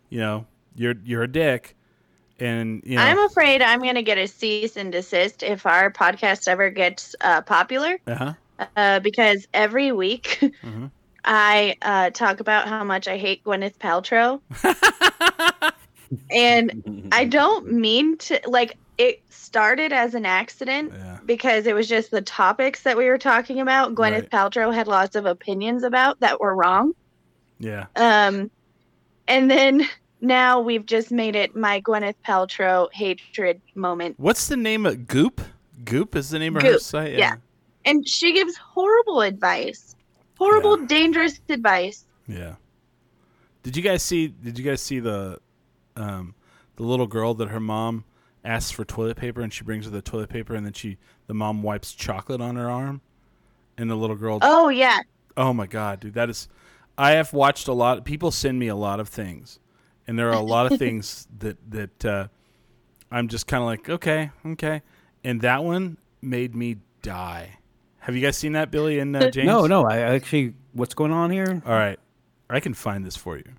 You 0.10 0.20
know, 0.20 0.46
you're 0.76 0.96
you're 1.04 1.24
a 1.24 1.32
dick." 1.32 1.76
And 2.40 2.82
you 2.86 2.98
know, 2.98 3.04
I'm 3.04 3.20
afraid 3.20 3.62
I'm 3.62 3.80
going 3.82 3.96
to 3.96 4.04
get 4.04 4.18
a 4.18 4.28
cease 4.28 4.76
and 4.76 4.92
desist 4.92 5.44
if 5.44 5.66
our 5.66 5.92
podcast 5.92 6.48
ever 6.48 6.70
gets 6.70 7.16
uh, 7.22 7.42
popular 7.42 8.00
uh-huh. 8.08 8.34
uh, 8.76 9.00
because 9.00 9.48
every 9.54 9.92
week 9.92 10.40
Mhm. 10.64 10.92
I 11.26 11.78
uh, 11.82 12.10
talk 12.10 12.40
about 12.40 12.68
how 12.68 12.84
much 12.84 13.08
I 13.08 13.18
hate 13.18 13.44
Gwyneth 13.44 13.78
Paltrow. 13.78 14.42
and 16.32 17.10
I 17.12 17.26
don't 17.30 17.72
mean 17.72 18.18
to, 18.18 18.42
like, 18.46 18.78
it 18.98 19.22
started 19.30 19.92
as 19.92 20.14
an 20.16 20.26
accident 20.26 20.92
yeah. 20.94 21.20
because 21.26 21.66
it 21.66 21.74
was 21.76 21.88
just 21.88 22.12
the 22.12 22.22
topics 22.22 22.84
that 22.84 22.98
we 22.98 23.06
were 23.06 23.18
talking 23.18 23.60
about. 23.60 23.96
Gwyneth 23.96 24.22
Right. 24.22 24.30
Paltrow 24.30 24.74
had 24.74 24.88
lots 24.88 25.16
of 25.16 25.26
opinions 25.26 25.84
about 25.84 26.20
that 26.20 26.40
were 26.40 26.56
wrong. 26.56 26.94
Yeah. 27.60 27.86
Um, 27.96 28.52
and 29.28 29.50
then 29.50 29.88
now 30.22 30.60
we've 30.60 30.86
just 30.86 31.12
made 31.12 31.36
it 31.36 31.56
my 31.56 31.82
Gwyneth 31.82 32.16
Paltrow 32.26 32.92
hatred 32.94 33.62
moment. 33.76 34.16
What's 34.18 34.48
the 34.48 34.58
name 34.58 34.86
of 34.86 35.08
Goop? 35.08 35.42
Goop 35.86 36.16
is 36.16 36.30
the 36.30 36.40
name 36.40 36.56
of 36.56 36.64
her 36.64 36.80
site. 36.80 37.14
yeah. 37.14 37.36
And 37.86 38.08
she 38.08 38.34
gives 38.34 38.56
horrible 38.56 39.22
advice, 39.22 39.96
horrible, 40.38 40.78
dangerous 40.78 41.42
advice. 41.50 42.06
Yeah. 42.28 42.56
Did 43.64 43.76
you 43.76 43.84
guys 43.84 44.04
see? 44.04 44.28
Did 44.28 44.58
you 44.58 44.64
guys 44.64 44.82
see 44.82 45.00
the, 45.00 45.40
um, 45.98 46.34
the 46.78 46.84
little 46.84 47.08
girl 47.08 47.34
that 47.36 47.50
her 47.50 47.60
mom 47.60 48.06
asks 48.44 48.72
for 48.72 48.84
toilet 48.84 49.18
paper 49.18 49.42
and 49.42 49.54
she 49.54 49.64
brings 49.64 49.86
her 49.86 49.92
the 49.92 50.02
toilet 50.02 50.30
paper 50.30 50.54
and 50.54 50.66
then 50.66 50.74
she 50.74 50.98
the 51.28 51.34
mom 51.34 51.64
wipes 51.64 51.94
chocolate 51.94 52.42
on 52.42 52.56
her 52.56 52.70
arm, 52.70 53.02
and 53.78 53.90
the 53.90 53.96
little 53.96 54.16
girl. 54.16 54.40
Oh, 54.42 54.70
yeah. 54.70 55.00
Oh 55.36 55.54
my 55.54 55.66
god, 55.66 56.00
dude, 56.02 56.14
that 56.14 56.30
is. 56.30 56.48
I 56.98 57.12
have 57.12 57.34
watched 57.34 57.68
a 57.68 57.74
lot. 57.74 58.06
People 58.06 58.30
send 58.30 58.60
me 58.60 58.68
a 58.68 58.76
lot 58.76 59.00
of 59.00 59.10
things, 59.10 59.60
and 60.08 60.18
there 60.20 60.30
are 60.30 60.36
a 60.36 60.40
lot 60.40 60.72
of 60.72 60.78
things 60.80 61.28
that 61.40 61.58
that 61.72 62.06
uh, 62.06 62.28
I'm 63.12 63.28
just 63.28 63.48
kind 63.48 63.62
of 63.62 63.66
like, 63.66 63.90
okay, 63.90 64.32
okay, 64.46 64.82
and 65.24 65.42
that 65.42 65.64
one 65.64 65.98
made 66.22 66.54
me 66.54 66.78
die. 67.02 67.58
Have 68.00 68.16
you 68.16 68.22
guys 68.22 68.38
seen 68.38 68.52
that, 68.52 68.70
Billy 68.70 69.00
and 69.00 69.16
uh, 69.16 69.30
James? 69.32 69.48
no 69.48 69.66
no 69.66 69.86
i 69.86 69.96
I 69.96 70.14
actually 70.16 70.54
what's 70.74 70.94
going 70.94 71.12
on 71.12 71.32
here 71.32 71.64
All 71.66 71.74
right, 71.74 72.00
I 72.50 72.60
can 72.60 72.74
find 72.74 73.04
this 73.06 73.16
for 73.16 73.38
you. 73.38 73.54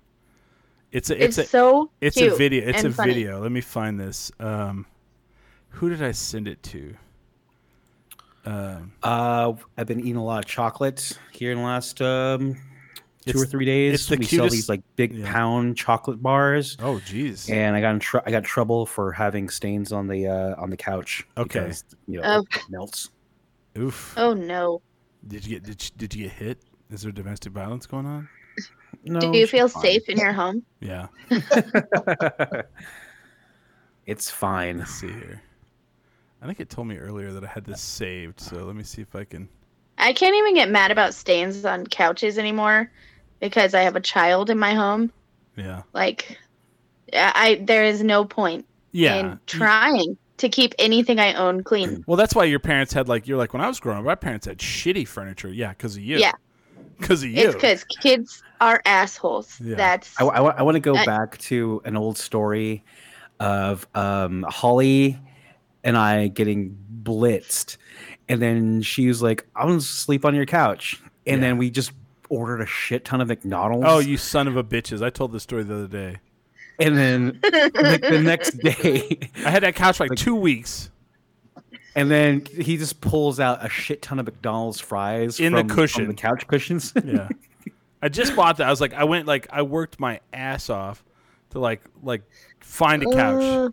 It's 0.95 1.09
a 1.09 1.21
It's, 1.21 1.37
it's, 1.37 1.49
a 1.49 1.51
so 1.51 1.91
it's 1.99 2.15
cute 2.15 2.31
a 2.31 2.35
video. 2.37 2.69
It's 2.69 2.85
a 2.85 2.89
funny. 2.91 3.13
video. 3.13 3.41
Let 3.41 3.51
me 3.51 3.59
find 3.59 3.99
this. 3.99 4.31
Um, 4.39 4.85
who 5.67 5.89
did 5.89 6.01
I 6.01 6.13
send 6.13 6.47
it 6.47 6.63
to? 6.63 6.95
Um, 8.45 8.93
Uh, 9.03 9.53
I've 9.77 9.87
been 9.87 9.99
eating 9.99 10.15
a 10.15 10.23
lot 10.23 10.39
of 10.39 10.49
chocolate 10.49 11.19
here 11.33 11.51
in 11.51 11.57
the 11.57 11.63
last 11.65 12.01
um, 12.01 12.55
two 13.25 13.41
or 13.41 13.45
three 13.45 13.65
days. 13.65 13.93
it's 13.95 14.05
the 14.05 14.15
we 14.15 14.23
sell 14.23 14.47
these 14.47 14.69
like 14.69 14.83
big 14.95 15.13
yeah. 15.15 15.29
pound 15.29 15.75
chocolate 15.75 16.23
bars, 16.23 16.77
oh, 16.79 17.01
jeez. 17.05 17.49
and 17.51 17.75
I 17.75 17.81
got 17.81 17.95
in 17.95 17.99
tr- 17.99 18.19
I 18.25 18.31
got 18.31 18.37
in 18.37 18.43
trouble 18.45 18.85
for 18.85 19.11
having 19.11 19.49
stains 19.49 19.91
on 19.91 20.07
the 20.07 20.27
uh, 20.27 20.55
on 20.61 20.69
the 20.69 20.77
couch. 20.77 21.27
Okay. 21.37 21.59
because, 21.59 21.83
you 22.07 22.21
know 22.21 22.23
Oh. 22.25 22.45
it 22.55 22.61
melts. 22.69 23.09
Oof. 23.77 24.13
Oh 24.15 24.33
no. 24.33 24.81
Did 25.27 25.45
you 25.45 25.55
get 25.59 25.63
did 25.63 25.83
you, 25.83 25.89
did 25.97 26.15
you 26.15 26.23
get 26.23 26.31
hit? 26.31 26.59
Is 26.89 27.01
there 27.01 27.11
domestic 27.11 27.51
violence 27.51 27.85
going 27.85 28.05
on? 28.05 28.29
No, 29.05 29.19
Do 29.19 29.37
you 29.37 29.45
feel 29.47 29.67
fine. 29.67 29.83
safe 29.83 30.09
in 30.09 30.17
your 30.17 30.33
home? 30.33 30.63
Yeah. 30.79 31.07
it's 34.05 34.29
fine. 34.29 34.79
Let's 34.79 34.91
see 34.91 35.11
here. 35.11 35.41
I 36.41 36.45
think 36.47 36.59
it 36.59 36.69
told 36.69 36.87
me 36.87 36.97
earlier 36.97 37.31
that 37.33 37.43
I 37.43 37.47
had 37.47 37.65
this 37.65 37.81
saved, 37.81 38.39
so 38.39 38.57
let 38.65 38.75
me 38.75 38.83
see 38.83 39.01
if 39.01 39.15
I 39.15 39.23
can. 39.23 39.49
I 39.97 40.13
can't 40.13 40.35
even 40.35 40.53
get 40.53 40.69
mad 40.69 40.91
about 40.91 41.13
stains 41.13 41.65
on 41.65 41.87
couches 41.87 42.37
anymore 42.37 42.91
because 43.39 43.73
I 43.73 43.81
have 43.81 43.95
a 43.95 44.01
child 44.01 44.49
in 44.49 44.59
my 44.59 44.73
home. 44.73 45.11
Yeah. 45.55 45.83
Like, 45.93 46.37
I 47.13 47.31
I- 47.35 47.63
there 47.63 47.83
is 47.83 48.03
no 48.03 48.25
point 48.25 48.65
Yeah. 48.91 49.15
in 49.15 49.39
trying 49.47 50.17
to 50.37 50.49
keep 50.49 50.73
anything 50.77 51.17
I 51.17 51.33
own 51.33 51.63
clean. 51.63 52.03
Well, 52.07 52.17
that's 52.17 52.35
why 52.35 52.43
your 52.43 52.59
parents 52.59 52.91
had 52.93 53.07
like 53.07 53.25
you're 53.27 53.37
like 53.37 53.53
when 53.53 53.61
I 53.63 53.67
was 53.67 53.79
growing 53.79 53.99
up, 53.99 54.05
my 54.05 54.15
parents 54.15 54.45
had 54.45 54.57
shitty 54.59 55.07
furniture. 55.07 55.47
Yeah, 55.47 55.69
because 55.69 55.95
of 55.95 56.03
you. 56.03 56.17
Yeah. 56.17 56.33
Because 56.99 57.23
of 57.23 57.29
you. 57.29 57.43
It's 57.43 57.55
because 57.55 57.83
kids 57.85 58.41
are 58.61 58.81
assholes. 58.85 59.59
Yeah. 59.61 59.75
That's 59.75 60.19
I, 60.19 60.25
I, 60.25 60.61
want 60.61 60.75
to 60.75 60.79
go 60.79 60.95
I- 60.95 61.05
back 61.05 61.37
to 61.39 61.81
an 61.85 61.97
old 61.97 62.17
story 62.17 62.83
of 63.39 63.85
um, 63.95 64.45
Holly 64.47 65.19
and 65.83 65.97
I 65.97 66.27
getting 66.29 66.77
blitzed, 67.03 67.77
and 68.29 68.41
then 68.41 68.81
she 68.81 69.07
was 69.07 69.21
like, 69.21 69.45
"I'm 69.55 69.67
gonna 69.67 69.81
sleep 69.81 70.25
on 70.25 70.33
your 70.33 70.45
couch," 70.45 70.99
and 71.27 71.41
Yeah. 71.41 71.47
then 71.49 71.57
we 71.57 71.69
just 71.69 71.91
ordered 72.29 72.61
a 72.61 72.65
shit 72.65 73.05
ton 73.05 73.21
of 73.21 73.27
McDonald's. 73.27 73.85
Oh, 73.87 73.99
you 73.99 74.17
son 74.17 74.47
of 74.47 74.57
a 74.57 74.63
bitches! 74.63 75.03
I 75.03 75.09
told 75.11 75.31
this 75.31 75.43
story 75.43 75.63
the 75.63 75.75
other 75.75 75.87
day. 75.87 76.17
And 76.79 76.97
then 76.97 77.39
like, 77.43 78.01
the 78.01 78.21
next 78.23 78.51
day, 78.57 79.29
I 79.45 79.49
had 79.49 79.63
that 79.63 79.75
couch 79.75 79.97
for 79.97 80.03
like, 80.05 80.09
Like- 80.11 80.19
two 80.19 80.35
weeks. 80.35 80.89
And 81.95 82.11
then 82.11 82.45
he 82.45 82.77
just 82.77 83.01
pulls 83.01 83.39
out 83.39 83.65
a 83.65 83.69
shit 83.69 84.01
ton 84.01 84.19
of 84.19 84.25
McDonald's 84.25 84.79
fries 84.79 85.39
In 85.39 85.53
the 85.53 85.59
from- 85.59 85.67
from 85.69 85.75
cushion. 85.77 86.07
the 86.07 86.13
couch 86.13 86.47
cushions. 86.47 86.93
Yeah. 87.05 87.29
I 88.01 88.09
just 88.09 88.35
bought 88.35 88.57
that. 88.57 88.67
I 88.67 88.69
was 88.69 88.81
like, 88.81 88.93
I 88.93 89.03
went 89.05 89.25
like 89.25 89.47
I 89.51 89.63
worked 89.63 89.99
my 89.99 90.19
ass 90.33 90.69
off 90.69 91.03
to 91.51 91.59
like 91.59 91.81
like 92.03 92.21
find 92.59 93.01
a 93.03 93.05
couch. 93.11 93.43
Uh, 93.43 93.69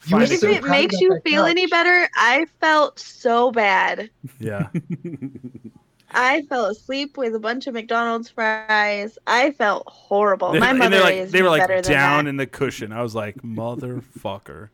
Find 0.00 0.22
if 0.30 0.38
so 0.38 0.46
couch. 0.46 0.56
it 0.58 0.64
makes 0.64 1.00
you 1.00 1.08
that 1.14 1.24
feel 1.24 1.44
any 1.44 1.66
better, 1.66 2.08
I 2.14 2.46
felt 2.60 2.98
so 3.00 3.50
bad. 3.50 4.10
Yeah. 4.38 4.68
I 6.12 6.42
fell 6.42 6.66
asleep 6.66 7.16
with 7.18 7.34
a 7.34 7.38
bunch 7.40 7.66
of 7.66 7.74
McDonald's 7.74 8.30
fries. 8.30 9.18
I 9.26 9.50
felt 9.52 9.84
horrible. 9.88 10.54
My 10.54 10.72
mother 10.72 10.90
they're 10.96 11.00
like 11.04 11.14
is 11.16 11.32
they 11.32 11.42
were 11.42 11.50
like 11.50 11.66
than 11.68 11.82
down 11.82 12.26
in 12.26 12.36
the 12.36 12.46
cushion. 12.46 12.92
I 12.92 13.02
was 13.02 13.14
like, 13.14 13.36
motherfucker. 13.42 14.68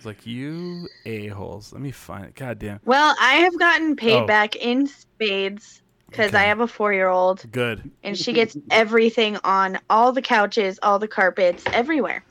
I 0.00 0.02
was 0.02 0.06
like, 0.06 0.26
you 0.26 0.88
a 1.04 1.26
holes. 1.28 1.72
Let 1.74 1.82
me 1.82 1.90
find 1.90 2.24
it. 2.24 2.34
God 2.34 2.58
damn. 2.58 2.80
Well, 2.86 3.14
I 3.20 3.34
have 3.34 3.58
gotten 3.58 3.96
paid 3.96 4.22
Oh. 4.22 4.26
back 4.26 4.56
in 4.56 4.86
spades 4.86 5.82
because 6.08 6.34
I 6.34 6.44
have 6.44 6.60
a 6.60 6.66
four-year-old, 6.66 7.44
Good. 7.52 7.90
and 8.02 8.16
she 8.16 8.32
gets 8.32 8.56
everything 8.70 9.36
on 9.44 9.78
all 9.90 10.10
the 10.12 10.22
couches, 10.22 10.78
all 10.82 10.98
the 10.98 11.06
carpets, 11.06 11.62
everywhere. 11.66 12.24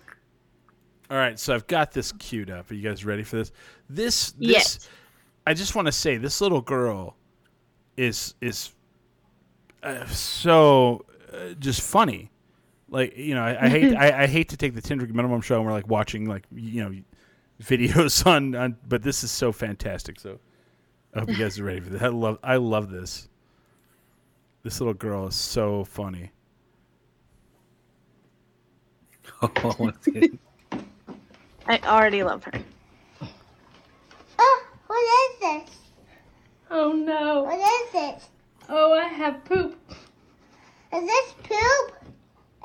All 1.12 1.18
right, 1.18 1.38
so 1.40 1.54
I've 1.54 1.68
got 1.68 1.92
this 1.92 2.12
queued 2.14 2.50
up. 2.50 2.70
Are 2.72 2.74
you 2.74 2.82
guys 2.82 3.06
ready 3.06 3.24
for 3.24 3.36
this? 3.38 3.52
This, 3.88 4.32
this 4.32 4.40
Yes. 4.50 4.90
I 5.46 5.54
just 5.54 5.76
want 5.76 5.86
to 5.86 5.92
say 5.92 6.18
this 6.18 6.42
little 6.42 6.62
girl 6.62 7.16
is 7.98 8.34
is 8.42 8.72
uh, 9.84 10.06
so 10.08 11.06
uh, 11.32 11.54
just 11.60 11.82
funny. 11.82 12.32
Like 12.90 13.16
you 13.18 13.34
know, 13.36 13.44
I, 13.44 13.66
I 13.66 13.70
hate 13.70 13.96
I, 13.98 14.24
I 14.24 14.28
hate 14.28 14.50
to 14.50 14.58
take 14.58 14.74
the 14.76 14.82
Ten 14.82 14.98
Drink 14.98 15.14
Minimum 15.14 15.42
show 15.42 15.58
and 15.58 15.66
we're 15.66 15.72
like 15.72 15.88
watching 15.88 16.26
like 16.26 16.44
you 16.52 16.84
know 16.84 16.96
videos 17.62 18.26
on, 18.26 18.56
on 18.56 18.78
but 18.88 19.04
this 19.04 19.24
is 19.24 19.32
so 19.32 19.52
fantastic. 19.52 20.20
So 20.20 20.40
I 21.14 21.20
hope 21.20 21.30
you 21.30 21.38
guys 21.38 21.60
are 21.60 21.64
ready 21.64 21.80
for 21.80 21.90
this. 21.90 22.02
I 22.02 22.08
love 22.08 22.40
I 22.44 22.58
love 22.58 22.90
this. 22.90 23.28
This 24.64 24.80
little 24.82 24.94
girl 24.94 25.28
is 25.28 25.36
so 25.36 25.84
funny. 25.84 26.32
Oh, 29.42 29.94
I 31.68 31.80
already 31.86 32.24
love 32.24 32.44
her. 32.44 32.52
Oh, 34.40 34.64
what 34.88 35.32
is 35.32 35.40
this? 35.40 35.78
Oh 36.70 36.92
no. 36.92 37.44
What 37.44 37.58
is 37.60 37.92
this? 37.94 38.30
Oh, 38.68 38.94
I 38.94 39.06
have 39.06 39.46
poop. 39.46 39.78
Is 40.94 41.06
this 41.06 41.34
poop? 41.44 41.96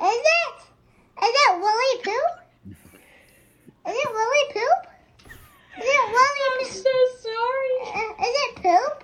Is 0.03 0.23
it? 0.39 0.63
Is 1.23 1.35
it 1.35 1.61
Willy 1.61 2.03
poop? 2.03 2.44
Is 3.87 3.95
it 3.95 4.11
Willy 4.13 4.45
poop? 4.53 4.81
Is 5.79 5.85
it 5.85 6.07
Willy 6.15 6.43
I'm 6.51 6.65
so 6.67 6.95
sorry. 7.21 7.77
Uh, 7.95 8.13
is 8.25 8.35
it 8.45 8.53
poop? 8.63 8.95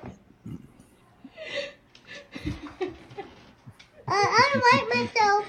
Uh, 4.09 4.13
I 4.13 4.51
don't 4.53 4.65
like 4.73 4.89
myself. 5.07 5.45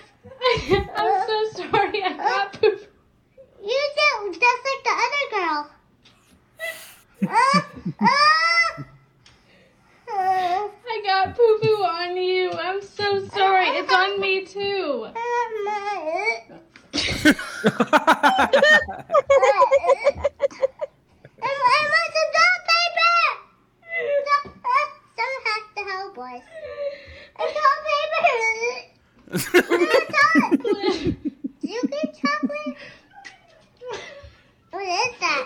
I'm 0.96 1.16
so 1.28 1.38
sorry. 1.64 2.04
I 2.04 2.06
got 2.16 2.54
poop. 2.54 2.80
You 3.64 3.80
sound 3.98 4.34
just 4.36 4.62
like 4.68 4.84
the 4.84 4.96
other 5.04 5.26
girl. 5.34 5.62
Uh, 7.24 7.62
uh, 8.02 8.84
uh, 10.14 10.70
I 10.90 11.02
got 11.04 11.36
poo 11.36 11.60
poo 11.60 11.84
on 11.84 12.16
you. 12.18 12.52
I'm 12.52 12.82
so 12.84 13.26
sorry. 13.30 13.66
It's 13.66 13.92
on 13.92 14.20
me 14.22 14.46
too. 14.46 15.08
Uh? 35.24 35.46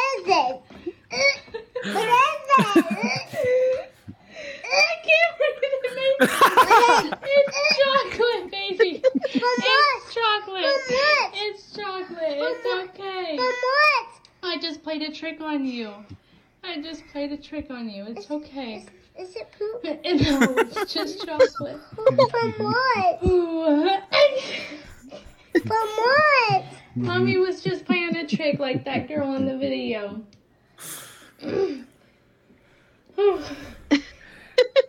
is 0.01 0.29
it? 0.29 0.57
What 1.83 2.07
is 3.01 3.35
it? 3.35 3.51
I 4.63 4.95
can't 5.07 5.33
breathe 5.39 5.63
it, 5.63 5.75
baby. 5.91 7.03
It's 7.47 7.59
chocolate, 7.79 8.47
baby. 8.51 8.91
It's 9.05 10.15
chocolate. 10.15 10.65
It's 11.35 11.63
chocolate. 11.73 12.39
It's 12.39 12.65
okay. 12.67 13.37
From 13.37 13.55
what? 13.67 14.09
I 14.43 14.59
just 14.61 14.83
played 14.83 15.03
a 15.03 15.13
trick 15.13 15.41
on 15.41 15.65
you. 15.65 15.93
I 16.63 16.81
just 16.83 17.07
played 17.09 17.30
a 17.30 17.30
trick 17.41 17.71
on 17.71 17.89
you. 17.89 18.05
It's 18.09 18.31
okay. 18.31 18.85
Is 19.19 19.35
it 19.37 19.49
poop? 19.59 19.83
No, 20.05 20.55
it's 20.59 20.93
just 20.93 21.25
chocolate. 21.27 21.81
From 21.95 22.53
what? 22.59 23.21
From 25.67 25.89
what? 25.89 26.65
Mommy 26.95 27.37
was 27.37 27.63
just 27.63 27.85
playing 27.85 28.17
a 28.17 28.27
trick 28.27 28.59
like 28.59 28.85
that 28.85 29.09
girl 29.09 29.35
in 29.35 29.47
the 29.47 29.57
video. 29.59 30.23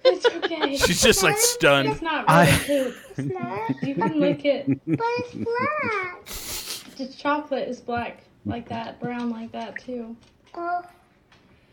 it's 0.04 0.26
okay. 0.26 0.78
She's 0.78 1.02
just 1.02 1.24
like 1.24 1.38
stunned. 1.38 1.90
It's 1.90 2.02
not 2.02 2.28
really 2.28 2.52
I- 2.52 2.58
poop. 2.66 2.96
It's 3.18 3.34
not. 3.34 3.84
You 3.84 3.96
can 3.96 4.20
lick 4.20 4.46
it. 4.46 4.68
But 4.86 5.00
it's 5.02 5.34
black. 5.34 6.26
The 6.98 7.08
chocolate 7.18 7.68
is 7.68 7.80
black 7.82 8.24
like 8.46 8.68
that, 8.70 9.00
brown 9.00 9.30
like 9.30 9.52
that 9.52 9.80
too. 9.84 10.16
Oh, 10.54 10.82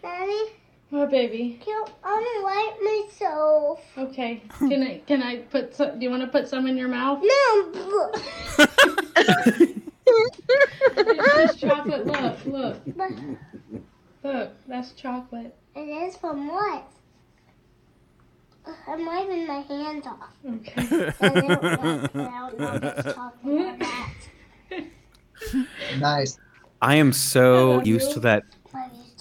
Daddy, 0.02 0.52
What, 0.90 1.10
baby? 1.10 1.60
can 1.64 1.84
I 2.02 2.40
wipe 2.42 2.82
myself? 2.82 3.80
Okay. 3.98 4.42
Can 4.58 4.82
I 4.82 4.98
can 5.06 5.22
I 5.22 5.36
put 5.36 5.74
some? 5.74 5.98
Do 5.98 6.04
you 6.04 6.10
want 6.10 6.22
to 6.22 6.28
put 6.28 6.48
some 6.48 6.66
in 6.66 6.76
your 6.78 6.88
mouth? 6.88 7.22
No. 7.22 8.12
It's 11.00 11.56
chocolate. 11.60 12.06
Look, 12.06 12.44
look, 12.46 12.80
But 12.96 13.10
look. 14.24 14.50
That's 14.66 14.92
chocolate. 14.92 15.54
it 15.76 15.80
is 15.80 16.16
from 16.16 16.48
what? 16.48 16.90
I'm 18.86 19.04
wiping 19.06 19.46
my 19.46 19.60
hands 19.60 20.06
off. 20.06 20.30
Okay. 20.46 21.12
I 21.20 21.28
don't 21.28 21.48
know, 21.48 21.58
I 21.62 22.48
don't 22.48 22.58
know 22.58 22.72
if 22.74 22.82
it's 22.84 23.14
chocolate 23.14 23.64
or 23.64 23.76
not. 25.60 26.00
Nice. 26.00 26.38
I 26.82 26.94
am 26.96 27.12
so 27.12 27.82
used 27.82 28.12
to 28.12 28.20
that 28.20 28.44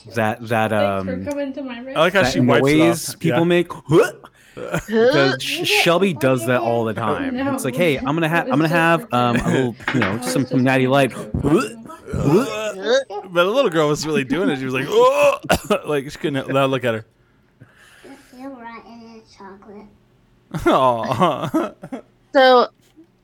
Love 0.07 0.15
that 0.15 0.47
that 0.47 0.69
Thanks 0.71 1.05
for 1.05 1.13
um 1.13 1.25
coming 1.25 1.53
to 1.53 1.61
my 1.63 1.79
I 1.79 1.99
like 1.99 2.13
how 2.13 2.23
that 2.23 2.31
she 2.33 2.39
wipes 2.39 2.67
it 2.67 2.77
noise 2.77 3.09
off. 3.09 3.19
people 3.19 3.39
Yeah. 3.39 3.45
make. 3.45 3.71
Because 4.87 5.43
Shelby 5.43 6.13
does 6.15 6.47
that 6.47 6.61
all 6.61 6.83
the 6.83 6.93
time. 6.95 7.35
No. 7.37 7.53
It's 7.53 7.63
like, 7.63 7.75
hey, 7.75 7.97
I'm 7.99 8.05
gonna 8.15 8.27
have 8.27 8.45
I'm 8.51 8.57
gonna 8.57 8.67
have 8.69 9.01
um 9.13 9.35
a 9.35 9.47
little 9.51 9.75
you 9.93 9.99
know 9.99 10.19
some 10.23 10.47
some 10.47 10.63
natty 10.63 10.87
light. 10.87 11.13
But 11.33 11.77
the 13.33 13.43
little 13.45 13.69
girl 13.69 13.87
was 13.89 14.03
really 14.05 14.23
doing 14.23 14.49
it. 14.49 14.57
She 14.57 14.65
was 14.65 14.73
like, 14.73 14.87
oh, 14.89 15.37
like 15.85 16.09
she 16.09 16.17
couldn't 16.17 16.51
let 16.51 16.69
look 16.71 16.83
at 16.85 16.95
her. 16.95 17.05
I 18.03 18.15
feel 18.35 18.49
rotten 18.49 18.91
in 18.93 19.21
chocolate. 19.37 19.85
Oh, 20.65 21.73
So, 22.33 22.67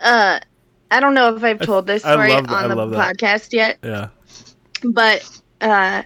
uh, 0.01 0.39
I 0.91 0.99
don't 0.99 1.13
know 1.15 1.35
if 1.35 1.43
I've 1.43 1.61
told 1.61 1.87
this 1.87 2.03
I 2.05 2.11
story 2.13 2.29
love 2.31 2.47
that- 2.47 2.53
I 2.53 2.63
on 2.63 2.69
the 2.69 2.75
love 2.75 2.91
that. 2.91 3.17
podcast 3.17 3.53
yet, 3.53 3.79
yeah. 3.83 4.09
but 4.83 5.27
uh, 5.61 6.03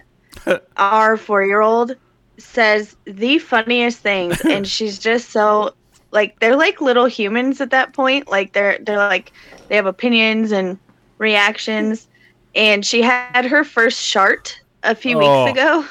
our 0.76 1.16
four-year-old 1.16 1.92
says 2.38 2.96
the 3.06 3.38
funniest 3.38 4.00
things, 4.00 4.42
and 4.48 4.66
she's 4.66 4.98
just 4.98 5.30
so 5.30 5.70
like 6.12 6.34
they're 6.40 6.56
like 6.56 6.80
little 6.80 7.06
humans 7.06 7.60
at 7.60 7.70
that 7.70 7.94
point. 7.94 8.28
Like 8.28 8.52
they're 8.52 8.78
they're 8.82 8.98
like 8.98 9.32
they 9.68 9.76
have 9.76 9.86
opinions 9.86 10.52
and 10.52 10.78
reactions, 11.18 12.08
and 12.54 12.84
she 12.84 13.02
had 13.02 13.24
her 13.46 13.64
first 13.64 13.76
shart 13.78 14.34
a 14.82 14.94
few 14.94 14.96
Oh. 15.12 15.18
weeks 15.18 15.44
ago, 15.44 15.84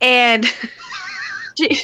and 0.00 0.44
she 1.58 1.80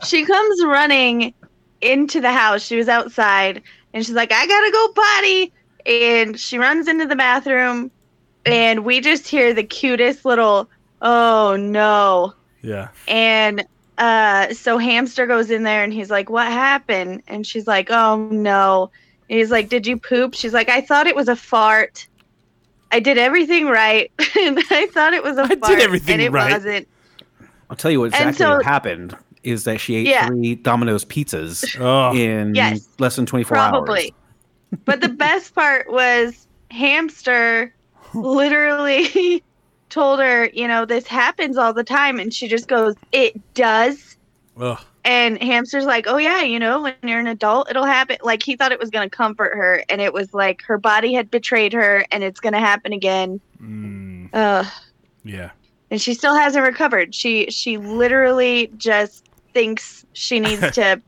she 0.00 0.24
comes 0.24 0.64
running 0.64 1.34
into 1.80 2.20
the 2.20 2.32
house. 2.32 2.62
She 2.62 2.76
was 2.76 2.88
outside 2.88 3.62
and 3.92 4.04
she's 4.04 4.14
like, 4.14 4.32
I 4.32 4.46
gotta 4.46 4.70
go 4.72 4.88
potty. 4.94 5.52
And 5.86 6.38
she 6.38 6.58
runs 6.58 6.88
into 6.88 7.06
the 7.06 7.16
bathroom 7.16 7.90
and 8.44 8.84
we 8.84 9.00
just 9.00 9.28
hear 9.28 9.54
the 9.54 9.62
cutest 9.64 10.24
little, 10.24 10.70
oh 11.02 11.56
no. 11.56 12.34
Yeah. 12.62 12.88
And 13.08 13.64
uh, 13.98 14.52
so 14.54 14.78
Hamster 14.78 15.26
goes 15.26 15.50
in 15.50 15.62
there 15.62 15.82
and 15.84 15.92
he's 15.92 16.10
like, 16.10 16.28
What 16.30 16.46
happened? 16.46 17.22
And 17.26 17.46
she's 17.46 17.66
like, 17.66 17.90
Oh 17.90 18.28
no. 18.30 18.90
And 19.28 19.38
he's 19.38 19.50
like, 19.50 19.68
Did 19.68 19.86
you 19.86 19.96
poop? 19.96 20.34
She's 20.34 20.52
like, 20.54 20.68
I 20.68 20.80
thought 20.80 21.06
it 21.06 21.16
was 21.16 21.28
a 21.28 21.36
fart. 21.36 22.06
I 22.92 23.00
did 23.00 23.18
everything 23.18 23.66
right. 23.66 24.10
and 24.40 24.58
I 24.70 24.86
thought 24.92 25.12
it 25.12 25.22
was 25.22 25.38
a 25.38 25.42
I 25.42 25.48
did 25.48 25.60
fart. 25.60 25.78
everything 25.80 26.14
and 26.14 26.22
it 26.22 26.30
right. 26.32 26.52
wasn't. 26.52 26.88
I'll 27.70 27.76
tell 27.76 27.90
you 27.90 28.00
what 28.00 28.06
exactly 28.06 28.32
so- 28.34 28.56
what 28.56 28.64
happened 28.64 29.16
is 29.42 29.64
that 29.64 29.80
she 29.80 29.94
ate 29.96 30.06
Yeah. 30.06 30.26
three 30.26 30.54
Domino's 30.56 31.04
pizzas 31.06 31.64
Oh, 31.80 32.14
in 32.14 32.54
Yes. 32.54 32.86
less 32.98 33.16
than 33.16 33.24
24 33.24 33.56
hours. 33.56 33.70
Probably. 33.70 34.14
but 34.84 35.00
the 35.00 35.08
best 35.08 35.54
part 35.54 35.90
was 35.90 36.46
Hamster 36.70 37.72
literally 38.14 39.42
told 39.90 40.20
her, 40.20 40.46
you 40.46 40.66
know, 40.66 40.84
this 40.84 41.06
happens 41.06 41.56
all 41.56 41.72
the 41.72 41.84
time. 41.84 42.18
And 42.18 42.32
she 42.32 42.48
just 42.48 42.68
goes, 42.68 42.94
It 43.12 43.38
does. 43.54 44.16
Ugh. 44.58 44.78
And 45.04 45.42
Hamster's 45.42 45.84
like, 45.84 46.06
Oh, 46.08 46.16
yeah, 46.16 46.42
you 46.42 46.58
know, 46.58 46.82
when 46.82 46.94
you're 47.02 47.20
an 47.20 47.26
adult, 47.26 47.70
it'll 47.70 47.84
happen. 47.84 48.16
Like, 48.22 48.42
he 48.42 48.56
thought 48.56 48.72
it 48.72 48.80
was 48.80 48.90
going 48.90 49.08
to 49.08 49.14
comfort 49.14 49.54
her. 49.56 49.84
And 49.88 50.00
it 50.00 50.12
was 50.12 50.32
like 50.32 50.62
her 50.62 50.78
body 50.78 51.12
had 51.12 51.30
betrayed 51.30 51.72
her 51.72 52.04
and 52.10 52.22
it's 52.24 52.40
going 52.40 52.52
to 52.54 52.58
happen 52.60 52.92
again. 52.92 53.40
Mm, 53.62 54.30
Ugh. 54.32 54.66
yeah. 55.24 55.50
And 55.90 56.00
she 56.00 56.14
still 56.14 56.34
hasn't 56.34 56.64
recovered. 56.64 57.14
She, 57.14 57.50
she 57.50 57.76
literally 57.76 58.70
just 58.76 59.26
thinks 59.52 60.06
she 60.12 60.38
needs 60.40 60.70
to 60.72 61.02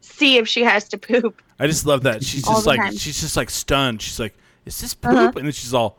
see 0.00 0.36
if 0.38 0.48
she 0.48 0.62
has 0.64 0.88
to 0.88 0.98
poop. 0.98 1.40
I 1.58 1.66
just 1.66 1.84
love 1.86 2.02
that. 2.04 2.24
She's 2.24 2.46
All 2.46 2.54
just 2.54 2.66
like 2.66 2.80
time. 2.80 2.96
she's 2.96 3.20
just 3.20 3.36
like 3.36 3.50
stunned. 3.50 4.00
She's 4.00 4.18
like, 4.18 4.34
"Is 4.64 4.80
this 4.80 4.94
poop?" 4.94 5.12
Uh-huh. 5.12 5.32
And 5.36 5.44
then 5.46 5.52
she's 5.52 5.74
all, 5.74 5.98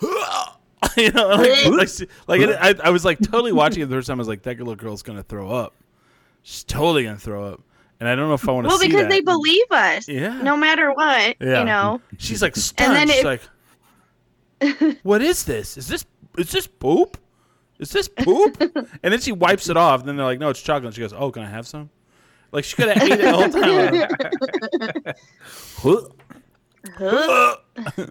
you 0.96 1.10
know, 1.12 1.28
like, 1.28 1.66
like, 1.66 1.88
she- 1.88 2.06
like 2.26 2.40
it, 2.40 2.56
I, 2.60 2.74
I 2.84 2.90
was 2.90 3.04
like 3.04 3.18
totally 3.18 3.52
watching 3.52 3.82
it 3.82 3.86
the 3.86 3.94
first 3.96 4.08
time. 4.08 4.18
I 4.18 4.22
was 4.22 4.28
like, 4.28 4.42
"That 4.42 4.58
little 4.58 4.76
girl's 4.76 5.02
gonna 5.02 5.22
throw 5.22 5.50
up. 5.50 5.74
She's 6.42 6.64
totally 6.64 7.04
gonna 7.04 7.16
throw 7.18 7.44
up." 7.44 7.60
And 8.00 8.08
I 8.08 8.14
don't 8.14 8.28
know 8.28 8.34
if 8.34 8.48
I 8.48 8.52
want 8.52 8.66
to 8.66 8.70
see 8.70 8.74
it. 8.74 8.78
Well, 8.78 8.80
see 8.80 8.86
because 8.88 9.02
that. 9.02 9.10
they 9.10 9.20
believe 9.20 9.66
us. 9.70 10.08
Yeah. 10.08 10.40
No 10.42 10.56
matter 10.56 10.90
what, 10.92 11.36
Yeah. 11.38 11.58
you 11.60 11.64
know. 11.66 12.00
She's 12.16 12.40
like 12.40 12.56
stunned. 12.56 12.96
then 12.96 13.08
She's 13.08 13.18
if- 13.18 13.40
like, 14.62 14.98
"What 15.02 15.20
is 15.22 15.44
this? 15.44 15.76
Is 15.76 15.86
this 15.88 16.04
is 16.38 16.50
this 16.50 16.66
poop? 16.66 17.18
Is 17.78 17.90
this 17.90 18.08
poop?" 18.08 18.56
and 19.02 19.12
then 19.12 19.20
she 19.20 19.32
wipes 19.32 19.68
it 19.68 19.76
off. 19.76 20.00
And 20.00 20.08
then 20.08 20.16
they're 20.16 20.24
like, 20.26 20.38
"No, 20.38 20.48
it's 20.48 20.62
chocolate." 20.62 20.86
And 20.86 20.94
she 20.94 21.02
goes, 21.02 21.12
"Oh, 21.12 21.30
can 21.30 21.42
I 21.42 21.48
have 21.50 21.66
some?" 21.66 21.90
Like 22.52 22.64
she 22.64 22.74
could 22.76 22.88
have 22.88 23.02
ate 23.02 23.20
it 23.20 23.26
all 23.26 23.48
the 23.48 25.14
whole 25.76 26.14
time. 27.96 28.10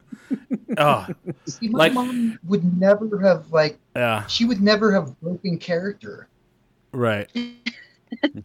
Oh, 0.77 1.07
See, 1.45 1.69
my 1.69 1.79
Like- 1.79 1.93
mom 1.93 2.39
would 2.45 2.79
never 2.79 3.19
have 3.21 3.51
like 3.51 3.77
yeah, 3.95 4.25
she 4.27 4.45
would 4.45 4.61
never 4.61 4.91
have 4.93 5.19
broken 5.21 5.57
character. 5.57 6.27
right. 6.91 7.29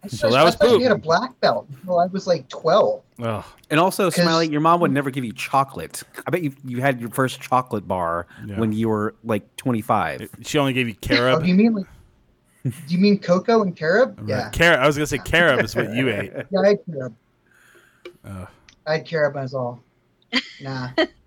So 0.08 0.28
thought- 0.28 0.32
that 0.32 0.44
was 0.44 0.56
I 0.60 0.66
poop. 0.66 0.76
she 0.78 0.82
had 0.82 0.92
a 0.92 0.98
black 0.98 1.40
belt 1.40 1.66
until 1.70 1.98
I 1.98 2.04
was 2.06 2.26
like 2.26 2.46
twelve. 2.50 3.02
Oh, 3.18 3.42
And 3.70 3.80
also, 3.80 4.10
Smiley, 4.10 4.46
your 4.48 4.60
mom 4.60 4.78
would 4.82 4.92
never 4.92 5.08
give 5.10 5.24
you 5.24 5.32
chocolate. 5.32 6.02
I 6.26 6.30
bet 6.30 6.42
you 6.42 6.52
you 6.66 6.82
had 6.82 7.00
your 7.00 7.08
first 7.08 7.40
chocolate 7.40 7.88
bar 7.88 8.26
Yeah. 8.44 8.60
when 8.60 8.72
you 8.74 8.90
were 8.90 9.14
like 9.24 9.56
25. 9.56 10.28
she 10.42 10.58
only 10.58 10.74
gave 10.74 10.86
you 10.86 10.94
Oh, 10.94 11.06
carob. 11.06 11.42
do 11.42 11.48
you 11.48 11.54
mean 11.54 11.72
like? 11.74 11.86
Do 12.64 12.72
you 12.88 12.98
mean 12.98 13.18
cocoa 13.18 13.62
and 13.62 13.74
carob? 13.74 14.28
Yeah, 14.28 14.44
Right. 14.44 14.52
Car- 14.52 14.78
I 14.78 14.86
was 14.86 14.96
gonna 14.96 15.06
say 15.06 15.16
carob 15.18 15.64
is 15.64 15.74
what 15.74 15.90
you 15.94 16.08
ate. 16.10 16.32
yeah, 16.50 16.60
I 16.60 16.68
had 16.68 16.78
carob. 16.84 17.14
Oh, 18.26 18.46
I 18.86 18.92
had 18.98 19.06
carob 19.06 19.36
as 19.38 19.54
all. 19.54 19.80
Nah, 20.60 20.90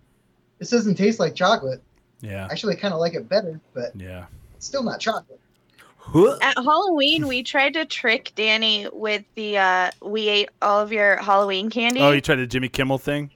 this 0.60 0.70
doesn't 0.70 0.96
taste 0.96 1.20
like 1.20 1.36
chocolate. 1.36 1.82
yeah, 2.22 2.48
Actually, 2.50 2.76
I 2.76 2.80
kind 2.80 2.94
of 2.94 3.00
like 3.00 3.14
it 3.14 3.28
better, 3.30 3.60
but 3.74 3.96
yeah. 3.96 4.26
it's 4.56 4.66
still 4.66 4.84
not 4.84 5.00
chocolate. 5.00 5.40
At 6.42 6.56
Halloween, 6.56 7.28
we 7.28 7.44
tried 7.44 7.74
to 7.74 7.84
trick 7.86 8.32
Danny 8.36 8.88
with 8.94 9.24
the 9.36 9.58
uh 9.58 9.92
we 10.02 10.30
ate 10.30 10.50
all 10.62 10.80
of 10.80 10.92
your 10.94 11.18
Halloween 11.18 11.70
candy. 11.70 12.00
Oh, 12.00 12.12
you 12.12 12.22
tried 12.22 12.38
the 12.38 12.48
Jimmy 12.48 12.70
Kimmel 12.70 12.98
thing. 12.98 13.30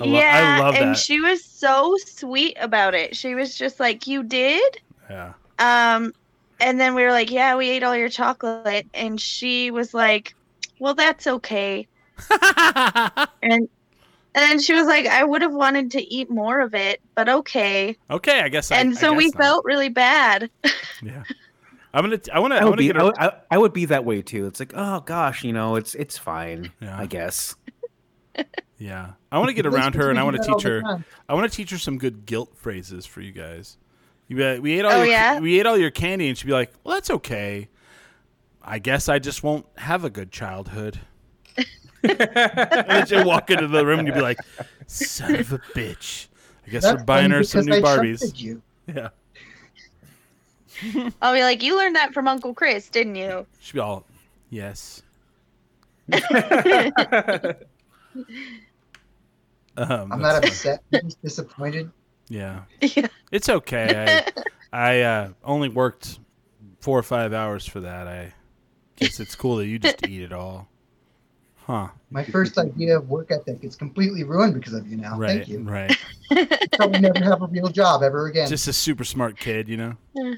I 0.00 0.04
lo- 0.04 0.18
I 0.18 0.58
love 0.58 0.74
love 0.74 0.82
and 0.82 0.96
she 0.96 1.20
was 1.20 1.44
so 1.44 1.96
sweet 2.04 2.56
about 2.60 2.94
it. 2.94 3.16
She 3.16 3.34
was 3.36 3.54
just 3.54 3.78
like, 3.78 4.06
"You 4.08 4.24
did?" 4.24 4.80
Yeah. 5.08 5.34
Um 5.60 6.12
and 6.60 6.80
then 6.80 6.96
we 6.96 7.04
were 7.04 7.12
like, 7.12 7.30
"Yeah, 7.30 7.56
we 7.56 7.70
ate 7.70 7.84
all 7.84 7.96
your 7.96 8.08
chocolate." 8.08 8.86
And 8.92 9.20
she 9.20 9.70
was 9.70 9.94
like, 9.94 10.34
"Well, 10.80 10.94
that's 10.94 11.26
okay." 11.28 11.86
And 13.40 13.68
and 14.34 14.42
then 14.42 14.60
she 14.60 14.74
was 14.74 14.86
like, 14.86 15.06
"I 15.06 15.24
would 15.24 15.42
have 15.42 15.54
wanted 15.54 15.90
to 15.92 16.02
eat 16.02 16.30
more 16.30 16.60
of 16.60 16.74
it, 16.74 17.00
but 17.14 17.28
okay." 17.28 17.96
okay, 18.10 18.40
I 18.40 18.48
guess. 18.48 18.70
I, 18.70 18.78
and 18.78 18.90
I 18.96 19.00
so 19.00 19.12
we 19.12 19.24
guess 19.24 19.34
not. 19.34 19.42
felt 19.42 19.64
really 19.64 19.88
bad. 19.88 20.50
Yeah. 21.02 21.22
I'm 21.94 22.04
gonna. 22.04 22.20
I 22.32 22.40
want 22.40 22.52
to. 22.52 22.58
I 22.58 22.62
I 22.62 22.64
would 22.64 22.70
want 22.70 22.78
to 22.80 22.82
be, 22.82 22.86
get 22.88 22.96
I, 22.96 23.00
a. 23.00 23.04
would, 23.04 23.18
I, 23.18 23.32
I 23.52 23.58
would 23.58 23.72
be 23.72 23.84
that 23.86 24.04
way 24.04 24.20
too. 24.20 24.46
It's 24.46 24.60
like, 24.60 24.72
oh 24.74 25.00
gosh, 25.00 25.42
you 25.44 25.52
know, 25.52 25.76
it's 25.76 25.94
it's 25.94 26.18
fine, 26.18 26.70
Yeah. 26.80 26.98
I 26.98 27.06
guess. 27.06 27.54
Yeah. 28.78 29.12
I 29.32 29.38
want 29.38 29.48
to 29.48 29.54
get 29.54 29.66
around 29.66 29.96
her, 29.96 30.08
and 30.10 30.18
I 30.20 30.22
want 30.22 30.36
to 30.36 30.42
teach 30.42 30.62
her. 30.62 30.82
I 31.28 31.34
want 31.34 31.50
to 31.50 31.56
teach 31.56 31.70
her 31.70 31.78
some 31.78 31.98
good 31.98 32.24
guilt 32.26 32.52
phrases 32.56 33.06
for 33.06 33.20
you 33.20 33.32
guys. 33.32 33.76
You 34.28 34.40
uh, 34.44 34.58
we 34.60 34.78
ate 34.78 34.84
all 34.84 34.92
Oh, 34.92 34.96
your 35.02 35.06
yeah? 35.06 35.40
we 35.40 35.58
ate 35.58 35.66
all 35.66 35.76
your 35.76 35.90
candy, 35.90 36.28
and 36.28 36.38
she'd 36.38 36.46
be 36.46 36.52
like, 36.52 36.72
"Well, 36.84 36.94
that's 36.94 37.10
okay. 37.10 37.68
I 38.62 38.78
guess 38.78 39.08
I 39.08 39.18
just 39.18 39.42
won't 39.42 39.66
have 39.78 40.04
a 40.04 40.10
good 40.10 40.30
childhood." 40.30 41.00
And 42.02 42.18
then 42.88 43.06
she'll 43.06 43.26
walk 43.26 43.50
into 43.50 43.66
the 43.66 43.84
room 43.84 44.00
and 44.00 44.08
you'd 44.08 44.14
be 44.14 44.20
like, 44.20 44.38
"Son 44.86 45.34
of 45.34 45.52
a 45.52 45.58
bitch! 45.74 46.28
I 46.66 46.70
guess 46.70 46.82
That's 46.82 46.98
we're 46.98 47.04
buying 47.04 47.30
her 47.30 47.42
some 47.42 47.64
new 47.64 47.74
I 47.74 47.80
Barbies." 47.80 48.38
You. 48.38 48.62
Yeah. 48.86 49.08
I'll 51.20 51.34
be 51.34 51.42
like, 51.42 51.62
"You 51.62 51.76
learned 51.76 51.96
that 51.96 52.14
from 52.14 52.28
Uncle 52.28 52.54
Chris, 52.54 52.88
didn't 52.88 53.16
you?" 53.16 53.46
She'd 53.60 53.74
be 53.74 53.80
all, 53.80 54.04
"Yes." 54.50 55.02
Um, 59.78 60.10
I'm 60.12 60.20
not 60.20 60.44
upset. 60.44 60.82
I'm 60.92 61.04
just 61.04 61.22
disappointed. 61.22 61.90
Yeah. 62.28 62.62
Yeah. 62.80 63.06
It's 63.30 63.48
okay. 63.48 64.24
I 64.72 64.98
I 64.98 65.00
uh, 65.02 65.28
only 65.44 65.68
worked 65.68 66.18
four 66.80 66.98
or 66.98 67.02
five 67.04 67.32
hours 67.32 67.64
for 67.64 67.80
that. 67.80 68.08
I 68.08 68.34
guess 68.96 69.20
it's 69.20 69.36
cool 69.36 69.56
that 69.56 69.66
you 69.66 69.78
just 69.78 70.06
eat 70.06 70.22
it 70.22 70.32
all. 70.32 70.68
Huh. 71.68 71.88
My 72.10 72.24
first 72.24 72.56
idea 72.56 72.96
of 72.96 73.10
work 73.10 73.30
ethic 73.30 73.62
is 73.62 73.76
completely 73.76 74.24
ruined 74.24 74.54
because 74.54 74.72
of 74.72 74.88
you 74.88 74.96
now. 74.96 75.18
right. 75.18 75.36
Thank 75.44 75.48
you. 75.48 75.60
Right. 75.60 75.94
Probably 76.72 76.98
never 77.00 77.22
have 77.22 77.42
a 77.42 77.46
real 77.46 77.68
job 77.68 78.02
ever 78.02 78.26
again. 78.28 78.48
Just 78.48 78.66
a 78.68 78.72
super 78.72 79.04
smart 79.04 79.38
kid, 79.38 79.68
you 79.68 79.76
know? 79.76 79.94
Uh, 80.18 80.34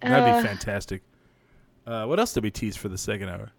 That'd 0.00 0.42
be 0.42 0.48
fantastic. 0.48 1.02
Uh, 1.86 2.06
what 2.06 2.18
else 2.18 2.32
did 2.32 2.42
we 2.44 2.50
tease 2.50 2.76
for 2.76 2.88
the 2.88 2.96
second 2.96 3.28
hour? 3.28 3.50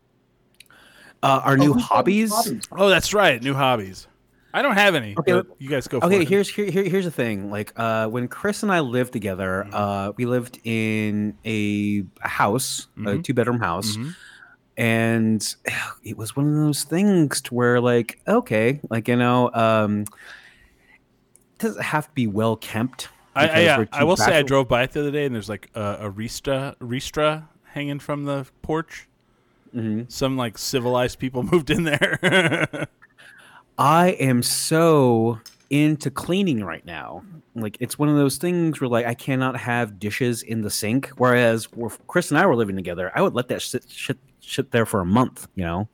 Uh, 1.22 1.41
our 1.44 1.54
Oh, 1.54 1.56
new 1.58 1.74
who's 1.74 1.84
hobbies. 1.84 2.34
Oh, 2.72 2.90
that's 2.90 3.14
right. 3.14 3.41
New 3.41 3.54
hobbies. 3.54 4.08
I 4.56 4.62
don't 4.64 4.76
have 4.76 4.95
any. 4.95 5.16
Okay, 5.18 5.32
but 5.34 5.48
you 5.60 5.70
guys 5.70 5.88
go 5.88 6.00
for 6.00 6.08
Okay, 6.08 6.22
it. 6.22 6.28
here's 6.28 6.50
here, 6.50 6.66
here- 6.70 6.84
here's 6.90 7.06
the 7.06 7.12
thing. 7.12 7.52
Like 7.52 7.72
uh, 7.76 8.08
when 8.08 8.28
Chris 8.28 8.64
and 8.64 8.72
I 8.72 8.80
lived 8.82 9.14
together, 9.14 9.64
Mm-hmm. 9.68 9.76
uh, 9.76 10.12
we 10.18 10.26
lived 10.26 10.60
in 10.64 11.38
a 11.45 12.04
house, 12.28 12.88
a 12.98 13.00
Mhm. 13.00 13.24
two 13.24 13.34
bedroom 13.34 13.60
house, 13.60 13.95
Mhm. 13.95 14.16
And 14.78 15.56
it 16.04 16.18
was 16.18 16.36
one 16.36 16.48
of 16.48 16.56
those 16.56 16.84
things 16.84 17.41
to 17.41 17.54
where 17.54 17.80
like 17.80 18.20
okay, 18.28 18.80
like 18.90 19.08
you 19.08 19.16
know, 19.16 19.52
um, 19.54 20.06
doesn't 21.60 21.84
have 21.84 22.08
to 22.08 22.14
be 22.14 22.28
well 22.28 22.56
kept. 22.56 23.10
I, 23.36 23.48
I, 23.48 23.60
yeah, 23.62 23.86
I 23.91 24.04
will 24.04 24.18
say 24.18 24.38
I 24.38 24.44
drove 24.44 24.68
by 24.68 24.84
it 24.84 24.91
the 24.91 25.00
other 25.00 25.12
day, 25.12 25.26
and 25.26 25.34
there's 25.34 25.50
like 25.50 25.70
a, 25.74 25.98
a 26.02 26.12
Ristra 26.12 26.76
Ristra 26.78 27.48
hanging 27.64 28.00
from 28.00 28.26
the 28.26 28.45
porch. 28.62 29.08
Mhm. 29.76 30.12
Some 30.12 30.38
like 30.38 30.58
civilized 30.58 31.18
people 31.18 31.44
moved 31.52 31.70
in 31.70 31.84
there. 31.84 32.88
I 33.78 34.10
am 34.10 34.44
so 34.44 35.40
into 35.70 36.12
cleaning 36.12 36.64
right 36.64 36.86
now. 36.86 37.24
Like 37.56 37.78
it's 37.80 37.98
one 37.98 38.10
of 38.10 38.16
those 38.16 38.38
things 38.38 38.80
where 38.80 38.88
like 38.88 39.08
I 39.08 39.16
cannot 39.16 39.58
have 39.58 40.00
dishes 40.00 40.44
in 40.44 40.62
the 40.62 40.70
sink. 40.70 41.10
Whereas 41.18 41.68
if 41.76 42.08
Chris 42.08 42.30
and 42.30 42.38
I 42.38 42.45
were 42.45 42.56
living 42.56 42.76
together, 42.76 43.12
I 43.16 43.22
would 43.22 43.34
let 43.34 43.48
that 43.48 43.62
sit 43.64 43.86
shit, 43.90 44.18
shit 44.44 44.72
there 44.72 44.86
for 44.86 44.99
a 45.02 45.06
month, 45.06 45.48
you 45.56 45.64
know. 45.64 45.88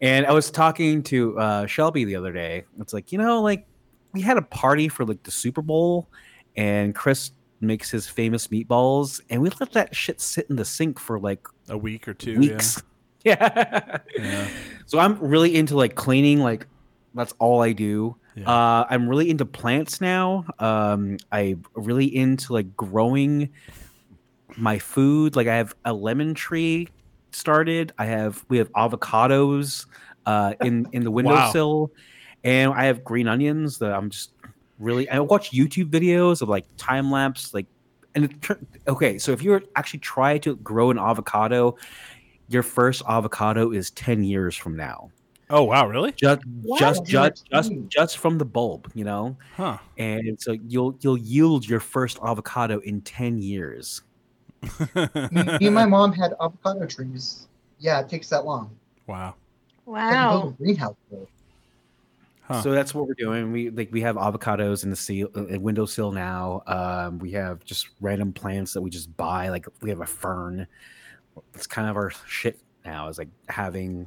And 0.00 0.26
I 0.26 0.32
was 0.32 0.50
talking 0.50 1.02
to 1.04 1.38
uh, 1.38 1.66
Shelby 1.66 2.04
the 2.04 2.16
other 2.16 2.32
day. 2.32 2.64
It's 2.80 2.92
like 2.92 3.12
you 3.12 3.18
know, 3.18 3.42
like 3.42 3.66
we 4.12 4.20
had 4.20 4.36
a 4.36 4.42
party 4.42 4.88
for 4.88 5.04
like 5.04 5.22
the 5.22 5.30
Super 5.30 5.62
Bowl, 5.62 6.08
and 6.56 6.94
Chris 6.94 7.32
makes 7.60 7.90
his 7.90 8.06
famous 8.08 8.48
meatballs, 8.48 9.20
and 9.30 9.40
we 9.40 9.50
let 9.60 9.72
that 9.72 9.94
shit 9.94 10.20
sit 10.20 10.46
in 10.50 10.56
the 10.56 10.64
sink 10.64 10.98
for 10.98 11.18
like 11.18 11.46
a 11.68 11.78
week 11.78 12.08
or 12.08 12.14
two. 12.14 12.38
weeks. 12.38 12.82
Yeah. 13.24 13.98
Yeah. 14.16 14.48
So 14.86 15.00
I'm 15.00 15.18
really 15.18 15.56
into 15.56 15.76
like 15.76 15.96
cleaning. 15.96 16.38
Like 16.38 16.68
that's 17.12 17.34
all 17.40 17.60
I 17.60 17.72
do. 17.72 18.14
Yeah. 18.36 18.48
Uh, 18.48 18.86
I'm 18.88 19.08
really 19.08 19.30
into 19.30 19.44
plants 19.44 20.00
now. 20.00 20.44
Um, 20.60 21.16
I'm 21.32 21.64
really 21.74 22.06
into 22.06 22.52
like 22.52 22.76
growing 22.76 23.50
my 24.56 24.78
food. 24.78 25.34
Like 25.34 25.48
I 25.48 25.56
have 25.56 25.74
a 25.84 25.92
lemon 25.92 26.34
tree 26.34 26.86
started. 27.36 27.92
I 27.98 28.06
have 28.06 28.44
we 28.48 28.58
have 28.58 28.70
avocados 28.72 29.86
uh, 30.26 30.54
in 30.62 30.86
in 30.92 31.04
the 31.04 31.10
windowsill, 31.10 31.90
and 32.44 32.72
I 32.72 32.84
have 32.86 33.04
green 33.04 33.28
onions 33.28 33.78
that 33.78 33.92
I'm 33.92 34.10
just 34.10 34.32
really. 34.78 35.08
I 35.08 35.20
watch 35.20 35.52
YouTube 35.52 35.90
videos 35.90 36.42
of 36.42 36.48
like 36.48 36.66
time 36.76 37.10
lapse, 37.10 37.52
like 37.54 37.66
and 38.14 38.24
it, 38.24 38.42
tur- 38.42 38.60
okay. 38.88 39.18
So 39.18 39.32
if 39.32 39.42
you're 39.42 39.62
actually 39.76 40.00
try 40.00 40.38
to 40.38 40.56
grow 40.56 40.90
an 40.90 40.98
avocado, 40.98 41.76
your 42.48 42.62
first 42.62 43.02
avocado 43.08 43.72
is 43.72 43.90
ten 43.90 44.22
years 44.24 44.56
from 44.56 44.76
now 44.76 45.10
Oh 45.50 45.62
wow, 45.64 45.86
really? 45.86 46.12
just 46.12 46.40
Wow. 46.62 46.76
just 46.78 47.04
just 47.06 47.44
just 47.52 47.72
just 47.88 48.18
from 48.18 48.38
the 48.38 48.44
bulb 48.44 48.90
you 48.94 49.04
know 49.04 49.36
Huh. 49.56 49.78
and 49.96 50.40
so 50.40 50.52
you'll 50.66 50.96
you'll 51.00 51.18
yield 51.18 51.68
your 51.68 51.80
first 51.80 52.18
avocado 52.24 52.80
in 52.80 53.00
10 53.02 53.38
years 53.38 54.02
Me 54.62 55.42
me 55.60 55.66
and 55.66 55.74
my 55.74 55.86
mom 55.96 56.12
had 56.12 56.34
avocado 56.40 56.86
trees. 56.86 57.46
Yeah, 57.78 58.00
it 58.00 58.08
takes 58.08 58.28
that 58.30 58.44
long. 58.44 58.70
wow. 59.06 59.34
I 59.94 60.00
had 60.12 60.24
to 60.24 60.30
build 60.30 60.44
Wow. 60.44 60.54
greenhouse. 60.58 60.96
Huh. 62.42 62.62
so 62.62 62.70
that's 62.70 62.94
what 62.94 63.08
we're 63.08 63.14
doing 63.14 63.50
we 63.50 63.70
like 63.70 63.90
we 63.90 64.00
have 64.02 64.14
avocados 64.14 64.84
in 64.84 64.90
the 64.90 64.94
seal 64.96 65.28
uh, 65.34 65.58
windowsill 65.58 66.12
now 66.12 66.62
um 66.68 67.18
we 67.18 67.32
have 67.32 67.64
just 67.64 67.88
random 68.00 68.32
plants 68.32 68.72
that 68.72 68.80
we 68.80 68.88
just 68.88 69.16
buy 69.16 69.48
like 69.48 69.66
we 69.82 69.90
have 69.90 70.00
a 70.00 70.06
fern 70.06 70.64
it's 71.54 71.66
kind 71.66 71.88
of 71.90 71.96
our 71.96 72.12
shit 72.28 72.56
now 72.84 73.08
is 73.08 73.18
like 73.18 73.26
having 73.48 74.06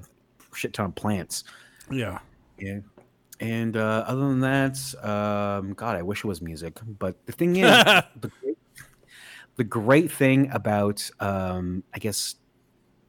shit 0.53 0.71
ton 0.71 0.85
of 0.85 0.95
plants 0.95 1.43
Yeah. 1.91 2.19
Yeah. 2.57 2.80
And 3.41 3.76
uh, 3.77 4.03
other 4.07 4.21
than 4.27 4.41
that, 4.41 4.77
um, 5.03 5.73
God, 5.73 5.95
I 5.95 6.01
wish 6.01 6.26
it 6.26 6.27
was 6.27 6.41
music. 6.41 6.77
But 6.99 7.15
the 7.26 7.31
thing 7.31 7.55
is, 7.55 7.61
the, 8.19 8.30
great, 8.41 8.48
the 9.60 9.64
great 9.65 10.10
thing 10.10 10.49
about, 10.53 11.07
um, 11.19 11.84
I 11.94 11.99
guess, 11.99 12.36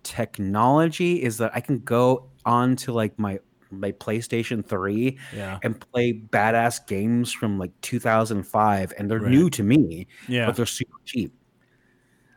technology 0.03 1.23
is 1.23 1.39
that 1.39 1.53
I 1.55 1.61
can 1.61 1.79
go 1.79 2.29
on 2.45 2.75
to 2.77 2.93
like 2.93 3.17
my 3.21 3.39
my 3.71 3.93
PlayStation 3.93 4.67
3 4.67 5.17
Yeah. 5.33 5.61
and 5.63 5.79
play 5.93 6.13
badass 6.13 6.85
games 6.89 7.31
from 7.33 7.57
like 7.57 7.71
2005, 7.83 8.93
and 8.99 9.09
they're 9.09 9.21
Right. 9.21 9.31
new 9.31 9.49
to 9.51 9.63
me, 9.63 10.09
Yeah. 10.27 10.47
but 10.47 10.57
they're 10.57 10.67
super 10.67 10.97
cheap. 11.05 11.33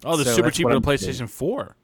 Oh, 0.05 0.15
they're 0.15 0.25
so 0.25 0.35
super 0.35 0.51
cheap 0.51 0.67
on 0.67 0.73
doing. 0.73 0.83
PlayStation 0.83 1.27
Four. 1.27 1.75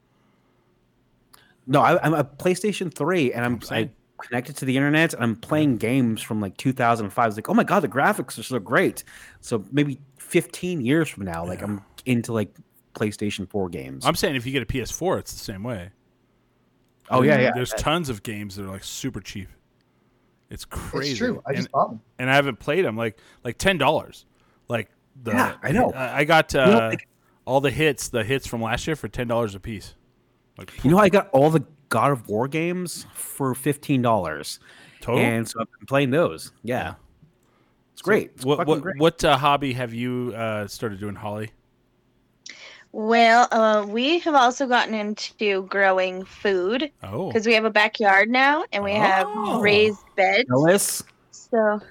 No, 1.66 1.82
I, 1.82 2.00
I'm 2.06 2.14
a 2.14 2.24
PlayStation 2.24 2.94
3, 2.94 3.34
and 3.34 3.44
I'm, 3.44 3.60
I'm. 3.72 3.86
I 3.86 3.90
connected 4.24 4.56
to 4.58 4.66
the 4.66 4.76
internet. 4.78 5.14
And 5.16 5.24
I'm 5.24 5.36
playing 5.36 5.78
games 5.78 6.22
from 6.22 6.42
like 6.42 6.58
2005. 6.58 7.28
It's 7.28 7.38
like, 7.38 7.50
oh 7.50 7.54
my 7.56 7.64
god, 7.64 7.80
the 7.80 7.88
graphics 7.88 8.38
are 8.38 8.44
so 8.44 8.60
great. 8.60 9.04
So 9.42 9.64
maybe 9.72 10.00
15 10.18 10.82
years 10.82 11.10
from 11.10 11.26
now, 11.26 11.44
like 11.46 11.62
I'm 11.64 11.82
into 12.10 12.34
like 12.34 12.54
PlayStation 12.96 13.48
4 13.50 13.70
games. 13.70 14.06
I'm 14.06 14.16
saying 14.16 14.36
if 14.36 14.46
you 14.46 14.52
get 14.52 14.64
a 14.64 14.66
PS4, 14.66 15.20
it's 15.20 15.32
the 15.34 15.40
same 15.40 15.64
way. 15.64 15.92
oh 17.10 17.22
yeah, 17.22 17.40
yeah. 17.40 17.52
There's 17.54 17.72
tons 17.74 18.10
of 18.10 18.24
games 18.24 18.56
that 18.56 18.66
are 18.66 18.70
like 18.70 18.84
super 18.84 19.22
cheap. 19.22 19.48
It's 20.50 20.66
crazy. 20.66 21.12
It's 21.12 21.20
true. 21.20 21.44
I 21.46 21.50
and, 21.52 21.58
just 21.58 21.72
bought 21.72 21.90
them. 21.90 22.02
and 22.18 22.30
I 22.30 22.36
haven't 22.36 22.60
played 22.60 22.84
them. 22.84 22.98
Like 22.98 23.20
like 23.44 23.58
ten 23.58 23.78
dollars. 23.78 24.26
Like 24.68 24.90
the 25.24 25.32
Yeah, 25.32 25.56
I 25.62 25.72
know. 25.72 25.92
I 25.92 26.20
I 26.20 26.24
got 26.24 26.54
uh, 26.56 26.60
You 26.60 26.72
know, 26.72 26.88
like- 26.90 27.08
all 27.46 27.62
the 27.62 27.72
hits, 27.72 28.10
the 28.10 28.24
hits 28.24 28.46
from 28.48 28.62
last 28.62 28.86
year 28.88 28.96
for 28.96 29.08
ten 29.08 29.28
dollars 29.28 29.54
a 29.56 29.60
piece. 29.60 29.94
Like 30.58 30.84
You 30.84 30.92
know, 30.92 30.98
I 30.98 31.10
got 31.10 31.30
all 31.30 31.52
the 31.52 31.64
God 31.90 32.12
of 32.12 32.28
War 32.28 32.48
games 32.48 33.06
for 33.14 33.54
fifteen 33.54 34.02
dollars, 34.02 34.60
total. 35.02 35.24
and 35.24 35.48
so 35.48 35.62
I've 35.62 35.72
been 35.80 35.86
playing 35.86 36.10
those. 36.10 36.52
Yeah, 36.64 36.96
it's 37.94 38.02
great. 38.02 38.32
It's 38.36 38.46
what 38.46 38.66
what 38.68 38.82
great. 38.82 38.98
what 38.98 39.24
uh, 39.24 39.38
hobby 39.38 39.74
have 39.74 39.94
you 39.94 40.34
uh, 40.36 40.68
started 40.68 41.00
doing, 41.00 41.16
Holly? 41.16 41.52
Well, 42.92 43.48
uh, 43.52 43.86
we 43.88 44.20
have 44.20 44.34
also 44.34 44.66
gotten 44.68 44.94
into 44.96 45.64
growing 45.68 46.26
food 46.26 46.92
Oh, 47.04 47.28
because 47.28 47.46
we 47.46 47.54
have 47.54 47.66
a 47.66 47.70
backyard 47.70 48.30
now 48.30 48.66
and 48.72 48.84
we 48.84 48.92
Oh. 48.94 48.96
have 48.96 49.62
raised 49.62 50.00
beds. 50.16 50.48
Jealous? 50.50 51.04
So, 51.32 51.82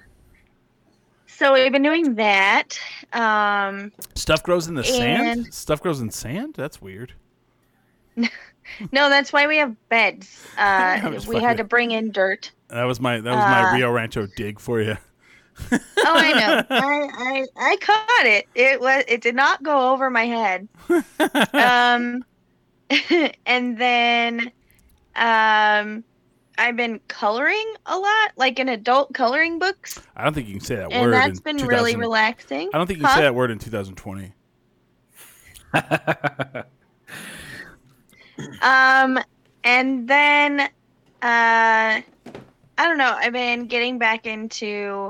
so 1.25 1.53
we've 1.53 1.71
been 1.71 1.83
doing 1.83 2.15
that. 2.15 2.77
Um, 3.13 3.93
stuff 4.15 4.43
grows 4.43 4.67
in 4.67 4.75
the 4.75 4.83
sand. 4.83 5.53
Stuff 5.53 5.81
grows 5.81 6.01
in 6.01 6.09
sand. 6.11 6.55
That's 6.57 6.81
weird. 6.81 7.13
no, 8.17 8.27
that's 8.91 9.31
why 9.31 9.47
we 9.47 9.57
have 9.57 9.75
beds. 9.89 10.45
Uh, 10.57 11.21
we 11.29 11.39
had 11.39 11.55
to 11.55 11.63
bring 11.63 11.91
in 11.91 12.11
dirt. 12.11 12.51
That 12.67 12.83
was 12.83 12.99
my 12.99 13.21
that 13.21 13.29
was 13.33 13.37
my 13.45 13.69
Uh, 13.69 13.73
Rio 13.75 13.89
Rancho 13.91 14.27
dig 14.35 14.59
for 14.59 14.81
you. 14.81 14.97
Oh, 15.71 15.79
I 16.05 16.31
know. 16.33 16.63
I, 16.69 17.09
I 17.17 17.45
I 17.71 17.77
caught 17.77 18.25
it. 18.25 18.45
It 18.55 18.79
was. 18.79 19.03
It 19.07 19.21
did 19.21 19.35
not 19.35 19.61
go 19.63 19.91
over 19.91 20.09
my 20.09 20.25
head. 20.25 20.67
um, 21.53 22.23
and 23.45 23.77
then, 23.77 24.51
um, 25.15 26.03
I've 26.57 26.75
been 26.75 26.99
coloring 27.07 27.73
a 27.85 27.97
lot, 27.97 28.31
like 28.35 28.59
in 28.59 28.69
adult 28.69 29.13
coloring 29.13 29.59
books, 29.59 29.99
I 30.15 30.23
don't 30.23 30.33
think 30.33 30.47
you 30.47 30.55
can 30.55 30.63
say 30.65 30.75
that 30.75 30.91
and 30.91 31.03
word. 31.03 31.13
that's 31.13 31.39
in 31.39 31.57
been 31.57 31.67
really 31.67 31.95
relaxing. 31.95 32.69
I 32.73 32.77
don't 32.77 32.87
think 32.87 32.99
you 32.99 33.05
can 33.05 33.11
Huh? 33.11 33.19
say 33.19 33.21
that 33.23 33.35
word 33.35 33.51
in 33.51 33.59
2020. 33.59 34.33
Um, 38.61 39.19
and 39.63 40.07
then, 40.07 40.59
uh, 40.59 40.67
I 41.21 42.01
don't 42.77 42.97
know. 42.97 43.13
I've 43.17 43.33
been 43.33 43.67
getting 43.67 43.97
back 43.99 44.25
into 44.25 45.09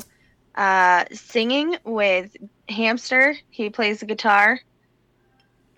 uh 0.60 1.06
singing 1.14 1.76
with 1.84 2.36
Hamster. 2.68 3.36
He 3.50 3.72
plays 3.72 4.02
the 4.02 4.06
guitar. 4.06 4.60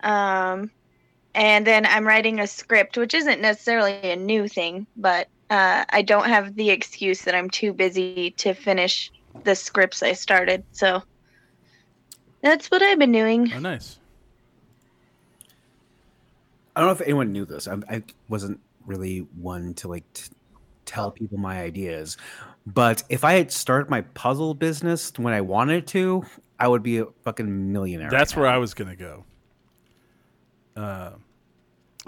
Um, 0.00 0.70
and 1.34 1.66
then 1.66 1.86
I'm 1.86 2.06
writing 2.06 2.40
a 2.40 2.46
script, 2.46 2.98
which 2.98 3.14
isn't 3.14 3.40
necessarily 3.40 3.92
a 4.02 4.16
new 4.16 4.48
thing, 4.48 4.86
but 4.96 5.28
uh, 5.48 5.84
I 5.88 6.02
don't 6.02 6.26
have 6.26 6.54
the 6.56 6.70
excuse 6.70 7.22
that 7.22 7.34
I'm 7.34 7.48
too 7.48 7.72
busy 7.72 8.32
to 8.38 8.54
finish 8.54 9.10
the 9.44 9.54
scripts 9.54 10.02
I 10.02 10.12
started. 10.12 10.64
So 10.72 11.02
that's 12.42 12.70
what 12.70 12.82
I've 12.82 12.98
been 12.98 13.12
doing. 13.12 13.52
Oh, 13.54 13.60
nice. 13.60 13.98
I 16.74 16.80
don't 16.80 16.88
know 16.88 16.92
if 16.92 17.02
anyone 17.02 17.32
knew 17.32 17.44
this. 17.44 17.68
I, 17.68 17.76
I 17.88 18.02
wasn't 18.28 18.60
really 18.86 19.18
one 19.40 19.74
to 19.74 19.88
like 19.88 20.10
t- 20.12 20.30
tell 20.86 21.10
people 21.10 21.38
my 21.38 21.60
ideas, 21.60 22.16
but 22.66 23.02
if 23.08 23.24
I 23.24 23.34
had 23.34 23.50
started 23.50 23.90
my 23.90 24.02
puzzle 24.02 24.54
business 24.54 25.12
when 25.16 25.34
I 25.34 25.40
wanted 25.40 25.86
to, 25.88 26.24
I 26.58 26.68
would 26.68 26.82
be 26.82 26.98
a 26.98 27.06
fucking 27.24 27.72
millionaire. 27.72 28.10
That's 28.10 28.36
right 28.36 28.42
where 28.42 28.50
now. 28.50 28.56
I 28.56 28.58
was 28.58 28.74
gonna 28.74 28.96
go. 28.96 29.24
Uh, 30.76 31.12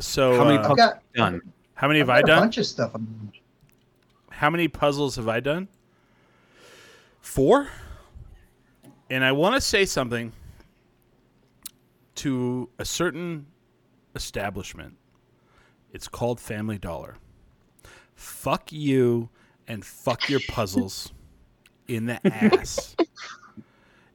so 0.00 0.36
How 0.36 0.44
many 0.44 0.58
uh, 0.58 0.68
pu- 0.68 0.76
got, 0.76 1.02
done. 1.14 1.40
how 1.74 1.88
many 1.88 2.00
I've 2.00 2.08
have 2.08 2.16
I 2.16 2.20
got 2.20 2.24
a 2.24 2.26
done? 2.32 2.42
bunch 2.42 2.58
of 2.58 2.66
stuff. 2.66 2.92
How 4.30 4.50
many 4.50 4.68
puzzles 4.68 5.16
have 5.16 5.28
I 5.28 5.40
done? 5.40 5.68
Four. 7.20 7.68
And 9.10 9.24
I 9.24 9.32
want 9.32 9.54
to 9.54 9.60
say 9.60 9.84
something 9.84 10.32
to 12.16 12.68
a 12.78 12.84
certain 12.84 13.46
establishment. 14.14 14.96
It's 15.92 16.08
called 16.08 16.40
Family 16.40 16.78
Dollar. 16.78 17.16
Fuck 18.14 18.72
you 18.72 19.28
and 19.66 19.84
fuck 19.84 20.28
your 20.28 20.40
puzzles 20.48 21.12
in 21.88 22.06
the 22.06 22.26
ass. 22.26 22.96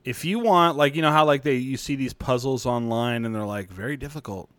if 0.04 0.26
you 0.26 0.40
want 0.40 0.78
like 0.78 0.96
you 0.96 1.02
know 1.02 1.12
how 1.12 1.26
like 1.26 1.44
they 1.44 1.56
you 1.56 1.78
see 1.78 1.96
these 1.96 2.14
puzzles 2.14 2.66
online 2.66 3.26
and 3.26 3.34
they're 3.34 3.44
like 3.46 3.70
very 3.70 3.98
difficult. 3.98 4.50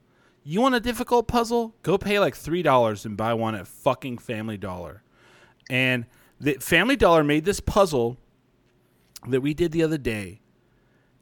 You 0.43 0.61
want 0.61 0.75
a 0.75 0.81
difficult 0.81 1.29
puzzle? 1.29 1.75
Go 1.83 1.99
pay 1.99 2.19
like 2.19 2.35
$3 2.35 3.05
and 3.05 3.17
buy 3.17 3.35
one 3.35 3.55
at 3.55 3.69
fucking 3.69 4.19
Family 4.19 4.57
Dollar. 4.57 5.03
And 5.69 6.07
the 6.41 6.55
Family 6.55 6.97
Dollar 6.97 7.23
made 7.23 7.45
this 7.45 7.61
puzzle 7.61 8.17
that 9.29 9.43
we 9.43 9.53
did 9.53 9.73
the 9.73 9.83
other 9.83 9.99
day, 9.99 10.41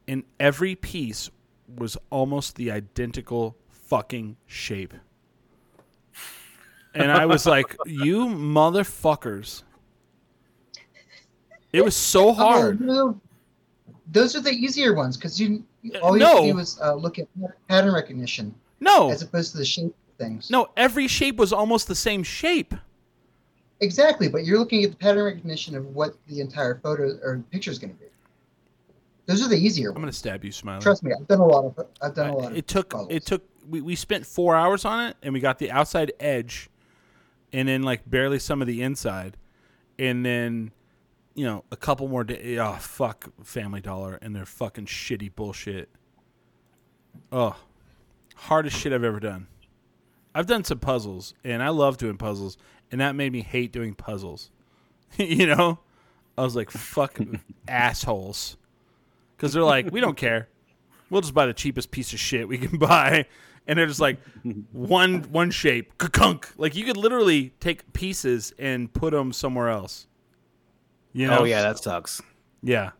and 0.07 0.23
every 0.39 0.73
piece 0.73 1.29
was 1.67 1.97
almost 2.09 2.55
the 2.55 2.71
identical 2.71 3.57
fucking 3.69 4.37
shape. 4.45 4.93
And 6.93 7.11
I 7.11 7.25
was 7.25 7.45
like, 7.45 7.75
"You 7.85 8.25
motherfuckers!" 8.27 9.63
It 11.71 11.83
was 11.83 11.95
so 11.95 12.33
hard. 12.33 12.79
Oh, 12.81 12.85
no. 12.85 13.21
Those 14.11 14.35
are 14.35 14.41
the 14.41 14.51
easier 14.51 14.95
ones 14.95 15.17
because 15.17 15.39
you 15.39 15.63
all 16.01 16.13
you 16.13 16.19
no. 16.19 16.27
have 16.27 16.37
to 16.45 16.53
do 16.53 16.59
is 16.59 16.79
uh, 16.81 16.95
look 16.95 17.19
at 17.19 17.27
pattern 17.67 17.93
recognition 17.93 18.53
No, 18.79 19.11
as 19.11 19.21
opposed 19.21 19.51
to 19.51 19.59
the 19.59 19.65
shape 19.65 19.95
things. 20.17 20.49
no, 20.49 20.69
every 20.75 21.07
shape 21.07 21.37
was 21.37 21.53
almost 21.53 21.87
the 21.87 21.95
same 21.95 22.23
shape. 22.23 22.73
Exactly, 23.81 24.27
but 24.27 24.45
you're 24.45 24.57
looking 24.57 24.83
at 24.83 24.89
the 24.91 24.97
pattern 24.97 25.25
recognition 25.25 25.75
of 25.75 25.85
what 25.95 26.15
the 26.27 26.41
entire 26.41 26.79
photo 26.79 27.17
or 27.23 27.43
picture 27.51 27.71
is 27.71 27.79
going 27.79 27.93
to 27.93 27.99
be. 27.99 28.07
Those 29.25 29.45
are 29.45 29.47
the 29.47 29.55
easier 29.57 29.89
I'm 29.91 30.01
gonna 30.01 30.11
stab 30.11 30.43
you, 30.43 30.51
Smiley. 30.51 30.81
Trust 30.81 31.03
me, 31.03 31.11
I've 31.17 31.27
done 31.27 31.39
a 31.39 31.45
lot 31.45 31.65
of. 31.65 31.87
I've 32.01 32.15
done 32.15 32.29
a 32.31 32.35
lot. 32.35 32.57
it 32.57 32.67
took 32.67 32.93
it 33.11 33.27
took 33.27 33.43
we, 33.69 33.79
we 33.81 33.95
spent 33.95 34.25
four 34.25 34.55
hours 34.55 34.85
on 34.85 35.09
it 35.09 35.17
and 35.21 35.31
we 35.33 35.39
got 35.39 35.59
the 35.59 35.69
outside 35.69 36.11
edge 36.19 36.67
and 37.51 37.67
then 37.67 37.83
like 37.83 38.09
barely 38.09 38.39
some 38.39 38.61
of 38.61 38.67
the 38.67 38.81
inside 38.81 39.37
and 39.97 40.25
then 40.25 40.71
you 41.35 41.45
know 41.45 41.63
a 41.71 41.75
couple 41.75 42.07
more 42.07 42.23
days 42.23 42.57
eh, 42.57 42.61
oh 42.61 42.77
fuck 42.79 43.29
family 43.43 43.81
dollar 43.81 44.17
and 44.21 44.35
their 44.35 44.45
fucking 44.45 44.85
shitty 44.85 45.33
bullshit. 45.35 45.89
Oh 47.31 47.55
hardest 48.35 48.77
shit 48.77 48.93
i've 48.93 49.03
ever 49.03 49.19
done. 49.19 49.47
I've 50.33 50.47
done 50.47 50.63
some 50.63 50.79
puzzles 50.79 51.33
and 51.43 51.61
i 51.61 51.69
love 51.69 51.97
doing 51.97 52.17
puzzles 52.17 52.57
and 52.91 53.01
that 53.01 53.15
made 53.15 53.31
me 53.31 53.41
hate 53.41 53.71
doing 53.71 53.93
puzzles. 53.93 54.49
You 55.17 55.47
know? 55.47 55.79
I 56.37 56.43
was 56.43 56.55
like 56.55 56.71
fuck 56.71 57.19
assholes. 57.67 58.57
Because 59.35 59.53
they're 59.53 59.63
like 59.63 59.91
we 59.91 59.99
don't 59.99 60.17
care. 60.17 60.47
We'll 61.09 61.21
just 61.21 61.33
buy 61.33 61.47
the 61.47 61.53
cheapest 61.53 61.91
piece 61.91 62.13
of 62.13 62.19
shit 62.19 62.47
we 62.47 62.57
can 62.57 62.77
buy 62.79 63.25
and 63.67 63.77
they're 63.79 63.85
just 63.87 63.99
like 63.99 64.19
one 64.71 65.21
one 65.31 65.51
shape 65.51 65.97
kunk 65.97 66.49
like 66.57 66.75
you 66.75 66.83
could 66.85 66.97
literally 66.97 67.53
take 67.59 67.91
pieces 67.93 68.53
and 68.59 68.91
put 68.93 69.11
them 69.11 69.31
somewhere 69.33 69.69
else 69.69 70.07
you 71.13 71.27
know 71.27 71.39
Oh 71.39 71.43
yeah, 71.43 71.61
that 71.61 71.77
sucks. 71.79 72.21
yeah 72.61 72.91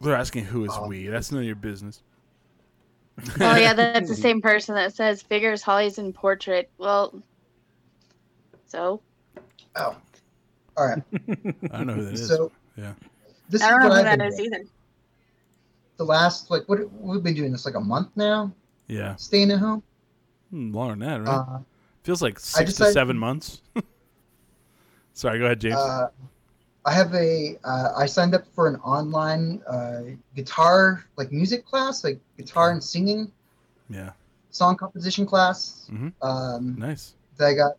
they're 0.00 0.14
asking 0.16 0.44
who 0.44 0.64
is 0.64 0.72
Oh. 0.74 0.86
we 0.86 1.06
that's 1.08 1.32
none 1.32 1.40
of 1.40 1.46
your 1.46 1.56
business 1.56 2.02
Oh 3.40 3.56
yeah, 3.56 3.72
that's 3.74 4.08
the 4.10 4.14
same 4.14 4.42
person 4.42 4.74
that 4.74 4.94
says 4.94 5.22
figures 5.22 5.62
Holly's 5.62 5.96
in 5.96 6.12
portrait. 6.12 6.70
Well, 6.76 7.22
so 8.66 9.00
Oh, 9.74 9.96
all 10.76 10.86
right. 10.86 11.02
i 11.72 11.78
don't 11.78 11.86
know 11.86 11.94
who 11.94 12.04
that 12.04 12.12
is 12.14 12.28
So 12.28 12.52
yeah 12.76 12.92
this 13.48 13.62
I 13.62 13.70
don't 13.70 13.80
is 13.80 13.84
know 13.84 13.88
what 13.88 13.94
who 13.94 13.98
I've 14.00 14.04
that 14.04 14.18
been 14.18 14.26
is 14.28 14.36
doing. 14.36 14.52
either. 14.52 14.64
The 15.96 16.04
last 16.04 16.50
like 16.50 16.68
what 16.68 16.80
we've 17.00 17.22
been 17.22 17.34
doing 17.34 17.52
this 17.52 17.64
like 17.64 17.74
a 17.74 17.80
month 17.80 18.08
now, 18.16 18.52
yeah 18.86 19.16
staying 19.16 19.50
at 19.50 19.58
home. 19.58 19.82
Hmm, 20.50 20.72
longer 20.72 20.94
than 21.04 21.24
that 21.24 21.30
right 21.30 21.38
Uh, 21.38 21.58
feels 22.02 22.22
like 22.22 22.38
six 22.38 22.74
to 22.74 22.92
seven 22.92 23.18
months 23.18 23.62
sorry 25.12 25.38
go 25.38 25.46
ahead 25.46 25.60
james 25.60 25.76
uh, 25.76 26.08
I 26.84 26.92
have 26.92 27.12
a. 27.14 27.58
Uh, 27.64 27.92
I 27.96 28.06
signed 28.06 28.32
up 28.32 28.46
for 28.54 28.68
an 28.68 28.76
online 28.76 29.60
uh, 29.66 30.02
guitar 30.36 31.04
like 31.16 31.32
music 31.32 31.66
class, 31.66 32.04
like 32.04 32.20
guitar 32.38 32.70
and 32.70 32.82
singing 32.82 33.32
yeah 33.90 34.12
song 34.50 34.76
composition 34.76 35.26
class. 35.26 35.90
Mhm. 35.90 36.12
Um, 36.22 36.76
nice 36.78 37.14
that 37.38 37.48
I 37.48 37.54
got 37.54 37.72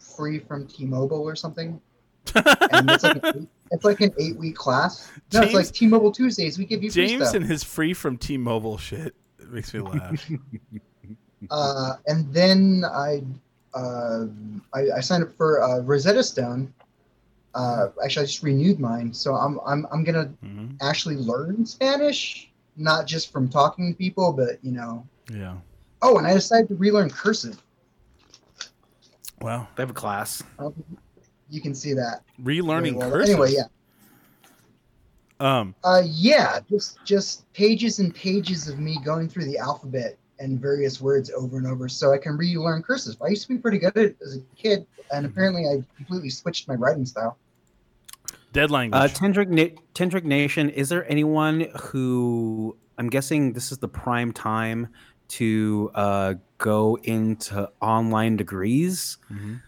free 0.00 0.40
from 0.40 0.66
T-Mobile 0.66 1.22
or 1.22 1.36
something. 1.36 1.80
and 2.34 2.90
it's 2.90 3.04
like 3.04 3.16
an 3.22 3.42
eight, 3.42 3.48
it's 3.70 3.84
like 3.84 4.00
an 4.00 4.12
eight 4.18 4.36
week 4.36 4.56
class. 4.56 5.10
No, 5.32 5.42
it's 5.42 5.54
like 5.54 5.70
T-Mobile 5.72 6.12
Tuesdays. 6.12 6.58
We 6.58 6.64
give 6.64 6.82
you 6.82 6.90
free 6.90 7.06
james 7.08 7.28
stuff. 7.28 7.36
and 7.36 7.44
his 7.46 7.62
free 7.64 7.94
from 7.94 8.16
t-mobile 8.16 8.78
shit 8.78 9.14
it 9.38 9.50
makes 9.52 9.72
me 9.74 9.80
laugh 9.80 10.30
uh, 11.50 11.94
and 12.06 12.32
then 12.32 12.84
I, 12.84 13.22
uh, 13.74 14.26
I 14.74 14.90
I 14.96 15.00
signed 15.00 15.22
up 15.24 15.36
for 15.36 15.62
uh, 15.62 15.80
Rosetta 15.80 16.22
Stone. 16.22 16.72
Uh, 17.54 17.88
actually, 18.04 18.22
I 18.22 18.26
just 18.26 18.42
renewed 18.42 18.78
mine, 18.78 19.12
so 19.12 19.34
I'm 19.34 19.58
I'm 19.66 19.86
I'm 19.92 20.04
gonna 20.04 20.26
hmm 20.42 20.66
actually 20.82 21.16
learn 21.16 21.64
Spanish, 21.66 22.50
not 22.76 23.06
just 23.06 23.32
from 23.32 23.48
talking 23.48 23.92
to 23.92 23.96
people, 23.96 24.32
but 24.32 24.58
you 24.62 24.72
know. 24.72 25.06
yeah 25.32 25.56
Oh, 26.02 26.18
and 26.18 26.26
I 26.26 26.34
decided 26.34 26.68
to 26.68 26.74
relearn 26.76 27.10
cursive. 27.10 27.60
wow 29.40 29.66
They 29.76 29.82
have 29.82 29.90
a 29.90 29.94
class. 29.94 30.42
I 30.58 30.62
don't 30.64 30.74
think 30.74 30.98
you 31.50 31.60
can 31.60 31.74
see 31.74 31.94
that. 31.94 32.22
relearning 32.40 32.82
very 32.82 32.92
well. 32.92 33.10
cursive 33.10 33.30
Anyway, 33.34 33.52
yeah. 33.52 33.64
um 35.40 35.74
Uh, 35.84 36.02
yeah, 36.04 36.60
just 36.68 36.98
just 37.04 37.50
pages 37.52 37.98
and 37.98 38.14
pages 38.14 38.68
of 38.68 38.78
me 38.78 38.98
going 39.04 39.28
through 39.28 39.44
the 39.44 39.58
alphabet 39.58 40.18
and 40.40 40.60
various 40.60 41.00
words 41.00 41.30
over 41.30 41.58
and 41.58 41.66
over, 41.66 41.88
so 41.88 42.12
I 42.12 42.18
can 42.18 42.36
relearn 42.36 42.82
cursive. 42.82 43.16
I 43.22 43.28
used 43.28 43.42
to 43.42 43.48
be 43.48 43.58
pretty 43.58 43.78
good 43.78 43.96
at 43.96 44.04
it 44.04 44.16
as 44.22 44.36
a 44.36 44.40
kid, 44.56 44.86
and 45.12 45.26
apparently 45.26 45.66
I 45.66 45.82
completely 45.96 46.30
switched 46.30 46.68
my 46.68 46.74
writing 46.74 47.04
style. 47.06 47.36
dead 48.52 48.70
language 48.70 49.00
Uh, 49.00 49.08
Ten 49.08 49.32
Drink, 49.32 49.50
Na- 49.50 49.80
Ten 49.94 50.08
Drink 50.08 50.24
Nation, 50.26 50.70
is 50.70 50.88
there 50.88 51.10
anyone 51.10 51.66
who 51.82 52.76
I'm 52.98 53.08
guessing 53.10 53.52
this 53.52 53.70
is 53.72 53.78
the 53.78 53.88
prime 53.88 54.32
time 54.32 54.88
to 55.28 55.90
uh, 55.94 56.34
go 56.58 56.96
into 57.02 57.68
online 57.80 58.36
degrees? 58.36 59.18
Mhm. 59.30 59.60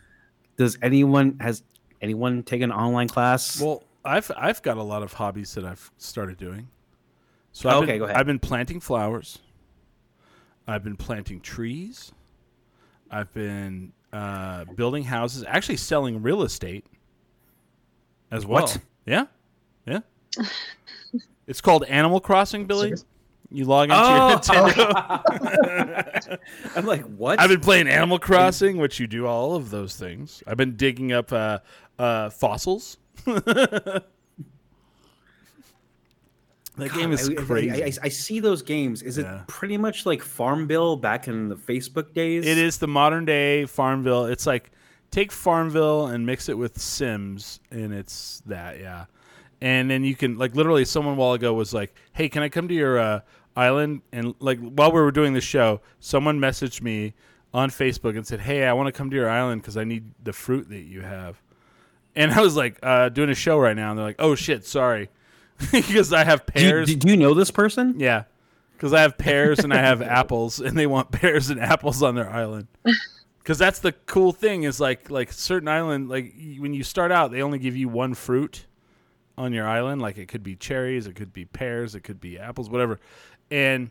Does 0.61 0.77
anyone 0.83 1.39
has 1.41 1.63
anyone 2.03 2.43
taken 2.43 2.71
an 2.71 2.77
online 2.77 3.09
class? 3.09 3.59
Well, 3.59 3.83
I've 4.05 4.31
I've 4.37 4.61
got 4.61 4.77
a 4.77 4.83
lot 4.83 5.03
of 5.03 5.15
hobbies 5.15 5.55
that 5.55 5.65
I've 5.65 5.91
started 5.97 6.37
doing. 6.37 6.69
So 7.53 7.71
I've 7.71 7.77
Okay, 7.77 7.93
been, 7.93 7.99
go 8.01 8.05
ahead. 8.05 8.17
I've 8.19 8.27
been 8.27 8.39
planting 8.39 8.79
flowers. 8.79 9.39
I've 10.67 10.85
been 10.85 10.99
planting 10.99 11.41
trees. 11.41 12.13
I've 13.11 13.33
been 13.33 13.95
uh, 14.13 14.67
building 14.77 15.05
houses. 15.05 15.47
Actually, 15.49 15.79
selling 15.79 16.21
real 16.21 16.43
estate 16.43 16.85
as 18.31 18.45
well. 18.45 18.65
What? 18.65 18.79
Yeah, 19.07 19.29
yeah. 19.87 20.01
it's 21.47 21.63
called 21.63 21.85
Animal 21.85 22.21
Crossing, 22.21 22.67
Billy. 22.67 22.89
Serious? 22.89 23.07
You 23.51 23.65
log 23.65 23.91
into 23.91 24.01
Oh! 24.01 24.29
your 24.29 24.39
Nintendo. 24.39 26.39
I'm 26.77 26.87
like, 26.87 27.03
what? 27.03 27.41
I've 27.41 27.51
been 27.51 27.61
playing 27.61 27.89
Animal 27.89 28.19
Crossing, 28.19 28.77
which 28.77 29.01
you 29.01 29.07
do 29.07 29.27
all 29.27 29.57
of 29.57 29.71
those 29.71 29.97
things. 29.97 30.43
I've 30.47 30.57
been 30.57 30.77
digging 30.77 31.13
up 31.13 31.33
uh, 31.33 31.59
uh, 31.99 32.31
fossils. 32.31 32.99
that 33.27 34.05
game 36.95 37.13
is 37.13 37.29
I- 37.29 37.33
I- 37.33 37.37
crazy. 37.37 37.83
I, 37.83 37.87
I, 37.87 37.93
I 38.05 38.09
see 38.09 38.41
those 38.41 38.63
games. 38.63 39.03
Is 39.03 39.19
it 39.19 39.27
pretty 39.47 39.77
much 39.77 40.07
like 40.07 40.23
Farmville 40.23 40.97
back 40.97 41.29
in 41.29 41.49
the 41.49 41.57
Facebook 41.57 42.15
days? 42.15 42.47
It 42.47 42.59
is 42.59 42.79
the 42.79 42.89
modern 42.89 43.25
day 43.25 43.67
Farmville. 43.67 44.27
It's 44.27 44.47
like 44.47 44.71
take 45.11 45.33
Farmville 45.33 46.07
and 46.07 46.25
mix 46.25 46.49
it 46.49 46.57
with 46.57 46.81
Sims, 46.81 47.61
and 47.71 47.93
it's 47.93 48.43
that, 48.47 48.81
yeah. 48.81 49.07
And 49.61 49.91
then 49.91 50.05
you 50.05 50.15
can 50.17 50.39
like 50.39 50.55
literally, 50.55 50.87
someone 50.87 51.15
a 51.15 51.17
while 51.19 51.35
ago 51.35 51.53
was 51.53 51.75
like, 51.75 51.95
"Hey, 52.15 52.31
can 52.31 52.43
I 52.43 52.49
come 52.49 52.67
to 52.69 52.75
your 52.75 52.99
uh, 52.99 53.21
island?" 53.57 54.03
And 54.13 54.35
like 54.41 54.59
while 54.61 54.93
we 54.93 55.01
were 55.01 55.11
doing 55.13 55.33
the 55.35 55.41
show, 55.41 55.81
someone 55.99 56.39
messaged 56.39 56.83
me 56.83 57.15
on 57.53 57.71
Facebook 57.71 58.17
and 58.17 58.27
said, 58.27 58.41
"Hey, 58.41 58.65
I 58.65 58.73
want 58.73 58.87
to 58.87 58.93
come 58.93 59.11
to 59.11 59.17
your 59.17 59.29
island 59.31 59.63
because 59.63 59.77
I 59.77 59.85
need 59.85 60.13
the 60.23 60.33
fruit 60.33 60.69
that 60.71 60.83
you 60.83 61.01
have." 61.03 61.41
And 62.17 62.33
I 62.33 62.41
was 62.41 62.57
like, 62.57 62.79
uh, 62.83 63.09
"Doing 63.09 63.31
a 63.31 63.35
show 63.35 63.59
right 63.59 63.77
now," 63.77 63.91
and 63.91 63.99
they're 63.99 64.07
like, 64.07 64.17
"Oh 64.21 64.35
shit, 64.35 64.65
sorry," 64.67 65.09
because 65.73 66.13
I 66.13 66.25
have 66.25 66.45
Do 66.47 66.63
you, 66.63 66.69
pears. 66.71 66.89
do- 66.89 66.97
do 66.97 67.09
you 67.11 67.17
know 67.17 67.35
this 67.35 67.51
person? 67.51 67.95
Yeah, 67.99 68.25
because 68.73 68.93
I 68.93 69.01
have 69.03 69.17
pears 69.19 69.59
and 69.61 69.73
I 69.73 69.79
have 69.79 70.01
apples, 70.21 70.61
and 70.61 70.77
they 70.77 70.87
want 70.87 71.11
pears 71.13 71.51
and 71.51 71.61
apples 71.61 72.03
on 72.03 72.15
their 72.15 72.31
island. 72.31 72.67
Because 73.43 73.57
that's 73.59 73.79
the 73.79 73.93
cool 73.93 74.33
thing 74.33 74.63
is 74.65 74.79
like 74.81 75.11
like 75.11 75.33
certain 75.33 75.67
island 75.67 76.09
like 76.11 76.35
when 76.59 76.75
you 76.75 76.85
start 76.85 77.11
out 77.11 77.33
they 77.33 77.41
only 77.43 77.59
give 77.59 77.75
you 77.75 77.89
one 77.89 78.13
fruit 78.15 78.67
on 79.39 79.53
your 79.55 79.67
island. 79.67 80.01
Like 80.03 80.19
it 80.19 80.29
could 80.29 80.43
be 80.43 80.55
cherries, 80.57 81.07
it 81.07 81.17
could 81.17 81.33
be 81.33 81.47
pears, 81.47 81.95
it 81.95 82.03
could 82.03 82.21
be 82.21 82.39
apples, 82.39 82.69
whatever. 82.69 83.01
And 83.51 83.91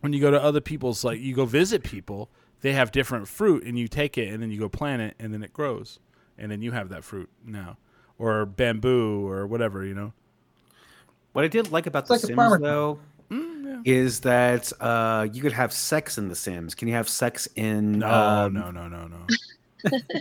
when 0.00 0.12
you 0.12 0.20
go 0.20 0.30
to 0.30 0.42
other 0.42 0.60
people's 0.60 1.04
like 1.04 1.20
you 1.20 1.34
go 1.34 1.44
visit 1.46 1.82
people, 1.82 2.30
they 2.60 2.72
have 2.72 2.92
different 2.92 3.28
fruit, 3.28 3.64
and 3.64 3.78
you 3.78 3.88
take 3.88 4.16
it 4.18 4.28
and 4.32 4.42
then 4.42 4.50
you 4.50 4.58
go 4.58 4.68
plant 4.68 5.02
it, 5.02 5.14
and 5.18 5.32
then 5.32 5.42
it 5.42 5.52
grows, 5.52 5.98
and 6.38 6.50
then 6.50 6.62
you 6.62 6.72
have 6.72 6.88
that 6.90 7.04
fruit 7.04 7.28
now, 7.44 7.76
or 8.18 8.44
bamboo 8.46 9.26
or 9.28 9.46
whatever 9.46 9.84
you 9.84 9.94
know. 9.94 10.12
What 11.32 11.44
I 11.44 11.48
did 11.48 11.72
like 11.72 11.86
about 11.86 12.00
It's 12.04 12.08
The 12.08 12.12
like 12.14 12.20
Sims, 12.22 12.36
farmer- 12.36 12.58
though, 12.60 12.98
Mm, 13.30 13.80
is 13.86 14.20
that 14.20 14.70
uh, 14.80 15.26
you 15.32 15.40
could 15.40 15.52
have 15.54 15.72
sex 15.72 16.18
in 16.18 16.28
The 16.28 16.34
Sims. 16.34 16.74
Can 16.74 16.88
you 16.88 16.94
have 16.94 17.08
sex 17.08 17.48
in? 17.56 18.00
No, 18.00 18.08
um, 18.10 18.52
no, 18.52 18.70
no, 18.70 18.86
no, 18.86 19.06
no. 19.08 19.26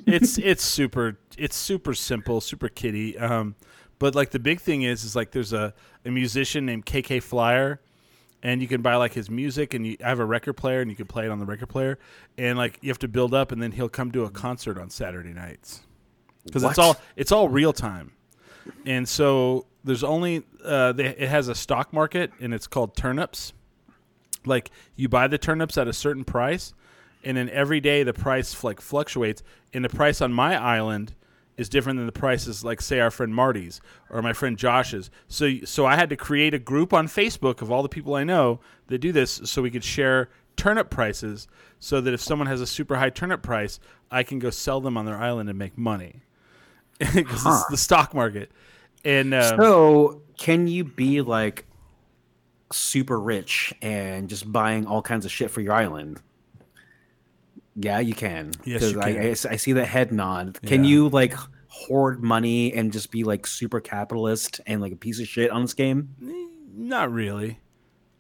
it's 0.08 0.38
it's 0.38 0.64
super 0.64 1.18
it's 1.38 1.56
super 1.58 1.94
simple, 1.94 2.40
super 2.42 2.70
kitty. 2.70 3.18
Um, 3.18 3.56
but 4.00 4.16
like 4.16 4.32
the 4.32 4.40
big 4.40 4.62
thing 4.62 4.84
is 4.84 5.04
is 5.04 5.16
like 5.18 5.32
there's 5.32 5.52
a, 5.54 5.74
a 6.06 6.10
musician 6.12 6.66
named 6.66 6.86
KK 6.86 7.22
Slider, 7.22 7.82
and 8.44 8.62
you 8.62 8.68
can 8.68 8.82
buy 8.82 8.96
like 8.98 9.14
his 9.14 9.30
music, 9.30 9.74
and 9.74 9.88
you 9.88 9.98
I 10.04 10.10
have 10.10 10.20
a 10.20 10.26
record 10.26 10.54
player, 10.54 10.82
and 10.82 10.92
you 10.92 10.98
can 10.98 11.08
play 11.08 11.26
it 11.26 11.32
on 11.32 11.40
the 11.40 11.46
record 11.46 11.70
player, 11.70 11.98
and 12.38 12.58
like 12.58 12.78
you 12.82 12.90
have 12.90 13.00
to 13.00 13.08
build 13.08 13.34
up, 13.34 13.52
and 13.52 13.64
then 13.64 13.72
he'll 13.72 13.90
come 13.90 14.12
to 14.12 14.26
a 14.26 14.30
concert 14.30 14.78
on 14.78 14.90
Saturday 14.90 15.34
nights 15.34 15.82
because 16.46 16.64
it's 16.64 16.78
all 16.78 16.98
it's 17.16 17.32
all 17.32 17.50
real 17.50 17.74
time. 17.74 18.12
and 18.86 19.08
so 19.08 19.66
there's 19.84 20.04
only 20.04 20.44
uh, 20.64 20.92
they, 20.92 21.08
it 21.08 21.30
has 21.30 21.48
a 21.48 21.56
stock 21.56 21.94
market, 21.94 22.32
and 22.40 22.54
it's 22.54 22.68
called 22.68 22.96
turnips. 22.96 23.54
Like 24.46 24.72
you 24.98 25.08
buy 25.08 25.28
the 25.28 25.38
turnips 25.38 25.78
at 25.78 25.88
a 25.88 25.94
certain 25.94 26.26
price, 26.26 26.74
and 27.24 27.38
then 27.38 27.50
every 27.50 27.80
day 27.80 28.04
the 28.04 28.14
price 28.14 28.62
like 28.62 28.82
fluctuates, 28.82 29.42
and 29.74 29.86
the 29.86 29.90
price 29.90 30.22
on 30.22 30.34
my 30.34 30.62
island 30.62 31.16
is 31.58 31.70
different 31.70 31.98
than 31.98 32.06
the 32.08 32.12
prices 32.12 32.64
like 32.64 32.82
say 32.82 33.00
our 33.00 33.12
friend 33.12 33.34
Marty's 33.36 33.80
or 34.10 34.22
my 34.22 34.34
friend 34.34 34.58
Josh's. 34.58 35.10
So 35.28 35.52
so 35.66 35.86
I 35.86 35.96
had 35.96 36.10
to 36.10 36.16
create 36.16 36.54
a 36.54 36.60
group 36.60 36.94
on 36.94 37.08
Facebook 37.08 37.62
of 37.62 37.72
all 37.72 37.84
the 37.84 37.90
people 37.90 38.16
I 38.16 38.24
know 38.24 38.60
that 38.88 38.98
do 39.00 39.12
this 39.12 39.42
so 39.46 39.62
we 39.62 39.70
could 39.72 39.84
share 39.84 40.30
turnip 40.56 40.90
prices 40.90 41.48
so 41.80 42.00
that 42.02 42.14
if 42.14 42.22
someone 42.22 42.48
has 42.48 42.62
a 42.62 42.68
super 42.68 42.96
high 42.96 43.10
turnip 43.10 43.42
price, 43.42 43.80
I 44.12 44.24
can 44.24 44.40
go 44.40 44.50
sell 44.50 44.82
them 44.82 44.98
on 44.98 45.06
their 45.06 45.18
island 45.18 45.50
and 45.50 45.58
make 45.60 45.78
money. 45.78 46.22
Because 47.14 47.42
Huh. 47.44 47.58
it's 47.62 47.70
the 47.70 47.78
stock 47.78 48.14
market. 48.14 48.52
And 49.04 49.34
uh, 49.34 49.58
So, 49.58 50.22
can 50.38 50.68
you 50.68 50.84
be 50.86 51.22
like 51.22 51.66
super 52.72 53.20
rich 53.20 53.74
and 53.82 54.30
just 54.30 54.50
buying 54.52 54.86
all 54.86 55.02
kinds 55.02 55.26
of 55.26 55.32
shit 55.32 55.52
for 55.52 55.62
your 55.62 55.74
island? 55.74 56.22
Yeah, 57.76 58.00
you 58.00 58.14
can. 58.14 58.52
Yes, 58.66 58.92
you 58.92 59.02
I, 59.02 59.14
can. 59.14 59.22
I 59.24 59.30
I 59.32 59.56
see 59.56 59.72
the 59.74 59.86
head 59.86 60.12
nod. 60.12 60.60
Can 60.66 60.84
Yeah. 60.84 60.90
you 60.92 61.10
like 61.10 61.36
hoard 61.68 62.24
money 62.24 62.72
and 62.74 62.94
just 62.94 63.10
be 63.12 63.24
like 63.24 63.48
super 63.48 63.80
capitalist 63.82 64.62
and 64.68 64.80
like 64.82 64.92
a 64.92 64.96
piece 64.96 65.20
of 65.20 65.28
shit 65.28 65.50
on 65.50 65.64
this 65.64 65.74
game? 65.74 66.10
Not 66.76 67.12
really. 67.12 67.60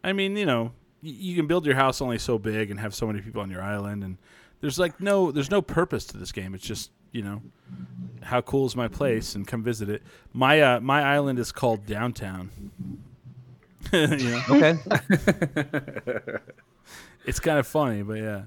I 0.03 0.11
mean, 0.13 0.35
you 0.35 0.45
know, 0.45 0.71
you 1.01 1.35
can 1.35 1.45
build 1.47 1.65
your 1.65 1.75
house 1.75 2.01
only 2.01 2.17
so 2.17 2.37
big 2.39 2.71
and 2.71 2.79
have 2.79 2.95
so 2.95 3.05
many 3.07 3.21
people 3.21 3.41
on 3.41 3.49
your 3.51 3.61
island, 3.61 4.03
and 4.03 4.17
there's 4.61 4.79
like 4.79 4.99
no, 4.99 5.31
there's 5.31 5.51
no 5.51 5.61
purpose 5.61 6.05
to 6.07 6.17
this 6.17 6.31
game. 6.31 6.55
It's 6.55 6.65
just 6.65 6.91
you 7.11 7.21
know, 7.21 7.43
how 8.23 8.41
cool 8.41 8.65
is 8.65 8.75
my 8.75 8.87
place 8.87 9.35
and 9.35 9.47
come 9.47 9.61
visit 9.63 9.87
it. 9.87 10.01
My 10.33 10.59
uh, 10.61 10.79
my 10.79 11.03
island 11.03 11.37
is 11.37 11.51
called 11.51 11.85
downtown. 11.85 12.49
Okay. 13.93 14.77
it's 17.25 17.39
kind 17.39 17.59
of 17.59 17.67
funny, 17.67 18.01
but 18.01 18.13
yeah, 18.15 18.43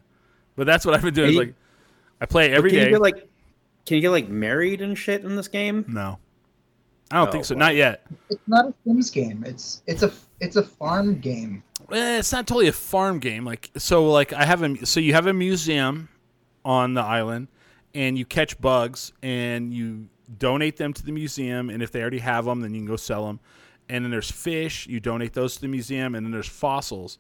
but 0.57 0.67
that's 0.67 0.85
what 0.85 0.95
I've 0.95 1.03
been 1.03 1.15
doing. 1.15 1.29
Can 1.29 1.35
you- 1.35 1.41
like, 1.41 1.55
I 2.21 2.27
play 2.27 2.51
every 2.53 2.71
can 2.71 2.79
day. 2.81 2.85
you 2.87 2.91
get 2.93 3.01
like 3.03 3.29
can 3.85 3.97
you 3.97 4.01
get 4.01 4.11
like 4.11 4.29
married 4.29 4.81
and 4.81 4.97
shit 4.99 5.23
in 5.23 5.37
this 5.37 5.49
game? 5.49 5.85
no, 5.89 6.19
I 7.11 7.19
don't 7.19 7.29
Oh, 7.29 7.33
think 7.33 7.45
so. 7.45 7.55
wow. 7.55 7.61
Not 7.61 7.75
yet. 7.77 8.05
It's 8.31 8.41
not 8.49 8.67
a 8.67 8.75
Sims 8.85 9.11
game. 9.11 9.45
It's 9.47 9.83
it's 9.87 10.03
a 10.03 10.13
it's 10.41 10.57
a 10.57 10.63
farm 10.63 11.21
game. 11.21 11.63
Eh, 11.93 12.19
it's 12.19 12.33
not 12.33 12.47
totally 12.47 12.69
a 12.69 12.73
farm 12.73 13.19
game. 13.21 13.45
Like 13.45 13.71
so, 13.77 14.11
like 14.11 14.33
I 14.33 14.45
have 14.45 14.63
a 14.63 14.85
so 14.87 14.99
you 14.99 15.13
have 15.13 15.27
a 15.27 15.33
museum 15.33 16.09
on 16.65 16.95
the 16.95 17.03
island, 17.03 17.49
and 17.95 18.19
you 18.19 18.25
catch 18.25 18.59
bugs 18.61 19.13
and 19.23 19.73
you 19.73 20.09
donate 20.39 20.77
them 20.79 20.93
to 20.95 21.05
the 21.05 21.13
museum. 21.13 21.71
And 21.71 21.83
if 21.83 21.93
they 21.93 22.01
already 22.01 22.19
have 22.19 22.47
them, 22.47 22.61
then 22.61 22.75
you 22.75 22.81
can 22.81 22.87
go 22.87 22.97
sell 22.97 23.27
them. 23.27 23.39
And 23.89 24.05
then 24.05 24.11
there's 24.11 24.31
fish. 24.33 24.87
You 24.89 24.99
donate 24.99 25.33
those 25.35 25.55
to 25.57 25.61
the 25.61 25.69
museum. 25.69 26.15
And 26.17 26.27
then 26.27 26.33
there's 26.33 26.49
fossils, 26.49 27.19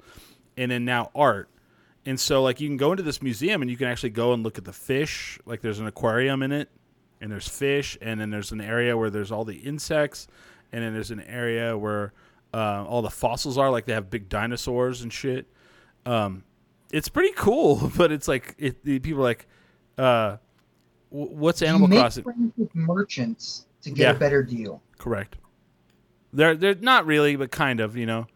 and 0.56 0.70
then 0.70 0.84
now 0.84 1.10
art. 1.14 1.48
And 2.06 2.18
so 2.18 2.42
like 2.42 2.60
you 2.60 2.68
can 2.68 2.76
go 2.76 2.92
into 2.92 3.02
this 3.02 3.20
museum 3.20 3.62
and 3.62 3.70
you 3.70 3.76
can 3.76 3.88
actually 3.88 4.10
go 4.10 4.32
and 4.32 4.42
look 4.42 4.58
at 4.58 4.64
the 4.64 4.72
fish. 4.72 5.38
Like 5.44 5.60
there's 5.60 5.80
an 5.80 5.86
aquarium 5.88 6.42
in 6.42 6.52
it, 6.52 6.70
and 7.20 7.30
there's 7.30 7.48
fish, 7.48 7.98
and 8.00 8.20
then 8.20 8.30
there's 8.30 8.52
an 8.52 8.60
area 8.60 8.96
where 8.96 9.10
there's 9.10 9.32
all 9.32 9.44
the 9.44 9.56
insects, 9.56 10.28
and 10.72 10.82
then 10.84 10.92
there's 10.94 11.10
an 11.10 11.20
area 11.20 11.76
where 11.76 12.12
uh, 12.54 12.84
all 12.84 13.02
the 13.02 13.10
fossils 13.10 13.58
are. 13.58 13.70
Like 13.70 13.86
they 13.86 13.92
have 13.92 14.08
big 14.08 14.28
dinosaurs 14.28 15.02
and 15.02 15.12
shit. 15.12 15.46
Um, 16.06 16.44
it's 16.92 17.08
pretty 17.08 17.32
cool, 17.36 17.90
but 17.96 18.12
it's 18.12 18.28
like 18.28 18.54
it, 18.58 18.84
the 18.84 19.00
people 19.00 19.20
are 19.22 19.24
like, 19.24 19.46
uh, 19.98 20.36
wh- 21.10 21.32
what's 21.34 21.60
Animal 21.62 21.92
you 21.92 21.98
Crossing? 21.98 22.22
friends 22.22 22.52
with 22.56 22.72
merchants 22.74 23.66
to 23.82 23.90
get 23.90 24.02
Yeah. 24.04 24.10
a 24.12 24.18
better 24.18 24.44
deal. 24.44 24.80
Correct. 24.98 25.36
They're 26.32 26.54
they're 26.54 26.74
not 26.76 27.04
really, 27.06 27.34
but 27.34 27.50
kind 27.50 27.80
of, 27.80 27.96
you 27.96 28.06
know. 28.06 28.26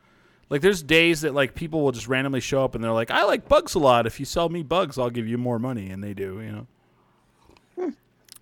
Like 0.50 0.62
there's 0.62 0.82
days 0.82 1.20
that 1.20 1.32
like 1.32 1.54
people 1.54 1.82
will 1.82 1.92
just 1.92 2.08
randomly 2.08 2.40
show 2.40 2.64
up 2.64 2.74
and 2.74 2.82
they're 2.82 2.92
like, 2.92 3.12
I 3.12 3.24
like 3.24 3.48
bugs 3.48 3.76
a 3.76 3.78
lot. 3.78 4.06
If 4.06 4.18
you 4.18 4.26
sell 4.26 4.48
me 4.48 4.64
bugs, 4.64 4.98
I'll 4.98 5.08
give 5.08 5.28
you 5.28 5.38
more 5.38 5.60
money, 5.60 5.88
and 5.90 6.02
they 6.02 6.12
do, 6.12 6.40
you 6.40 6.52
know. 6.52 6.66
Hmm. 7.76 7.90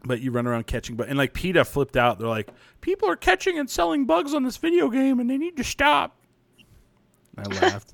But 0.04 0.22
you 0.22 0.30
run 0.30 0.46
around 0.46 0.66
catching 0.66 0.96
bugs, 0.96 1.10
and 1.10 1.18
like 1.18 1.34
PETA 1.34 1.66
flipped 1.66 1.98
out. 1.98 2.18
They're 2.18 2.26
like, 2.26 2.48
people 2.80 3.10
are 3.10 3.16
catching 3.16 3.58
and 3.58 3.68
selling 3.68 4.06
bugs 4.06 4.32
on 4.32 4.42
this 4.42 4.56
video 4.56 4.88
game, 4.88 5.20
and 5.20 5.28
they 5.28 5.36
need 5.36 5.58
to 5.58 5.64
stop. 5.64 6.16
I 7.36 7.42
laughed. 7.60 7.92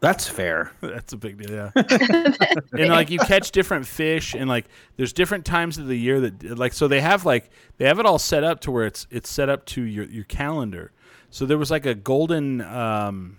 That's 0.00 0.28
fair. 0.28 0.72
That's 0.80 1.14
a 1.14 1.16
big 1.16 1.38
deal, 1.38 1.50
yeah. 1.50 1.70
and 2.72 2.90
like 2.90 3.10
you 3.10 3.18
catch 3.18 3.50
different 3.50 3.86
fish, 3.86 4.34
and 4.34 4.48
like 4.48 4.66
there's 4.96 5.14
different 5.14 5.46
times 5.46 5.78
of 5.78 5.86
the 5.86 5.96
year 5.96 6.20
that 6.20 6.58
like 6.58 6.74
so 6.74 6.86
they 6.86 7.00
have 7.00 7.24
like 7.24 7.50
they 7.78 7.86
have 7.86 7.98
it 7.98 8.06
all 8.06 8.18
set 8.18 8.44
up 8.44 8.60
to 8.60 8.70
where 8.70 8.86
it's 8.86 9.06
it's 9.10 9.30
set 9.30 9.48
up 9.48 9.64
to 9.66 9.82
your 9.82 10.04
your 10.04 10.24
calendar. 10.24 10.92
So 11.30 11.44
there 11.46 11.58
was 11.58 11.70
like 11.70 11.86
a 11.86 11.94
golden 11.94 12.60
um, 12.62 13.38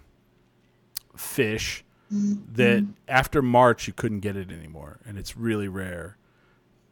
fish 1.16 1.84
that 2.12 2.86
after 3.08 3.42
March 3.42 3.86
you 3.88 3.94
couldn't 3.94 4.22
get 4.22 4.36
it 4.36 4.52
anymore, 4.52 5.00
and 5.06 5.18
it's 5.18 5.38
really 5.38 5.68
rare. 5.68 6.18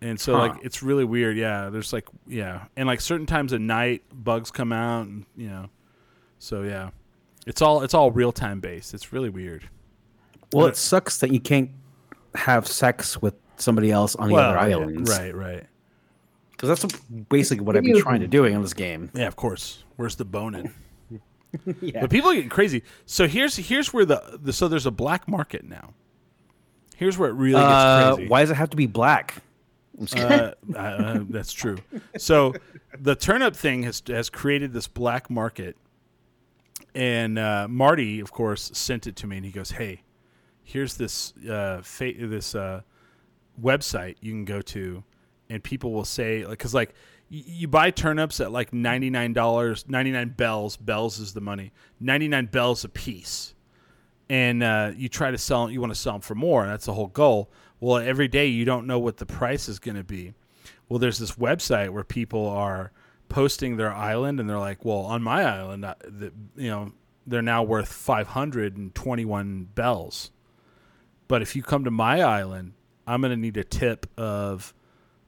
And 0.02 0.20
so 0.20 0.34
Huh. 0.34 0.40
like 0.50 0.64
it's 0.64 0.84
really 0.84 1.06
weird, 1.06 1.38
yeah. 1.38 1.70
There's 1.70 1.92
like 1.92 2.08
yeah, 2.28 2.66
and 2.76 2.88
like 2.88 3.02
certain 3.02 3.26
times 3.26 3.52
at 3.54 3.62
night 3.62 4.04
bugs 4.12 4.52
come 4.52 4.72
out, 4.72 5.08
and 5.08 5.26
you 5.36 5.48
know, 5.50 5.70
so 6.38 6.62
yeah, 6.64 6.92
it's 7.48 7.62
all 7.64 7.82
it's 7.82 7.94
all 7.96 8.12
real 8.12 8.32
time 8.32 8.60
based. 8.60 8.94
It's 8.94 9.12
really 9.12 9.30
weird. 9.30 9.68
Well, 10.54 10.68
it 10.68 10.78
sucks 10.78 11.20
that 11.20 11.32
you 11.32 11.40
can't 11.40 11.72
have 12.36 12.68
sex 12.68 13.20
with 13.22 13.34
somebody 13.58 13.92
else 13.92 14.16
on 14.16 14.30
the 14.30 14.36
Well, 14.36 14.52
other 14.56 14.70
yeah, 14.70 14.76
islands. 14.78 15.10
right, 15.10 15.36
right. 15.36 15.66
Because 16.52 16.80
that's 16.80 16.96
basically 17.30 17.66
what 17.66 17.76
I've 17.76 17.84
been 17.84 18.00
trying 18.00 18.22
to 18.22 18.28
doing 18.28 18.54
in 18.56 18.62
this 18.62 18.74
game. 18.74 19.12
Yeah, 19.14 19.28
of 19.28 19.36
course. 19.36 19.84
Where's 19.96 20.16
the 20.16 20.26
boning? 20.26 20.74
Yeah. 21.82 22.02
But 22.02 22.10
people 22.10 22.30
are 22.32 22.36
getting 22.36 22.50
crazy. 22.50 22.84
So 23.06 23.28
here's 23.28 23.56
here's 23.56 23.94
where 23.94 24.06
the, 24.06 24.40
the 24.42 24.54
so 24.54 24.68
there's 24.68 24.86
a 24.86 24.92
black 24.92 25.28
market 25.28 25.64
now. 25.64 25.94
Here's 26.96 27.18
where 27.18 27.30
it 27.30 27.34
really 27.34 27.62
gets 27.62 27.66
Uh, 27.74 28.16
crazy. 28.16 28.30
why 28.30 28.42
does 28.42 28.52
it 28.52 28.56
have 28.56 28.70
to 28.72 28.78
be 28.78 28.88
black? 28.88 29.36
Uh, 30.16 30.52
uh, 30.76 31.20
that's 31.30 31.54
true. 31.54 31.78
So 32.18 32.54
the 33.00 33.16
turnip 33.16 33.56
thing 33.56 33.84
has 33.84 34.02
has 34.08 34.30
created 34.30 34.72
this 34.74 34.88
black 34.88 35.30
market, 35.30 35.76
and 36.96 37.38
uh, 37.40 37.68
Marty, 37.70 38.20
of 38.20 38.32
course, 38.32 38.72
sent 38.74 39.08
it 39.08 39.16
to 39.18 39.28
me, 39.28 39.38
and 39.38 39.46
he 39.46 39.52
goes, 39.52 39.72
"Hey, 39.72 40.02
here's 40.64 40.96
this 40.96 41.34
uh, 41.50 41.82
fa- 41.84 42.14
this 42.18 42.54
uh, 42.56 42.82
website 43.62 44.16
you 44.22 44.32
can 44.32 44.46
go 44.46 44.62
to, 44.62 45.04
and 45.50 45.64
people 45.64 45.92
will 45.94 46.06
say 46.06 46.42
like, 46.46 46.52
because 46.58 46.74
like 46.74 46.94
you 47.30 47.68
buy 47.68 47.92
turnips 47.92 48.40
at 48.40 48.52
like 48.52 48.74
ninety 48.74 49.10
nine 49.10 49.34
dollars, 49.34 49.86
ninety 49.88 50.12
nine 50.12 50.30
bells. 50.30 50.78
Bells 50.78 51.20
is 51.20 51.34
the 51.34 51.42
money. 51.42 51.72
Ninety 52.00 52.28
nine 52.28 52.46
bells 52.46 52.84
a 52.84 52.90
piece." 52.90 53.54
and 54.30 54.64
uh, 54.64 54.92
you 54.96 55.10
try 55.10 55.32
to 55.32 55.38
sell 55.38 55.70
you 55.70 55.80
want 55.80 55.94
to 55.94 56.00
sell 56.00 56.14
them 56.14 56.22
for 56.22 56.36
more 56.36 56.64
and 56.64 56.72
that's 56.72 56.86
the 56.86 56.94
whole 56.94 57.08
goal 57.08 57.50
well 57.80 57.98
every 57.98 58.28
day 58.28 58.48
you 58.48 58.66
don't 58.66 58.88
know 58.88 59.00
what 59.00 59.18
the 59.18 59.26
price 59.26 59.70
is 59.70 59.80
going 59.80 59.96
to 59.96 60.04
be 60.04 60.34
well 60.90 61.00
there's 61.00 61.18
this 61.18 61.34
website 61.34 61.90
where 61.90 62.04
people 62.04 62.48
are 62.48 62.92
posting 63.30 63.78
their 63.78 63.94
island 63.94 64.40
and 64.40 64.50
they're 64.50 64.60
like 64.60 64.84
well 64.84 65.00
on 65.00 65.22
my 65.22 65.44
island 65.44 65.86
uh, 65.86 65.96
you 66.56 66.70
know 66.70 66.92
they're 67.26 67.42
now 67.42 67.64
worth 67.64 67.90
521 67.90 69.68
bells 69.76 70.32
but 71.28 71.42
if 71.42 71.56
you 71.56 71.64
come 71.64 71.84
to 71.84 71.92
my 71.92 72.22
island 72.22 72.74
i'm 73.06 73.22
going 73.22 73.32
to 73.32 73.38
need 73.38 73.58
a 73.58 73.64
tip 73.64 74.08
of 74.18 74.74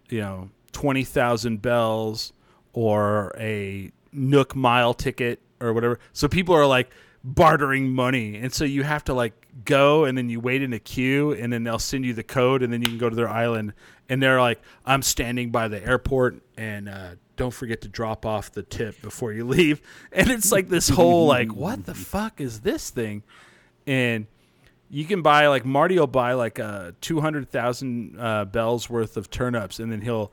you 0.10 0.20
know 0.20 0.50
20,000 0.72 1.62
bells 1.62 2.34
or 2.74 3.34
a 3.38 3.92
Nook 4.12 4.56
mile 4.56 4.94
ticket 4.94 5.40
or 5.62 5.74
whatever. 5.74 6.00
So 6.14 6.28
people 6.28 6.56
are 6.56 6.66
like 6.66 6.90
bartering 7.24 7.92
money. 7.92 8.38
And 8.38 8.52
so 8.52 8.66
you 8.66 8.84
have 8.84 9.04
to 9.06 9.14
like 9.14 9.34
go 9.66 10.06
and 10.06 10.18
then 10.18 10.30
you 10.30 10.40
wait 10.40 10.62
in 10.62 10.74
a 10.74 10.80
queue 10.80 11.32
and 11.34 11.52
then 11.52 11.64
they'll 11.64 11.80
send 11.80 12.06
you 12.06 12.14
the 12.14 12.24
code 12.24 12.64
and 12.64 12.72
then 12.72 12.82
you 12.82 12.88
can 12.88 12.98
go 12.98 13.10
to 13.10 13.16
their 13.16 13.30
island 13.30 13.74
and 14.08 14.24
they're 14.24 14.40
like, 14.42 14.60
I'm 14.86 15.02
standing 15.02 15.52
by 15.52 15.68
the 15.68 15.84
airport 15.84 16.42
and 16.58 16.90
uh, 16.90 17.10
don't 17.36 17.54
forget 17.54 17.82
to 17.82 17.88
drop 17.88 18.26
off 18.26 18.52
the 18.52 18.64
tip 18.64 19.02
before 19.02 19.32
you 19.34 19.46
leave. 19.48 19.82
And 20.12 20.30
it's 20.30 20.52
like 20.52 20.70
this 20.70 20.90
whole 20.90 21.28
like, 21.28 21.54
what 21.54 21.86
the 21.86 21.96
fuck 21.96 22.42
is 22.42 22.62
this 22.62 22.90
thing? 22.90 23.24
And 23.86 24.28
you 24.90 25.06
can 25.06 25.22
buy 25.22 25.48
like 25.48 25.66
Marty 25.66 26.00
will 26.00 26.08
buy 26.08 26.34
like 26.34 26.60
uh, 26.60 26.92
two 27.00 27.22
hundred 27.22 27.50
thousand 27.50 28.20
uh, 28.20 28.46
bells 28.46 28.90
worth 28.90 29.18
of 29.18 29.30
turnips, 29.30 29.80
and 29.80 29.92
then 29.92 30.02
he'll 30.02 30.32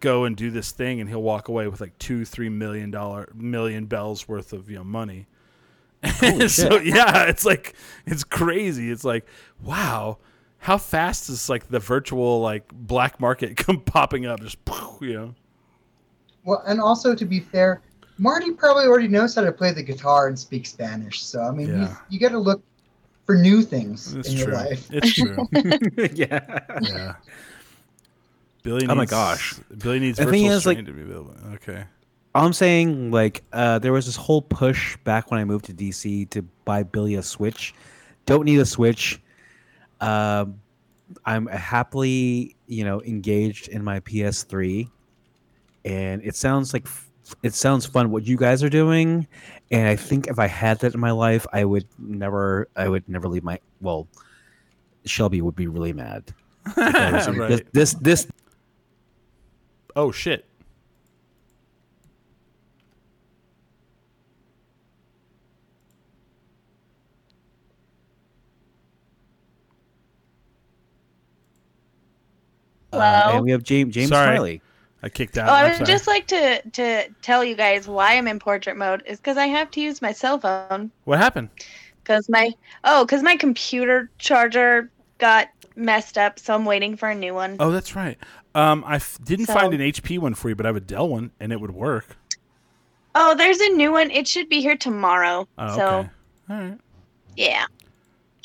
go 0.00 0.24
and 0.24 0.36
do 0.36 0.50
this 0.50 0.70
thing, 0.70 1.00
and 1.00 1.08
he'll 1.08 1.22
walk 1.22 1.48
away 1.48 1.68
with 1.68 1.80
like 1.80 1.96
two, 1.98 2.24
three 2.24 2.48
million 2.48 2.90
dollar 2.90 3.28
million 3.34 3.86
bells 3.86 4.28
worth 4.28 4.52
of 4.52 4.70
you 4.70 4.76
know 4.76 4.84
money. 4.84 5.26
so 6.48 6.78
yeah, 6.78 7.24
it's 7.24 7.44
like 7.44 7.74
it's 8.06 8.24
crazy. 8.24 8.90
It's 8.90 9.04
like 9.04 9.26
wow, 9.62 10.18
how 10.58 10.78
fast 10.78 11.28
is 11.28 11.48
like 11.48 11.68
the 11.68 11.78
virtual 11.80 12.40
like 12.40 12.68
black 12.72 13.20
market 13.20 13.56
come 13.56 13.80
popping 13.80 14.26
up? 14.26 14.40
Just 14.40 14.58
you 15.00 15.12
know. 15.14 15.34
Well, 16.44 16.62
and 16.66 16.80
also 16.80 17.14
to 17.14 17.24
be 17.24 17.40
fair, 17.40 17.82
Marty 18.18 18.52
probably 18.52 18.84
already 18.86 19.08
knows 19.08 19.34
how 19.34 19.42
to 19.42 19.52
play 19.52 19.72
the 19.72 19.82
guitar 19.82 20.28
and 20.28 20.38
speak 20.38 20.66
Spanish. 20.66 21.22
So 21.22 21.42
I 21.42 21.50
mean, 21.50 21.68
Yeah. 21.68 21.88
you, 21.88 21.96
you 22.10 22.20
got 22.20 22.30
to 22.30 22.38
look 22.38 22.62
for 23.24 23.34
new 23.34 23.62
things 23.62 24.14
It's 24.14 24.28
in 24.28 24.36
your 24.36 24.46
true. 24.46 24.54
life. 24.54 24.88
It's 24.92 25.12
true. 25.12 25.48
yeah. 26.14 26.60
yeah. 26.82 27.14
Billy. 28.66 28.80
Needs, 28.80 28.92
Oh 28.92 28.94
my 28.94 29.06
gosh. 29.06 29.54
Billy 29.78 30.00
needs 30.00 30.18
The 30.18 30.24
virtual 30.24 30.40
thing 30.40 30.50
is, 30.50 30.66
like- 30.66 30.84
to 30.84 30.92
be 30.92 31.02
available. 31.02 31.34
Okay. 31.54 31.84
All 32.34 32.44
I'm 32.44 32.52
saying, 32.52 33.10
like, 33.12 33.42
uh, 33.54 33.78
there 33.78 33.92
was 33.94 34.04
this 34.04 34.16
whole 34.16 34.42
push 34.42 34.98
back 35.04 35.30
when 35.30 35.40
I 35.40 35.44
moved 35.46 35.64
to 35.66 35.72
DC 35.72 36.28
to 36.30 36.42
buy 36.66 36.82
Billy 36.82 37.14
a 37.14 37.22
Switch. 37.22 37.74
Don't 38.26 38.44
need 38.44 38.58
a 38.58 38.66
Switch. 38.66 39.18
Um, 40.02 40.60
I'm 41.24 41.46
happily, 41.46 42.54
you 42.66 42.84
know, 42.84 43.00
engaged 43.02 43.68
in 43.68 43.82
my 43.82 44.00
PS3, 44.00 44.90
and 45.86 46.20
it 46.24 46.36
sounds 46.36 46.74
like 46.74 46.84
f- 46.84 47.08
it 47.42 47.54
sounds 47.54 47.86
fun 47.86 48.10
what 48.10 48.26
you 48.26 48.36
guys 48.36 48.62
are 48.62 48.68
doing. 48.68 49.26
And 49.70 49.88
I 49.88 49.96
think 49.96 50.26
if 50.26 50.38
I 50.38 50.46
had 50.46 50.80
that 50.80 50.92
in 50.92 51.00
my 51.00 51.12
life, 51.12 51.46
I 51.54 51.64
would 51.64 51.86
never, 51.98 52.68
I 52.76 52.88
would 52.88 53.08
never 53.08 53.28
leave 53.28 53.44
my. 53.44 53.60
Well, 53.80 54.08
Shelby 55.06 55.40
would 55.40 55.56
be 55.56 55.68
really 55.68 55.92
mad. 55.94 56.34
Right. 56.76 57.48
this, 57.48 57.62
this, 57.72 57.94
this 57.94 58.26
Oh 59.96 60.12
shit. 60.12 60.44
uh, 72.92 72.98
Hello? 72.98 73.36
and 73.36 73.44
we 73.44 73.50
have 73.50 73.62
James 73.62 73.94
James 73.94 74.10
Sorry. 74.10 74.36
Smiley. 74.36 74.62
I 75.02 75.08
kicked 75.08 75.38
out. 75.38 75.48
Oh, 75.48 75.52
I 75.52 75.64
would 75.78 75.86
just 75.86 76.06
like 76.06 76.26
to 76.28 76.62
to 76.70 77.08
tell 77.22 77.44
you 77.44 77.54
guys 77.54 77.86
why 77.86 78.16
I'm 78.16 78.26
in 78.28 78.38
portrait 78.38 78.76
mode 78.76 79.02
is 79.06 79.18
because 79.18 79.36
I 79.36 79.46
have 79.46 79.70
to 79.72 79.80
use 79.80 80.02
my 80.02 80.12
cell 80.12 80.38
phone 80.38 80.90
What 81.04 81.18
happened? 81.18 81.50
because 82.02 82.28
my 82.28 82.50
oh 82.84 83.04
because 83.04 83.22
my 83.22 83.36
computer 83.36 84.10
charger 84.18 84.90
got 85.18 85.48
messed 85.76 86.16
up, 86.18 86.38
so 86.38 86.54
I'm 86.54 86.64
waiting 86.64 86.96
for 86.96 87.08
a 87.08 87.14
new 87.14 87.34
one. 87.34 87.56
Oh, 87.60 87.70
that's 87.70 87.94
right. 87.94 88.18
Um, 88.56 88.84
I 88.86 88.96
f- 88.96 89.18
didn't 89.22 89.46
So- 89.46 89.54
find 89.54 89.74
an 89.74 89.80
HP 89.82 90.18
one 90.18 90.34
for 90.34 90.48
you, 90.48 90.54
but 90.54 90.64
I 90.64 90.70
have 90.70 90.76
a 90.76 90.80
Dell 90.80 91.08
one, 91.08 91.30
and 91.38 91.52
it 91.52 91.60
would 91.60 91.72
work. 91.72 92.16
Oh, 93.14 93.34
there's 93.34 93.60
a 93.60 93.68
new 93.70 93.92
one. 93.92 94.10
It 94.10 94.26
should 94.26 94.48
be 94.48 94.60
here 94.60 94.76
tomorrow. 94.76 95.46
Oh, 95.58 95.76
so 95.76 95.86
okay. 95.88 96.08
All 96.50 96.56
right. 96.56 96.78
yeah. 97.36 97.66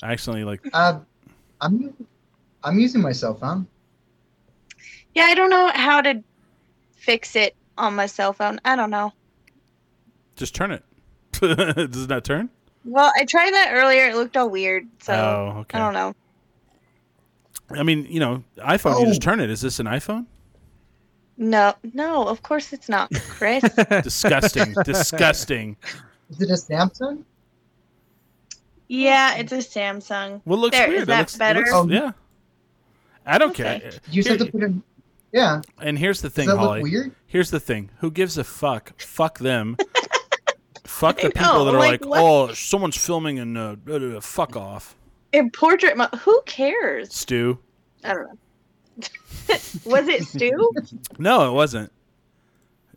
I 0.04 0.12
accidentally 0.12 0.44
like. 0.44 0.62
Uh, 0.74 1.00
I'm 1.62 1.94
I'm 2.64 2.78
using 2.80 3.02
my 3.02 3.12
cell 3.14 3.36
phone. 3.36 3.68
Yeah, 5.14 5.24
I 5.24 5.34
don't 5.36 5.50
know 5.50 5.72
how 5.74 6.02
to 6.02 6.24
fix 6.96 7.36
it 7.36 7.56
on 7.78 7.96
my 7.96 8.06
cell 8.06 8.34
phone. 8.34 8.60
I 8.66 8.76
don't 8.76 8.90
know. 8.90 9.14
Just 10.36 10.56
turn 10.56 10.72
it. 10.72 10.84
Does 11.32 12.04
it 12.04 12.10
not 12.10 12.24
turn? 12.26 12.50
Well, 12.86 13.12
I 13.16 13.26
tried 13.26 13.52
that 13.54 13.70
earlier. 13.74 14.08
It 14.10 14.16
looked 14.16 14.36
all 14.38 14.50
weird. 14.50 14.88
So 15.04 15.14
oh, 15.14 15.60
okay. 15.62 15.78
I 15.78 15.82
don't 15.82 15.94
know. 15.94 16.16
I 17.78 17.84
mean, 17.84 18.06
you 18.10 18.20
know, 18.20 18.44
iPhone. 18.58 19.00
You 19.02 19.06
just 19.08 19.22
Oh. 19.22 19.26
turn 19.32 19.40
it. 19.40 19.50
Is 19.50 19.62
this 19.62 19.80
an 19.80 19.86
iPhone? 19.88 20.26
No, 21.38 21.74
no, 21.94 22.28
of 22.28 22.44
course 22.44 22.72
it's 22.74 22.88
not, 22.90 23.12
Chris. 23.30 23.64
Disgusting. 24.04 24.76
Disgusting. 24.84 25.76
Is 26.30 26.42
it 26.42 26.50
a 26.50 26.54
Samsung? 26.54 27.24
yeah, 28.88 29.36
it's 29.36 29.52
a 29.52 29.58
Samsung. 29.58 30.42
Well, 30.46 30.60
it 30.60 30.62
looks 30.62 30.78
There, 30.78 30.88
is 30.88 30.92
weird. 30.92 31.02
It 31.04 31.06
that 31.08 31.20
looks- 31.20 31.38
better? 31.38 31.60
looks- 31.60 31.72
Oh. 31.74 31.88
yeah. 31.90 32.12
I 33.26 33.38
don't 33.38 33.52
Okay. 33.52 33.80
care. 33.80 33.92
You 34.10 34.24
just 34.24 34.30
have 34.30 34.40
to 34.48 34.52
put 34.52 34.64
in. 34.64 34.84
Yeah. 35.32 35.62
and 35.80 35.98
here's 35.98 36.22
the 36.22 36.28
Does 36.28 36.36
thing, 36.36 36.48
that 36.48 36.56
look 36.56 36.62
Holly. 36.64 36.84
weird? 36.84 37.16
Here's 37.26 37.52
the 37.52 37.60
thing. 37.62 37.90
Who 38.00 38.12
gives 38.12 38.38
a 38.38 38.44
fuck? 38.44 39.00
Fuck 39.02 39.40
them. 39.40 39.78
fuck 40.86 41.18
the 41.22 41.30
people 41.30 41.42
know, 41.42 41.66
that 41.66 41.76
are 41.76 41.80
like, 41.80 42.06
like, 42.06 42.22
oh, 42.22 42.52
someone's 42.54 42.98
filming 42.98 43.40
and 43.40 43.58
uh, 43.58 44.20
fuck 44.20 44.58
off, 44.58 44.96
In 45.34 45.50
portrait 45.52 45.96
mode, 45.98 46.10
who 46.20 46.42
cares? 46.46 47.14
Stu. 47.14 47.58
I 48.04 48.14
don't 48.14 48.28
know. 48.28 48.38
Was 49.86 50.08
it 50.08 50.24
Stu? 50.26 50.72
No, 51.20 51.50
it 51.50 51.54
wasn't. 51.54 51.92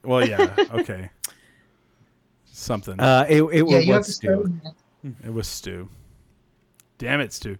Well, 0.03 0.27
yeah, 0.27 0.55
okay. 0.73 1.11
Something. 2.47 2.99
Uh, 3.01 3.27
it 3.29 3.43
it 3.43 3.67
Yeah, 3.69 3.77
was 3.79 3.87
you 3.87 3.93
have 3.93 4.05
to 4.05 4.13
start. 4.13 4.45
Stu. 4.47 4.53
with- 5.03 5.27
It 5.27 5.33
was 5.33 5.47
Stu. 5.49 5.89
Damn 6.99 7.21
it, 7.21 7.33
Stu. 7.33 7.57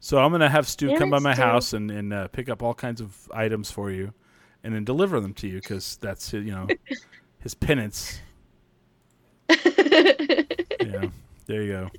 So 0.00 0.18
I'm 0.18 0.30
gonna 0.32 0.50
have 0.50 0.66
Stu 0.68 0.88
Damn 0.88 0.98
come 0.98 1.08
it, 1.08 1.12
by 1.12 1.18
my 1.20 1.34
Stu. 1.34 1.42
house 1.42 1.72
and 1.72 1.90
and 1.90 2.12
uh, 2.12 2.28
pick 2.28 2.48
up 2.48 2.62
all 2.62 2.74
kinds 2.74 3.00
of 3.00 3.16
items 3.32 3.70
for 3.70 3.90
you, 3.90 4.12
and 4.62 4.74
then 4.74 4.84
deliver 4.84 5.20
them 5.20 5.34
to 5.34 5.48
you 5.48 5.60
because 5.60 5.96
that's 6.00 6.32
you 6.32 6.42
know 6.50 6.66
his 7.40 7.54
penance. 7.54 8.20
Yeah, 9.48 11.06
there 11.46 11.62
you 11.62 11.72
go. 11.72 11.90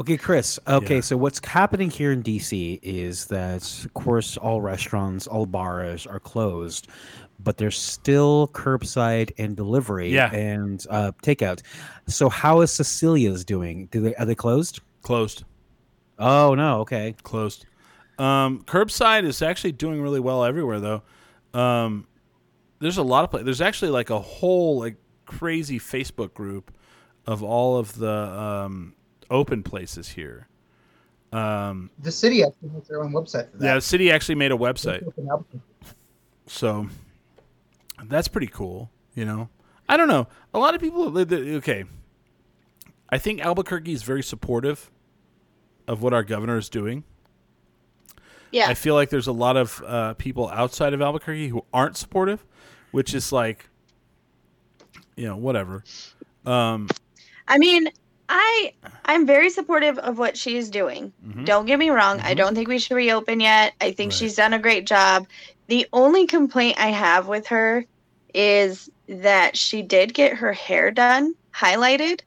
Okay, 0.00 0.16
Chris. 0.16 0.58
Okay, 0.66 0.96
Yeah. 0.96 1.00
so 1.02 1.16
what's 1.18 1.44
happening 1.46 1.90
here 1.90 2.10
in 2.10 2.22
DC 2.22 2.80
is 2.82 3.26
that, 3.26 3.62
of 3.84 3.92
course, 3.92 4.38
all 4.38 4.62
restaurants, 4.62 5.26
all 5.26 5.44
bars 5.44 6.06
are 6.06 6.18
closed, 6.18 6.88
but 7.38 7.58
there's 7.58 7.78
still 7.78 8.48
curbside 8.54 9.30
and 9.36 9.54
delivery 9.56 10.10
Yeah. 10.14 10.32
and 10.32 10.84
uh, 10.88 11.12
takeout. 11.22 11.60
So, 12.06 12.30
how 12.30 12.62
is 12.62 12.72
Cecilia's 12.72 13.44
doing? 13.44 13.88
Do 13.90 14.00
they 14.00 14.14
are 14.14 14.24
they 14.24 14.34
closed? 14.34 14.80
Closed. 15.02 15.44
Oh 16.18 16.54
no. 16.54 16.80
Okay. 16.80 17.14
Closed. 17.22 17.66
Um, 18.18 18.62
curbside 18.64 19.24
is 19.24 19.42
actually 19.42 19.72
doing 19.72 20.00
really 20.02 20.20
well 20.20 20.44
everywhere 20.44 20.80
though. 20.80 21.02
Um, 21.52 22.06
there's 22.78 22.98
a 22.98 23.02
lot 23.02 23.24
of 23.24 23.30
places. 23.30 23.44
There's 23.44 23.60
actually 23.60 23.90
like 23.90 24.08
a 24.10 24.18
whole 24.18 24.78
like 24.78 24.96
crazy 25.26 25.78
Facebook 25.78 26.32
group 26.34 26.70
of 27.26 27.42
all 27.42 27.78
of 27.78 27.96
the 27.96 28.10
um, 28.10 28.94
open 29.30 29.62
places 29.62 30.08
here. 30.08 30.46
Um, 31.32 31.90
The 32.00 32.10
city 32.12 32.42
actually 32.42 32.70
has 32.70 32.88
their 32.88 33.02
own 33.02 33.12
website 33.12 33.50
for 33.52 33.58
that. 33.58 33.64
yeah, 33.64 33.74
the 33.76 33.80
city 33.80 34.10
actually 34.10 34.34
made 34.34 34.50
a 34.52 34.56
website, 34.56 35.02
so 36.46 36.88
that's 38.04 38.28
pretty 38.28 38.48
cool. 38.48 38.90
You 39.14 39.24
know, 39.24 39.48
I 39.88 39.96
don't 39.96 40.08
know. 40.08 40.26
A 40.54 40.58
lot 40.58 40.74
of 40.74 40.80
people. 40.80 41.16
Okay, 41.16 41.84
I 43.10 43.18
think 43.18 43.40
Albuquerque 43.40 43.92
is 43.92 44.02
very 44.02 44.22
supportive 44.22 44.90
of 45.86 46.02
what 46.02 46.12
our 46.12 46.22
governor 46.24 46.56
is 46.58 46.68
doing. 46.68 47.04
yeah. 48.52 48.68
I 48.68 48.74
feel 48.74 48.94
like 48.94 49.10
there's 49.10 49.26
a 49.28 49.32
lot 49.32 49.56
of 49.56 49.82
uh, 49.86 50.14
people 50.14 50.48
outside 50.48 50.94
of 50.94 51.00
Albuquerque 51.02 51.48
who 51.48 51.64
aren't 51.72 51.96
supportive, 51.96 52.44
which 52.92 53.14
is 53.14 53.32
like, 53.32 53.68
you 55.16 55.26
know, 55.26 55.36
whatever. 55.36 55.82
Um, 56.46 56.88
I 57.48 57.58
mean, 57.58 57.88
I 58.30 58.72
I'm 59.04 59.26
very 59.26 59.50
supportive 59.50 59.98
of 59.98 60.18
what 60.18 60.36
she's 60.36 60.70
doing. 60.70 61.12
mhm. 61.26 61.44
Don't 61.44 61.66
get 61.66 61.78
me 61.78 61.90
wrong. 61.90 62.20
I 62.20 62.32
Mhm. 62.32 62.36
don't 62.36 62.54
think 62.54 62.68
we 62.68 62.78
should 62.78 62.94
reopen 62.94 63.40
yet. 63.40 63.74
I 63.80 63.90
think 63.92 64.12
Right. 64.12 64.18
she's 64.18 64.36
done 64.36 64.52
a 64.54 64.58
great 64.58 64.86
job. 64.86 65.26
The 65.66 65.86
only 65.92 66.26
complaint 66.26 66.78
I 66.80 66.88
have 66.88 67.26
with 67.26 67.48
her 67.48 67.84
is 68.32 68.88
that 69.08 69.56
she 69.56 69.82
did 69.82 70.14
get 70.14 70.34
her 70.34 70.52
hair 70.52 70.90
done, 70.92 71.34
highlighted. 71.54 72.20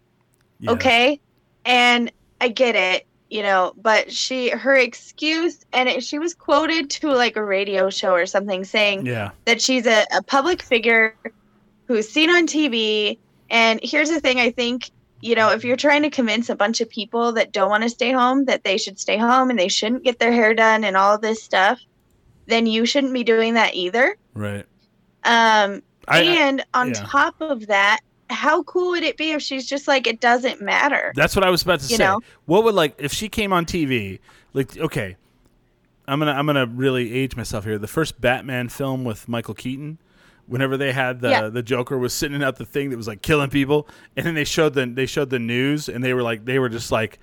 yeah. 0.59 0.71
Okay. 0.71 1.19
And 1.65 2.11
I 2.41 2.49
get 2.49 2.75
it, 2.75 3.05
you 3.29 3.41
know, 3.41 3.73
but 3.81 4.11
she, 4.11 4.49
her 4.49 4.75
excuse, 4.75 5.65
and 5.71 5.87
it, 5.87 6.03
she 6.03 6.19
was 6.19 6.33
quoted 6.33 6.89
to 6.91 7.07
like 7.13 7.37
a 7.37 7.43
radio 7.43 7.89
show 7.89 8.11
or 8.13 8.25
something 8.25 8.65
saying 8.65 9.05
Yeah. 9.05 9.31
that 9.45 9.61
she's 9.61 9.87
a, 9.87 10.05
a 10.13 10.21
public 10.21 10.61
figure 10.61 11.15
who's 11.87 12.09
seen 12.09 12.29
on 12.29 12.45
TV. 12.47 13.17
And 13.49 13.79
here's 13.81 14.09
the 14.09 14.19
thing 14.19 14.39
I 14.41 14.51
think, 14.51 14.91
you 15.23 15.35
know, 15.35 15.49
if 15.51 15.63
you're 15.63 15.77
trying 15.77 16.01
to 16.01 16.09
convince 16.09 16.49
a 16.49 16.55
bunch 16.55 16.81
of 16.81 16.89
people 16.89 17.31
that 17.31 17.53
don't 17.53 17.69
want 17.69 17.83
to 17.83 17.89
stay 17.89 18.11
home 18.11 18.43
that 18.45 18.65
they 18.65 18.77
should 18.77 18.99
stay 18.99 19.17
home 19.17 19.49
and 19.49 19.57
they 19.57 19.69
shouldn't 19.69 20.03
get 20.03 20.19
their 20.19 20.33
hair 20.33 20.53
done 20.53 20.83
and 20.83 20.97
all 20.97 21.17
this 21.17 21.41
stuff, 21.41 21.79
then 22.47 22.65
you 22.65 22.85
shouldn't 22.85 23.13
be 23.13 23.23
doing 23.23 23.53
that 23.53 23.73
either. 23.73 24.17
Right. 24.33 24.65
Um, 25.23 25.81
I, 26.09 26.23
and 26.23 26.65
on 26.73 26.89
yeah. 26.89 27.05
top 27.07 27.35
of 27.39 27.67
that, 27.67 28.01
how 28.29 28.63
cool 28.63 28.91
would 28.91 29.03
it 29.03 29.15
be 29.15 29.31
if 29.31 29.41
she's 29.41 29.65
just 29.65 29.87
like, 29.87 30.07
it 30.07 30.19
doesn't 30.19 30.61
matter? 30.61 31.13
that's 31.15 31.37
what 31.37 31.45
I 31.45 31.49
was 31.49 31.61
about 31.61 31.79
to 31.79 31.87
you 31.87 31.95
say. 31.95 32.03
know? 32.03 32.19
What 32.45 32.65
would 32.65 32.75
like 32.75 32.95
if 32.97 33.13
she 33.13 33.29
came 33.29 33.53
on 33.53 33.65
TV? 33.65 34.19
Like, 34.51 34.77
okay, 34.77 35.15
I'm 36.05 36.19
gonna 36.19 36.33
I'm 36.33 36.45
gonna 36.45 36.65
really 36.65 37.13
age 37.13 37.37
myself 37.37 37.63
here. 37.63 37.77
The 37.77 37.87
first 37.87 38.19
Batman 38.19 38.67
film 38.67 39.05
with 39.05 39.29
Michael 39.29 39.53
Keaton. 39.53 39.99
Whenever 40.45 40.75
they 40.77 40.91
had 40.91 41.21
the 41.21 41.29
Yeah. 41.29 41.47
the 41.49 41.63
Joker 41.63 41.97
was 41.97 42.13
sitting 42.13 42.43
out 42.43 42.57
the 42.57 42.65
thing 42.65 42.89
that 42.89 42.97
was 42.97 43.07
like 43.07 43.21
killing 43.21 43.49
people, 43.49 43.87
and 44.17 44.25
then 44.25 44.35
they 44.35 44.43
showed 44.43 44.73
the 44.73 44.85
they 44.85 45.05
showed 45.05 45.29
the 45.29 45.39
news, 45.39 45.87
and 45.89 46.03
they 46.03 46.13
were 46.13 46.23
like 46.23 46.45
they 46.45 46.59
were 46.59 46.69
just 46.69 46.91
like 46.91 47.19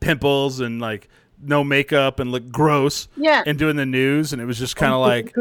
pimples 0.00 0.60
and 0.60 0.80
like 0.80 1.08
no 1.44 1.62
makeup 1.64 2.18
and 2.20 2.30
look 2.32 2.48
gross, 2.50 3.08
Yeah. 3.16 3.42
and 3.46 3.58
doing 3.58 3.76
the 3.76 3.86
news, 3.86 4.32
and 4.32 4.40
it 4.40 4.44
was 4.46 4.58
just 4.58 4.76
kind 4.76 4.92
of 4.92 5.00
like 5.00 5.34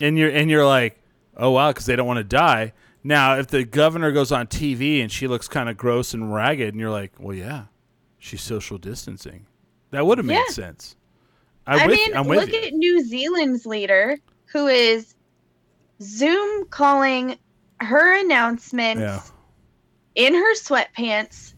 and 0.00 0.18
you're 0.18 0.30
and 0.30 0.50
you're 0.50 0.66
like, 0.66 1.00
oh 1.36 1.50
wow, 1.50 1.70
because 1.70 1.86
they 1.86 1.96
don't 1.96 2.06
want 2.06 2.18
to 2.18 2.24
die. 2.24 2.72
Now, 3.04 3.36
if 3.36 3.48
the 3.48 3.64
governor 3.64 4.12
goes 4.12 4.30
on 4.30 4.46
TV 4.46 5.02
and 5.02 5.10
she 5.10 5.26
looks 5.26 5.48
kind 5.48 5.68
of 5.68 5.76
gross 5.76 6.14
and 6.14 6.32
ragged, 6.32 6.68
and 6.74 6.80
you're 6.80 6.90
like, 6.90 7.12
well, 7.18 7.34
yeah, 7.36 7.64
she's 8.18 8.40
social 8.42 8.78
distancing. 8.78 9.46
That 9.90 10.06
would 10.06 10.18
have 10.18 10.24
made 10.26 10.34
Yeah. 10.34 10.46
sense. 10.52 10.96
I'm 11.66 11.80
I 11.80 11.86
with, 11.86 11.96
mean, 11.96 12.16
I'm 12.16 12.26
with 12.26 12.38
look 12.40 12.52
you. 12.52 12.60
at 12.60 12.72
New 12.72 13.04
Zealand's 13.04 13.66
leader 13.66 14.16
who 14.52 14.66
is 14.68 15.14
Zoom 16.02 16.66
calling 16.68 17.38
her 17.80 18.18
announcements 18.20 19.00
Yeah. 19.00 19.20
in 20.14 20.34
her 20.34 20.54
sweatpants 20.54 21.54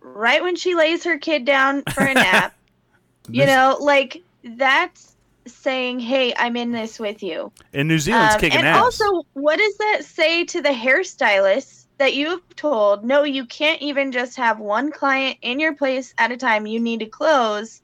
right 0.00 0.42
when 0.42 0.54
she 0.56 0.74
lays 0.74 1.02
her 1.04 1.18
kid 1.18 1.44
down 1.44 1.82
for 1.94 2.04
a 2.04 2.14
nap. 2.14 2.54
you 3.28 3.42
This- 3.44 3.48
know, 3.54 3.76
like 3.80 4.22
that's 4.44 5.16
saying, 5.46 6.00
"Hey, 6.00 6.32
I'm 6.36 6.56
in 6.56 6.72
this 6.72 6.98
with 6.98 7.22
you." 7.22 7.52
And 7.72 7.88
New 7.88 7.98
Zealand's 7.98 8.34
Um, 8.34 8.40
kicking 8.40 8.58
and 8.58 8.66
ass. 8.66 8.82
also, 8.82 9.22
what 9.34 9.58
does 9.58 9.76
that 9.78 10.04
say 10.04 10.44
to 10.44 10.60
the 10.62 10.70
hairstylists 10.70 11.84
that 11.98 12.14
you 12.14 12.28
have 12.30 12.42
told, 12.56 13.04
no, 13.04 13.22
you 13.22 13.46
can't 13.46 13.80
even 13.80 14.12
just 14.12 14.36
have 14.36 14.58
one 14.60 14.90
client 14.92 15.38
in 15.42 15.58
your 15.58 15.74
place 15.74 16.12
at 16.18 16.30
a 16.30 16.36
time. 16.36 16.66
You 16.66 16.78
need 16.78 17.00
to 17.00 17.06
close, 17.06 17.80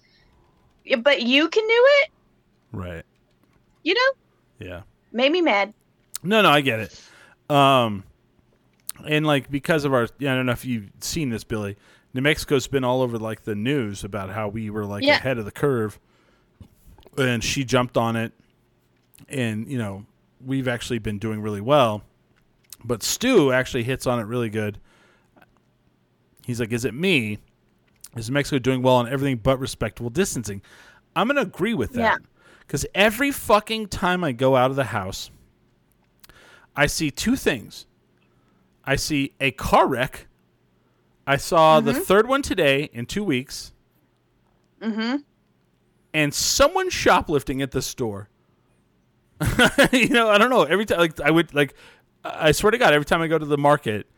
but 0.99 1.23
you 1.23 1.49
can 1.49 1.67
do 1.67 1.85
it. 2.03 2.09
right. 2.73 3.05
You 3.85 3.95
know, 3.95 4.67
Yeah. 4.67 4.83
made 5.13 5.33
me 5.33 5.41
mad. 5.41 5.73
No, 6.23 6.43
no, 6.43 6.51
I 6.51 6.61
get 6.61 6.81
it. 6.81 7.01
Um, 7.51 8.05
and 9.07 9.27
like 9.27 9.51
because 9.51 9.85
of 9.85 9.93
our, 9.93 10.09
yeah, 10.19 10.33
I 10.33 10.37
don't 10.37 10.47
know 10.47 10.53
if 10.53 10.65
you've 10.65 10.91
seen 11.01 11.31
this, 11.31 11.45
Billy. 11.45 11.77
New 12.15 12.21
Mexico's 12.21 12.67
been 12.67 12.85
all 12.85 13.03
over 13.03 13.19
like 13.19 13.43
the 13.45 13.55
news 13.55 14.05
about 14.05 14.31
how 14.31 14.49
we 14.49 14.71
were 14.71 14.85
like 14.85 15.03
Yeah. 15.03 15.17
ahead 15.17 15.39
of 15.39 15.45
the 15.45 15.51
curve, 15.51 15.99
and 17.17 17.43
she 17.43 17.65
jumped 17.65 17.97
on 17.97 18.17
it, 18.17 18.33
and 19.29 19.67
you 19.69 19.79
know 19.79 20.05
we've 20.45 20.69
actually 20.69 20.99
been 20.99 21.19
doing 21.19 21.41
really 21.41 21.61
well. 21.61 22.03
But 22.85 23.03
Stu 23.03 23.53
actually 23.53 23.85
hits 23.85 24.07
on 24.07 24.19
it 24.21 24.25
really 24.25 24.51
good. 24.51 24.79
He's 26.47 26.61
like, 26.61 26.73
"Is 26.73 26.85
it 26.85 26.95
me? 26.95 27.39
Is 28.17 28.31
Mexico 28.31 28.59
doing 28.59 28.83
well 28.83 28.97
on 28.97 29.09
everything 29.09 29.37
but 29.39 29.59
respectable 29.59 30.11
distancing?" 30.11 30.61
I'm 31.17 31.27
gonna 31.29 31.43
agree 31.43 31.75
with 31.75 31.93
that 31.95 32.21
because 32.61 32.85
every 32.95 33.31
fucking 33.31 33.89
time 33.89 34.25
I 34.25 34.33
go 34.33 34.57
out 34.57 34.71
of 34.71 34.77
the 34.77 34.85
house, 34.85 35.31
I 36.75 36.87
see 36.87 37.11
two 37.11 37.37
things. 37.37 37.87
I 38.85 38.97
see 38.97 39.35
a 39.41 39.51
car 39.51 39.87
wreck. 39.87 40.27
I 41.27 41.37
saw 41.37 41.81
the 41.81 41.95
third 41.95 42.27
one 42.27 42.43
today 42.43 42.91
in 42.93 43.07
two 43.07 43.23
weeks, 43.25 43.73
Mm-hmm. 44.81 45.19
and 46.13 46.35
someone 46.35 46.91
shoplifting 46.91 47.63
at 47.63 47.71
the 47.71 47.81
store. 47.83 48.29
you 49.93 50.09
know, 50.09 50.29
I 50.29 50.39
don't 50.39 50.51
know. 50.51 50.65
Every 50.65 50.85
time, 50.85 50.99
like 50.99 51.21
I 51.21 51.31
would 51.31 51.55
like, 51.55 51.75
I 52.25 52.51
swear 52.53 52.73
to 52.73 52.79
God, 52.79 52.93
every 52.93 53.05
time 53.05 53.23
I 53.23 53.29
go 53.29 53.39
to 53.39 53.47
the 53.47 53.59
market, 53.59 54.09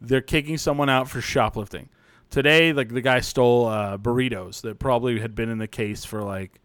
they're 0.00 0.20
kicking 0.22 0.56
someone 0.56 0.88
out 0.88 1.08
for 1.08 1.20
shoplifting. 1.20 1.88
Today, 2.30 2.72
like 2.72 2.88
the 2.88 3.00
guy 3.02 3.20
stole 3.20 3.66
uh, 3.66 3.98
burritos 3.98 4.62
that 4.62 4.78
probably 4.78 5.20
had 5.20 5.34
been 5.34 5.50
in 5.50 5.58
the 5.58 5.68
case 5.68 6.04
for 6.04 6.22
like 6.22 6.60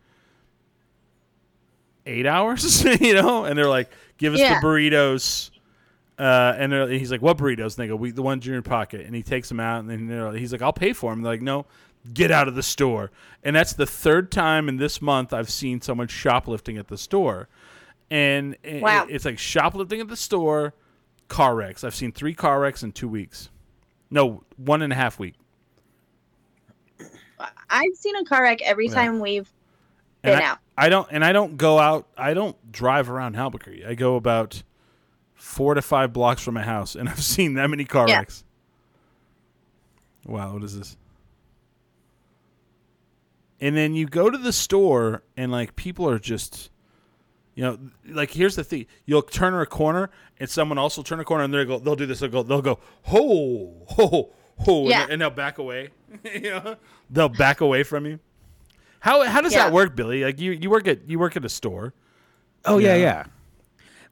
eight 2.09 2.25
hours, 2.25 2.83
you 3.01 3.13
know, 3.13 3.45
and 3.45 3.57
they're 3.57 3.69
like, 3.69 3.89
"Give 4.17 4.33
us 4.33 4.39
Yeah. 4.39 4.59
the 4.59 4.65
burritos." 4.65 5.51
Uh, 6.17 6.53
and 6.57 6.71
they're- 6.71 6.87
he's 6.89 7.11
like, 7.11 7.21
"What 7.21 7.37
burritos?" 7.37 7.77
And 7.77 7.83
they 7.83 7.87
go, 7.87 7.95
"We 7.95 8.11
the 8.11 8.21
ones 8.21 8.45
in 8.45 8.51
your 8.53 8.61
pocket." 8.61 9.05
And 9.05 9.15
he 9.15 9.23
takes 9.23 9.47
them 9.49 9.59
out, 9.59 9.79
and 9.81 9.89
then 9.89 10.07
they're, 10.07 10.31
he's 10.33 10.51
like, 10.51 10.61
"I'll 10.61 10.73
pay 10.73 10.91
for 10.93 11.11
them." 11.11 11.21
They're 11.21 11.33
like, 11.33 11.41
"No, 11.41 11.65
get 12.13 12.29
out 12.31 12.47
of 12.47 12.55
the 12.55 12.63
store." 12.63 13.11
And 13.43 13.55
that's 13.55 13.73
the 13.73 13.85
third 13.85 14.31
time 14.31 14.67
in 14.67 14.77
this 14.77 15.01
month 15.01 15.31
I've 15.33 15.49
seen 15.49 15.79
someone 15.81 16.07
shoplifting 16.09 16.77
at 16.77 16.87
the 16.89 16.97
store, 16.97 17.47
and 18.11 18.55
it- 18.63 18.83
it's 19.09 19.23
like 19.25 19.39
shoplifting 19.39 20.01
at 20.01 20.09
the 20.09 20.17
store, 20.17 20.73
car 21.29 21.55
wrecks. 21.55 21.83
I've 21.85 21.95
seen 21.95 22.11
three 22.11 22.33
car 22.33 22.59
wrecks 22.59 22.83
in 22.83 22.91
two 22.91 23.07
weeks. 23.07 23.49
No, 24.11 24.43
one 24.57 24.81
and 24.81 24.91
a 24.91 24.95
half 24.97 25.19
week. 25.19 25.35
I've 27.69 27.95
seen 27.95 28.15
a 28.17 28.25
car 28.25 28.41
wreck 28.43 28.61
every 28.63 28.87
Yeah. 28.87 28.93
time 28.95 29.19
we've 29.19 29.49
been 30.21 30.39
I, 30.39 30.43
out. 30.43 30.57
I 30.81 30.87
don't, 30.89 31.07
and 31.11 31.25
I 31.25 31.33
don't 31.33 31.57
go 31.57 31.77
out. 31.77 32.07
I 32.17 32.33
don't 32.33 32.55
drive 32.71 33.09
around 33.09 33.35
Albuquerque. 33.35 33.85
I 33.85 33.95
go 33.95 34.15
about 34.15 34.63
four 35.33 35.73
to 35.73 35.81
five 35.81 36.13
blocks 36.13 36.41
from 36.41 36.53
my 36.53 36.63
house, 36.63 36.95
and 36.95 37.09
I've 37.09 37.21
seen 37.23 37.55
that 37.55 37.69
many 37.69 37.83
car 37.85 38.07
Yeah. 38.07 38.19
wrecks. 38.19 38.43
Wow, 40.25 40.53
what 40.53 40.63
is 40.63 40.77
this? 40.77 40.95
And 43.61 43.75
then 43.75 43.93
you 43.93 44.05
go 44.07 44.29
to 44.29 44.37
the 44.37 44.53
store, 44.53 45.23
and 45.35 45.51
like 45.51 45.75
people 45.75 46.09
are 46.09 46.19
just, 46.19 46.69
you 47.55 47.63
know, 47.63 47.77
like 48.07 48.31
here's 48.31 48.55
the 48.55 48.63
thing: 48.63 48.85
you'll 49.05 49.21
turn 49.21 49.53
a 49.53 49.65
corner, 49.65 50.09
and 50.39 50.49
someone 50.49 50.77
else 50.77 50.95
will 50.95 51.03
turn 51.03 51.19
a 51.19 51.25
corner, 51.25 51.43
and 51.43 51.53
they 51.53 51.65
go, 51.65 51.77
they'll 51.79 51.95
do 51.97 52.05
this. 52.05 52.19
They'll 52.19 52.29
go, 52.29 52.43
they'll 52.43 52.61
go, 52.61 52.79
ho, 53.03 53.73
ho, 53.89 54.29
ho, 54.59 54.87
Yeah. 54.87 55.03
and, 55.03 55.11
and 55.13 55.21
they'll 55.21 55.29
back 55.29 55.57
away. 55.57 55.89
you 56.23 56.39
know, 56.51 56.77
they'll 57.09 57.27
back 57.27 57.59
away 57.59 57.83
from 57.83 58.05
you. 58.05 58.19
How 58.99 59.23
how 59.23 59.41
does 59.41 59.53
Yeah. 59.53 59.65
that 59.65 59.73
work, 59.73 59.95
Billy? 59.95 60.23
Like 60.23 60.39
you 60.39 60.51
you 60.51 60.69
work 60.69 60.87
at 60.87 61.09
you 61.09 61.19
work 61.19 61.35
at 61.37 61.45
a 61.45 61.49
store. 61.49 61.93
Oh 62.65 62.77
yeah, 62.77 62.95
Yeah. 62.95 63.01
yeah. 63.01 63.23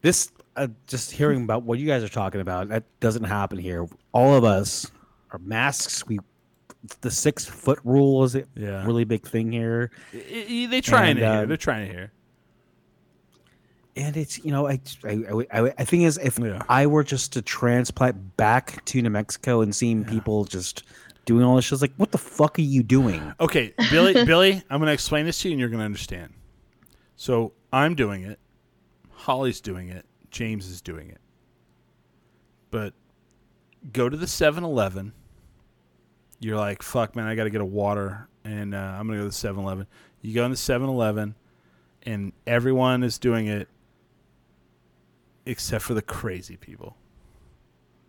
This 0.02 0.32
uh, 0.56 0.68
just 0.88 1.12
hearing 1.12 1.44
about 1.44 1.64
what 1.64 1.78
you 1.80 1.86
guys 1.88 2.04
are 2.04 2.10
talking 2.10 2.42
about 2.42 2.70
that 2.70 2.84
doesn't 3.00 3.26
happen 3.26 3.58
here. 3.58 3.88
All 4.12 4.36
of 4.36 4.44
us 4.44 4.90
are 5.32 5.40
masks. 5.40 6.06
We 6.08 6.20
the 7.02 7.12
six 7.12 7.44
foot 7.46 7.80
rule 7.84 8.24
is 8.24 8.36
a 8.36 8.44
Yeah. 8.56 8.86
really 8.86 9.04
big 9.04 9.28
thing 9.28 9.52
here, 9.52 9.92
I- 10.14 10.46
I- 10.50 10.68
they 10.70 10.80
trying 10.82 11.12
And, 11.12 11.20
to 11.20 11.26
hear. 11.26 11.36
uh, 11.42 11.46
They're 11.46 11.58
trying 11.58 11.88
to 11.88 11.94
hear. 11.94 12.12
and 13.96 14.16
it's 14.16 14.44
you 14.46 14.52
know 14.52 14.68
I 14.68 14.80
I 15.04 15.46
I, 15.52 15.74
I 15.80 15.84
think 15.84 16.04
is 16.04 16.18
if 16.20 16.40
Yeah. 16.40 16.62
I 16.70 16.86
were 16.88 17.04
just 17.04 17.34
to 17.34 17.42
transplant 17.42 18.38
back 18.38 18.86
to 18.86 19.02
New 19.02 19.10
Mexico 19.10 19.62
and 19.62 19.76
seeing 19.76 20.06
people 20.06 20.46
just 20.46 20.84
doing 21.28 21.44
all 21.44 21.58
this 21.58 21.66
shit, 21.66 21.74
it's 21.74 21.82
like 21.82 21.94
what 21.98 22.12
the 22.12 22.18
fuck 22.18 22.58
are 22.58 22.64
you 22.64 22.82
doing? 22.82 23.34
Okay, 23.40 23.74
Billy, 23.92 24.14
Billy, 24.26 24.64
I'm 24.70 24.80
going 24.80 24.88
to 24.88 24.94
explain 24.94 25.28
this 25.28 25.40
to 25.42 25.50
you, 25.50 25.54
and 25.54 25.60
you're 25.60 25.70
going 25.70 25.80
to 25.80 25.86
understand. 25.86 26.34
So 27.16 27.54
I'm 27.72 27.94
doing 27.94 28.24
it. 28.24 28.40
Holly's 29.12 29.62
doing 29.62 29.90
it. 29.90 30.06
James 30.32 30.68
is 30.68 30.82
doing 30.82 31.10
it. 31.10 31.20
But 32.72 32.94
go 33.94 34.10
to 34.10 34.18
the 34.18 34.26
7-Eleven. 34.26 35.14
You're 36.40 36.58
like, 36.58 36.82
fuck, 36.82 37.16
man, 37.16 37.28
I 37.28 37.36
got 37.36 37.44
to 37.44 37.50
get 37.50 37.62
a 37.62 37.66
water, 37.66 38.28
and 38.44 38.74
uh, 38.74 38.78
I'm 38.78 39.08
going 39.08 39.20
to 39.20 39.26
go 39.26 39.30
to 39.30 39.42
the 39.42 39.48
7-Eleven. 39.48 39.88
You 40.22 40.34
go 40.34 40.46
in 40.46 40.52
the 40.52 40.58
7-Eleven, 40.58 41.36
and 42.04 42.32
everyone 42.46 43.04
is 43.04 43.18
doing 43.20 43.48
it 43.48 43.68
except 45.46 45.84
for 45.84 45.94
the 45.94 46.02
crazy 46.02 46.58
people. 46.58 46.96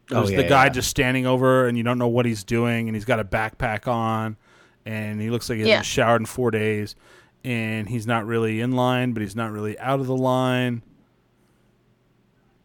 There's 0.08 0.30
Oh, 0.30 0.36
the 0.36 0.44
guy 0.44 0.64
yeah. 0.64 0.68
just 0.70 0.88
standing 0.88 1.26
over, 1.26 1.66
and 1.68 1.76
you 1.76 1.84
don't 1.84 1.98
know 1.98 2.08
what 2.08 2.24
he's 2.26 2.44
doing, 2.44 2.88
and 2.88 2.96
he's 2.96 3.04
got 3.04 3.20
a 3.20 3.24
backpack 3.24 3.86
on, 3.86 4.36
and 4.86 5.20
he 5.20 5.30
looks 5.30 5.48
like 5.50 5.58
he 5.58 5.64
Yeah. 5.64 5.76
hasn't 5.78 5.86
showered 5.86 6.22
in 6.22 6.26
four 6.26 6.50
days, 6.50 6.96
and 7.44 7.88
he's 7.88 8.06
not 8.06 8.26
really 8.26 8.60
in 8.60 8.72
line, 8.72 9.12
but 9.12 9.20
he's 9.22 9.36
not 9.36 9.52
really 9.52 9.78
out 9.78 10.00
of 10.00 10.06
the 10.06 10.16
line. 10.16 10.82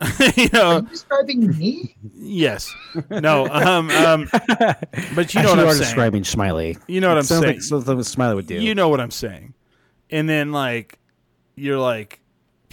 you 0.36 0.44
Are 0.46 0.50
know, 0.54 0.76
you 0.78 0.82
describing 0.90 1.58
me? 1.58 1.96
yes, 2.14 2.74
no, 3.10 3.48
um, 3.48 3.90
um, 3.92 4.28
but 5.16 5.34
you 5.34 5.42
know 5.42 5.44
Actually, 5.44 5.44
what 5.44 5.60
I'm 5.60 5.60
are 5.60 5.70
saying. 5.72 5.80
describing 5.80 6.24
Smiley. 6.26 6.78
You 6.88 7.00
know 7.00 7.08
what 7.10 7.16
It 7.18 7.20
I'm 7.20 7.24
saying. 7.26 7.44
Like 7.44 7.62
something 7.62 8.04
Smiley 8.04 8.36
would 8.36 8.48
do. 8.48 8.56
You 8.56 8.76
know 8.76 8.90
what 8.90 9.00
I'm 9.00 9.12
saying. 9.12 9.54
And 10.10 10.28
then 10.28 10.52
like 10.52 11.00
you're 11.56 11.80
like 11.80 12.20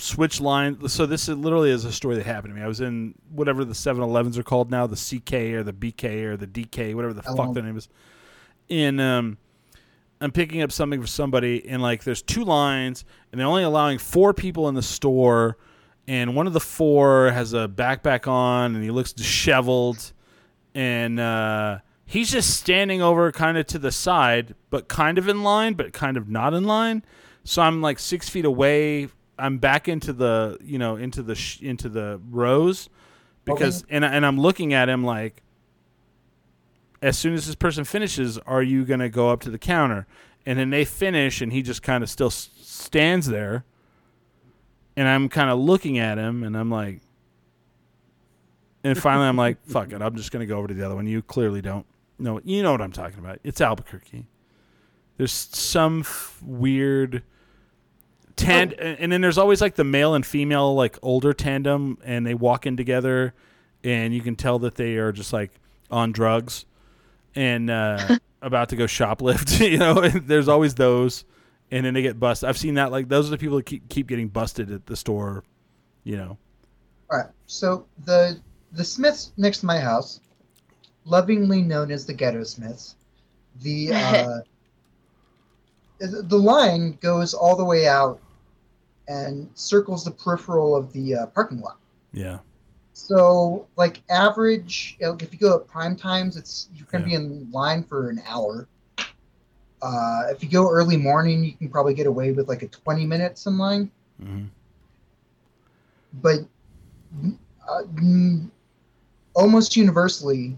switch 0.01 0.41
line. 0.41 0.89
So 0.89 1.07
this 1.07 1.29
is 1.29 1.37
literally 1.37 1.71
is 1.71 1.85
a 1.85 1.93
story 1.93 2.17
that 2.17 2.27
happened 2.27 2.55
to 2.55 2.59
me. 2.59 2.65
I 2.65 2.69
was 2.69 2.81
in 2.81 3.15
whatever 3.31 3.65
the 3.65 3.75
7-Elevens 3.75 4.39
are 4.39 4.43
called 4.43 4.71
now, 4.71 4.87
the 4.87 4.97
CK 4.97 5.33
or 5.55 5.63
the 5.63 5.73
BK 5.73 6.25
or 6.25 6.37
the 6.37 6.47
DK, 6.47 6.95
whatever 6.95 7.13
the 7.15 7.23
fuck 7.23 7.39
Oh. 7.51 7.53
the 7.55 7.63
name 7.63 7.77
is. 7.77 7.89
And 8.69 9.01
um 9.01 9.39
I'm 10.23 10.33
picking 10.33 10.61
up 10.61 10.71
something 10.71 11.01
for 11.01 11.07
somebody 11.07 11.67
and 11.67 11.81
like 11.81 12.05
there's 12.05 12.21
two 12.21 12.45
lines 12.45 13.05
and 13.33 13.41
they're 13.41 13.47
only 13.49 13.63
allowing 13.63 13.97
four 13.99 14.35
people 14.35 14.69
in 14.69 14.75
the 14.75 14.83
store 14.83 15.57
and 16.07 16.37
one 16.37 16.47
of 16.47 16.53
the 16.53 16.61
four 16.61 17.31
has 17.31 17.55
a 17.55 17.69
backpack 17.69 18.27
on 18.29 18.75
and 18.75 18.85
he 18.85 18.91
looks 18.91 19.13
disheveled 19.15 20.13
and 20.75 21.19
uh, 21.19 21.79
he's 22.05 22.31
just 22.31 22.51
standing 22.59 23.01
over 23.01 23.33
kind 23.33 23.57
of 23.59 23.67
to 23.69 23.79
the 23.79 23.91
side, 23.91 24.55
but 24.71 24.89
kind 24.89 25.19
of 25.19 25.27
in 25.29 25.43
line, 25.43 25.75
but 25.75 25.93
kind 25.93 26.17
of 26.17 26.29
not 26.29 26.53
in 26.55 26.65
line. 26.65 27.03
So 27.45 27.63
I'm 27.63 27.81
like 27.81 27.99
six 27.99 28.29
feet 28.29 28.45
away. 28.45 29.09
I'm 29.41 29.59
back 29.59 29.89
into 29.89 30.13
the 30.13 30.59
you 30.63 30.79
know 30.79 30.97
into 30.97 31.23
the 31.23 31.35
sh- 31.35 31.61
into 31.63 31.89
the 31.89 32.21
rows 32.31 32.89
because 33.45 33.85
and 33.91 34.05
I- 34.05 34.13
and 34.13 34.25
I'm 34.27 34.39
looking 34.39 34.73
at 34.75 34.89
him 34.89 35.05
like. 35.05 35.43
As 37.03 37.17
soon 37.17 37.33
as 37.33 37.47
this 37.47 37.55
person 37.55 37.85
finishes, 37.85 38.37
are 38.37 38.63
you 38.63 38.85
gonna 38.85 39.09
go 39.09 39.31
up 39.31 39.41
to 39.41 39.51
the 39.51 39.57
counter? 39.59 40.07
And 40.45 40.59
then 40.59 40.69
they 40.69 40.85
finish, 40.85 41.41
and 41.41 41.51
he 41.51 41.63
just 41.63 41.83
kind 41.83 42.05
of 42.05 42.11
still 42.11 42.27
s- 42.27 42.51
stands 42.61 43.27
there. 43.27 43.65
And 44.97 45.09
I'm 45.09 45.31
kind 45.31 45.49
of 45.49 45.59
looking 45.59 45.99
at 45.99 46.19
him, 46.19 46.43
and 46.45 46.55
I'm 46.55 46.71
like, 46.71 47.01
and 48.85 48.99
finally, 48.99 49.27
I'm 49.29 49.37
like, 49.37 49.59
fuck 49.67 49.93
it. 49.93 50.03
I'm 50.03 50.15
just 50.17 50.31
going 50.31 50.41
to 50.41 50.47
go 50.47 50.59
over 50.59 50.69
to 50.69 50.75
the 50.75 50.85
other 50.85 50.95
one. 50.95 51.07
You 51.07 51.23
clearly 51.23 51.63
don't 51.63 51.87
know. 52.19 52.39
You 52.45 52.63
know 52.63 52.73
what 52.73 52.81
I'm 52.83 52.93
talking 52.93 53.19
about. 53.19 53.39
It's 53.45 53.61
Albuquerque. 53.63 54.27
There's 55.17 55.33
some 55.33 56.01
f- 56.01 56.39
weird 56.43 57.23
tand, 58.41 58.73
and 58.75 59.11
then 59.13 59.21
there's 59.21 59.39
always 59.39 59.61
like 59.61 59.75
the 59.75 59.85
male 59.85 60.15
and 60.15 60.25
female, 60.25 60.75
like 60.75 60.99
older 61.03 61.33
tandem, 61.33 61.99
and 62.05 62.27
they 62.27 62.35
walk 62.35 62.67
in 62.67 62.77
together, 62.77 63.35
and 63.85 64.15
you 64.15 64.21
can 64.21 64.37
tell 64.37 64.59
that 64.61 64.75
they 64.75 64.97
are 64.97 65.13
just 65.13 65.33
like 65.33 65.53
on 65.91 66.13
drugs 66.13 66.67
and 67.35 67.71
uh, 67.71 68.17
about 68.43 68.69
to 68.71 68.77
go 68.77 68.85
shoplift. 68.85 69.61
you 69.71 69.79
know, 69.79 69.99
and 70.01 70.27
there's 70.27 70.49
always 70.49 70.75
those, 70.75 71.25
and 71.71 71.85
then 71.85 71.95
they 71.95 72.03
get 72.03 72.19
busted. 72.19 72.49
I've 72.49 72.59
seen 72.59 72.75
that. 72.75 72.91
Like 72.91 73.09
those 73.09 73.29
are 73.29 73.31
the 73.31 73.39
people 73.39 73.57
that 73.57 73.67
keep 73.67 73.89
keep 73.89 74.07
getting 74.07 74.29
busted 74.29 74.71
at 74.71 74.87
the 74.87 74.97
store. 74.97 75.45
You 76.05 76.17
know. 76.17 76.39
All 77.11 77.19
right. 77.19 77.29
So 77.47 77.87
the 78.05 78.41
the 78.73 78.85
Smiths 78.85 79.33
next 79.37 79.61
to 79.61 79.67
my 79.67 79.79
house, 79.79 80.21
lovingly 81.05 81.63
known 81.63 81.91
as 81.91 82.07
the 82.07 82.15
Ghetto 82.15 82.45
Smiths, 82.45 82.97
the 83.63 83.91
uh, 83.95 84.39
the 85.99 86.23
the 86.23 86.39
line 86.39 86.99
goes 87.01 87.35
all 87.35 87.57
the 87.57 87.65
way 87.65 87.87
out 87.87 88.21
and 89.11 89.51
circles 89.55 90.05
the 90.05 90.11
peripheral 90.11 90.77
of 90.77 90.93
the 90.93 91.15
uh, 91.15 91.27
parking 91.27 91.61
lot. 91.61 91.79
Yeah. 92.13 92.39
So, 92.93 93.67
like 93.77 94.03
average, 94.09 94.97
if 95.01 95.33
you 95.33 95.39
go 95.39 95.57
at 95.57 95.67
prime 95.67 95.97
times, 95.97 96.37
it's 96.37 96.69
you're 96.75 96.87
gonna 96.91 97.05
be 97.05 97.15
in 97.15 97.51
line 97.51 97.83
for 97.83 98.09
an 98.09 98.23
hour. 98.27 98.69
Uh, 99.83 100.23
if 100.31 100.43
you 100.43 100.49
go 100.49 100.71
early 100.71 100.97
morning, 100.97 101.45
you 101.45 101.53
can 101.53 101.69
probably 101.71 101.95
get 101.95 102.07
away 102.07 102.33
with 102.33 102.49
like 102.49 102.63
a 102.63 102.69
20 102.69 103.07
minutes 103.07 103.47
in 103.47 103.59
line. 103.59 103.91
hmm 104.23 104.45
But 106.23 106.41
uh, 107.69 107.83
almost 109.35 109.77
universally, 109.77 110.57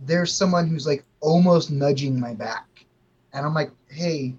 there's 0.00 0.32
someone 0.32 0.68
who's 0.68 0.86
like 0.86 1.04
almost 1.20 1.70
nudging 1.70 2.18
my 2.20 2.34
back, 2.34 2.84
and 3.32 3.46
I'm 3.46 3.54
like, 3.54 3.70
hey. 3.88 4.34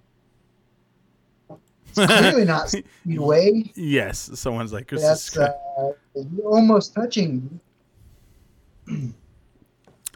It's 2.03 2.13
clearly 2.19 2.45
not 2.45 2.73
away. 3.17 3.71
Yes, 3.75 4.29
someone's 4.35 4.73
like, 4.73 4.89
"This 4.89 5.01
is 5.01 5.29
That's 5.31 5.37
uh, 5.37 5.91
you're 6.15 6.45
almost 6.47 6.93
touching. 6.93 7.59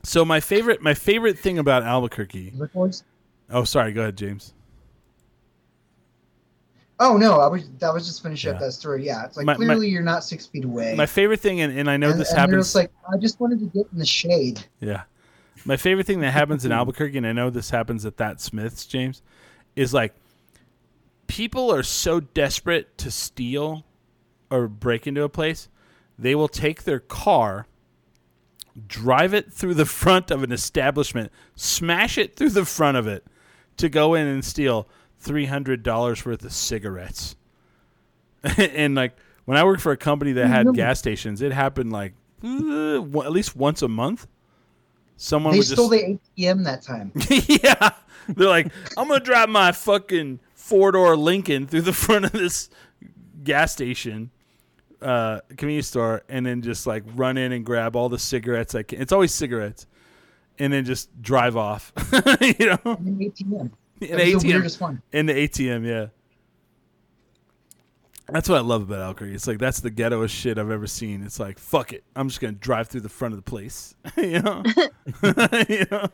so 0.04 0.26
my 0.26 0.40
favorite, 0.40 0.82
my 0.82 0.94
favorite 0.94 1.38
thing 1.40 1.58
about 1.60 1.84
Albuquerque. 1.84 2.54
Oh, 3.50 3.64
sorry. 3.64 3.94
Go 3.94 4.02
ahead, 4.02 4.18
James. 4.18 4.54
Oh 7.00 7.18
no, 7.18 7.40
I 7.40 7.48
was 7.48 7.70
that 7.80 7.94
was 7.94 8.06
just 8.06 8.22
finishing 8.24 8.50
Yeah. 8.50 8.56
up 8.56 8.62
that 8.62 8.72
story. 8.72 9.06
Yeah, 9.06 9.26
it's 9.26 9.36
like 9.36 9.46
My- 9.46 9.54
my- 9.58 9.66
clearly 9.66 9.90
you're 9.90 10.04
not 10.04 10.24
six 10.24 10.46
feet 10.46 10.64
away. 10.64 10.96
My 10.96 11.06
favorite 11.06 11.40
thing, 11.40 11.60
and, 11.62 11.78
and 11.78 11.90
I 11.90 11.98
know 11.98 12.12
and, 12.12 12.20
this 12.20 12.30
and 12.30 12.40
happens. 12.40 12.66
just 12.68 12.76
like 12.76 12.92
I 13.12 13.18
just 13.18 13.40
wanted 13.40 13.60
to 13.60 13.66
get 13.66 13.88
in 13.92 13.98
the 14.00 14.06
shade. 14.06 14.64
Yeah. 14.80 15.04
My 15.66 15.76
favorite 15.78 16.06
thing 16.06 16.20
that 16.22 16.32
happens 16.32 16.66
in 16.66 16.72
Albuquerque, 16.74 17.18
and 17.18 17.28
I 17.28 17.32
know 17.34 17.50
this 17.50 17.70
happens 17.70 18.06
at 18.06 18.18
that 18.18 18.40
Smith's, 18.42 18.86
James, 18.86 19.22
is 19.76 19.94
like 19.94 20.14
people 21.34 21.74
are 21.74 21.82
so 21.82 22.20
desperate 22.20 22.96
to 22.96 23.10
steal 23.10 23.84
or 24.52 24.68
break 24.68 25.08
into 25.08 25.24
a 25.24 25.30
place, 25.30 25.68
they 26.20 26.36
will 26.36 26.48
take 26.48 26.84
their 26.84 27.00
car, 27.00 27.66
drive 28.86 29.34
it 29.34 29.52
through 29.52 29.74
the 29.74 29.86
front 29.86 30.30
of 30.30 30.44
an 30.44 30.52
establishment, 30.52 31.32
smash 31.56 32.20
it 32.20 32.36
through 32.36 32.52
the 32.52 32.66
front 32.66 32.98
of 32.98 33.08
it 33.08 33.26
to 33.78 33.90
go 33.90 34.14
in 34.14 34.28
and 34.28 34.46
steal 34.46 34.88
$300 35.24 36.24
worth 36.24 36.46
of 36.46 36.54
cigarettes. 36.54 37.36
and 38.58 38.94
like 38.94 39.18
when 39.46 39.58
I 39.58 39.64
worked 39.64 39.82
for 39.82 39.92
a 39.92 39.98
company 39.98 40.34
that 40.34 40.46
had 40.46 40.72
gas 40.76 41.00
stations, 41.00 41.42
it 41.42 41.52
happened 41.52 41.92
like 41.92 42.14
uh, 42.44 42.98
at 42.98 43.32
least 43.32 43.56
once 43.56 43.82
a 43.82 43.88
month. 43.88 44.28
Someone 45.18 45.56
they 45.56 45.62
stole 45.62 45.90
just 45.90 46.06
the 46.36 46.44
ATM 46.44 46.64
that 46.66 46.84
time. 46.84 47.12
yeah. 47.64 47.90
They're 48.28 48.48
like, 48.48 48.68
I'm 48.96 49.08
gonna 49.08 49.20
drive 49.20 49.50
my 49.50 49.72
fucking 49.72 50.40
four 50.64 50.94
door 50.94 51.18
Lincoln 51.18 51.68
through 51.68 51.82
the 51.82 51.94
front 52.06 52.26
of 52.26 52.32
this 52.32 52.70
gas 53.44 53.74
station, 53.74 54.32
uh, 55.02 55.42
convenience 55.50 55.88
store, 55.88 56.24
and 56.30 56.46
then 56.46 56.62
just 56.62 56.88
like 56.88 57.04
run 57.16 57.38
in 57.38 57.52
and 57.52 57.66
grab 57.66 57.96
all 57.96 58.08
the 58.10 58.20
cigarettes 58.20 58.74
I 58.74 58.84
can. 58.84 59.02
It's 59.02 59.12
always 59.12 59.34
cigarettes, 59.34 59.86
and 60.58 60.72
then 60.72 60.86
just 60.86 61.22
drive 61.22 61.58
off. 61.58 61.92
you 62.42 62.68
know, 62.68 62.80
An 62.86 63.20
ATM. 63.20 63.72
in 64.00 64.18
the 64.18 64.34
ATM, 64.34 65.02
in 65.12 65.26
the 65.26 65.34
ATM, 65.34 65.86
yeah. 65.86 66.08
That's 68.30 68.48
what 68.48 68.58
I 68.58 68.62
love 68.62 68.84
about 68.84 69.02
Albuquerque. 69.02 69.36
It's 69.36 69.48
like 69.48 69.60
that's 69.60 69.82
the 69.82 69.92
ghettoest 69.92 70.30
shit 70.30 70.58
I've 70.58 70.72
ever 70.72 70.88
seen. 70.88 71.24
It's 71.24 71.42
like 71.42 71.60
fuck 71.60 71.92
it, 71.92 72.06
I'm 72.16 72.30
just 72.30 72.40
gonna 72.40 72.54
drive 72.54 72.88
through 72.88 73.02
the 73.02 73.10
front 73.10 73.34
of 73.34 73.38
the 73.38 73.50
place. 73.50 73.96
you 74.18 74.42
know, 74.42 74.64
you 75.68 75.86
know. 75.92 76.08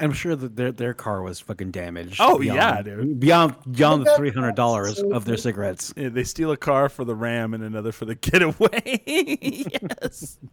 I'm 0.00 0.12
sure 0.12 0.34
that 0.34 0.56
their 0.56 0.72
their 0.72 0.94
car 0.94 1.22
was 1.22 1.38
fucking 1.40 1.70
damaged. 1.70 2.16
Oh, 2.20 2.38
beyond- 2.38 2.56
yeah, 2.56 2.82
dude. 2.82 3.20
Beyond 3.20 3.54
beyond 3.70 4.06
the 4.06 4.14
three 4.16 4.30
hundred 4.30 4.54
dollars 4.56 4.98
of 5.00 5.24
their 5.24 5.36
cigarettes. 5.36 5.92
Yeah, 5.96 6.08
they 6.08 6.24
steal 6.24 6.50
a 6.52 6.56
car 6.56 6.88
for 6.88 7.04
the 7.04 7.14
ram 7.14 7.54
and 7.54 7.62
another 7.62 7.92
for 7.92 8.04
the 8.06 8.14
getaway. 8.28 9.02
yes. 9.06 10.38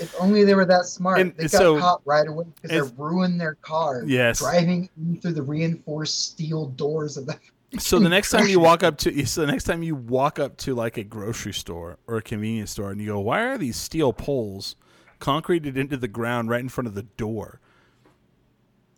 If 0.00 0.14
only 0.20 0.42
they 0.44 0.54
were 0.54 0.64
that 0.64 0.86
smart. 0.86 1.20
And 1.20 1.36
they 1.36 1.44
got 1.44 1.50
so- 1.52 1.78
caught 1.78 2.02
right 2.04 2.26
away 2.26 2.46
because 2.56 2.70
it's- 2.76 2.90
they 2.90 2.96
ruined 3.02 3.40
their 3.40 3.54
car. 3.56 4.02
Yes. 4.06 4.40
Driving 4.40 4.88
in 4.96 5.20
through 5.20 5.34
the 5.34 5.42
reinforced 5.42 6.24
steel 6.32 6.66
doors 6.66 7.16
of 7.16 7.26
the. 7.26 7.38
So 7.78 7.98
the 7.98 8.08
next 8.08 8.30
time 8.30 8.48
you 8.48 8.60
walk 8.60 8.82
up 8.82 8.96
to 8.98 9.26
so 9.26 9.42
the 9.42 9.46
next 9.52 9.64
time 9.64 9.82
you 9.82 9.94
walk 9.94 10.38
up 10.38 10.56
to 10.58 10.74
like 10.74 10.96
a 10.96 11.04
grocery 11.04 11.52
store 11.52 11.98
or 12.06 12.16
a 12.16 12.22
convenience 12.22 12.70
store 12.70 12.90
and 12.90 12.98
you 12.98 13.08
go, 13.08 13.20
"Why 13.20 13.42
are 13.42 13.58
these 13.58 13.76
steel 13.76 14.14
poles 14.14 14.74
concreted 15.18 15.76
into 15.76 15.98
the 15.98 16.08
ground 16.08 16.48
right 16.48 16.60
in 16.60 16.70
front 16.70 16.88
of 16.88 16.94
the 16.94 17.02
door?" 17.02 17.60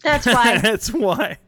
That's 0.03 0.27
why. 0.27 0.59
that's 0.63 0.93
why. 0.93 1.39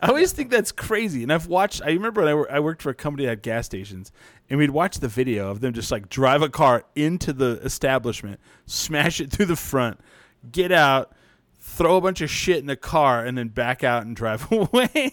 I 0.00 0.08
always 0.08 0.32
think 0.32 0.50
that's 0.50 0.72
crazy. 0.72 1.22
And 1.22 1.32
I've 1.32 1.46
watched 1.46 1.82
I 1.84 1.88
remember 1.90 2.22
when 2.22 2.28
I, 2.30 2.34
wor- 2.34 2.50
I 2.52 2.60
worked 2.60 2.80
for 2.80 2.88
a 2.90 2.94
company 2.94 3.24
that 3.26 3.30
had 3.30 3.42
gas 3.42 3.66
stations 3.66 4.10
and 4.48 4.58
we'd 4.58 4.70
watch 4.70 4.98
the 4.98 5.08
video 5.08 5.50
of 5.50 5.60
them 5.60 5.74
just 5.74 5.90
like 5.90 6.08
drive 6.08 6.40
a 6.40 6.48
car 6.48 6.84
into 6.94 7.32
the 7.34 7.60
establishment, 7.62 8.40
smash 8.66 9.20
it 9.20 9.30
through 9.30 9.46
the 9.46 9.56
front, 9.56 10.00
get 10.50 10.72
out, 10.72 11.12
throw 11.60 11.96
a 11.96 12.00
bunch 12.00 12.22
of 12.22 12.30
shit 12.30 12.58
in 12.58 12.66
the 12.66 12.76
car 12.76 13.24
and 13.26 13.36
then 13.36 13.48
back 13.48 13.84
out 13.84 14.06
and 14.06 14.16
drive 14.16 14.50
away. 14.52 14.88
And 14.94 15.02
And 15.04 15.12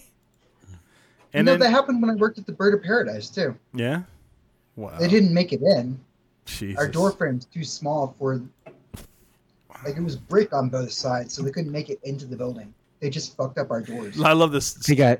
you 1.33 1.43
know, 1.43 1.51
then, 1.51 1.59
that 1.59 1.69
happened 1.71 2.01
when 2.01 2.09
I 2.09 2.15
worked 2.15 2.37
at 2.39 2.45
the 2.45 2.53
Bird 2.53 2.73
of 2.73 2.81
Paradise 2.81 3.29
too. 3.29 3.55
yeah. 3.73 4.03
Wow. 4.77 4.97
They 4.97 5.09
didn't 5.09 5.33
make 5.33 5.51
it 5.51 5.61
in. 5.61 5.99
Jesus. 6.45 6.77
Our 6.79 6.87
door 6.87 7.11
frame's 7.11 7.43
too 7.45 7.65
small 7.65 8.15
for. 8.17 8.41
Like 9.85 9.95
it 9.97 10.01
was 10.03 10.15
brick 10.15 10.53
on 10.53 10.69
both 10.69 10.91
sides, 10.91 11.33
so 11.33 11.41
they 11.41 11.51
couldn't 11.51 11.71
make 11.71 11.89
it 11.89 11.99
into 12.03 12.25
the 12.25 12.35
building. 12.35 12.73
They 12.99 13.09
just 13.09 13.37
fucked 13.37 13.57
up 13.57 13.71
our 13.71 13.79
doors. 13.79 14.19
I 14.21 14.33
love 14.33 14.51
this. 14.51 14.77
She 14.85 14.93
got. 14.93 15.19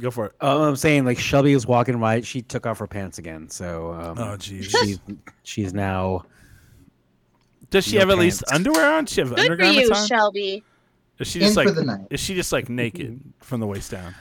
Go 0.00 0.10
for 0.10 0.26
it. 0.26 0.32
Uh, 0.40 0.62
I'm 0.68 0.74
saying 0.76 1.04
like 1.04 1.18
Shelby 1.18 1.54
was 1.54 1.64
walking 1.66 1.96
right. 2.00 2.26
She 2.26 2.42
took 2.42 2.66
off 2.66 2.78
her 2.80 2.88
pants 2.88 3.18
again. 3.18 3.48
So 3.48 3.92
um, 3.92 4.18
Oh, 4.18 4.36
jeez. 4.36 4.64
she's 4.64 4.98
she's 5.44 5.72
now. 5.74 6.24
Does 7.70 7.86
she 7.86 7.94
No 7.94 8.00
have 8.00 8.10
at 8.10 8.18
least 8.18 8.42
underwear 8.52 8.94
on? 8.96 9.06
She 9.06 9.20
have 9.20 9.32
Good 9.34 9.58
for 9.58 9.64
you, 9.64 9.92
on? 9.92 10.06
Shelby. 10.08 10.64
Is 11.20 11.28
she 11.28 11.38
just 11.38 11.54
for 11.54 11.64
like 11.66 11.74
the 11.74 11.84
night. 11.84 12.06
is 12.10 12.18
she 12.18 12.34
just 12.34 12.50
like 12.50 12.68
naked 12.68 13.20
from 13.38 13.60
the 13.60 13.66
waist 13.66 13.92
down? 13.92 14.14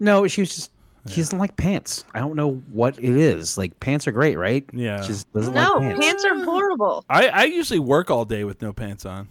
No, 0.00 0.26
she 0.26 0.40
was 0.40 0.54
just. 0.54 0.70
She 1.08 1.16
doesn't 1.16 1.38
like 1.38 1.56
pants. 1.56 2.04
I 2.12 2.18
don't 2.18 2.36
know 2.36 2.56
what 2.70 2.98
it 2.98 3.16
is. 3.16 3.56
Like 3.56 3.78
pants 3.80 4.06
are 4.06 4.12
great, 4.12 4.36
right? 4.36 4.64
Yeah. 4.72 5.00
She 5.00 5.08
just 5.08 5.32
doesn't 5.32 5.54
No, 5.54 5.74
like 5.74 5.80
pants. 5.80 6.06
pants 6.06 6.24
are 6.26 6.34
mm. 6.34 6.44
horrible. 6.44 7.04
I, 7.08 7.28
I 7.28 7.44
usually 7.44 7.78
work 7.78 8.10
all 8.10 8.24
day 8.24 8.44
with 8.44 8.60
no 8.60 8.72
pants 8.72 9.06
on. 9.06 9.28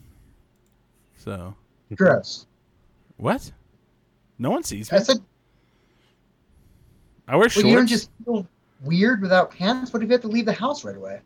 So 1.15 1.55
dress. 1.93 2.47
what? 3.17 3.51
No 4.39 4.49
one 4.49 4.63
sees 4.63 4.91
me. 4.91 4.97
I 4.97 5.01
said, 5.01 5.17
I 7.27 7.33
wear 7.33 7.41
well, 7.41 7.49
shorts. 7.49 7.67
you 7.67 7.75
don't 7.75 7.87
just 7.87 8.09
feel 8.25 8.47
weird 8.83 9.21
without 9.21 9.51
pants. 9.51 9.93
What 9.93 10.01
if 10.01 10.09
you 10.09 10.13
have 10.13 10.21
to 10.21 10.27
leave 10.27 10.45
the 10.45 10.53
house 10.53 10.83
right 10.83 10.95
away? 10.95 11.19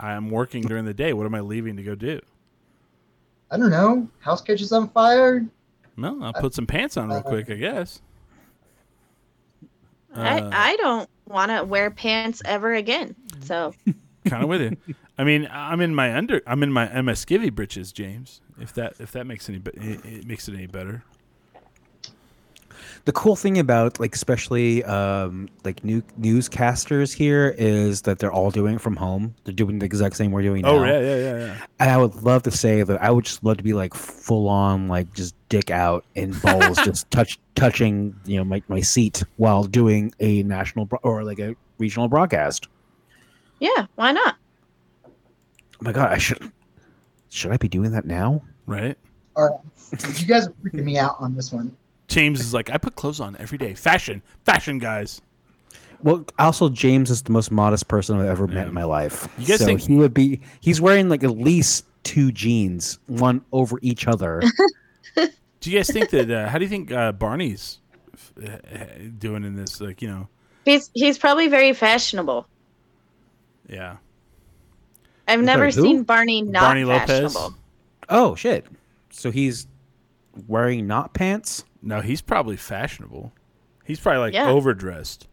I 0.00 0.12
am 0.12 0.30
working 0.30 0.62
during 0.62 0.84
the 0.84 0.94
day. 0.94 1.12
What 1.12 1.26
am 1.26 1.34
I 1.34 1.40
leaving 1.40 1.76
to 1.76 1.82
go 1.82 1.94
do? 1.94 2.20
I 3.50 3.56
don't 3.58 3.70
know. 3.70 4.08
House 4.20 4.40
catches 4.40 4.72
on 4.72 4.88
fire. 4.90 5.44
No, 5.96 6.22
I'll 6.22 6.32
put 6.32 6.54
some 6.54 6.66
pants 6.66 6.96
on 6.96 7.08
real 7.08 7.18
uh, 7.18 7.22
quick, 7.22 7.50
I 7.50 7.54
guess. 7.54 8.00
Uh, 10.14 10.20
I, 10.20 10.72
I 10.72 10.76
don't 10.76 11.10
want 11.26 11.50
to 11.50 11.64
wear 11.64 11.90
pants 11.90 12.42
ever 12.44 12.74
again. 12.74 13.14
So 13.40 13.74
kind 14.26 14.42
of 14.42 14.48
with 14.48 14.62
you. 14.62 14.94
I 15.16 15.24
mean, 15.24 15.48
I'm 15.50 15.80
in 15.80 15.94
my 15.94 16.16
under. 16.16 16.42
I'm 16.46 16.62
in 16.62 16.72
my 16.72 17.00
my 17.02 17.12
skivvy 17.12 17.52
britches, 17.52 17.92
James. 17.92 18.40
If 18.60 18.72
that 18.74 18.94
if 18.98 19.12
that 19.12 19.26
makes 19.26 19.48
any 19.48 19.60
it, 19.74 20.04
it 20.04 20.26
makes 20.26 20.48
it 20.48 20.54
any 20.54 20.66
better. 20.66 21.02
The 23.04 23.12
cool 23.12 23.36
thing 23.36 23.58
about 23.58 23.98
like 24.00 24.14
especially 24.14 24.84
um, 24.84 25.48
like 25.64 25.82
new 25.84 26.02
newscasters 26.20 27.14
here 27.14 27.54
is 27.58 28.02
that 28.02 28.18
they're 28.18 28.32
all 28.32 28.50
doing 28.50 28.76
it 28.76 28.80
from 28.80 28.96
home. 28.96 29.34
They're 29.44 29.54
doing 29.54 29.78
the 29.78 29.86
exact 29.86 30.16
same 30.16 30.30
we're 30.30 30.42
doing 30.42 30.62
now. 30.62 30.70
Oh 30.70 30.84
yeah, 30.84 31.00
yeah, 31.00 31.16
yeah, 31.16 31.38
yeah. 31.38 31.66
And 31.80 31.90
I 31.90 31.96
would 31.96 32.14
love 32.22 32.42
to 32.44 32.50
say 32.50 32.82
that 32.82 33.02
I 33.02 33.10
would 33.10 33.24
just 33.24 33.42
love 33.44 33.56
to 33.58 33.62
be 33.62 33.72
like 33.72 33.94
full 33.94 34.48
on 34.48 34.88
like 34.88 35.12
just 35.14 35.34
dick 35.48 35.70
out 35.70 36.04
and 36.16 36.40
balls 36.42 36.78
just 36.84 37.10
touch 37.10 37.38
touching 37.54 38.14
you 38.26 38.36
know 38.36 38.44
my, 38.44 38.62
my 38.68 38.80
seat 38.80 39.22
while 39.36 39.64
doing 39.64 40.12
a 40.20 40.42
national 40.42 40.84
bro- 40.84 41.00
or 41.02 41.24
like 41.24 41.38
a 41.38 41.56
regional 41.78 42.08
broadcast. 42.08 42.68
yeah, 43.60 43.86
why 43.94 44.12
not? 44.12 44.36
Oh 45.06 45.10
my 45.80 45.92
god, 45.92 46.10
I 46.10 46.18
should 46.18 46.52
should 47.30 47.52
I 47.52 47.56
be 47.56 47.68
doing 47.68 47.92
that 47.92 48.04
now? 48.04 48.42
Right. 48.66 48.96
All 49.36 49.48
right. 49.48 50.20
You 50.20 50.26
guys 50.26 50.48
are 50.48 50.52
freaking 50.64 50.84
me 50.84 50.98
out 50.98 51.16
on 51.20 51.34
this 51.34 51.52
one. 51.52 51.74
James 52.08 52.40
is 52.40 52.54
like, 52.54 52.70
I 52.70 52.78
put 52.78 52.96
clothes 52.96 53.20
on 53.20 53.36
every 53.38 53.58
day. 53.58 53.74
Fashion, 53.74 54.22
fashion, 54.44 54.78
guys. 54.78 55.20
Well, 56.02 56.24
also 56.38 56.68
James 56.68 57.10
is 57.10 57.22
the 57.22 57.32
most 57.32 57.50
modest 57.50 57.88
person 57.88 58.18
I've 58.18 58.26
ever 58.26 58.46
met 58.46 58.66
in 58.68 58.74
my 58.74 58.84
life. 58.84 59.28
You 59.38 59.46
guys 59.46 59.58
so 59.58 59.66
think- 59.66 59.80
he 59.82 59.96
would 59.96 60.14
be? 60.14 60.40
He's 60.60 60.80
wearing 60.80 61.08
like 61.08 61.22
at 61.24 61.36
least 61.36 61.84
two 62.04 62.32
jeans, 62.32 62.98
one 63.06 63.44
over 63.52 63.78
each 63.82 64.06
other. 64.06 64.42
Do 65.60 65.70
you 65.72 65.78
guys 65.78 65.90
think 65.90 66.10
that? 66.10 66.30
Uh, 66.30 66.48
how 66.48 66.56
do 66.58 66.64
you 66.64 66.68
think 66.68 66.92
uh, 66.92 67.10
Barney's 67.10 67.78
uh, 68.40 68.48
doing 69.18 69.42
in 69.42 69.56
this? 69.56 69.80
Like, 69.80 70.00
you 70.00 70.08
know, 70.08 70.28
He's 70.64 70.88
he's 70.94 71.18
probably 71.18 71.48
very 71.48 71.72
fashionable. 71.72 72.46
yeah. 73.68 73.96
I've 75.26 75.40
I'm 75.40 75.44
never 75.44 75.70
seen 75.72 76.04
Barney 76.04 76.42
not 76.42 76.60
Barney 76.60 76.84
Lopez. 76.84 77.08
fashionable. 77.34 77.54
oh 78.08 78.34
shit! 78.36 78.66
So 79.10 79.32
he's 79.32 79.66
wearing 80.46 80.86
not 80.86 81.12
pants. 81.12 81.64
No, 81.88 82.00
he's 82.02 82.20
probably 82.20 82.56
fashionable. 82.56 83.32
He's 83.84 83.98
probably 83.98 84.18
like 84.20 84.34
Yeah. 84.34 84.48
overdressed. 84.50 85.26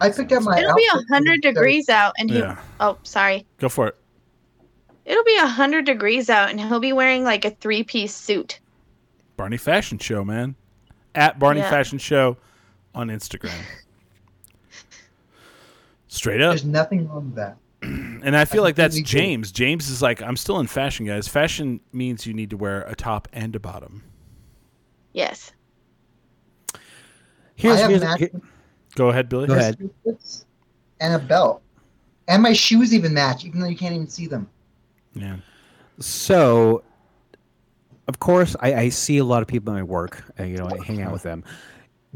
I 0.00 0.10
picked 0.10 0.30
out 0.30 0.42
my. 0.42 0.58
It'll 0.58 0.74
be 0.76 0.86
a 0.92 1.02
hundred 1.12 1.38
for- 1.42 1.52
degrees 1.52 1.88
out, 1.88 2.14
and 2.18 2.30
he. 2.30 2.38
Yeah. 2.38 2.58
Oh, 2.78 2.98
sorry. 3.02 3.44
Go 3.58 3.68
for 3.68 3.88
it. 3.88 3.96
It'll 5.04 5.24
be 5.24 5.36
a 5.38 5.46
hundred 5.46 5.84
degrees 5.86 6.30
out, 6.30 6.50
and 6.50 6.60
he'll 6.60 6.80
be 6.80 6.92
wearing 6.92 7.24
like 7.24 7.44
a 7.44 7.50
three-piece 7.50 8.14
suit. 8.14 8.60
Barney 9.36 9.56
Fashion 9.56 9.98
Show, 9.98 10.24
man. 10.24 10.54
At 11.14 11.38
Barney 11.38 11.60
Yeah. 11.60 11.70
Fashion 11.70 11.98
Show 11.98 12.36
on 12.94 13.08
Instagram. 13.08 13.54
Straight 16.08 16.40
up. 16.40 16.52
There's 16.52 16.64
nothing 16.64 17.08
wrong 17.08 17.26
with 17.26 17.34
that. 17.36 17.56
And 17.82 18.36
I 18.36 18.44
feel 18.46 18.62
like 18.62 18.74
that's 18.74 18.96
completely 18.96 19.18
agree. 19.20 19.28
James. 19.34 19.52
James 19.52 19.88
is 19.90 20.02
like, 20.02 20.20
I'm 20.22 20.36
still 20.36 20.58
in 20.60 20.66
fashion, 20.66 21.06
guys. 21.06 21.28
Fashion 21.28 21.80
means 21.92 22.26
you 22.26 22.34
need 22.34 22.50
to 22.50 22.56
wear 22.56 22.82
a 22.82 22.94
top 22.96 23.28
and 23.32 23.54
a 23.54 23.60
bottom. 23.60 24.02
Yes. 25.16 25.50
Here's, 27.54 27.76
I 27.78 27.80
have 27.80 27.90
here's 27.90 28.02
matching 28.02 28.28
here- 28.32 28.40
Go 28.96 29.08
ahead, 29.08 29.28
Billy. 29.30 29.46
Go 29.46 29.54
ahead. 29.54 29.90
and 31.00 31.14
a 31.14 31.18
belt, 31.18 31.62
and 32.28 32.42
my 32.42 32.52
shoes 32.52 32.92
even 32.94 33.12
match, 33.14 33.44
even 33.46 33.60
though 33.60 33.66
you 33.66 33.76
can't 33.76 33.94
even 33.94 34.08
see 34.08 34.26
them. 34.26 34.48
Yeah. 35.14 35.36
So, 35.98 36.82
of 38.08 38.18
course, 38.20 38.56
I, 38.60 38.74
I 38.74 38.88
see 38.90 39.16
a 39.18 39.24
lot 39.24 39.40
of 39.42 39.48
people 39.48 39.72
in 39.72 39.78
my 39.78 39.82
work, 39.82 40.22
and 40.36 40.50
you 40.50 40.58
know, 40.58 40.68
I 40.70 40.82
hang 40.84 41.00
out 41.02 41.12
with 41.12 41.22
them. 41.22 41.44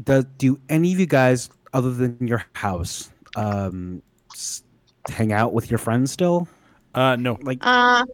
Does 0.03 0.25
do 0.37 0.59
any 0.69 0.93
of 0.93 0.99
you 0.99 1.05
guys, 1.07 1.49
other 1.73 1.91
than 1.91 2.17
your 2.27 2.43
house, 2.53 3.09
um, 3.35 4.01
s- 4.33 4.63
hang 5.09 5.33
out 5.33 5.53
with 5.53 5.69
your 5.71 5.77
friends 5.79 6.11
still? 6.11 6.47
Uh, 6.93 7.15
no. 7.15 7.37
Like, 7.41 7.59
Uh, 7.61 8.05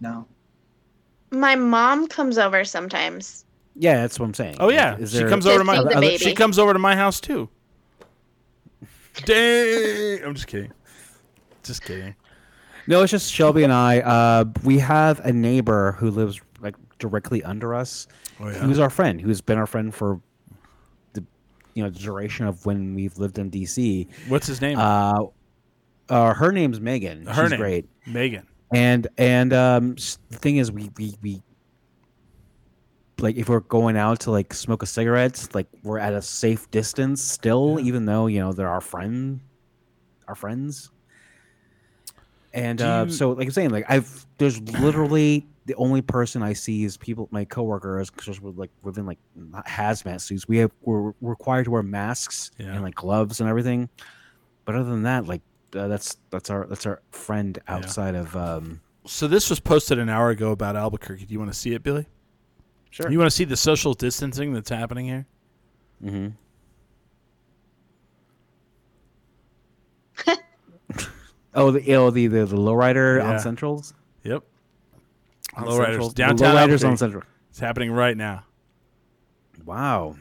No. 0.00 0.26
my 1.30 1.56
mom 1.56 2.08
comes 2.08 2.36
over 2.38 2.64
sometimes. 2.64 3.44
Yeah, 3.78 4.00
that's 4.02 4.18
what 4.18 4.26
I'm 4.26 4.34
saying. 4.34 4.56
Oh 4.60 4.68
yeah, 4.70 4.92
Like, 4.92 5.00
is 5.02 5.12
she 5.12 5.18
there- 5.18 5.28
comes 5.28 5.46
over 5.46 5.58
to 5.58 5.64
my. 5.64 5.76
see 5.78 5.84
the 5.84 5.88
baby. 6.00 6.18
She 6.18 6.34
comes 6.34 6.58
over 6.58 6.72
to 6.72 6.78
my 6.78 6.94
house 6.96 7.20
too. 7.20 7.48
Dang! 9.24 10.22
I'm 10.24 10.34
just 10.34 10.46
kidding. 10.46 10.72
Just 11.62 11.82
kidding. 11.82 12.14
No, 12.86 13.02
it's 13.02 13.10
just 13.10 13.32
Shelby 13.32 13.64
and 13.64 13.72
I. 13.72 14.00
Uh, 14.00 14.44
we 14.64 14.78
have 14.78 15.20
a 15.20 15.32
neighbor 15.32 15.92
who 15.92 16.10
lives 16.10 16.40
like 16.60 16.74
directly 16.98 17.42
under 17.42 17.74
us. 17.74 18.06
Oh 18.40 18.48
yeah. 18.48 18.54
Who's 18.58 18.78
our 18.78 18.90
friend? 18.90 19.20
Who's 19.20 19.40
been 19.40 19.58
our 19.58 19.66
friend 19.66 19.94
for 19.94 20.20
the 21.14 21.24
you 21.74 21.82
know 21.82 21.90
the 21.90 21.98
duration 21.98 22.46
of 22.46 22.64
when 22.64 22.94
we've 22.94 23.18
lived 23.18 23.38
in 23.38 23.50
DC. 23.50 24.08
What's 24.28 24.46
his 24.46 24.60
name? 24.60 24.78
Uh, 24.78 25.24
uh, 26.08 26.32
her 26.34 26.52
name's 26.52 26.80
Megan. 26.80 27.26
Her 27.26 27.42
She's 27.44 27.50
name. 27.50 27.60
great. 27.60 27.86
Megan. 28.06 28.46
And 28.72 29.08
and 29.18 29.52
um, 29.52 29.94
s- 29.98 30.18
the 30.30 30.38
thing 30.38 30.58
is, 30.58 30.70
we 30.70 30.90
we 30.96 31.14
we 31.22 31.42
like 33.20 33.36
if 33.36 33.48
we're 33.48 33.60
going 33.60 33.96
out 33.96 34.20
to 34.20 34.30
like 34.30 34.52
smoke 34.54 34.82
a 34.82 34.86
cigarette, 34.86 35.48
like 35.54 35.66
we're 35.82 35.98
at 35.98 36.12
a 36.12 36.22
safe 36.22 36.70
distance 36.70 37.22
still, 37.22 37.78
even 37.80 38.04
though 38.04 38.26
you 38.26 38.40
know 38.40 38.52
they're 38.52 38.68
our 38.68 38.80
friend, 38.80 39.40
our 40.28 40.34
friends. 40.34 40.90
And 42.54 42.80
uh, 42.80 43.04
you- 43.06 43.12
so, 43.12 43.32
like 43.32 43.46
I'm 43.46 43.52
saying, 43.52 43.70
like 43.70 43.84
I've 43.88 44.26
there's 44.38 44.60
literally 44.80 45.46
the 45.66 45.74
only 45.74 46.00
person 46.00 46.42
I 46.42 46.54
see 46.54 46.84
is 46.84 46.96
people, 46.96 47.28
my 47.30 47.44
coworkers, 47.44 48.10
because 48.10 48.40
we're 48.40 48.52
like 48.52 48.70
within 48.82 49.04
like 49.06 49.18
not 49.34 49.66
hazmat 49.66 50.20
suits. 50.22 50.48
We 50.48 50.58
have 50.58 50.70
we're 50.82 51.12
required 51.20 51.64
to 51.64 51.70
wear 51.70 51.82
masks 51.82 52.50
Yeah. 52.58 52.72
and 52.72 52.82
like 52.82 52.94
gloves 52.94 53.40
and 53.40 53.48
everything. 53.50 53.88
But 54.64 54.76
other 54.76 54.88
than 54.90 55.02
that, 55.02 55.26
like 55.26 55.42
uh, 55.76 55.88
that's 55.88 56.16
that's 56.30 56.48
our 56.50 56.66
that's 56.66 56.86
our 56.86 57.02
friend 57.10 57.58
outside 57.68 58.14
of 58.14 58.34
um. 58.36 58.80
So 59.06 59.26
this 59.28 59.48
was 59.50 59.60
posted 59.60 59.98
an 59.98 60.08
hour 60.08 60.30
ago 60.30 60.50
about 60.52 60.76
Albuquerque. 60.76 61.26
Do 61.26 61.32
you 61.32 61.38
want 61.38 61.52
to 61.52 61.58
see 61.58 61.72
it, 61.74 61.82
Billy? 61.82 62.06
Sure. 62.90 63.10
You 63.10 63.18
want 63.18 63.30
to 63.30 63.36
see 63.36 63.44
the 63.44 63.56
social 63.56 63.94
distancing 63.94 64.52
that's 64.52 64.70
happening 64.70 65.06
here? 65.06 65.26
Mm-hmm. 66.04 66.28
oh, 71.54 71.70
the 71.70 71.94
oh, 71.94 72.10
the 72.10 72.26
the, 72.26 72.44
the 72.46 72.56
lowrider 72.56 73.18
Yeah. 73.18 73.30
on 73.32 73.38
Centrals. 73.40 73.94
Yep. 74.24 74.42
On 75.54 75.64
Lowriders 75.64 75.84
Central- 75.86 76.10
downtown. 76.10 76.54
lowriders 76.56 76.86
on 76.88 76.96
Central. 76.96 77.22
It's 77.50 77.58
happening 77.60 77.90
right 77.92 78.16
now. 78.16 78.44
Wow. 79.64 80.16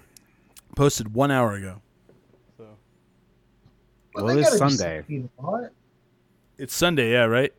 Posted 0.75 1.13
one 1.13 1.31
hour 1.31 1.53
ago. 1.55 1.81
Well, 4.13 4.25
they 4.27 4.33
it 4.33 4.47
is 4.47 4.57
Sunday. 4.57 4.99
something 5.01 5.29
about 5.37 5.63
it. 5.65 5.73
It's 6.57 6.73
Sunday, 6.73 7.11
yeah, 7.11 7.25
right? 7.25 7.53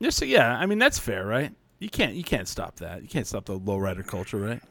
Just 0.00 0.22
yeah, 0.22 0.56
I 0.56 0.66
mean 0.66 0.78
that's 0.78 0.98
fair, 1.00 1.26
right? 1.26 1.52
You 1.78 1.88
can't 1.90 2.14
you 2.14 2.24
can't 2.24 2.48
stop 2.48 2.76
that. 2.76 3.02
You 3.02 3.08
can't 3.08 3.26
stop 3.26 3.44
the 3.46 3.58
lowrider 3.58 4.06
culture, 4.06 4.38
right? 4.38 4.62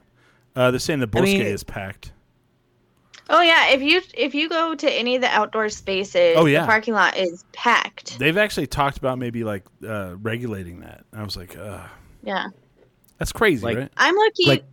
Uh, 0.56 0.72
they're 0.72 0.80
saying 0.80 1.00
the 1.02 1.08
Bosque 1.08 1.24
mean, 1.26 1.42
is 1.42 1.64
packed. 1.64 2.12
Oh 3.30 3.42
yeah, 3.42 3.70
if 3.70 3.82
you 3.82 4.02
if 4.14 4.36
you 4.36 4.50
go 4.50 4.76
to 4.76 4.92
any 4.92 5.16
of 5.16 5.22
the 5.22 5.28
outdoor 5.30 5.70
spaces, 5.70 6.36
Oh, 6.38 6.46
yeah. 6.46 6.62
the 6.62 6.68
parking 6.68 6.94
lot 6.94 7.18
is 7.18 7.44
packed. 7.54 8.20
They've 8.20 8.38
actually 8.38 8.68
talked 8.68 8.98
about 8.98 9.18
maybe 9.18 9.44
like 9.44 9.64
uh, 9.88 10.16
regulating 10.22 10.82
that. 10.82 11.06
I 11.14 11.24
was 11.24 11.36
like, 11.36 11.58
uh, 11.58 11.82
Yeah, 12.24 12.48
that's 13.18 13.32
crazy, 13.32 13.66
Like- 13.66 13.78
right? 13.78 13.92
I'm 13.98 14.16
lucky. 14.16 14.46
Like 14.48 14.64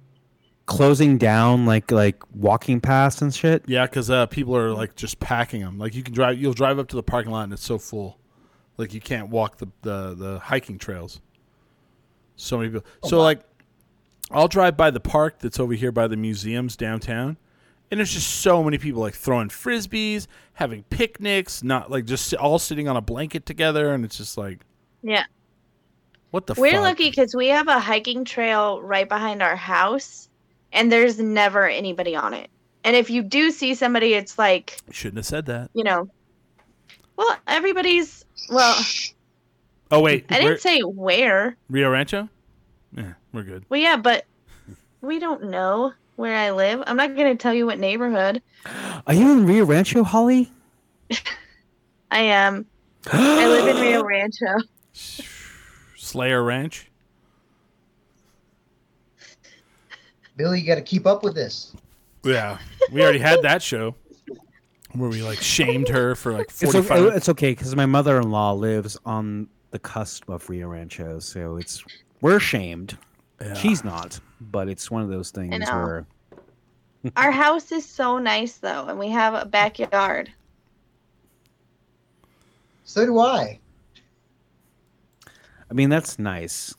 closing 0.66 1.18
down, 1.18 1.66
like 1.66 1.90
like 1.90 2.22
walking 2.34 2.80
past 2.80 3.22
and 3.22 3.34
shit. 3.34 3.64
Yeah, 3.66 3.86
because 3.86 4.10
uh, 4.10 4.26
people 4.26 4.56
are 4.56 4.72
like 4.72 4.96
just 4.96 5.18
packing 5.18 5.62
them. 5.62 5.78
Like 5.78 5.94
you 5.94 6.02
can 6.02 6.14
drive, 6.14 6.38
you'll 6.40 6.52
drive 6.54 6.78
up 6.78 6.88
to 6.88 6.96
the 6.96 7.02
parking 7.02 7.32
lot 7.32 7.44
and 7.44 7.52
it's 7.52 7.64
so 7.64 7.78
full, 7.78 8.18
like 8.76 8.92
you 8.94 9.00
can't 9.00 9.28
walk 9.30 9.58
the 9.58 9.66
the, 9.82 10.14
the 10.14 10.38
hiking 10.40 10.78
trails. 10.78 11.20
So 12.42 12.58
many 12.58 12.70
people. 12.70 12.84
Oh, 13.04 13.08
so 13.08 13.20
like, 13.20 13.40
I'll 14.30 14.48
drive 14.48 14.76
by 14.76 14.90
the 14.90 15.00
park 15.00 15.38
that's 15.38 15.60
over 15.60 15.74
here 15.74 15.92
by 15.92 16.08
the 16.08 16.16
museums 16.16 16.76
downtown, 16.76 17.36
and 17.90 17.98
there's 18.00 18.12
just 18.12 18.28
so 18.40 18.64
many 18.64 18.78
people 18.78 19.00
like 19.00 19.14
throwing 19.14 19.48
frisbees, 19.48 20.26
having 20.54 20.82
picnics, 20.84 21.62
not 21.62 21.90
like 21.90 22.04
just 22.04 22.34
all 22.34 22.58
sitting 22.58 22.88
on 22.88 22.96
a 22.96 23.00
blanket 23.00 23.46
together, 23.46 23.94
and 23.94 24.04
it's 24.04 24.16
just 24.16 24.36
like, 24.36 24.60
yeah, 25.02 25.24
what 26.32 26.46
the 26.46 26.54
we're 26.54 26.72
fuck? 26.72 26.82
lucky 26.82 27.10
because 27.10 27.34
we 27.34 27.48
have 27.48 27.68
a 27.68 27.78
hiking 27.78 28.24
trail 28.24 28.82
right 28.82 29.08
behind 29.08 29.42
our 29.42 29.56
house, 29.56 30.28
and 30.72 30.90
there's 30.90 31.18
never 31.20 31.68
anybody 31.68 32.16
on 32.16 32.34
it. 32.34 32.50
And 32.84 32.96
if 32.96 33.08
you 33.08 33.22
do 33.22 33.52
see 33.52 33.74
somebody, 33.74 34.14
it's 34.14 34.36
like 34.36 34.78
Shouldn't 34.90 35.18
have 35.18 35.26
said 35.26 35.46
that. 35.46 35.70
you 35.74 35.84
know, 35.84 36.08
well, 37.16 37.36
everybody's 37.46 38.24
well. 38.50 38.82
Oh 39.92 40.00
wait, 40.00 40.24
I 40.30 40.40
didn't 40.40 40.60
say 40.60 40.80
where. 40.80 41.54
Rio 41.68 41.90
Rancho. 41.90 42.28
Yeah, 42.96 43.12
we're 43.32 43.42
good. 43.42 43.64
Well, 43.68 43.78
yeah, 43.78 43.96
but 43.96 44.24
we 45.02 45.18
don't 45.18 45.44
know 45.44 45.92
where 46.16 46.34
I 46.34 46.50
live. 46.50 46.82
I'm 46.86 46.96
not 46.96 47.14
gonna 47.14 47.36
tell 47.36 47.52
you 47.52 47.66
what 47.66 47.78
neighborhood 47.78 48.40
Are 49.06 49.14
you 49.14 49.30
in 49.32 49.46
Rio 49.46 49.66
Rancho, 49.66 50.02
Holly? 50.02 50.50
I 52.10 52.20
am. 52.20 52.64
I 53.12 53.46
live 53.46 53.76
in 53.76 53.82
Rio 53.82 54.02
Rancho. 54.02 54.56
Slayer 55.96 56.42
Ranch. 56.42 56.88
Billy, 60.36 60.60
you 60.60 60.66
got 60.66 60.76
to 60.76 60.82
keep 60.82 61.06
up 61.06 61.22
with 61.22 61.34
this. 61.34 61.74
Yeah, 62.24 62.58
we 62.90 63.02
already 63.02 63.18
had 63.18 63.42
that 63.42 63.62
show 63.62 63.94
where 64.92 65.10
we 65.10 65.22
like 65.22 65.38
shamed 65.40 65.88
her 65.88 66.14
for 66.14 66.32
like 66.32 66.46
It's 66.48 66.62
forty 66.62 66.78
okay, 66.78 66.88
five. 66.88 67.14
it's 67.16 67.28
okay 67.28 67.50
because 67.50 67.74
my 67.76 67.86
mother-in-law 67.86 68.52
lives 68.54 68.96
on 69.04 69.48
the 69.72 69.78
cusp 69.78 70.28
of 70.28 70.48
Rio 70.48 70.68
Rancho, 70.68 71.18
so 71.18 71.56
it's 71.56 71.82
we're 72.20 72.38
shamed. 72.38 72.96
She's 73.56 73.82
not, 73.82 74.20
but 74.40 74.68
it's 74.68 74.88
one 74.88 75.02
of 75.02 75.08
those 75.08 75.32
things 75.32 75.58
know. 75.58 75.76
where 75.82 76.06
Our 77.16 77.32
house 77.32 77.72
is 77.72 77.84
so 77.84 78.18
nice 78.18 78.58
though, 78.58 78.86
and 78.86 78.98
we 78.98 79.08
have 79.08 79.34
a 79.34 79.44
backyard. 79.44 80.30
So 82.84 83.04
do 83.04 83.18
I. 83.18 83.58
I 85.70 85.74
mean 85.74 85.88
that's 85.88 86.18
nice. 86.18 86.74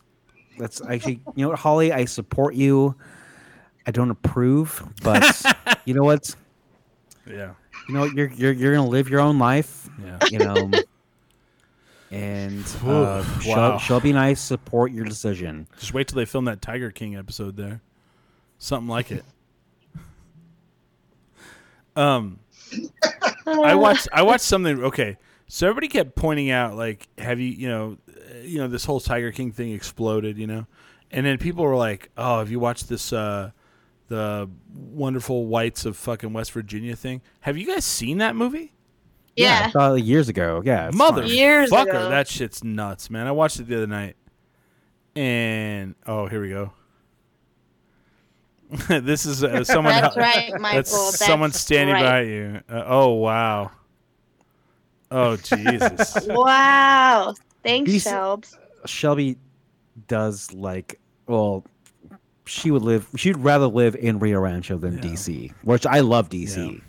That's 0.58 0.82
actually 0.88 1.20
you 1.36 1.44
know 1.44 1.50
what, 1.50 1.60
Holly, 1.60 1.92
I 1.92 2.06
support 2.06 2.54
you. 2.56 2.96
I 3.86 3.92
don't 3.92 4.12
approve, 4.12 4.82
but 5.04 5.44
you 5.86 5.94
know 5.94 6.04
what? 6.04 6.34
Yeah, 7.26 7.54
You 7.90 7.96
know 7.96 8.02
what? 8.02 8.14
You're 8.14 8.30
you're 8.32 8.52
you're 8.54 8.76
gonna 8.76 8.88
live 8.88 9.10
your 9.10 9.20
own 9.20 9.40
life. 9.40 9.90
yeah. 10.02 10.20
You 10.30 10.40
know. 10.40 10.72
And 12.14 12.64
uh, 12.86 13.26
wow. 13.48 13.80
Shelby 13.80 14.12
and 14.12 14.20
I 14.20 14.36
support 14.36 14.92
your 14.92 15.04
decision. 15.04 15.68
Just 15.80 15.96
wait 15.96 16.08
till 16.08 16.18
they 16.18 16.26
film 16.26 16.46
that 16.46 16.62
Tiger 16.62 16.92
King 16.92 17.16
episode 17.16 17.58
there. 17.58 17.82
Something 18.60 18.88
like 18.88 19.12
it. 19.12 19.26
Um, 21.96 22.40
I 23.46 23.76
watched. 23.76 24.08
I 24.12 24.24
watched 24.24 24.46
something. 24.46 24.84
Okay, 24.86 25.18
so 25.48 25.68
everybody 25.68 25.88
kept 25.88 26.16
pointing 26.16 26.50
out, 26.50 26.76
like, 26.76 27.08
have 27.20 27.40
you, 27.40 27.50
you 27.50 27.68
know, 27.68 27.98
you 28.42 28.58
know, 28.58 28.68
this 28.68 28.84
whole 28.84 29.00
Tiger 29.00 29.32
King 29.32 29.52
thing 29.52 29.74
exploded, 29.74 30.40
you 30.40 30.48
know, 30.48 30.66
and 31.12 31.24
then 31.24 31.38
people 31.38 31.64
were 31.64 31.76
like, 31.76 32.10
oh, 32.18 32.40
have 32.40 32.50
you 32.50 32.60
watched 32.60 32.90
this, 32.90 33.14
uh, 33.14 33.52
the 34.08 34.50
Wonderful 34.74 35.46
Whites 35.46 35.86
of 35.86 35.96
fucking 35.98 36.34
West 36.34 36.52
Virginia 36.52 36.96
thing? 36.96 37.22
Have 37.42 37.60
you 37.60 37.68
guys 37.68 37.86
seen 37.86 38.18
that 38.18 38.36
movie? 38.36 38.73
I 39.38 39.42
Yeah. 39.42 39.72
saw 39.72 39.94
it 39.94 40.04
years 40.04 40.30
ago. 40.30 40.62
Yeah, 40.64 40.88
it's 40.90 40.98
Mother 40.98 41.24
fine. 41.24 41.32
Years 41.32 41.70
fucker, 41.72 41.90
ago. 41.90 42.10
that 42.10 42.28
shit's 42.28 42.64
nuts, 42.64 43.10
man. 43.10 43.26
I 43.28 43.32
watched 43.32 43.60
it 43.60 43.68
the 43.68 43.76
other 43.78 43.88
night, 43.88 44.16
and 45.16 45.96
oh, 46.06 46.28
here 46.28 46.42
we 46.42 46.50
go. 46.50 46.72
this 48.88 49.26
is 49.26 49.44
uh, 49.44 49.64
someone. 49.64 49.94
That's 49.94 50.18
right, 50.18 50.52
Michael. 50.60 50.78
That's 50.78 50.92
That's 50.92 51.26
someone 51.26 51.52
standing 51.52 51.96
right. 51.96 52.04
by 52.04 52.22
you. 52.22 52.62
Uh, 52.70 52.84
oh 52.88 53.14
wow. 53.14 53.72
Oh 55.12 55.36
Jesus. 55.38 56.18
Wow. 56.28 57.34
Thanks, 57.64 57.92
These- 57.92 58.06
Shelbs. 58.06 58.58
Shelby 58.86 59.38
does 60.08 60.52
like 60.54 61.00
well 61.28 61.64
she 62.46 62.72
would 62.72 62.82
live 62.82 63.08
she'd 63.16 63.38
rather 63.38 63.68
live 63.68 63.96
in 63.96 64.20
Rio 64.20 64.40
Rancho 64.42 64.78
than 64.78 64.96
Yeah. 64.96 65.02
DC. 65.02 65.54
Which 65.64 65.86
I 65.86 66.00
love 66.02 66.30
DC. 66.30 66.82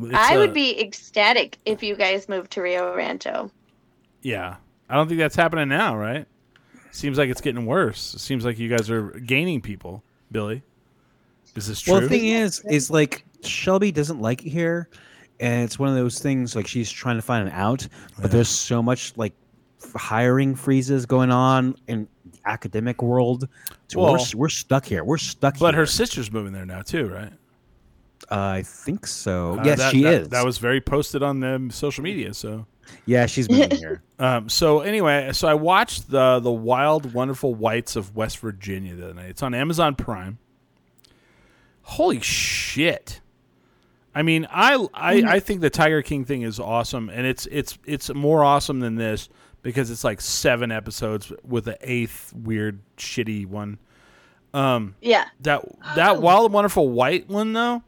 It's, 0.00 0.14
I 0.14 0.38
would 0.38 0.54
be 0.54 0.80
ecstatic 0.80 1.58
if 1.66 1.82
you 1.82 1.96
guys 1.96 2.28
moved 2.28 2.50
to 2.52 2.62
Rio 2.62 2.94
Rancho. 2.96 3.50
Yeah, 4.22 4.56
I 4.88 4.94
don't 4.94 5.08
think 5.08 5.18
that's 5.18 5.36
happening 5.36 5.68
now, 5.68 5.96
right? 5.96 6.26
Seems 6.92 7.18
like 7.18 7.28
it's 7.30 7.40
getting 7.40 7.66
worse. 7.66 8.14
It 8.14 8.20
seems 8.20 8.44
like 8.44 8.58
you 8.58 8.68
guys 8.68 8.90
are 8.90 9.10
gaining 9.10 9.60
people, 9.60 10.02
Billy. 10.30 10.62
Is 11.56 11.66
this 11.66 11.80
true? 11.80 11.94
Well 11.94 12.02
the 12.02 12.08
thing 12.08 12.24
is 12.26 12.60
is 12.70 12.90
like 12.90 13.24
Shelby 13.42 13.92
doesn't 13.92 14.20
like 14.20 14.46
it 14.46 14.50
here 14.50 14.88
and 15.40 15.64
it's 15.64 15.78
one 15.78 15.88
of 15.88 15.96
those 15.96 16.20
things 16.20 16.54
like 16.54 16.66
she's 16.66 16.90
trying 16.90 17.16
to 17.16 17.22
find 17.22 17.48
an 17.48 17.54
out, 17.54 17.86
but 18.20 18.30
there's 18.30 18.48
so 18.48 18.82
much 18.82 19.12
like 19.16 19.34
hiring 19.96 20.54
freezes 20.54 21.04
going 21.04 21.30
on 21.30 21.74
in 21.88 22.06
the 22.30 22.38
academic 22.46 23.02
world. 23.02 23.48
So 23.88 24.00
we're, 24.00 24.12
Well- 24.12 24.26
we're 24.36 24.48
stuck 24.48 24.84
here. 24.86 25.04
We're 25.04 25.18
stuck 25.18 25.58
but 25.58 25.74
here. 25.74 25.80
her 25.82 25.86
sister's 25.86 26.30
moving 26.30 26.52
there 26.52 26.64
now 26.64 26.82
too, 26.82 27.08
right? 27.08 27.32
I 28.30 28.62
think 28.62 29.06
so. 29.06 29.58
Uh, 29.58 29.64
yes, 29.64 29.78
that- 29.78 29.92
she 29.92 30.02
that- 30.02 30.14
is. 30.22 30.28
That 30.28 30.44
was 30.44 30.58
very 30.58 30.80
posted 30.80 31.22
on 31.22 31.40
the 31.40 31.68
social 31.72 32.02
media. 32.04 32.32
So, 32.34 32.66
yeah, 33.06 33.26
she's 33.26 33.48
been 33.48 33.70
here. 33.70 34.02
um, 34.18 34.48
so 34.48 34.80
anyway, 34.80 35.30
so 35.32 35.48
I 35.48 35.54
watched 35.54 36.10
the 36.10 36.40
the 36.40 36.50
Wild 36.52 37.12
Wonderful 37.14 37.54
Whites 37.54 37.96
of 37.96 38.14
West 38.16 38.38
Virginia 38.38 38.94
the 38.94 39.04
other 39.04 39.14
night. 39.14 39.30
It's 39.30 39.42
on 39.42 39.54
Amazon 39.54 39.94
Prime. 39.94 40.38
Holy 41.82 42.20
shit! 42.20 43.20
I 44.14 44.22
mean, 44.22 44.46
I 44.50 44.74
I, 44.94 45.14
I 45.26 45.40
think 45.40 45.60
the 45.62 45.70
Tiger 45.70 46.00
King 46.02 46.24
thing 46.24 46.42
is 46.42 46.60
awesome, 46.60 47.08
and 47.08 47.26
it's 47.26 47.46
it's 47.50 47.76
it's 47.84 48.12
more 48.14 48.44
awesome 48.44 48.80
than 48.80 48.94
this 48.96 49.28
because 49.62 49.90
it's 49.90 50.04
like 50.04 50.20
seven 50.20 50.70
episodes 50.70 51.32
with 51.46 51.64
the 51.64 51.76
eighth 51.82 52.32
weird 52.34 52.80
shitty 52.96 53.46
one. 53.46 53.78
Um, 54.54 54.94
Yeah. 55.00 55.24
that 55.40 55.64
that 55.96 56.20
Wild 56.20 56.52
Wonderful 56.52 56.88
White 56.90 57.28
one 57.28 57.52
though, 57.52 57.82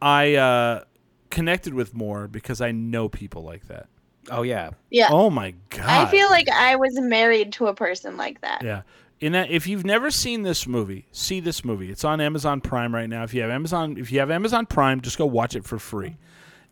I 0.00 0.34
uh, 0.36 0.84
connected 1.30 1.74
with 1.74 1.94
more 1.94 2.28
because 2.28 2.60
I 2.60 2.70
know 2.72 3.08
people 3.08 3.42
like 3.42 3.66
that. 3.68 3.88
Oh 4.30 4.42
yeah. 4.42 4.70
Yeah. 4.90 5.08
Oh 5.10 5.30
my 5.30 5.54
god! 5.70 5.86
I 5.88 6.06
feel 6.10 6.28
like 6.28 6.48
I 6.48 6.76
was 6.76 6.98
married 7.00 7.52
to 7.54 7.66
a 7.68 7.74
person 7.74 8.16
like 8.16 8.40
that. 8.42 8.62
yeah. 8.62 8.82
In 9.20 9.32
that, 9.32 9.50
if 9.50 9.66
you've 9.66 9.84
never 9.84 10.12
seen 10.12 10.42
this 10.42 10.64
movie, 10.66 11.06
see 11.10 11.40
this 11.40 11.64
movie. 11.64 11.90
It's 11.90 12.04
on 12.04 12.20
Amazon 12.20 12.60
Prime 12.60 12.94
right 12.94 13.08
now. 13.08 13.24
If 13.24 13.34
you 13.34 13.40
have 13.42 13.50
Amazon, 13.50 13.96
if 13.98 14.12
you 14.12 14.20
have 14.20 14.30
Amazon 14.30 14.64
Prime, 14.64 15.00
just 15.00 15.18
go 15.18 15.26
watch 15.26 15.56
it 15.56 15.64
for 15.64 15.78
free. 15.80 16.16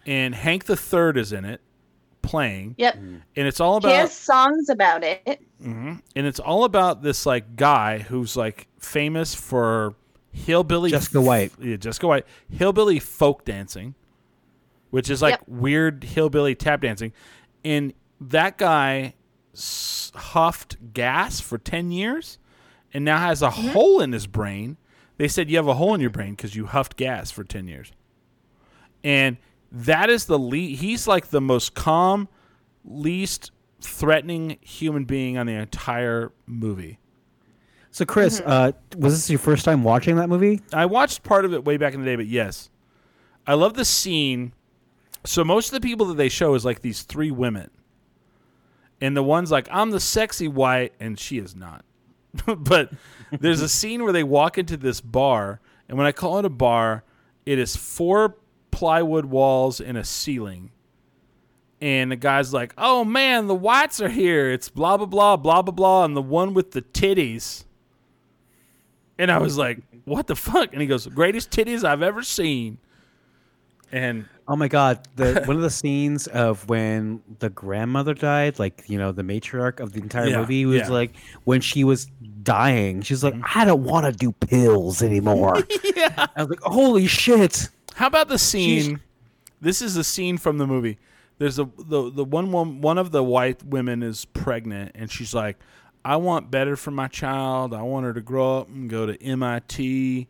And 0.05 0.33
Hank 0.33 0.67
the 0.67 0.77
Third 0.77 1.17
is 1.17 1.33
in 1.33 1.45
it, 1.45 1.61
playing, 2.23 2.77
Yep. 2.79 2.95
and 2.95 3.23
it's 3.49 3.59
all 3.59 3.79
about. 3.79 3.89
He 3.89 3.95
about 3.95 4.01
has 4.03 4.17
songs 4.17 4.69
about 4.69 5.03
it. 5.03 5.41
hmm 5.61 5.95
And 6.15 6.27
it's 6.27 6.39
all 6.39 6.63
about 6.63 7.03
this 7.03 7.27
like 7.27 7.57
guy 7.57 7.99
who's 7.99 8.37
like 8.37 8.69
famous 8.79 9.35
for 9.35 9.95
hillbilly 10.37 10.91
Jesco 10.91 11.25
White. 11.25 11.53
Yeah, 11.61 11.77
Jesco 11.77 12.09
White. 12.09 12.27
Hillbilly 12.49 12.99
folk 12.99 13.45
dancing, 13.45 13.95
which 14.91 15.09
is 15.11 15.23
like 15.23 15.33
Yep. 15.33 15.45
weird 15.49 16.05
hillbilly 16.05 16.55
tap 16.55 16.83
dancing. 16.83 17.13
And 17.65 17.95
that 18.21 18.59
guy 18.59 19.15
s- 19.55 20.13
huffed 20.15 20.93
gas 20.93 21.41
for 21.41 21.59
10 21.59 21.91
years 21.91 22.39
and 22.93 23.05
now 23.05 23.19
has 23.19 23.43
a 23.43 23.49
mm-hmm. 23.49 23.69
hole 23.69 24.01
in 24.01 24.13
his 24.13 24.27
brain. 24.27 24.77
They 25.17 25.29
said 25.29 25.51
you 25.51 25.57
have 25.57 25.69
a 25.69 25.75
hole 25.75 25.95
in 25.95 26.01
your 26.01 26.11
brain 26.11 26.33
because 26.33 26.55
you 26.55 26.67
huffed 26.67 26.97
gas 26.97 27.31
for 27.31 27.43
10 27.43 27.67
years. 27.67 27.93
And 29.03 29.39
that 29.73 30.11
is 30.11 30.27
the 30.27 30.39
lead. 30.39 30.79
He's 30.79 31.07
like 31.07 31.29
the 31.29 31.41
most 31.41 31.75
calm, 31.75 32.29
least 32.85 33.51
threatening 33.81 34.59
human 34.61 35.05
being 35.05 35.39
on 35.39 35.47
the 35.47 35.55
entire 35.55 36.33
movie. 36.47 36.99
So 37.97 38.05
Chris, 38.05 38.43
uh, 38.45 38.73
was 38.99 39.15
this 39.15 39.31
your 39.31 39.39
first 39.39 39.65
time 39.65 39.83
watching 39.83 40.17
that 40.17 40.29
movie? 40.29 40.61
I 40.71 40.85
watched 40.85 41.23
part 41.23 41.47
of 41.47 41.55
it 41.55 41.65
way 41.65 41.79
back 41.79 41.95
in 41.95 42.01
the 42.01 42.05
day, 42.05 42.15
but 42.15 42.27
yes, 42.27 42.69
I 43.47 43.55
love 43.55 43.73
the 43.73 43.87
scene. 43.87 44.53
So 45.25 45.43
most 45.45 45.69
of 45.69 45.73
the 45.73 45.81
people 45.81 46.05
that 46.09 46.19
they 46.19 46.29
show 46.29 46.53
is 46.53 46.63
like 46.63 46.83
these 46.83 47.05
three 47.05 47.31
women, 47.31 47.71
and 49.01 49.17
the 49.17 49.23
one's 49.23 49.51
like, 49.51 49.67
"I'm 49.71 49.93
the 49.93 49.99
sexy 49.99 50.47
white," 50.47 50.93
and 51.01 51.19
she 51.19 51.39
is 51.39 51.57
not. 51.57 51.87
but 52.59 52.93
there's 53.31 53.63
a 53.63 53.69
scene 53.69 54.05
where 54.05 54.13
they 54.13 54.25
walk 54.25 54.59
into 54.59 54.77
this 54.77 55.01
bar, 55.01 55.63
and 55.89 55.97
when 55.97 56.07
I 56.07 56.13
call 56.13 56.39
it 56.39 56.45
a 56.45 56.51
bar, 56.51 57.03
it 57.47 57.59
is 57.59 57.77
four 57.77 58.37
plywood 58.73 59.25
walls 59.25 59.81
and 59.81 59.97
a 59.97 60.05
ceiling. 60.05 60.71
And 61.81 62.13
the 62.13 62.17
guy's 62.17 62.53
like, 62.53 62.75
"Oh 62.77 63.07
man, 63.07 63.47
the 63.47 63.55
whites 63.55 64.03
are 64.03 64.11
here. 64.11 64.51
It's 64.51 64.69
blah 64.69 64.99
blah 64.99 65.07
blah 65.07 65.39
blah 65.39 65.63
blah 65.63 65.73
blah." 65.73 66.05
And 66.05 66.15
the 66.15 66.21
one 66.21 66.53
with 66.53 66.73
the 66.73 66.83
titties. 66.83 67.63
And 69.19 69.31
I 69.31 69.39
was 69.39 69.57
like, 69.57 69.79
"What 70.05 70.27
the 70.27 70.37
fuck?" 70.37 70.73
And 70.73 70.81
he 70.81 70.87
goes, 70.87 71.07
"Greatest 71.07 71.51
titties 71.51 71.85
I've 71.85 72.03
ever 72.03 72.23
seen." 72.23 72.79
And 73.93 74.27
Oh 74.49 74.55
my 74.55 74.69
god, 74.69 75.07
the 75.17 75.43
one 75.47 75.57
of 75.57 75.63
the 75.63 75.71
scenes 75.71 76.27
of 76.29 76.69
when 76.69 77.23
the 77.41 77.51
grandmother 77.51 78.15
died, 78.15 78.59
like 78.59 78.85
you 78.87 78.99
know, 78.99 79.13
the 79.13 79.23
matriarch 79.23 79.81
of 79.81 79.93
the 79.93 80.01
entire 80.01 80.29
Yeah, 80.29 80.39
movie 80.39 80.67
was 80.67 80.83
yeah. 80.83 80.89
like 80.89 81.17
when 81.45 81.61
she 81.61 81.83
was 81.85 82.07
dying, 82.43 83.03
she's 83.03 83.25
like, 83.25 83.35
mm-hmm. 83.35 83.59
I 83.59 83.65
don't 83.65 83.83
want 83.83 84.07
to 84.07 84.13
do 84.13 84.33
pills 84.33 85.03
anymore. 85.03 85.65
yeah. 85.97 86.27
I 86.37 86.43
was 86.43 86.51
like, 86.51 86.63
holy 86.63 87.07
shit. 87.07 87.69
How 87.95 88.07
about 88.07 88.29
the 88.29 88.39
scene? 88.39 89.01
This 89.61 89.83
is 89.83 89.97
a 89.97 90.05
scene 90.05 90.39
from 90.39 90.59
the 90.59 90.67
movie. 90.67 90.99
There's 91.39 91.59
a 91.59 91.69
the 91.77 92.11
the 92.11 92.25
one 92.25 92.53
one 92.53 92.81
one 92.81 92.99
of 92.99 93.11
the 93.11 93.25
white 93.25 93.65
women 93.65 94.03
is 94.03 94.27
pregnant 94.27 94.93
and 94.95 95.11
she's 95.11 95.35
like, 95.35 95.59
I 96.07 96.15
want 96.15 96.53
better 96.53 96.77
for 96.77 96.93
my 96.93 97.09
child. 97.09 97.75
I 97.75 97.83
want 97.83 98.07
her 98.07 98.15
to 98.15 98.21
grow 98.21 98.59
up 98.61 98.69
and 98.69 98.89
go 98.89 99.07
to 99.07 99.21
MIT, 99.21 100.29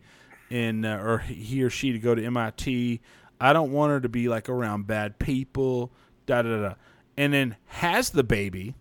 and 0.51 0.86
uh, 0.86 0.98
or 1.03 1.19
he 1.19 1.62
or 1.62 1.69
she 1.69 1.93
to 1.93 1.98
go 1.98 2.15
to 2.15 2.24
MIT. 2.24 2.98
I 3.39 3.53
don't 3.53 3.73
want 3.73 3.90
her 3.90 4.01
to 4.01 4.09
be 4.09 4.27
like 4.31 4.48
around 4.48 4.86
bad 4.86 5.19
people. 5.19 5.93
Da 6.24 6.40
da 6.40 6.48
da. 6.48 6.69
da. 6.70 6.74
And 7.19 7.35
then 7.35 7.57
has 7.66 8.09
the 8.09 8.24
baby. 8.24 8.74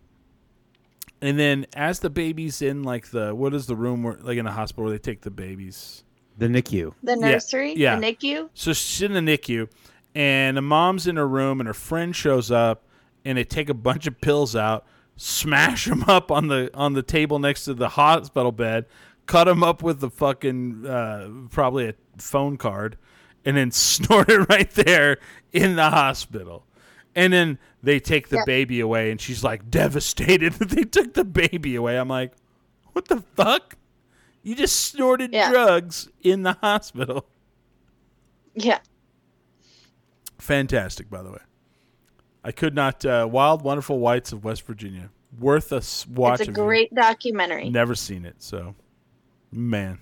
And 1.21 1.37
then 1.37 1.65
as 1.75 1.99
the 1.99 2.09
baby's 2.09 2.61
in 2.61 2.83
like 2.83 3.09
the 3.09 3.35
what 3.35 3.53
is 3.53 3.65
the 3.67 3.75
room 3.75 4.01
where 4.01 4.17
like 4.21 4.37
in 4.37 4.47
a 4.47 4.51
hospital 4.53 4.85
where 4.85 4.93
they 4.93 4.97
take 4.97 5.21
the 5.21 5.31
babies. 5.31 6.05
The 6.37 6.47
NICU. 6.47 6.93
The 7.03 7.17
Yeah, 7.19 7.31
nursery, 7.31 7.73
yeah. 7.75 7.99
the 7.99 8.05
NICU. 8.05 8.49
So 8.53 8.71
she's 8.71 9.01
in 9.01 9.11
the 9.13 9.19
NICU, 9.37 9.67
and 10.13 10.55
the 10.55 10.61
mom's 10.61 11.07
in 11.07 11.17
her 11.17 11.27
room, 11.27 11.59
and 11.59 11.67
her 11.67 11.73
friend 11.73 12.15
shows 12.15 12.51
up, 12.51 12.83
and 13.25 13.37
they 13.37 13.43
take 13.43 13.67
a 13.67 13.73
bunch 13.73 14.07
of 14.07 14.21
pills 14.21 14.55
out, 14.55 14.85
smash 15.15 15.87
him 15.87 16.03
up 16.03 16.31
on 16.31 16.47
the 16.47 16.69
on 16.73 16.93
the 16.93 17.03
table 17.03 17.39
next 17.39 17.65
to 17.65 17.73
the 17.73 17.89
hospital 17.89 18.51
bed, 18.51 18.85
cut 19.25 19.47
him 19.47 19.63
up 19.63 19.81
with 19.83 19.99
the 19.99 20.09
fucking 20.09 20.85
uh, 20.85 21.29
probably 21.49 21.89
a 21.89 21.95
phone 22.17 22.57
card, 22.57 22.97
and 23.43 23.57
then 23.57 23.71
snort 23.71 24.29
it 24.29 24.47
right 24.49 24.69
there 24.71 25.17
in 25.51 25.75
the 25.75 25.89
hospital. 25.89 26.65
And 27.17 27.31
then 27.31 27.59
they 27.81 27.99
take 28.01 28.27
the 28.27 28.37
Yep. 28.37 28.45
baby 28.45 28.79
away, 28.81 29.09
and 29.11 29.21
she's 29.21 29.43
like 29.43 29.69
devastated 29.71 30.53
that 30.59 30.69
they 30.69 30.83
took 30.83 31.13
the 31.13 31.23
baby 31.23 31.75
away. 31.75 31.97
I'm 31.97 32.09
like, 32.09 32.33
what 32.93 33.07
the 33.07 33.23
fuck? 33.35 33.75
You 34.43 34.53
just 34.55 34.75
snorted 34.91 35.31
Yeah. 35.33 35.49
drugs 35.49 36.09
in 36.21 36.43
the 36.43 36.53
hospital. 36.61 37.25
Yeah. 38.53 38.79
Fantastic, 40.37 41.09
by 41.09 41.23
the 41.23 41.31
way. 41.31 41.39
I 42.45 42.51
could 42.51 42.75
not. 42.75 43.03
Uh, 43.03 43.27
Wild, 43.29 43.63
Wonderful 43.63 43.97
Whites 43.99 44.31
of 44.31 44.43
West 44.45 44.65
Virginia. 44.67 45.09
Worth 45.39 45.71
a 45.73 45.77
s- 45.77 46.05
watch. 46.07 46.39
it's 46.39 46.47
a 46.47 46.51
if 46.51 46.57
you- 46.57 46.63
great 46.63 46.93
documentary. 46.95 47.69
Never 47.71 47.95
seen 47.95 48.23
it, 48.23 48.35
so 48.41 48.75
man. 49.51 49.97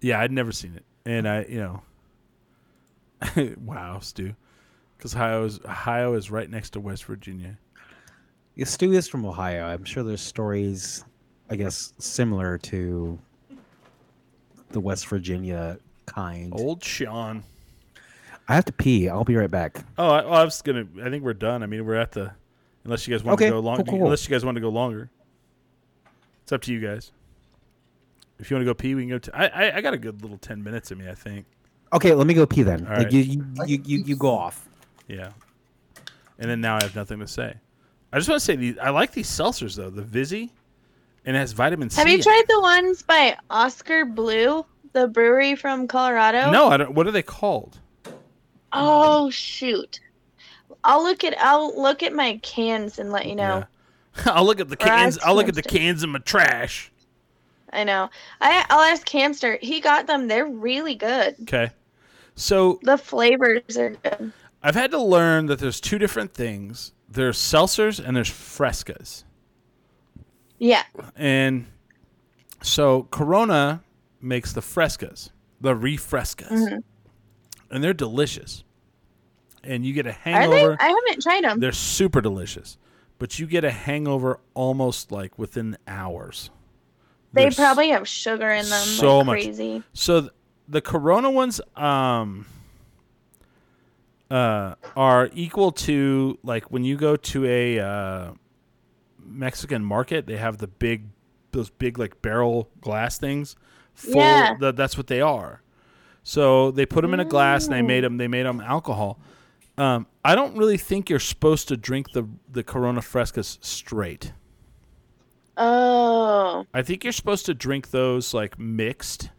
Yeah, 0.00 0.20
I'd 0.20 0.30
never 0.32 0.52
seen 0.52 0.74
it, 0.76 0.84
and 1.04 1.26
I, 1.28 1.44
you 1.48 1.58
know, 1.58 1.82
wow, 3.64 3.98
Stu, 4.00 4.34
because 4.96 5.14
Ohio 5.14 5.44
is 5.44 5.60
Ohio 5.64 6.14
is 6.14 6.30
right 6.30 6.48
next 6.48 6.70
to 6.70 6.80
West 6.80 7.04
Virginia. 7.06 7.58
Yeah, 8.54 8.66
Stu 8.66 8.92
is 8.92 9.08
from 9.08 9.24
Ohio. 9.26 9.64
I'm 9.66 9.84
sure 9.84 10.02
there's 10.04 10.20
stories, 10.20 11.04
I 11.50 11.56
guess, 11.56 11.92
similar 11.98 12.56
to 12.58 13.18
the 14.70 14.80
West 14.80 15.06
Virginia 15.08 15.78
kind. 16.06 16.52
Old 16.54 16.84
Sean. 16.84 17.42
I 18.48 18.54
have 18.54 18.64
to 18.66 18.72
pee. 18.72 19.08
I'll 19.08 19.24
be 19.24 19.36
right 19.36 19.50
back. 19.50 19.84
Oh, 19.96 20.08
I, 20.08 20.20
I 20.20 20.44
was 20.44 20.60
gonna. 20.62 20.86
I 21.02 21.10
think 21.10 21.24
we're 21.24 21.32
done. 21.34 21.62
I 21.62 21.66
mean, 21.66 21.84
we're 21.84 21.94
at 21.94 22.12
the. 22.12 22.32
Unless 22.84 23.08
you 23.08 23.14
guys 23.14 23.24
want 23.24 23.38
Okay, 23.38 23.46
to 23.46 23.52
go 23.52 23.60
long, 23.60 23.76
cool, 23.76 23.84
cool, 23.86 23.94
cool. 23.98 24.04
unless 24.04 24.28
you 24.28 24.30
guys 24.34 24.44
want 24.44 24.56
to 24.56 24.60
go 24.60 24.68
longer, 24.68 25.08
it's 26.42 26.52
up 26.52 26.60
to 26.62 26.72
you 26.72 26.80
guys. 26.80 27.12
If 28.38 28.50
you 28.50 28.56
want 28.56 28.62
to 28.62 28.66
go 28.66 28.74
pee, 28.74 28.94
we 28.94 29.02
can 29.02 29.08
go. 29.10 29.18
T- 29.18 29.30
I, 29.32 29.46
I 29.46 29.76
I 29.76 29.80
got 29.80 29.94
a 29.94 29.98
good 29.98 30.20
little 30.20 30.36
ten 30.38 30.62
minutes 30.62 30.90
in 30.90 30.98
me. 30.98 31.08
I 31.08 31.14
think. 31.14 31.46
Okay, 31.94 32.12
let 32.12 32.26
me 32.26 32.34
go 32.34 32.44
pee 32.44 32.62
then. 32.62 32.84
All 32.86 32.90
like 32.96 33.04
right. 33.04 33.12
you, 33.12 33.20
you, 33.20 33.44
you, 33.66 33.82
you, 33.84 34.04
you 34.04 34.16
go 34.16 34.30
off. 34.30 34.68
Yeah. 35.08 35.30
And 36.38 36.50
then 36.50 36.60
now 36.60 36.76
I 36.76 36.82
have 36.82 36.96
nothing 36.96 37.20
to 37.20 37.28
say. 37.28 37.54
I 38.12 38.18
just 38.18 38.28
want 38.28 38.40
to 38.40 38.44
say 38.44 38.56
these. 38.56 38.76
I 38.78 38.90
like 38.90 39.12
these 39.12 39.28
seltzers 39.30 39.76
though. 39.76 39.88
The 39.90 40.02
Vizzy, 40.02 40.52
and 41.24 41.34
it 41.36 41.38
has 41.38 41.52
vitamin 41.52 41.88
C. 41.88 42.00
Have 42.00 42.08
you 42.08 42.22
tried 42.22 42.44
the 42.48 42.60
ones 42.60 43.02
by 43.02 43.36
Oskar 43.48 44.04
Blue, 44.04 44.66
the 44.92 45.08
brewery 45.08 45.54
from 45.54 45.88
Colorado? 45.88 46.50
No, 46.50 46.68
I 46.68 46.76
don't. 46.76 46.92
What 46.94 47.06
are 47.06 47.12
they 47.12 47.22
called? 47.22 47.78
Oh 48.74 49.30
shoot. 49.30 50.00
I'll 50.82 51.02
look 51.02 51.24
at 51.24 51.34
I'll 51.38 51.80
look 51.80 52.02
at 52.02 52.12
my 52.12 52.38
cans 52.42 52.98
and 52.98 53.10
let 53.12 53.26
you 53.26 53.34
know. 53.34 53.64
Yeah. 54.16 54.22
I'll 54.32 54.44
look 54.44 54.60
at 54.60 54.68
the 54.68 54.76
cans. 54.76 55.18
I'll 55.18 55.34
look 55.34 55.48
at 55.48 55.54
the 55.54 55.62
cans 55.62 56.02
in 56.02 56.10
my 56.10 56.18
trash. 56.20 56.90
I 57.72 57.84
know. 57.84 58.10
I 58.40 58.64
I'll 58.70 58.80
ask 58.80 59.08
Hamster. 59.08 59.58
He 59.60 59.80
got 59.80 60.06
them. 60.06 60.28
They're 60.28 60.46
really 60.46 60.94
good. 60.94 61.36
Okay. 61.42 61.70
So 62.36 62.78
The 62.82 62.98
flavors 62.98 63.76
are 63.76 63.90
good. 63.90 64.32
I've 64.62 64.74
had 64.74 64.90
to 64.92 64.98
learn 65.02 65.46
that 65.46 65.58
there's 65.58 65.80
two 65.80 65.98
different 65.98 66.34
things. 66.34 66.92
There's 67.08 67.38
seltzers 67.38 68.04
and 68.04 68.16
there's 68.16 68.30
frescas. 68.30 69.24
Yeah. 70.58 70.82
And 71.16 71.66
so 72.62 73.04
Corona 73.10 73.82
makes 74.20 74.52
the 74.52 74.62
frescas, 74.62 75.30
the 75.60 75.74
refrescas, 75.74 76.48
Mhm. 76.50 76.82
and 77.70 77.84
they're 77.84 77.92
delicious. 77.92 78.63
And 79.66 79.84
you 79.84 79.92
get 79.92 80.06
a 80.06 80.12
hangover. 80.12 80.76
I 80.80 80.88
haven't 80.88 81.22
tried 81.22 81.44
them. 81.44 81.60
They're 81.60 81.72
super 81.72 82.20
delicious, 82.20 82.78
but 83.18 83.38
you 83.38 83.46
get 83.46 83.64
a 83.64 83.70
hangover 83.70 84.40
almost 84.54 85.10
like 85.12 85.38
within 85.38 85.76
hours. 85.86 86.50
They 87.32 87.42
They're 87.44 87.50
probably 87.52 87.88
have 87.90 88.06
sugar 88.06 88.50
in 88.50 88.68
them 88.68 88.84
so 88.84 89.18
like 89.18 89.46
much. 89.56 89.82
So 89.92 90.20
th- 90.22 90.32
the 90.68 90.80
Corona 90.80 91.30
ones 91.30 91.60
um 91.76 92.46
uh 94.30 94.74
are 94.96 95.30
equal 95.34 95.72
to 95.72 96.38
like 96.42 96.70
when 96.70 96.84
you 96.84 96.96
go 96.96 97.16
to 97.16 97.44
a 97.44 97.78
uh 97.80 98.32
Mexican 99.26 99.84
market, 99.84 100.26
they 100.26 100.36
have 100.36 100.58
the 100.58 100.66
big 100.68 101.06
those 101.52 101.70
big 101.70 101.98
like 101.98 102.20
barrel 102.22 102.68
glass 102.80 103.18
things. 103.18 103.56
Full, 103.94 104.16
Yeah. 104.16 104.56
th- 104.60 104.74
that's 104.76 104.96
what 104.96 105.06
they 105.06 105.20
are. 105.20 105.62
So 106.22 106.70
they 106.70 106.86
put 106.86 107.02
them 107.02 107.14
in 107.14 107.20
a 107.20 107.24
glass 107.24 107.64
and 107.64 107.72
they 107.74 107.82
made 107.82 108.02
them 108.04 108.16
they 108.16 108.28
made 108.28 108.44
them 108.46 108.60
alcohol. 108.60 109.18
Um, 109.76 110.06
I 110.24 110.34
don't 110.34 110.56
really 110.56 110.76
think 110.76 111.10
you're 111.10 111.18
supposed 111.18 111.68
to 111.68 111.76
drink 111.76 112.12
the 112.12 112.28
the 112.48 112.62
Corona 112.62 113.00
Frescas 113.00 113.58
straight. 113.60 114.32
Oh. 115.56 116.66
I 116.74 116.82
think 116.82 117.04
you're 117.04 117.12
supposed 117.12 117.46
to 117.46 117.54
drink 117.54 117.90
those 117.90 118.34
like 118.34 118.58
mixed. 118.58 119.30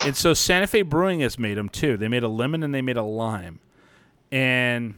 And 0.00 0.16
so 0.16 0.34
Santa 0.34 0.66
Fe 0.66 0.82
Brewing 0.82 1.20
has 1.20 1.38
made 1.38 1.56
them 1.56 1.68
too. 1.68 1.96
They 1.96 2.08
made 2.08 2.22
a 2.22 2.28
lemon 2.28 2.62
and 2.62 2.74
they 2.74 2.82
made 2.82 2.96
a 2.96 3.02
lime. 3.02 3.60
And 4.30 4.94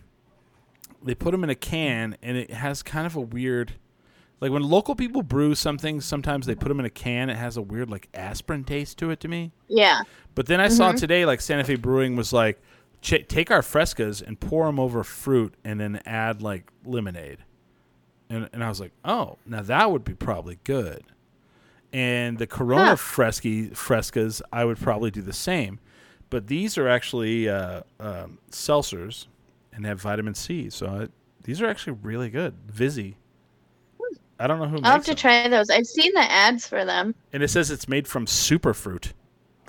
they 1.02 1.14
put 1.14 1.32
them 1.32 1.44
in 1.44 1.50
a 1.50 1.54
can 1.54 2.16
and 2.22 2.36
it 2.36 2.50
has 2.50 2.82
kind 2.82 3.06
of 3.06 3.16
a 3.16 3.20
weird 3.20 3.74
like 4.40 4.50
when 4.50 4.62
local 4.62 4.94
people 4.94 5.22
brew 5.22 5.54
something, 5.54 6.00
sometimes 6.00 6.46
they 6.46 6.54
put 6.54 6.68
them 6.68 6.80
in 6.80 6.86
a 6.86 6.90
can, 6.90 7.28
it 7.28 7.36
has 7.36 7.58
a 7.58 7.62
weird 7.62 7.90
like 7.90 8.08
aspirin 8.14 8.64
taste 8.64 8.96
to 8.98 9.10
it 9.10 9.20
to 9.20 9.28
me. 9.28 9.52
Yeah. 9.68 10.00
But 10.34 10.46
then 10.46 10.60
I 10.60 10.68
saw 10.68 10.92
today 10.92 11.26
like 11.26 11.42
Santa 11.42 11.64
Fe 11.64 11.76
Brewing 11.76 12.16
was 12.16 12.32
like 12.32 12.60
Ch- 13.02 13.24
take 13.28 13.50
our 13.50 13.62
frescas 13.62 14.20
and 14.22 14.38
pour 14.38 14.66
them 14.66 14.78
over 14.78 15.02
fruit 15.04 15.54
and 15.64 15.80
then 15.80 16.00
add 16.06 16.42
like 16.42 16.70
lemonade. 16.84 17.38
And, 18.28 18.48
and 18.52 18.62
I 18.62 18.68
was 18.68 18.80
like, 18.80 18.92
oh, 19.04 19.38
now 19.46 19.62
that 19.62 19.90
would 19.90 20.04
be 20.04 20.14
probably 20.14 20.58
good. 20.64 21.02
And 21.92 22.38
the 22.38 22.46
Corona 22.46 22.90
Huh. 22.90 22.96
fresky 22.96 23.68
frescas, 23.70 24.40
I 24.52 24.64
would 24.64 24.78
probably 24.78 25.10
do 25.10 25.22
the 25.22 25.32
same. 25.32 25.80
But 26.28 26.46
these 26.46 26.78
are 26.78 26.86
actually 26.88 27.48
uh, 27.48 27.82
um, 27.98 28.38
seltzers 28.52 29.26
and 29.72 29.84
have 29.84 30.00
vitamin 30.00 30.34
C. 30.34 30.70
So 30.70 30.86
I, 30.86 31.08
these 31.42 31.60
are 31.60 31.66
actually 31.66 31.94
really 32.02 32.30
good. 32.30 32.54
Vizzy. 32.68 33.16
I 34.38 34.46
don't 34.46 34.58
know 34.58 34.68
who 34.68 34.76
I'll 34.84 34.92
have 34.92 35.04
to 35.04 35.10
them. 35.10 35.16
try 35.16 35.48
those. 35.48 35.68
I've 35.68 35.86
seen 35.86 36.12
the 36.14 36.20
ads 36.30 36.66
for 36.66 36.84
them. 36.84 37.14
And 37.32 37.42
it 37.42 37.48
says 37.48 37.70
it's 37.70 37.88
made 37.88 38.06
from 38.08 38.24
superfruit. 38.26 39.12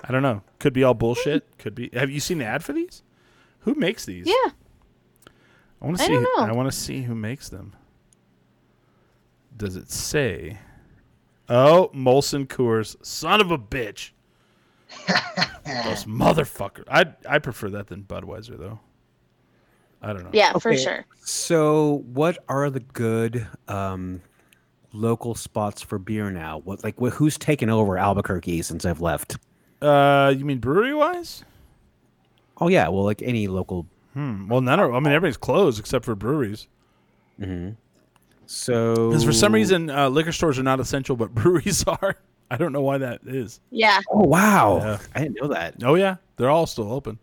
I 0.02 0.12
don't 0.12 0.22
know. 0.22 0.42
Could 0.60 0.72
be 0.72 0.82
all 0.82 0.94
bullshit. 0.94 1.44
Could 1.58 1.74
be. 1.74 1.90
Have 1.92 2.10
you 2.10 2.20
seen 2.20 2.38
the 2.38 2.44
ad 2.46 2.64
for 2.64 2.72
these? 2.72 3.02
Who 3.62 3.74
makes 3.74 4.04
these? 4.04 4.26
Yeah. 4.26 4.50
I 5.80 5.86
want 5.86 5.98
to 5.98 6.04
see. 6.04 6.12
don't. 6.12 6.50
I 6.50 6.52
want 6.52 6.70
to 6.70 6.76
see 6.76 7.02
who 7.02 7.14
makes 7.14 7.48
them. 7.48 7.74
Does 9.56 9.76
it 9.76 9.90
say? 9.90 10.58
Oh, 11.48 11.90
Molson 11.94 12.46
Coors, 12.46 12.96
son 13.04 13.40
of 13.40 13.50
a 13.50 13.58
bitch. 13.58 14.10
Those 15.06 16.04
motherfuckers. 16.04 16.84
I 16.90 17.06
I 17.28 17.38
prefer 17.38 17.70
that 17.70 17.88
than 17.88 18.02
Budweiser 18.04 18.58
though. 18.58 18.80
I 20.00 20.12
don't 20.12 20.24
know. 20.24 20.30
Yeah, 20.32 20.58
for 20.58 20.76
sure. 20.76 21.06
So, 21.20 22.02
what 22.12 22.38
are 22.48 22.68
the 22.70 22.80
good 22.80 23.46
um, 23.68 24.20
local 24.92 25.34
spots 25.36 25.80
for 25.80 25.98
beer 25.98 26.30
now? 26.30 26.58
What 26.58 26.82
like 26.82 26.96
wh- 27.00 27.12
who's 27.14 27.38
taken 27.38 27.70
over 27.70 27.96
Albuquerque 27.96 28.62
since 28.62 28.84
I've 28.84 29.00
left? 29.00 29.36
Uh, 29.80 30.34
you 30.36 30.44
mean 30.44 30.58
brewery 30.58 30.94
wise? 30.94 31.44
Oh 32.62 32.68
yeah, 32.68 32.88
well 32.88 33.04
like 33.04 33.20
any 33.22 33.48
local. 33.48 33.86
Hmm. 34.14 34.46
Well, 34.48 34.60
none 34.60 34.78
are. 34.78 34.92
I 34.92 35.00
mean, 35.00 35.12
everybody's 35.12 35.36
closed 35.36 35.78
except 35.80 36.04
for 36.04 36.14
breweries. 36.14 36.68
So 38.46 39.08
Because 39.08 39.24
for 39.24 39.32
some 39.32 39.54
reason, 39.54 39.88
uh, 39.90 40.08
liquor 40.08 40.32
stores 40.32 40.58
are 40.58 40.62
not 40.62 40.80
essential, 40.80 41.16
but 41.16 41.34
breweries 41.34 41.84
are. 41.86 42.16
I 42.50 42.56
don't 42.56 42.72
know 42.72 42.82
why 42.82 42.98
that 42.98 43.20
is. 43.26 43.60
Yeah. 43.70 44.00
Oh 44.10 44.24
wow, 44.24 44.76
Yeah. 44.78 44.98
I 45.14 45.20
didn't 45.22 45.40
know 45.40 45.48
that. 45.48 45.76
Oh 45.82 45.94
yeah, 45.94 46.16
they're 46.36 46.50
all 46.50 46.66
still 46.66 46.92
open. 46.92 47.18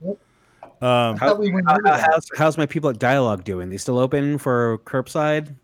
Um, 0.82 1.18
thought 1.18 1.38
we 1.40 1.52
went 1.52 1.68
How- 1.68 1.74
over 1.74 1.84
that. 1.84 2.00
how's, 2.10 2.28
how's 2.38 2.58
my 2.58 2.66
people 2.66 2.90
at 2.90 3.00
Dialogue 3.00 3.44
doing? 3.44 3.70
They 3.70 3.78
still 3.78 4.00
open 4.00 4.38
for 4.38 4.80
curbside? 4.86 5.56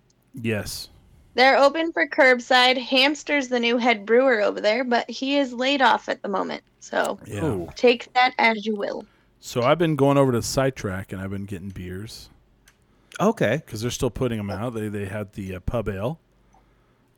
yes. 0.42 0.90
They're 1.34 1.58
open 1.58 1.92
for 1.92 2.08
curbside. 2.08 2.78
Hamster's 2.78 3.50
the 3.50 3.60
new 3.60 3.78
head 3.78 4.06
brewer 4.06 4.42
over 4.42 4.62
there, 4.62 4.86
but 4.86 5.10
he 5.10 5.36
is 5.38 5.52
laid 5.52 5.82
off 5.82 6.08
at 6.08 6.22
the 6.22 6.30
moment. 6.30 6.64
So 6.80 7.20
Yeah. 7.26 7.66
Take 7.76 8.14
that 8.14 8.34
as 8.38 8.66
you 8.66 8.74
will. 8.74 9.06
So 9.48 9.62
I've 9.62 9.78
been 9.78 9.96
going 9.96 10.18
over 10.18 10.32
to 10.32 10.42
Sidetrack 10.42 11.12
and 11.12 11.22
I've 11.22 11.30
been 11.30 11.46
getting 11.46 11.70
beers 11.70 12.30
Okay. 13.20 13.62
because 13.64 13.80
they're 13.80 13.92
still 13.92 14.10
putting 14.10 14.40
them 14.40 14.50
out. 14.50 14.74
They 14.74 14.88
they 14.88 15.06
had 15.06 15.34
the 15.34 15.58
uh, 15.58 15.60
pub 15.60 15.88
ale, 15.88 16.20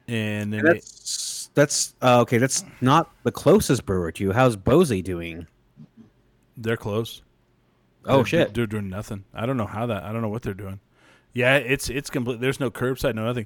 and 0.09 0.51
then 0.51 0.65
they, 0.65 0.73
That's 0.73 1.49
that's 1.53 1.95
uh, 2.01 2.19
okay. 2.23 2.37
That's 2.37 2.65
not 2.81 3.09
the 3.23 3.31
closest 3.31 3.85
brewer 3.85 4.11
to 4.11 4.23
you. 4.25 4.33
How's 4.33 4.57
Bose 4.57 4.89
doing? 5.01 5.47
they're 6.57 6.75
close. 6.75 7.21
Oh 8.03 8.17
They're- 8.17 8.25
shit! 8.25 8.53
they're 8.53 8.67
doing 8.67 8.89
nothing. 8.89 9.23
I 9.33 9.45
don't 9.45 9.55
know 9.55 9.65
how 9.65 9.85
that. 9.85 10.03
I 10.03 10.11
don't 10.11 10.21
know 10.21 10.27
what 10.29 10.41
they're 10.41 10.53
doing. 10.53 10.81
Yeah, 11.33 11.55
it's 11.55 11.89
it's 11.89 12.09
complete. 12.09 12.41
There's 12.41 12.59
no 12.59 12.69
curbside, 12.69 13.15
no 13.15 13.23
nothing. 13.25 13.45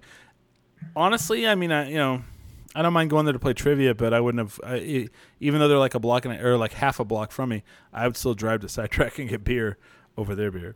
Honestly, 0.95 1.48
I 1.48 1.53
mean, 1.53 1.72
I 1.72 1.88
you 1.88 1.98
know, 1.98 2.24
I 2.73 2.81
don't 2.81 2.93
mind 2.93 3.10
going 3.10 3.26
there 3.26 3.34
to 3.34 3.39
play 3.39 3.53
trivia, 3.53 3.93
but 3.93 4.14
I 4.14 4.19
wouldn't 4.19 4.39
have. 4.39 4.60
I, 4.64 5.10
even 5.39 5.60
though 5.60 5.68
they're 5.68 5.77
like 5.77 5.95
a 5.95 5.99
block 5.99 6.26
and 6.26 6.34
a, 6.34 6.45
or 6.45 6.57
like 6.57 6.73
half 6.73 6.99
a 6.99 7.06
block 7.06 7.31
from 7.31 7.49
me, 7.49 7.64
I 7.91 8.07
would 8.07 8.15
still 8.15 8.34
drive 8.34 8.61
to 8.61 8.69
Sidetrack 8.69 9.19
and 9.19 9.30
get 9.30 9.43
beer 9.43 9.77
over 10.18 10.35
their 10.35 10.52
beer. 10.52 10.76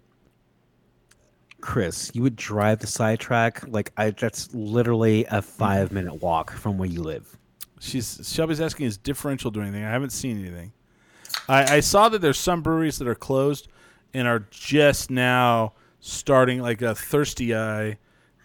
Chris, 1.61 2.11
you 2.13 2.21
would 2.21 2.35
drive 2.35 2.79
the 2.79 2.87
sidetrack 2.87 3.67
like 3.67 3.91
I. 3.97 4.11
That's 4.11 4.53
literally 4.53 5.25
a 5.25 5.41
five 5.41 5.91
minute 5.91 6.21
walk 6.21 6.51
from 6.51 6.77
where 6.77 6.87
you 6.87 7.01
live. 7.01 7.37
She's 7.79 8.19
Shelby's 8.31 8.61
asking 8.61 8.85
is 8.85 8.97
differential 8.97 9.49
doing 9.49 9.67
anything? 9.67 9.83
I 9.83 9.89
haven't 9.89 10.11
seen 10.11 10.39
anything. 10.39 10.73
I, 11.49 11.77
I 11.77 11.79
saw 11.79 12.09
that 12.09 12.21
there's 12.21 12.37
some 12.37 12.61
breweries 12.61 12.99
that 12.99 13.07
are 13.07 13.15
closed 13.15 13.67
and 14.13 14.27
are 14.27 14.45
just 14.51 15.09
now 15.09 15.73
starting 15.99 16.61
like 16.61 16.81
a 16.81 16.93
thirsty 16.93 17.55
eye 17.55 17.97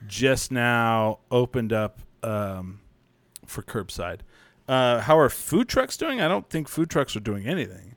just 0.07 0.51
now 0.51 1.19
opened 1.31 1.73
up 1.73 2.01
um, 2.23 2.80
for 3.51 3.63
curbside. 3.63 4.21
Uh, 4.69 5.01
how 5.01 5.19
are 5.19 5.29
food 5.29 5.69
trucks 5.69 5.97
doing? 5.97 6.21
I 6.21 6.29
don't 6.29 6.49
think 6.49 6.69
food 6.69 6.89
trucks 6.89 7.17
are 7.17 7.21
doing 7.21 7.47
anything. 7.47 7.97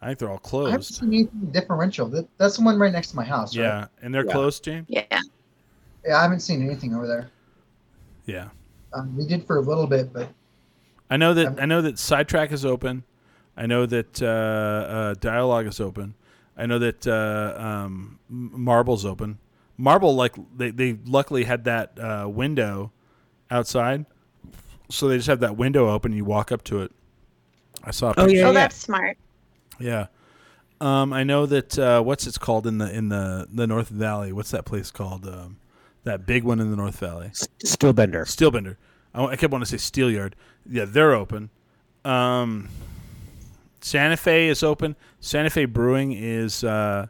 I 0.00 0.06
think 0.06 0.18
they're 0.20 0.30
all 0.30 0.38
closed. 0.38 0.68
I 0.68 0.70
haven't 0.72 0.84
seen 0.84 1.08
anything 1.08 1.50
differential. 1.52 2.06
That, 2.08 2.28
that's 2.38 2.56
the 2.58 2.62
one 2.64 2.78
right 2.78 2.92
next 2.92 3.10
to 3.10 3.16
my 3.16 3.24
house. 3.24 3.56
Right? 3.56 3.64
Yeah, 3.64 3.86
and 4.02 4.14
they're 4.14 4.24
Yeah. 4.24 4.32
closed, 4.32 4.62
James. 4.62 4.86
Yeah. 4.88 5.02
Yeah, 6.06 6.18
I 6.18 6.22
haven't 6.22 6.40
seen 6.40 6.62
anything 6.64 6.94
over 6.94 7.06
there. 7.06 7.30
Yeah, 8.26 8.48
Um, 8.92 9.16
we 9.16 9.26
did 9.26 9.46
for 9.46 9.56
a 9.56 9.60
little 9.60 9.86
bit, 9.86 10.12
but 10.12 10.28
I 11.10 11.16
know 11.16 11.32
that 11.34 11.60
I 11.60 11.66
know 11.66 11.80
that 11.82 11.98
Sidetrack 11.98 12.50
is 12.52 12.64
open. 12.64 13.04
I 13.56 13.66
know 13.66 13.86
that 13.86 14.20
uh, 14.22 14.26
uh, 14.26 15.14
Dialogue 15.14 15.66
is 15.66 15.80
open. 15.80 16.14
I 16.56 16.66
know 16.66 16.78
that 16.78 17.06
uh, 17.06 17.54
um, 17.60 18.18
Marble's 18.28 19.04
open. 19.04 19.38
Marble, 19.76 20.14
like 20.16 20.34
they, 20.56 20.70
they 20.70 20.98
luckily 21.04 21.44
had 21.44 21.64
that 21.64 21.98
uh, 22.00 22.28
window 22.28 22.92
outside, 23.50 24.06
so 24.88 25.08
they 25.08 25.16
just 25.16 25.28
have 25.28 25.40
that 25.40 25.56
window 25.56 25.88
open. 25.90 26.12
and 26.12 26.16
You 26.16 26.24
walk 26.24 26.52
up 26.52 26.62
to 26.64 26.82
it. 26.82 26.92
I 27.84 27.90
saw. 27.90 28.10
A 28.10 28.14
Oh. 28.18 28.26
Yeah, 28.26 28.42
oh, 28.44 28.46
yeah. 28.46 28.52
that's 28.52 28.76
smart. 28.76 29.18
yeah. 29.78 30.06
Um, 30.80 31.12
I 31.12 31.24
know 31.24 31.46
that 31.46 31.78
uh, 31.78 32.02
what's 32.02 32.26
it's 32.26 32.36
called 32.38 32.66
in 32.66 32.78
the 32.78 32.92
in 32.94 33.08
the 33.08 33.46
the 33.50 33.66
North 33.66 33.88
Valley. 33.88 34.32
What's 34.32 34.50
that 34.50 34.64
place 34.66 34.90
called? 34.90 35.26
Um, 35.26 35.56
that 36.04 36.26
big 36.26 36.44
one 36.44 36.60
in 36.60 36.70
the 36.70 36.76
North 36.76 36.98
Valley. 36.98 37.30
Steelbender. 37.64 38.24
Steelbender. 38.26 38.76
I, 39.14 39.24
I 39.24 39.36
kept 39.36 39.52
wanting 39.52 39.66
to 39.66 39.78
say 39.78 40.00
Steelyard. 40.02 40.34
Yeah, 40.68 40.84
they're 40.86 41.14
open. 41.14 41.50
Um, 42.04 42.68
Santa 43.80 44.16
Fe 44.16 44.48
is 44.48 44.62
open. 44.62 44.96
Santa 45.20 45.50
Fe 45.50 45.64
Brewing 45.64 46.12
is. 46.12 46.62
Uh, 46.62 47.06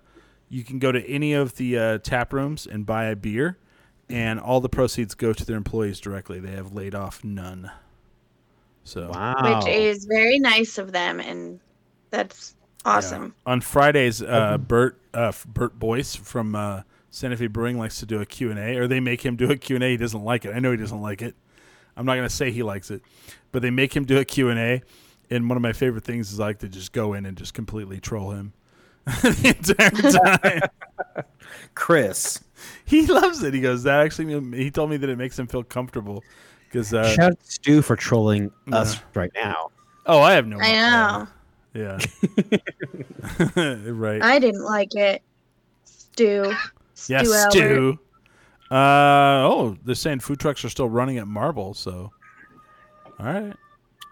you 0.48 0.62
can 0.62 0.78
go 0.78 0.92
to 0.92 1.04
any 1.08 1.32
of 1.32 1.56
the 1.56 1.76
uh, 1.78 1.98
tap 1.98 2.32
rooms 2.32 2.66
and 2.68 2.86
buy 2.86 3.06
a 3.06 3.16
beer, 3.16 3.58
and 4.08 4.38
all 4.40 4.60
the 4.60 4.68
proceeds 4.68 5.14
go 5.14 5.32
to 5.32 5.44
their 5.44 5.56
employees 5.56 6.00
directly. 6.00 6.38
They 6.40 6.52
have 6.52 6.72
laid 6.72 6.94
off 6.94 7.24
none. 7.24 7.70
So 8.84 9.10
Wow. 9.12 9.58
which 9.64 9.68
is 9.74 10.04
very 10.04 10.38
nice 10.38 10.78
of 10.78 10.92
them, 10.92 11.18
and 11.20 11.58
that's 12.10 12.54
awesome. 12.84 13.34
on 13.44 13.60
Fridays, 13.60 14.22
uh, 14.22 14.58
Bert 14.58 14.98
uh, 15.12 15.32
Bert 15.46 15.78
Boyce 15.78 16.14
from 16.14 16.54
uh, 16.54 16.82
Santa 17.10 17.36
Fe 17.36 17.48
Brewing 17.48 17.78
likes 17.78 17.98
to 18.00 18.06
do 18.06 18.20
a 18.20 18.26
Q 18.26 18.50
and 18.50 18.58
A, 18.60 18.76
or 18.76 18.86
they 18.86 19.00
make 19.00 19.24
him 19.24 19.34
do 19.36 19.50
a 19.50 19.56
Q 19.56 19.76
and 19.76 19.82
A. 19.84 19.90
He 19.90 19.96
doesn't 19.96 20.22
like 20.22 20.44
it. 20.44 20.54
I 20.54 20.60
know 20.60 20.70
he 20.70 20.76
doesn't 20.76 21.00
like 21.02 21.20
it. 21.22 21.34
I'm 21.96 22.06
not 22.06 22.14
going 22.14 22.28
to 22.28 22.34
say 22.34 22.50
he 22.50 22.62
likes 22.62 22.90
it, 22.90 23.02
but 23.52 23.62
they 23.62 23.70
make 23.70 23.96
him 23.96 24.04
do 24.04 24.18
a 24.18 24.24
Q 24.24 24.50
and 24.50 24.58
A. 24.58 24.82
And 25.30 25.48
one 25.48 25.56
of 25.56 25.62
my 25.62 25.72
favorite 25.72 26.04
things 26.04 26.32
is 26.32 26.38
I 26.38 26.44
like 26.44 26.58
to 26.60 26.68
just 26.68 26.92
go 26.92 27.12
in 27.14 27.26
and 27.26 27.36
just 27.36 27.54
completely 27.54 27.98
troll 27.98 28.30
him 28.30 28.52
the 29.22 29.54
entire 29.56 30.60
time. 30.60 30.60
Chris. 31.74 32.40
he 32.84 33.06
loves 33.06 33.42
it. 33.42 33.54
He 33.54 33.60
goes, 33.60 33.82
"That 33.84 34.00
actually." 34.04 34.56
He 34.56 34.70
told 34.70 34.90
me 34.90 34.96
that 34.96 35.08
it 35.08 35.16
makes 35.16 35.38
him 35.38 35.46
feel 35.46 35.62
comfortable 35.62 36.24
because. 36.68 36.92
Uh, 36.92 37.08
Shout 37.08 37.32
out 37.32 37.40
to 37.40 37.50
Stu 37.50 37.82
for 37.82 37.96
trolling 37.96 38.50
Yeah. 38.66 38.78
us 38.78 39.00
right 39.14 39.30
now. 39.34 39.70
oh, 40.06 40.20
I 40.20 40.32
have 40.32 40.46
no. 40.46 40.58
I 40.60 40.72
know. 40.72 41.28
Yeah. 41.74 41.98
right. 43.92 44.22
I 44.22 44.38
didn't 44.38 44.64
like 44.64 44.94
it. 44.94 45.22
Stu. 45.84 46.52
Yes, 47.08 47.30
Albert. 47.32 47.50
Stu. 47.52 47.98
Uh 48.70 49.44
oh, 49.46 49.76
they're 49.84 49.94
saying 49.94 50.20
food 50.20 50.40
trucks 50.40 50.64
are 50.64 50.68
still 50.70 50.88
running 50.88 51.18
at 51.18 51.28
Marble. 51.28 51.74
So, 51.74 52.10
all 53.20 53.26
right. 53.26 53.52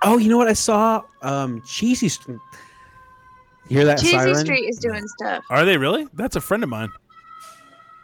Oh, 0.02 0.18
you 0.18 0.28
know 0.28 0.36
what 0.36 0.46
I 0.48 0.52
saw? 0.52 1.02
Um, 1.22 1.62
Cheesy. 1.66 2.08
St- 2.08 2.38
you 3.68 3.76
hear 3.78 3.86
that 3.86 3.98
Cheesy 3.98 4.12
siren? 4.12 4.36
Street 4.36 4.68
is 4.68 4.78
doing 4.78 5.06
stuff. 5.08 5.44
Are 5.50 5.64
they 5.64 5.76
really? 5.76 6.06
That's 6.14 6.36
a 6.36 6.40
friend 6.40 6.62
of 6.62 6.68
mine. 6.68 6.90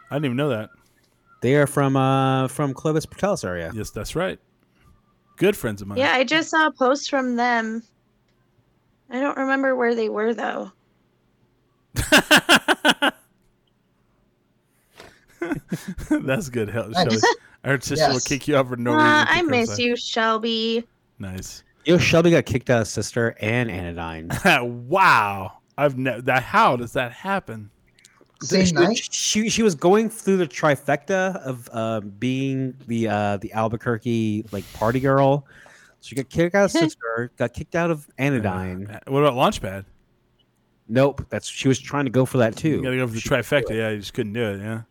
I 0.09 0.15
didn't 0.15 0.25
even 0.25 0.37
know 0.37 0.49
that. 0.49 0.69
They 1.41 1.55
are 1.55 1.67
from 1.67 1.95
uh 1.95 2.47
from 2.47 2.73
Clovis 2.73 3.05
Portales 3.05 3.43
area. 3.45 3.71
Yes, 3.73 3.89
that's 3.89 4.15
right. 4.15 4.39
Good 5.37 5.55
friends 5.57 5.81
of 5.81 5.87
mine. 5.87 5.97
Yeah, 5.97 6.13
I 6.13 6.23
just 6.23 6.49
saw 6.49 6.67
a 6.67 6.71
post 6.71 7.09
from 7.09 7.35
them. 7.35 7.83
I 9.09 9.19
don't 9.19 9.37
remember 9.37 9.75
where 9.75 9.95
they 9.95 10.09
were 10.09 10.33
though. 10.33 10.71
that's 16.09 16.49
good. 16.49 16.69
Hell, 16.69 16.91
Shelby. 16.93 17.17
Our 17.63 17.71
heard 17.71 17.83
sister 17.83 18.09
will 18.09 18.19
kick 18.19 18.47
you 18.47 18.55
out 18.55 18.67
for 18.67 18.75
no 18.75 18.93
Uh, 18.93 18.95
reason. 18.95 19.27
I 19.29 19.41
miss 19.43 19.69
aside. 19.71 19.81
you, 19.83 19.95
Shelby. 19.95 20.87
Nice. 21.19 21.63
You 21.85 21.93
know, 21.93 21.99
Shelby 21.99 22.31
got 22.31 22.45
kicked 22.45 22.69
out 22.69 22.81
of 22.81 22.87
Sister 22.87 23.35
and 23.39 23.69
Anodyne. 23.71 24.29
wow. 24.87 25.57
I've 25.77 25.97
never 25.97 26.21
that. 26.23 26.43
How 26.43 26.75
does 26.75 26.93
that 26.93 27.11
happen? 27.11 27.71
Same 28.41 28.65
she, 28.65 28.71
night. 28.73 28.97
she 29.11 29.49
she 29.49 29.63
was 29.63 29.75
going 29.75 30.09
through 30.09 30.37
the 30.37 30.47
trifecta 30.47 31.37
of 31.37 31.69
uh, 31.71 32.01
being 32.01 32.75
the 32.87 33.07
uh, 33.07 33.37
the 33.37 33.51
Albuquerque 33.53 34.45
like 34.51 34.71
party 34.73 34.99
girl. 34.99 35.45
She 36.01 36.15
got 36.15 36.29
kicked 36.29 36.55
out 36.55 36.65
of 36.65 36.71
Sister, 36.71 37.31
got 37.37 37.53
kicked 37.53 37.75
out 37.75 37.91
of 37.91 38.07
Anodyne. 38.17 38.87
Uh, 38.87 38.99
What 39.07 39.23
about 39.23 39.33
Launchpad? 39.33 39.85
Nope, 40.87 41.25
that's 41.29 41.47
she 41.47 41.67
was 41.67 41.79
trying 41.79 42.05
to 42.05 42.11
go 42.11 42.25
for 42.25 42.39
that 42.39 42.55
too. 42.55 42.69
You 42.69 42.83
gotta 42.83 42.97
go 42.97 43.07
for 43.07 43.13
the 43.13 43.19
trifecta. 43.19 43.71
Yeah, 43.71 43.89
you 43.91 43.99
just 43.99 44.13
couldn't 44.13 44.33
do 44.33 44.43
it. 44.43 44.59
Yeah. 44.59 44.81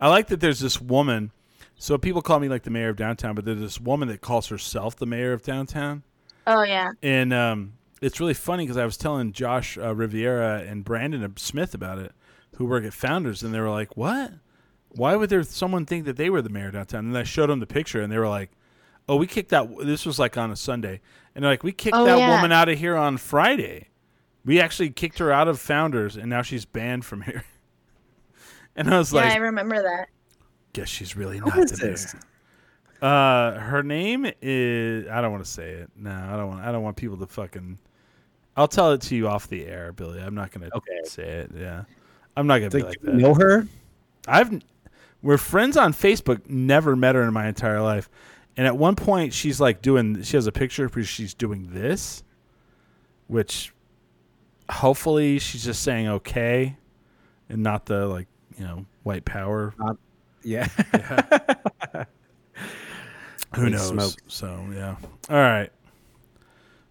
I 0.00 0.08
like 0.08 0.28
that 0.28 0.40
there's 0.40 0.60
this 0.60 0.80
woman. 0.80 1.32
So 1.80 1.96
people 1.96 2.22
call 2.22 2.40
me 2.40 2.48
like 2.48 2.64
the 2.64 2.70
mayor 2.70 2.88
of 2.88 2.96
downtown, 2.96 3.34
but 3.36 3.44
there's 3.44 3.60
this 3.60 3.80
woman 3.80 4.08
that 4.08 4.20
calls 4.20 4.48
herself 4.48 4.96
the 4.96 5.06
mayor 5.06 5.32
of 5.32 5.42
downtown, 5.42 6.02
Oh 6.46 6.62
yeah. 6.64 6.90
and 7.02 7.32
um, 7.32 7.74
it's 8.02 8.18
really 8.18 8.34
funny 8.34 8.64
because 8.64 8.76
I 8.76 8.84
was 8.84 8.96
telling 8.96 9.32
Josh 9.32 9.78
uh, 9.78 9.94
Riviera 9.94 10.64
and 10.66 10.84
Brandon 10.84 11.32
Smith 11.36 11.74
about 11.74 11.98
it, 11.98 12.12
who 12.56 12.64
work 12.66 12.84
at 12.84 12.92
Founders, 12.94 13.42
and 13.44 13.54
they 13.54 13.60
were 13.60 13.70
like, 13.70 13.96
"What? 13.96 14.32
Why 14.88 15.14
would 15.14 15.30
there 15.30 15.42
someone 15.44 15.86
think 15.86 16.04
that 16.06 16.16
they 16.16 16.30
were 16.30 16.42
the 16.42 16.48
mayor 16.50 16.66
of 16.66 16.72
downtown?" 16.72 17.06
And 17.06 17.16
I 17.16 17.22
showed 17.22 17.48
them 17.48 17.60
the 17.60 17.66
picture, 17.66 18.02
and 18.02 18.10
they 18.12 18.18
were 18.18 18.28
like, 18.28 18.50
"Oh, 19.08 19.14
we 19.16 19.28
kicked 19.28 19.50
that. 19.50 19.68
This 19.84 20.04
was 20.04 20.18
like 20.18 20.36
on 20.36 20.50
a 20.50 20.56
Sunday, 20.56 21.00
and 21.36 21.44
they're 21.44 21.52
like, 21.52 21.62
we 21.62 21.70
kicked 21.72 21.96
Oh, 21.96 22.04
that 22.06 22.18
yeah. 22.18 22.34
woman 22.34 22.50
out 22.50 22.68
of 22.68 22.76
here 22.78 22.96
on 22.96 23.18
Friday. 23.18 23.88
We 24.44 24.60
actually 24.60 24.90
kicked 24.90 25.18
her 25.20 25.30
out 25.30 25.46
of 25.46 25.60
Founders, 25.60 26.16
and 26.16 26.28
now 26.28 26.42
she's 26.42 26.64
banned 26.64 27.04
from 27.04 27.22
here." 27.22 27.44
And 28.76 28.92
I 28.94 28.98
was 28.98 29.12
like 29.12 29.24
Yeah, 29.24 29.30
like, 29.30 29.38
I 29.38 29.42
remember 29.42 29.82
that. 29.82 30.08
Guess 30.78 30.88
she's 30.88 31.16
really 31.16 31.40
not 31.40 31.58
is 31.58 31.70
the 31.72 31.84
mayor. 31.84 31.92
this? 31.92 32.14
Uh, 33.00 33.52
her 33.58 33.82
name 33.82 34.30
is. 34.42 35.06
I 35.08 35.20
don't 35.20 35.30
want 35.32 35.44
to 35.44 35.50
say 35.50 35.70
it. 35.70 35.90
No, 35.96 36.10
I 36.10 36.36
don't 36.36 36.48
want. 36.48 36.64
I 36.64 36.72
don't 36.72 36.82
want 36.82 36.96
people 36.96 37.16
to 37.18 37.26
fucking. 37.26 37.78
I'll 38.56 38.66
tell 38.68 38.92
it 38.92 39.02
to 39.02 39.14
you 39.14 39.28
off 39.28 39.48
the 39.48 39.66
air, 39.66 39.92
Billy. 39.92 40.20
I'm 40.20 40.34
not 40.34 40.50
gonna 40.50 40.68
Okay. 40.74 41.00
say 41.04 41.22
it. 41.22 41.52
Yeah, 41.56 41.84
I'm 42.36 42.46
not 42.48 42.58
gonna 42.58 42.70
be 42.70 42.82
Like, 42.82 43.00
that. 43.02 43.14
know 43.14 43.34
her? 43.34 43.66
I've. 44.26 44.60
We're 45.22 45.38
friends 45.38 45.76
on 45.76 45.92
Facebook. 45.92 46.48
Never 46.48 46.96
met 46.96 47.14
her 47.14 47.22
in 47.22 47.32
my 47.32 47.46
entire 47.48 47.80
life, 47.80 48.08
and 48.56 48.66
at 48.66 48.76
one 48.76 48.96
point 48.96 49.32
she's 49.32 49.60
like 49.60 49.80
doing. 49.80 50.22
She 50.22 50.36
has 50.36 50.46
a 50.48 50.52
picture 50.52 50.88
where 50.88 51.04
she's 51.04 51.34
doing 51.34 51.68
this, 51.72 52.24
which, 53.28 53.72
hopefully, 54.70 55.38
she's 55.38 55.64
just 55.64 55.82
saying 55.82 56.08
okay, 56.08 56.76
and 57.48 57.62
not 57.62 57.86
the 57.86 58.06
like 58.06 58.26
you 58.56 58.64
know 58.64 58.86
white 59.04 59.24
power 59.24 59.72
Yeah. 60.48 60.66
Who 63.54 63.62
Holy 63.62 63.70
knows? 63.70 63.88
smokes. 63.88 64.16
So 64.28 64.64
yeah. 64.72 64.96
All 65.30 65.36
right. 65.36 65.70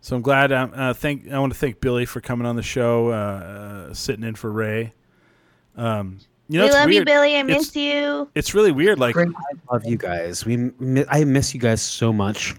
So 0.02 0.16
I'm 0.16 0.22
glad. 0.22 0.52
Um, 0.52 0.72
uh, 0.76 0.94
thank. 0.94 1.30
I 1.32 1.40
want 1.40 1.54
to 1.54 1.60
thank 1.60 1.82
Billy 1.82 2.06
for 2.06 2.22
coming 2.22 2.46
on 2.48 2.56
the 2.56 2.64
show, 2.64 3.10
uh, 3.10 3.14
uh, 3.90 3.94
sitting 3.94 4.24
in 4.24 4.36
for 4.36 4.52
Ray. 4.52 4.94
Um, 5.76 6.20
you 6.50 6.60
know, 6.60 6.64
we 6.66 6.68
it's 6.70 6.76
love 6.76 6.92
you. 6.92 7.04
Billy. 7.06 7.36
I 7.36 7.40
It's- 7.40 7.58
miss 7.58 7.76
you. 7.76 8.30
It's 8.36 8.54
really 8.54 8.72
weird. 8.72 9.00
Like, 9.00 9.18
I 9.18 9.26
love 9.72 9.86
you 9.86 9.98
guys. 9.98 10.46
We 10.46 10.72
I 11.10 11.24
miss 11.26 11.54
you 11.54 11.60
guys 11.60 11.82
so 11.82 12.14
much. 12.14 12.56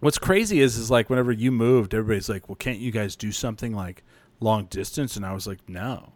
what's 0.00 0.18
crazy 0.18 0.60
is, 0.60 0.76
is 0.76 0.90
like 0.90 1.10
whenever 1.10 1.32
you 1.32 1.50
moved, 1.52 1.94
everybody's 1.94 2.28
like, 2.28 2.48
"Well, 2.48 2.56
can't 2.56 2.78
you 2.78 2.90
guys 2.90 3.16
do 3.16 3.32
something 3.32 3.74
like 3.74 4.02
long 4.40 4.66
distance?" 4.66 5.16
And 5.16 5.24
I 5.24 5.32
was 5.32 5.46
like, 5.46 5.66
"No, 5.68 6.12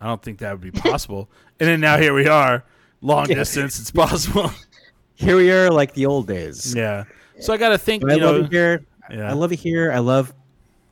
I 0.00 0.06
don't 0.06 0.22
think 0.22 0.38
that 0.40 0.52
would 0.52 0.60
be 0.60 0.70
possible." 0.72 1.30
and 1.60 1.68
then 1.68 1.80
now 1.80 1.96
here 1.98 2.12
we 2.14 2.26
are, 2.26 2.64
long 3.00 3.28
Yeah. 3.28 3.36
distance. 3.36 3.78
It's 3.80 3.90
possible. 3.90 4.50
Here 5.14 5.36
we 5.36 5.50
are, 5.50 5.70
like 5.70 5.94
the 5.94 6.06
old 6.06 6.26
days. 6.28 6.74
yeah. 6.74 7.04
So 7.40 7.52
I 7.52 7.56
got 7.56 7.70
to 7.70 7.78
think. 7.78 8.02
But 8.02 8.12
I 8.12 8.14
You 8.16 8.24
love 8.24 8.34
know. 8.36 8.44
it 8.44 8.50
here. 8.52 8.84
Yeah. 9.10 9.30
I 9.30 9.32
love 9.32 9.52
it 9.52 9.58
here. 9.58 9.90
I 9.92 9.98
love 10.00 10.32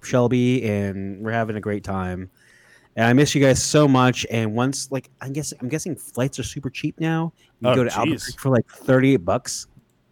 Shelby, 0.03 0.65
and 0.69 1.21
we're 1.21 1.33
having 1.33 1.57
a 1.57 1.61
great 1.61 1.83
time. 1.85 2.31
And 2.97 3.05
I 3.05 3.13
miss 3.13 3.35
you 3.35 3.41
guys 3.43 3.63
so 3.63 3.87
much. 3.87 4.25
And 4.31 4.55
once, 4.55 4.91
like, 4.91 5.11
I 5.21 5.29
guess 5.29 5.53
I'm 5.61 5.69
guessing 5.69 5.95
flights 5.97 6.39
are 6.39 6.43
super 6.45 6.71
cheap 6.71 6.99
now. 7.01 7.33
You 7.61 7.69
Oh, 7.71 7.75
go 7.75 7.85
to 7.85 7.91
geez. 7.91 7.99
Albuquerque 7.99 8.39
for 8.39 8.49
like 8.51 8.67
38 8.69 9.17
bucks. 9.19 9.67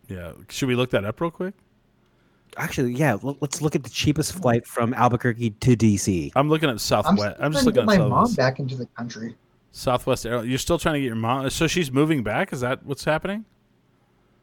yeah. 0.09 0.33
Should 0.49 0.69
we 0.69 0.75
look 0.75 0.91
that 0.91 1.05
up 1.05 1.21
real 1.21 1.31
quick? 1.31 1.55
Actually, 2.57 2.93
yeah. 2.95 3.13
l- 3.25 3.37
Let's 3.41 3.63
look 3.63 3.75
at 3.75 3.83
the 3.83 3.91
cheapest 3.91 4.33
flight 4.35 4.67
from 4.67 4.93
Albuquerque 4.95 5.51
to 5.51 5.77
DC. 5.77 6.31
I'm 6.37 6.49
looking 6.49 6.69
at 6.69 6.73
I'm, 6.73 6.79
Southwest. 6.79 7.37
I'm, 7.41 7.53
just 7.53 7.65
looking 7.65 7.81
at 7.83 7.87
my 7.87 7.99
mom 7.99 8.33
back 8.35 8.59
into 8.61 8.77
the 8.77 8.87
country. 8.87 9.35
Southwest 9.77 10.25
Airlines. 10.25 10.49
You're 10.49 10.59
still 10.59 10.78
trying 10.78 10.94
to 10.94 11.01
get 11.01 11.07
your 11.07 11.17
mom. 11.17 11.51
So 11.51 11.67
she's 11.67 11.91
moving 11.91 12.23
back. 12.23 12.53
Is 12.53 12.61
that 12.61 12.86
what's 12.86 13.05
happening? 13.05 13.44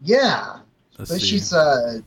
Yeah, 0.02 0.60
Let's 1.00 1.10
but 1.10 1.22
see. 1.22 1.28
she's 1.28 1.54
uh, 1.54 2.02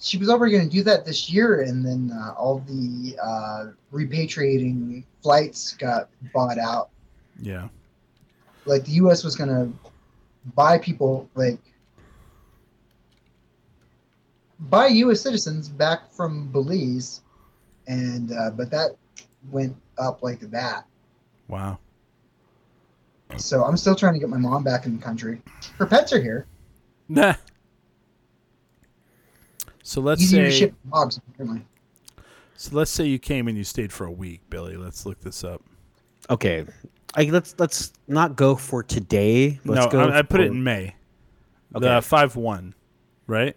she 0.00 0.16
was 0.16 0.30
already 0.30 0.52
going 0.56 0.68
to 0.68 0.74
do 0.74 0.82
that 0.84 1.04
this 1.04 1.28
year, 1.30 1.60
and 1.62 1.84
then 1.84 2.10
uh, 2.16 2.32
all 2.38 2.60
the 2.66 3.16
uh, 3.22 3.66
repatriating 3.92 5.04
flights 5.22 5.74
got 5.74 6.08
bought 6.32 6.58
out. 6.58 6.88
yeah. 7.40 7.68
Like 8.64 8.84
the 8.84 8.92
U.S. 8.92 9.24
was 9.24 9.36
going 9.36 9.50
to 9.50 9.70
buy 10.54 10.78
people 10.78 11.28
like 11.34 11.58
buy 14.60 14.86
U.S. 14.86 15.20
citizens 15.20 15.68
back 15.68 16.10
from 16.12 16.48
Belize, 16.48 17.20
and 17.88 18.32
uh, 18.32 18.50
but 18.50 18.70
that 18.70 18.92
went 19.50 19.76
up 19.98 20.22
like 20.22 20.40
that. 20.50 20.84
Wow. 21.48 21.78
So 23.36 23.64
I'm 23.64 23.76
still 23.76 23.94
trying 23.94 24.14
to 24.14 24.20
get 24.20 24.28
my 24.28 24.36
mom 24.36 24.62
back 24.62 24.86
in 24.86 24.96
the 24.96 25.02
country. 25.02 25.40
Her 25.78 25.86
pets 25.86 26.12
are 26.12 26.20
here. 26.20 26.46
Nah. 27.08 27.34
So 29.82 30.00
let's 30.00 30.22
Easier 30.22 30.44
to 30.44 30.50
ship 30.50 30.74
dogs 30.92 31.18
apparently. 31.18 31.64
So 32.54 32.76
let's 32.76 32.90
say 32.90 33.04
you 33.04 33.18
came 33.18 33.48
and 33.48 33.56
you 33.56 33.64
stayed 33.64 33.92
for 33.92 34.04
a 34.04 34.10
week, 34.10 34.42
Billy. 34.50 34.76
Let's 34.76 35.06
look 35.06 35.20
this 35.20 35.42
up. 35.42 35.62
Okay. 36.28 36.66
I, 37.14 37.24
let's 37.24 37.54
let's 37.58 37.92
not 38.06 38.36
go 38.36 38.54
for 38.54 38.82
today. 38.82 39.58
Let's 39.64 39.86
no, 39.86 39.90
go 39.90 40.08
I, 40.08 40.18
I 40.18 40.22
put 40.22 40.40
it 40.40 40.48
in 40.48 40.62
May. 40.62 40.94
Okay. 41.74 41.86
The 41.86 42.02
five 42.02 42.36
one, 42.36 42.74
right? 43.26 43.56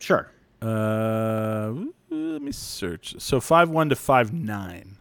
Sure. 0.00 0.30
Uh, 0.60 1.72
let 2.10 2.42
me 2.42 2.52
search. 2.52 3.14
So 3.18 3.40
five 3.40 3.70
one 3.70 3.88
to 3.88 3.96
five 3.96 4.32
nine. 4.32 4.96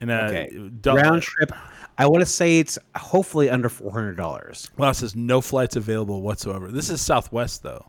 And 0.00 0.10
uh, 0.10 0.26
Okay. 0.28 0.70
dou- 0.80 0.94
Round 0.94 1.22
trip. 1.22 1.52
I 1.98 2.06
want 2.06 2.20
to 2.20 2.26
say 2.26 2.58
it's 2.58 2.78
hopefully 2.96 3.50
under 3.50 3.68
four 3.68 3.92
hundred 3.92 4.16
dollars. 4.16 4.70
Well, 4.76 4.90
it 4.90 4.94
says 4.94 5.14
no 5.14 5.40
flights 5.40 5.76
available 5.76 6.22
whatsoever. 6.22 6.68
This 6.70 6.90
is 6.90 7.00
Southwest 7.00 7.62
though. 7.62 7.86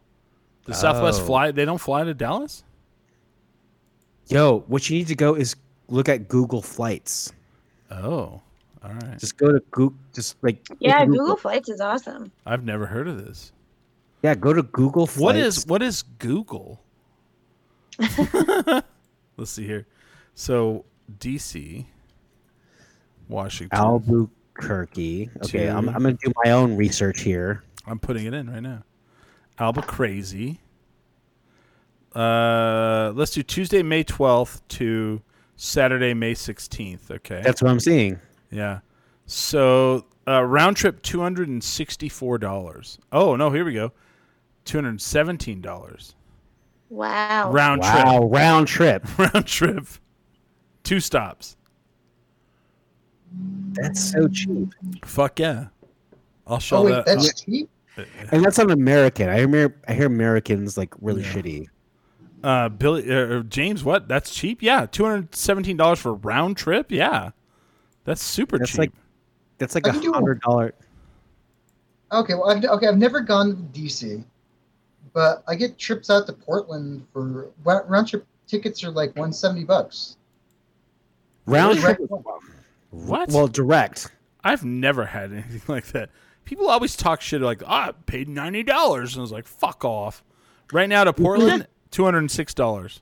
The 0.66 0.74
Southwest 0.74 1.22
Oh. 1.22 1.26
fly. 1.26 1.52
They 1.52 1.66
don't 1.66 1.78
fly 1.80 2.04
to 2.04 2.14
Dallas. 2.14 2.64
Yo, 4.28 4.60
what 4.68 4.90
you 4.90 4.98
need 4.98 5.08
to 5.08 5.16
go 5.16 5.36
is 5.36 5.56
look 5.88 6.08
at 6.10 6.28
Google 6.28 6.62
Flights. 6.62 7.34
Oh, 7.92 8.42
all 8.84 8.92
right. 9.02 9.20
Just 9.20 9.38
go 9.38 9.52
to 9.52 9.60
Google. 9.72 9.98
Just 10.14 10.38
like 10.42 10.66
Yeah, 10.80 11.06
Google- 11.06 11.20
Google 11.20 11.38
Flights 11.38 11.70
is 11.70 11.82
awesome. 11.82 12.32
I've 12.46 12.64
never 12.64 12.86
heard 12.86 13.08
of 13.08 13.24
this. 13.26 13.52
Yeah, 14.22 14.36
go 14.36 14.54
to 14.54 14.64
Google 14.64 15.06
Flights. 15.08 15.22
What 15.24 15.36
is 15.36 15.66
what 15.68 15.82
is 15.82 16.04
Google? 16.20 16.82
Let's 18.00 19.52
see 19.52 19.66
here. 19.66 19.88
So 20.36 20.86
DC, 21.20 21.86
Washington. 23.34 23.78
Albuquerque. 23.78 25.30
Okay, 25.44 25.68
I'm, 25.68 25.90
I'm 25.90 26.04
gonna 26.04 26.14
do 26.14 26.32
my 26.46 26.52
own 26.52 26.78
research 26.78 27.22
here. 27.22 27.64
I'm 27.86 28.00
putting 28.00 28.26
it 28.26 28.34
in 28.34 28.50
right 28.50 28.62
now. 28.62 28.84
Albuquerque. 29.60 30.60
Uh, 32.16 33.12
let's 33.16 33.32
do 33.32 33.42
Tuesday, 33.44 33.82
May 33.82 34.04
12th 34.04 34.62
to 34.70 35.22
Saturday, 35.56 36.14
May 36.14 36.34
16th. 36.36 37.10
Okay. 37.12 37.42
That's 37.44 37.62
what 37.62 37.72
I'm 37.72 37.80
seeing. 37.80 38.20
yeah. 38.52 38.80
So 39.26 40.06
uh, 40.28 40.44
round 40.44 40.76
trip 40.78 41.02
two 41.02 41.22
hundred 41.22 41.48
and 41.48 41.64
sixty-four 41.64 42.38
dollars. 42.40 42.98
Oh 43.12 43.36
no, 43.38 43.50
here 43.52 43.64
we 43.64 43.74
go. 43.74 43.94
Two 44.66 44.78
hundred 44.78 45.00
seventeen 45.02 45.62
dollars 45.62 46.14
Wow. 46.90 47.50
round 47.52 47.82
trip. 47.84 48.06
wow, 48.06 48.20
round 48.28 48.68
trip. 48.68 49.04
trip. 49.06 49.18
Round 49.34 49.48
trip. 49.48 49.88
Two 50.84 51.00
stops. 51.00 51.56
That's 53.74 54.12
so 54.12 54.28
cheap. 54.28 54.74
Fuck 55.06 55.40
yeah. 55.40 55.68
I'll 56.46 56.60
show 56.60 56.78
Oh 56.78 56.84
wait, 56.86 56.92
that. 56.92 57.06
that's 57.06 57.42
cheap. 57.42 57.70
And 58.32 58.44
that's 58.44 58.58
not 58.58 58.72
American. 58.72 59.30
I 59.30 59.38
hear 59.46 59.76
I 59.88 59.94
hear 59.94 60.08
Americans 60.08 60.78
like 60.78 60.94
really 61.02 61.22
Yeah. 61.24 61.34
shitty. 61.34 61.68
Uh, 62.44 62.68
Billy 62.70 63.10
uh, 63.10 63.40
uh, 63.40 63.44
James, 63.44 63.84
what? 63.84 64.08
That's 64.08 64.34
cheap. 64.34 64.62
Yeah, 64.62 64.86
two 64.86 65.06
hundred 65.06 65.34
seventeen 65.36 65.78
dollars 65.78 66.00
for 66.00 66.10
a 66.10 66.14
round 66.16 66.58
trip. 66.58 66.92
Yeah, 66.92 67.30
that's 68.04 68.22
super 68.22 68.58
That's 68.58 68.72
cheap. 68.72 68.80
like 68.80 68.92
that's 69.60 69.76
like 69.76 69.88
a 69.88 69.94
hundred 69.94 70.42
dollar. 70.42 70.74
Okay, 72.12 72.34
well, 72.36 72.50
I've, 72.50 72.64
okay, 72.64 72.88
I've 72.88 72.98
never 72.98 73.22
gone 73.22 73.56
to 73.74 73.80
DC, 73.80 74.24
but 75.14 75.44
I 75.48 75.56
get 75.56 75.78
trips 75.80 76.10
out 76.10 76.28
to 76.28 76.34
Portland 76.34 77.06
for 77.14 77.50
wa- 77.64 77.82
round 77.88 78.10
trip 78.10 78.26
tickets 78.46 78.84
are 78.84 78.92
like 78.92 79.16
one 79.16 79.32
seventy 79.32 79.64
bucks. 79.64 80.18
Round 81.46 81.80
Really? 81.82 81.96
trip. 81.96 82.10
What? 82.94 83.30
Well, 83.30 83.48
direct. 83.48 84.12
I've 84.44 84.64
never 84.64 85.06
had 85.06 85.32
anything 85.32 85.62
like 85.68 85.88
that. 85.88 86.10
People 86.46 86.70
always 86.70 86.96
talk 86.98 87.22
shit 87.22 87.42
like, 87.42 87.64
"Ah, 87.66 87.90
I 87.90 87.92
paid 88.06 88.28
ninety 88.30 88.64
dollars," 88.64 89.14
and 89.14 89.20
I 89.20 89.24
was 89.24 89.32
like, 89.32 89.48
"Fuck 89.48 89.86
off!" 89.86 90.24
Right 90.72 90.90
now 90.90 91.04
to 91.04 91.14
Portland, 91.14 91.68
two 91.92 92.04
hundred 92.04 92.20
and 92.20 92.32
six 92.32 92.54
dollars. 92.54 93.02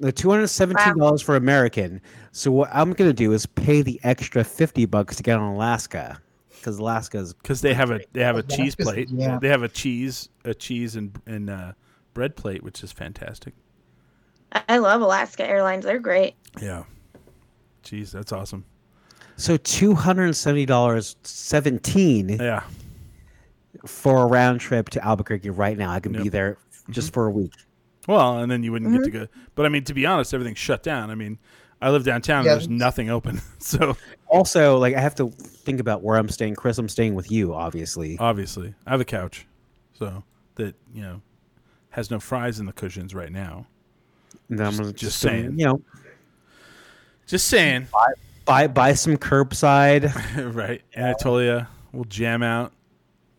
The 0.00 0.12
two 0.12 0.30
hundred 0.30 0.46
seventeen 0.48 0.96
dollars 0.98 1.20
for 1.22 1.34
American. 1.34 2.00
So 2.30 2.52
what 2.52 2.70
I'm 2.72 2.92
gonna 2.92 3.12
do 3.12 3.32
is 3.32 3.46
pay 3.46 3.82
the 3.82 3.98
extra 4.04 4.44
fifty 4.44 4.86
bucks 4.86 5.16
to 5.16 5.22
get 5.24 5.38
on 5.38 5.54
Alaska, 5.54 6.20
because 6.50 6.78
Alaska's 6.78 7.34
because 7.34 7.60
they 7.60 7.74
have 7.74 7.90
a 7.90 8.00
they 8.12 8.22
have 8.22 8.36
a 8.36 8.44
Yeah, 8.48 8.56
cheese 8.56 8.74
'cause- 8.76 8.86
plate. 8.86 9.08
yeah. 9.10 9.38
They 9.40 9.48
have 9.48 9.64
a 9.64 9.68
cheese 9.68 10.28
a 10.44 10.54
cheese 10.54 10.94
and 10.94 11.20
and 11.26 11.50
uh, 11.50 11.72
bread 12.14 12.36
plate, 12.36 12.62
which 12.62 12.84
is 12.84 12.92
fantastic. 12.92 13.54
I 14.68 14.78
love 14.78 15.02
Alaska 15.02 15.44
Airlines. 15.46 15.84
They're 15.84 15.98
great. 15.98 16.34
Yeah, 16.62 16.84
Jeez, 17.84 18.12
that's 18.12 18.32
awesome. 18.32 18.64
So 19.38 19.56
two 19.56 19.94
hundred 19.94 20.24
and 20.24 20.36
seventy 20.36 20.66
dollars 20.66 21.16
seventeen 21.22 22.28
Yeah, 22.28 22.64
for 23.86 24.24
a 24.24 24.26
round 24.26 24.60
trip 24.60 24.90
to 24.90 25.04
Albuquerque 25.04 25.50
right 25.50 25.78
now. 25.78 25.90
I 25.90 26.00
can 26.00 26.12
be 26.12 26.28
there 26.28 26.54
mm-hmm. 26.54 26.92
just 26.92 27.12
for 27.12 27.26
a 27.26 27.30
week. 27.30 27.54
well, 28.06 28.38
and 28.40 28.50
then 28.50 28.62
you 28.62 28.72
wouldn't 28.72 28.92
get 28.92 29.04
to 29.04 29.10
mm-hmm. 29.10 29.24
go. 29.24 29.28
But 29.54 29.64
I 29.64 29.70
mean, 29.70 29.84
to 29.84 29.94
be 29.94 30.04
honest, 30.04 30.34
everything's 30.34 30.58
shut 30.58 30.82
down. 30.82 31.10
I 31.10 31.14
mean, 31.14 31.38
I 31.80 31.90
live 31.90 32.04
downtown. 32.04 32.44
Yeah, 32.44 32.52
and 32.52 32.60
there's 32.60 32.68
nothing 32.68 33.08
open, 33.08 33.40
so 33.58 33.96
Also, 34.26 34.76
like 34.76 34.94
I 34.94 35.00
have 35.00 35.14
to 35.16 35.30
think 35.30 35.80
about 35.80 36.02
where 36.02 36.18
I'm 36.18 36.28
staying. 36.28 36.56
Chris, 36.56 36.76
I'm 36.76 36.88
staying 36.88 37.14
with 37.14 37.30
you, 37.30 37.54
obviously. 37.54 38.18
obviously 38.18 38.74
I 38.86 38.90
have 38.90 39.00
a 39.00 39.06
couch, 39.06 39.46
so 39.94 40.24
that 40.56 40.74
you 40.92 41.02
know 41.02 41.22
has 41.90 42.10
no 42.10 42.20
fries 42.20 42.60
in 42.60 42.66
the 42.66 42.72
cushions 42.72 43.14
right 43.14 43.32
now. 43.32 43.66
And 44.48 44.58
then 44.58 44.66
I'm 44.66 44.76
just 44.76 44.96
just, 44.96 45.18
saying. 45.18 45.58
you 45.58 45.66
know, 45.66 45.82
Just 47.26 47.48
saying, 47.48 47.86
buy 48.48 48.66
buy 48.66 48.94
some 48.94 49.16
curbside. 49.16 50.12
right? 50.54 50.82
Anatolia, 50.96 51.68
we'll 51.92 52.04
jam 52.04 52.42
out, 52.42 52.72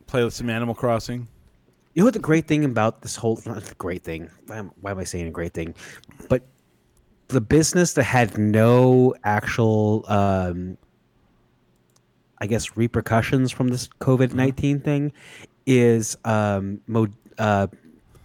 play 0.07 0.23
with 0.23 0.33
some 0.33 0.49
Animal 0.49 0.75
Crossing. 0.75 1.27
You 1.93 2.03
know 2.03 2.05
what 2.05 2.13
the 2.13 2.19
great 2.19 2.47
thing 2.47 2.63
about 2.63 3.01
this 3.01 3.15
whole 3.15 3.41
not 3.45 3.63
the 3.63 3.75
great 3.75 4.03
thing. 4.03 4.29
Why 4.45 4.57
am, 4.57 4.71
why 4.79 4.91
am 4.91 4.99
I 4.99 5.03
saying 5.03 5.27
a 5.27 5.31
great 5.31 5.53
thing? 5.53 5.73
But 6.29 6.43
the 7.27 7.41
business 7.41 7.93
that 7.93 8.03
had 8.03 8.38
no 8.38 9.15
actual, 9.23 10.05
um, 10.07 10.77
I 12.38 12.45
guess, 12.45 12.77
repercussions 12.77 13.51
from 13.51 13.69
this 13.69 13.88
COVID 13.99 14.33
19 14.33 14.79
thing 14.79 15.11
is 15.65 16.15
um, 16.23 16.79
Mo, 16.88 17.07
uh, 17.39 17.67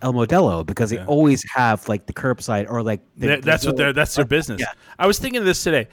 El 0.05 0.13
Modelo 0.13 0.65
because 0.65 0.91
they 0.91 0.97
Yeah. 0.97 1.07
always 1.07 1.43
have 1.55 1.89
like 1.89 2.07
the 2.07 2.13
curbside 2.13 2.71
or 2.71 2.83
like 2.83 3.01
the, 3.17 3.29
That- 3.29 3.43
that's 3.43 3.65
what 3.67 3.77
they're 3.77 3.93
that's 3.95 4.15
their 4.15 4.27
business. 4.27 4.61
yeah. 4.61 4.67
I 4.99 5.07
was 5.07 5.19
thinking 5.19 5.39
of 5.41 5.47
this 5.47 5.65
today. 5.65 5.89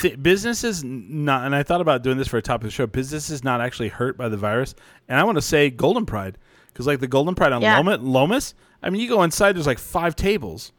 Th- 0.00 0.22
businesses 0.22 0.84
not, 0.84 1.44
and 1.46 1.54
I 1.56 1.62
thought 1.62 1.80
about 1.80 2.02
doing 2.02 2.18
this 2.18 2.28
for 2.28 2.36
a 2.36 2.42
top 2.42 2.60
of 2.60 2.66
the 2.66 2.70
show. 2.70 2.86
Businesses 2.86 3.42
not 3.42 3.60
actually 3.62 3.88
hurt 3.88 4.16
by 4.18 4.28
the 4.28 4.36
virus, 4.36 4.74
and 5.08 5.18
I 5.18 5.24
want 5.24 5.36
to 5.38 5.42
say 5.42 5.70
Golden 5.70 6.04
Pride 6.06 6.36
because 6.72 6.86
like 6.86 7.00
the 7.00 7.06
Golden 7.08 7.34
Pride 7.34 7.52
on 7.52 7.62
Yeah. 7.62 7.76
Loma, 7.78 7.96
Lomas. 7.96 8.54
I 8.82 8.90
mean, 8.90 9.00
you 9.00 9.08
go 9.08 9.22
inside, 9.22 9.56
there's 9.56 9.66
like 9.66 9.78
five 9.78 10.14
tables. 10.14 10.72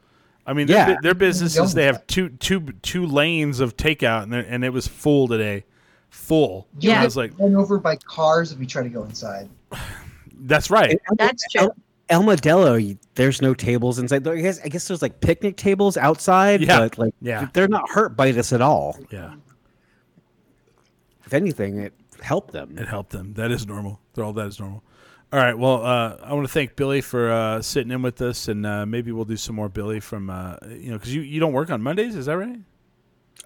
I 0.46 0.54
mean, 0.54 0.68
their, 0.68 0.90
Yeah. 0.90 0.98
their 1.02 1.16
businesses 1.16 1.74
they 1.74 1.86
have 1.86 2.06
two 2.06 2.30
two 2.30 2.62
two 2.84 3.08
lanes 3.08 3.60
of 3.60 3.76
takeout, 3.76 4.24
and 4.24 4.34
and 4.36 4.64
it 4.64 4.72
was 4.72 4.88
full 4.88 5.28
today, 5.28 5.66
full. 6.12 6.68
You 6.80 6.92
I 6.92 7.04
was 7.04 7.18
like, 7.18 7.34
run 7.40 7.56
over 7.56 7.80
by 7.80 7.96
cars 7.96 8.52
if 8.52 8.60
you 8.60 8.68
try 8.68 8.84
to 8.84 8.90
go 8.90 9.04
inside. 9.06 9.50
that's 10.42 10.70
right. 10.70 11.00
That's 11.18 11.44
true. 11.52 11.70
El 12.10 12.24
Modelo, 12.24 12.98
there's 13.16 13.42
no 13.42 13.54
tables 13.54 13.98
inside. 14.00 14.28
I 14.28 14.40
guess, 14.42 14.60
I 14.64 14.68
guess 14.68 14.88
there's 14.88 15.02
like 15.02 15.20
picnic 15.22 15.58
tables 15.58 15.98
outside, 15.98 16.62
Yeah. 16.62 16.80
but 16.80 16.98
like 16.98 17.14
Yeah. 17.22 17.48
they're 17.54 17.68
not 17.68 17.90
hurt 17.90 18.16
by 18.16 18.32
this 18.32 18.54
at 18.54 18.62
all. 18.62 18.98
Yeah, 19.12 19.34
If 21.26 21.34
anything, 21.34 21.80
it 21.80 21.94
helped 22.22 22.52
them. 22.54 22.78
it 22.78 22.88
helped 22.88 23.12
them. 23.12 23.34
That 23.34 23.52
is 23.52 23.66
normal. 23.66 24.00
They're 24.14 24.24
all 24.24 24.34
that 24.34 24.48
is 24.48 24.60
normal. 24.60 24.84
All 25.34 25.40
right. 25.40 25.58
Well, 25.58 25.84
uh, 25.84 26.18
I 26.24 26.34
want 26.34 26.48
to 26.48 26.54
thank 26.54 26.76
Billy 26.76 27.02
for 27.02 27.32
uh, 27.32 27.62
sitting 27.62 27.92
in 27.92 28.02
with 28.04 28.22
us, 28.22 28.48
and 28.48 28.66
uh, 28.66 28.86
maybe 28.86 29.12
we'll 29.12 29.26
do 29.26 29.36
some 29.36 29.56
more 29.56 29.68
Billy 29.70 30.00
from 30.00 30.30
uh, 30.30 30.58
you 30.70 30.92
know 30.92 30.98
because 30.98 31.14
you, 31.14 31.22
you 31.22 31.40
don't 31.40 31.54
work 31.54 31.72
on 31.72 31.82
Mondays, 31.82 32.16
is 32.16 32.28
that 32.28 32.38
right? 32.38 32.60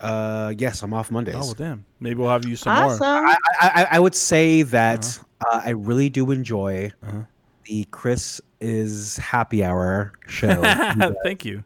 Uh, 0.01 0.53
yes, 0.57 0.83
I'm 0.83 0.93
off 0.93 1.09
Mondays. 1.11 1.35
Oh 1.35 1.39
well, 1.39 1.53
damn. 1.53 1.85
Maybe 1.99 2.15
we'll 2.15 2.29
have 2.29 2.45
you 2.45 2.55
some 2.57 2.73
more. 2.75 2.91
Awesome. 2.93 3.03
I, 3.05 3.35
I, 3.61 3.88
I 3.91 3.99
would 3.99 4.15
say 4.15 4.61
that 4.63 5.17
uh, 5.49 5.61
I 5.63 5.69
really 5.71 6.09
do 6.09 6.29
enjoy 6.31 6.91
Uh-huh. 7.01 7.21
The 7.69 7.85
Chris 7.91 8.41
is 8.59 9.17
happy 9.17 9.64
hour 9.64 10.11
show. 10.27 10.61
Thank 11.23 11.45
you. 11.45 11.64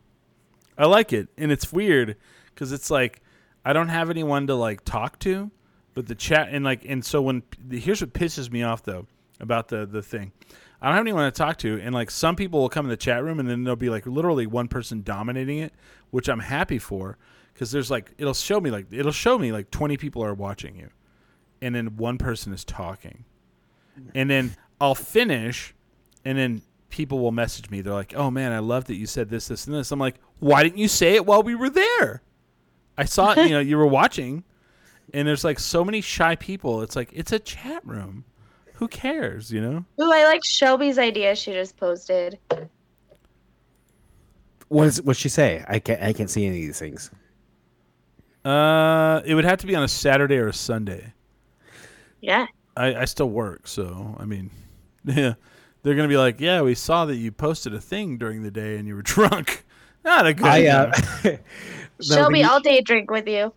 I 0.77 0.85
like 0.85 1.13
it, 1.13 1.29
and 1.37 1.51
it's 1.51 1.71
weird 1.71 2.17
because 2.53 2.71
it's 2.71 2.91
like 2.91 3.21
I 3.63 3.73
don't 3.73 3.87
have 3.87 4.09
anyone 4.09 4.47
to 4.47 4.55
like 4.55 4.83
talk 4.83 5.17
to, 5.19 5.49
but 5.93 6.07
the 6.07 6.15
chat 6.15 6.49
and 6.51 6.65
like 6.65 6.83
and 6.85 7.03
so 7.03 7.21
when 7.21 7.43
here's 7.71 8.01
what 8.01 8.13
pisses 8.13 8.51
me 8.51 8.63
off 8.63 8.83
though 8.83 9.07
about 9.39 9.69
the 9.69 9.85
the 9.85 10.01
thing. 10.01 10.33
I 10.81 10.87
don't 10.87 10.95
have 10.95 11.03
anyone 11.05 11.23
to 11.23 11.31
talk 11.31 11.57
to, 11.59 11.79
and 11.79 11.95
like 11.95 12.11
some 12.11 12.35
people 12.35 12.59
will 12.59 12.69
come 12.69 12.85
in 12.85 12.89
the 12.89 12.97
chat 12.97 13.23
room, 13.23 13.39
and 13.39 13.47
then 13.47 13.63
there'll 13.63 13.77
be 13.77 13.89
like 13.89 14.05
literally 14.05 14.45
one 14.45 14.67
person 14.67 15.01
dominating 15.03 15.59
it, 15.59 15.73
which 16.11 16.27
I'm 16.27 16.41
happy 16.41 16.79
for 16.79 17.17
because 17.53 17.71
there's 17.71 17.89
like 17.89 18.11
it'll 18.17 18.33
show 18.33 18.59
me 18.59 18.71
like 18.71 18.87
it'll 18.91 19.13
show 19.13 19.39
me 19.39 19.53
like 19.53 19.71
20 19.71 19.95
people 19.95 20.21
are 20.21 20.33
watching 20.33 20.75
you, 20.75 20.89
and 21.61 21.73
then 21.73 21.95
one 21.95 22.17
person 22.17 22.51
is 22.51 22.65
talking, 22.65 23.23
and 24.13 24.29
then 24.29 24.57
I'll 24.81 24.95
finish, 24.95 25.72
and 26.25 26.37
then 26.37 26.61
people 26.89 27.19
will 27.19 27.31
message 27.31 27.69
me. 27.69 27.81
They're 27.81 27.93
like, 27.93 28.13
"Oh 28.15 28.29
man, 28.31 28.51
I 28.51 28.59
love 28.59 28.85
that 28.85 28.95
you 28.95 29.05
said 29.05 29.29
this, 29.29 29.47
this, 29.47 29.67
and 29.67 29.75
this." 29.75 29.91
I'm 29.91 29.99
like, 29.99 30.15
"Why 30.39 30.63
didn't 30.63 30.77
you 30.77 30.87
say 30.87 31.15
it 31.15 31.25
while 31.25 31.43
we 31.43 31.55
were 31.55 31.69
there?" 31.69 32.21
I 32.97 33.05
saw, 33.05 33.31
it, 33.31 33.47
you 33.47 33.49
know, 33.49 33.59
you 33.59 33.77
were 33.77 33.87
watching, 33.87 34.43
and 35.13 35.27
there's 35.27 35.43
like 35.43 35.59
so 35.59 35.83
many 35.83 36.01
shy 36.01 36.35
people. 36.35 36.81
It's 36.81 36.95
like 36.95 37.09
it's 37.13 37.31
a 37.31 37.39
chat 37.39 37.85
room. 37.85 38.25
Who 38.75 38.87
cares, 38.87 39.51
you 39.51 39.61
know? 39.61 39.85
Ooh, 40.01 40.11
I 40.11 40.25
like 40.25 40.43
Shelby's 40.43 40.97
idea 40.97 41.35
she 41.35 41.53
just 41.53 41.77
posted. 41.77 42.39
what 44.67 44.87
is 44.87 45.01
what 45.01 45.15
she 45.15 45.29
say? 45.29 45.63
I 45.67 45.79
can't 45.79 46.01
I 46.01 46.13
can't 46.13 46.29
see 46.29 46.45
any 46.45 46.61
of 46.61 46.67
these 46.67 46.79
things. 46.79 47.11
Uh, 48.43 49.21
it 49.25 49.35
would 49.35 49.45
have 49.45 49.59
to 49.59 49.67
be 49.67 49.75
on 49.75 49.83
a 49.83 49.87
Saturday 49.87 50.35
or 50.37 50.49
a 50.49 50.53
Sunday. 50.53 51.13
Yeah. 52.19 52.47
I, 52.75 52.95
I 52.95 53.05
still 53.05 53.29
work, 53.29 53.67
so 53.67 54.15
I 54.19 54.25
mean, 54.25 54.49
yeah, 55.05 55.35
they're 55.83 55.95
gonna 55.95 56.07
be 56.07 56.17
like, 56.17 56.39
"Yeah, 56.41 56.61
we 56.61 56.73
saw 56.75 57.05
that 57.05 57.15
you 57.17 57.31
posted 57.31 57.73
a 57.73 57.79
thing 57.79 58.17
during 58.17 58.41
the 58.43 58.51
day 58.51 58.77
and 58.77 58.87
you 58.87 58.95
were 58.95 59.01
drunk." 59.03 59.65
Not 60.03 60.25
a 60.27 60.33
good. 60.33 60.45
I 60.45 60.67
uh, 60.67 60.91
idea. 60.91 61.39
the- 61.97 62.03
Shelby, 62.03 62.41
the- 62.41 62.49
I'll 62.49 62.59
day 62.59 62.81
drink 62.81 63.09
with 63.11 63.27
you. 63.27 63.53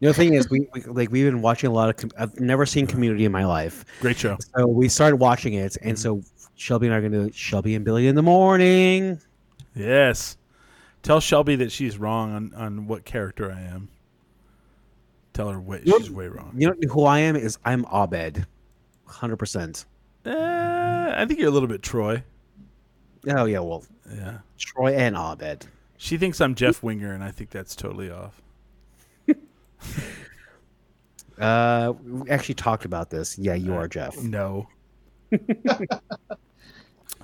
The 0.00 0.12
thing 0.12 0.34
is, 0.34 0.50
we, 0.50 0.68
we 0.74 0.82
like 0.82 1.10
we've 1.10 1.24
been 1.24 1.40
watching 1.40 1.70
a 1.70 1.72
lot 1.72 1.88
of. 1.88 1.96
Com- 1.96 2.10
I've 2.18 2.38
never 2.38 2.66
seen 2.66 2.86
Community 2.86 3.24
in 3.24 3.32
my 3.32 3.46
life, 3.46 3.84
Great 4.00 4.18
show. 4.18 4.36
so 4.54 4.66
we 4.66 4.88
started 4.90 5.16
watching 5.16 5.54
it, 5.54 5.76
and 5.80 5.98
so 5.98 6.22
Shelby 6.56 6.86
and 6.88 6.94
I 6.94 6.98
are 6.98 7.00
going 7.08 7.28
to 7.30 7.32
Shelby 7.34 7.74
and 7.74 7.82
Billy 7.84 8.06
in 8.06 8.14
the 8.14 8.22
morning. 8.22 9.18
Yes. 9.74 10.36
Tell 11.02 11.20
Shelby 11.20 11.56
that 11.56 11.70
she's 11.72 11.96
wrong 11.98 12.34
on, 12.34 12.54
on 12.54 12.86
what 12.88 13.04
character 13.06 13.50
I 13.52 13.60
am. 13.60 13.88
Tell 15.32 15.48
her 15.50 15.60
way, 15.60 15.80
Yep. 15.84 15.96
she's 15.98 16.10
way 16.10 16.28
wrong. 16.28 16.52
You 16.56 16.68
know 16.68 16.74
who 16.92 17.04
I 17.04 17.20
am 17.20 17.36
is 17.36 17.58
I'm 17.64 17.84
Abed, 17.92 18.46
hundred 19.06 19.36
percent. 19.36 19.84
Uh, 20.26 21.14
I 21.16 21.24
think 21.26 21.38
you're 21.38 21.48
a 21.48 21.52
little 21.52 21.68
bit 21.68 21.82
Troy. 21.82 22.22
Oh 23.28 23.44
yeah, 23.44 23.60
well 23.60 23.84
Yeah. 24.12 24.38
Troy 24.58 24.94
and 24.94 25.16
Abed. 25.16 25.66
She 25.98 26.16
thinks 26.16 26.40
I'm 26.40 26.54
Jeff 26.54 26.82
Winger, 26.82 27.12
and 27.12 27.22
I 27.24 27.30
think 27.30 27.50
that's 27.50 27.74
totally 27.76 28.10
off. 28.10 28.42
Uh, 31.38 31.92
we 32.02 32.30
actually 32.30 32.54
talked 32.54 32.84
about 32.84 33.10
this. 33.10 33.38
Yeah, 33.38 33.54
you 33.54 33.74
are 33.74 33.86
Jeff. 33.88 34.16
No. 34.22 34.68
as 35.32 35.38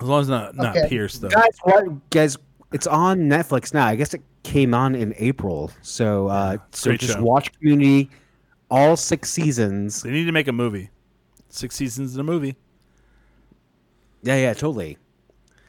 long 0.01 0.21
as 0.21 0.29
not 0.29 0.55
not 0.55 0.77
Okay. 0.77 0.87
Pierce 0.87 1.17
though. 1.17 1.29
Guys, 1.29 1.57
what, 1.63 2.09
guys, 2.09 2.37
it's 2.71 2.85
on 2.85 3.21
Netflix 3.21 3.73
now. 3.73 3.87
I 3.87 3.95
guess 3.95 4.13
it 4.13 4.21
came 4.43 4.73
on 4.73 4.93
in 4.93 5.13
April. 5.17 5.71
So, 5.81 6.27
uh, 6.27 6.57
so 6.71 6.91
great 6.91 6.99
just 6.99 7.13
show. 7.13 7.23
watch 7.23 7.51
Community, 7.53 8.09
all 8.69 8.95
six 8.95 9.31
seasons. 9.31 10.03
They 10.03 10.11
need 10.11 10.25
to 10.25 10.31
make 10.31 10.47
a 10.47 10.53
movie. 10.53 10.89
Six 11.49 11.75
seasons 11.75 12.13
in 12.13 12.19
a 12.19 12.23
movie. 12.23 12.55
Yeah, 14.23 14.37
yeah, 14.37 14.53
totally. 14.53 14.97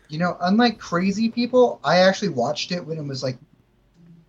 You 0.08 0.18
know, 0.18 0.36
unlike 0.42 0.78
crazy 0.78 1.28
people, 1.28 1.80
I 1.84 1.98
actually 1.98 2.28
watched 2.28 2.72
it 2.72 2.84
when 2.84 2.98
it 2.98 3.04
was 3.04 3.22
like 3.22 3.36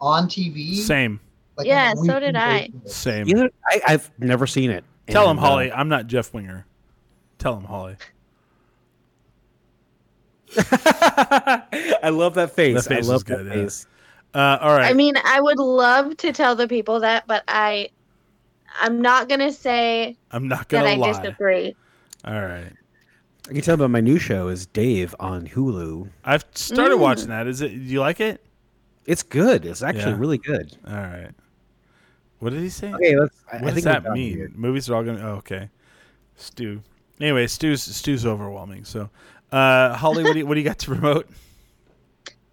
on 0.02 0.28
TV. 0.28 0.76
Same. 0.76 1.20
Like, 1.58 1.68
Yeah, 1.68 1.94
so 1.94 2.20
did 2.20 2.36
I. 2.36 2.68
basis. 2.70 2.96
Same. 2.96 3.30
Either 3.30 3.50
I, 3.70 3.82
I've 3.88 4.12
never 4.20 4.48
seen 4.48 4.72
it. 4.72 4.84
Tell 5.08 5.26
him, 5.30 5.38
And, 5.38 5.46
uh, 5.46 5.50
Holly. 5.50 5.72
I'm 5.72 5.88
not 5.88 6.08
Jeff 6.08 6.34
Winger. 6.34 6.66
Tell 7.38 7.56
him, 7.56 7.64
Holly. 7.66 7.96
I 10.58 12.10
love 12.12 12.34
that 12.36 12.52
face. 12.52 12.84
That 12.86 12.96
face 12.96 13.06
I 13.08 13.12
love 13.12 13.18
is 13.18 13.24
good, 13.24 13.46
that 13.46 13.56
yeah. 13.56 13.64
face. 13.64 13.88
Uh, 14.34 14.58
all 14.62 14.76
right. 14.78 14.90
I 14.90 14.94
mean, 14.94 15.16
I 15.24 15.40
would 15.40 15.60
love 15.60 16.18
to 16.18 16.32
tell 16.34 16.56
the 16.56 16.68
people 16.68 17.00
that, 17.02 17.26
but 17.28 17.44
I, 17.48 17.90
I'm 18.80 19.02
not 19.02 19.30
gonna 19.30 19.52
say 19.52 20.18
I'm 20.32 20.48
not 20.48 20.68
gonna 20.68 20.90
I 20.90 20.96
lie. 20.96 21.12
disagree. 21.14 21.76
All 22.26 22.34
right. 22.42 22.72
I 23.48 23.54
can 23.54 23.62
tell 23.62 23.78
by 23.78 23.88
my 23.88 24.02
new 24.02 24.18
show 24.18 24.48
is 24.48 24.66
Dave 24.66 25.14
on 25.20 25.48
Hulu. 25.48 26.10
I've 26.24 26.46
started 26.54 26.96
Mm. 26.98 27.00
watching 27.00 27.28
that. 27.30 27.46
Is 27.48 27.62
it? 27.62 27.70
Do 27.70 27.76
you 27.76 28.00
like 28.00 28.20
it? 28.20 28.44
It's 29.06 29.22
good. 29.24 29.66
It's 29.66 29.84
actually 29.84 30.14
Yeah. 30.14 30.18
really 30.20 30.38
good. 30.40 30.76
All 30.88 30.94
right. 30.96 31.30
What 32.40 32.52
did 32.54 32.62
he 32.62 32.70
say? 32.70 32.92
Okay, 32.94 33.16
let's. 33.18 33.36
What 33.46 33.56
I 33.62 33.66
does 33.66 33.74
think 33.76 33.86
that 33.86 34.12
mean? 34.12 34.36
here. 34.36 34.52
Movies 34.56 34.90
are 34.90 34.96
all 34.96 35.04
gonna. 35.04 35.22
Oh, 35.26 35.36
okay. 35.36 35.70
Stu. 36.36 36.82
Anyway, 37.22 37.46
Stu's 37.48 37.84
Stu's 37.84 38.26
overwhelming. 38.26 38.84
So, 38.84 39.10
uh, 39.52 39.94
Holly, 39.96 40.24
what 40.24 40.34
do 40.34 40.40
you 40.40 40.46
what 40.48 40.56
do 40.56 40.60
you 40.60 40.66
got 40.66 40.80
to 40.80 40.88
promote? 40.88 41.30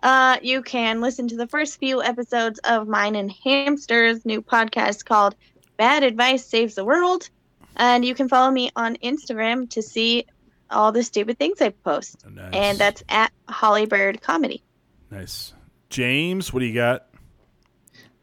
Uh, 0.03 0.37
you 0.43 0.62
can 0.62 1.01
listen 1.01 1.29
to 1.29 1.37
the 1.37 1.47
first 1.47 1.79
few 1.79 2.03
episodes 2.03 2.59
of 2.65 2.89
mine 2.89 3.15
and 3.15 3.31
Hamster's 3.31 4.27
new 4.27 4.43
podcast 4.43 5.05
called 5.05 5.37
Bad 5.77 6.03
Advice 6.03 6.45
Saves 6.45 6.75
the 6.75 6.85
World. 6.85 7.31
And 7.77 8.05
you 8.05 8.12
can 8.12 8.29
follow 8.29 8.51
me 8.51 8.69
on 8.75 8.97
Instagram 8.97 9.71
to 9.71 9.81
see 9.81 10.27
all 10.73 10.92
the 10.92 11.02
stupid 11.02 11.39
things 11.39 11.60
I 11.60 11.70
post. 11.70 12.25
Oh, 12.26 12.31
nice. 12.31 12.51
And 12.52 12.78
that's 12.78 13.02
at 13.09 13.33
Hollybird 13.49 14.20
Comedy. 14.20 14.62
nice. 15.10 15.52
James, 15.89 16.52
what 16.55 16.60
do 16.60 16.67
you 16.67 16.75
got? 16.75 17.07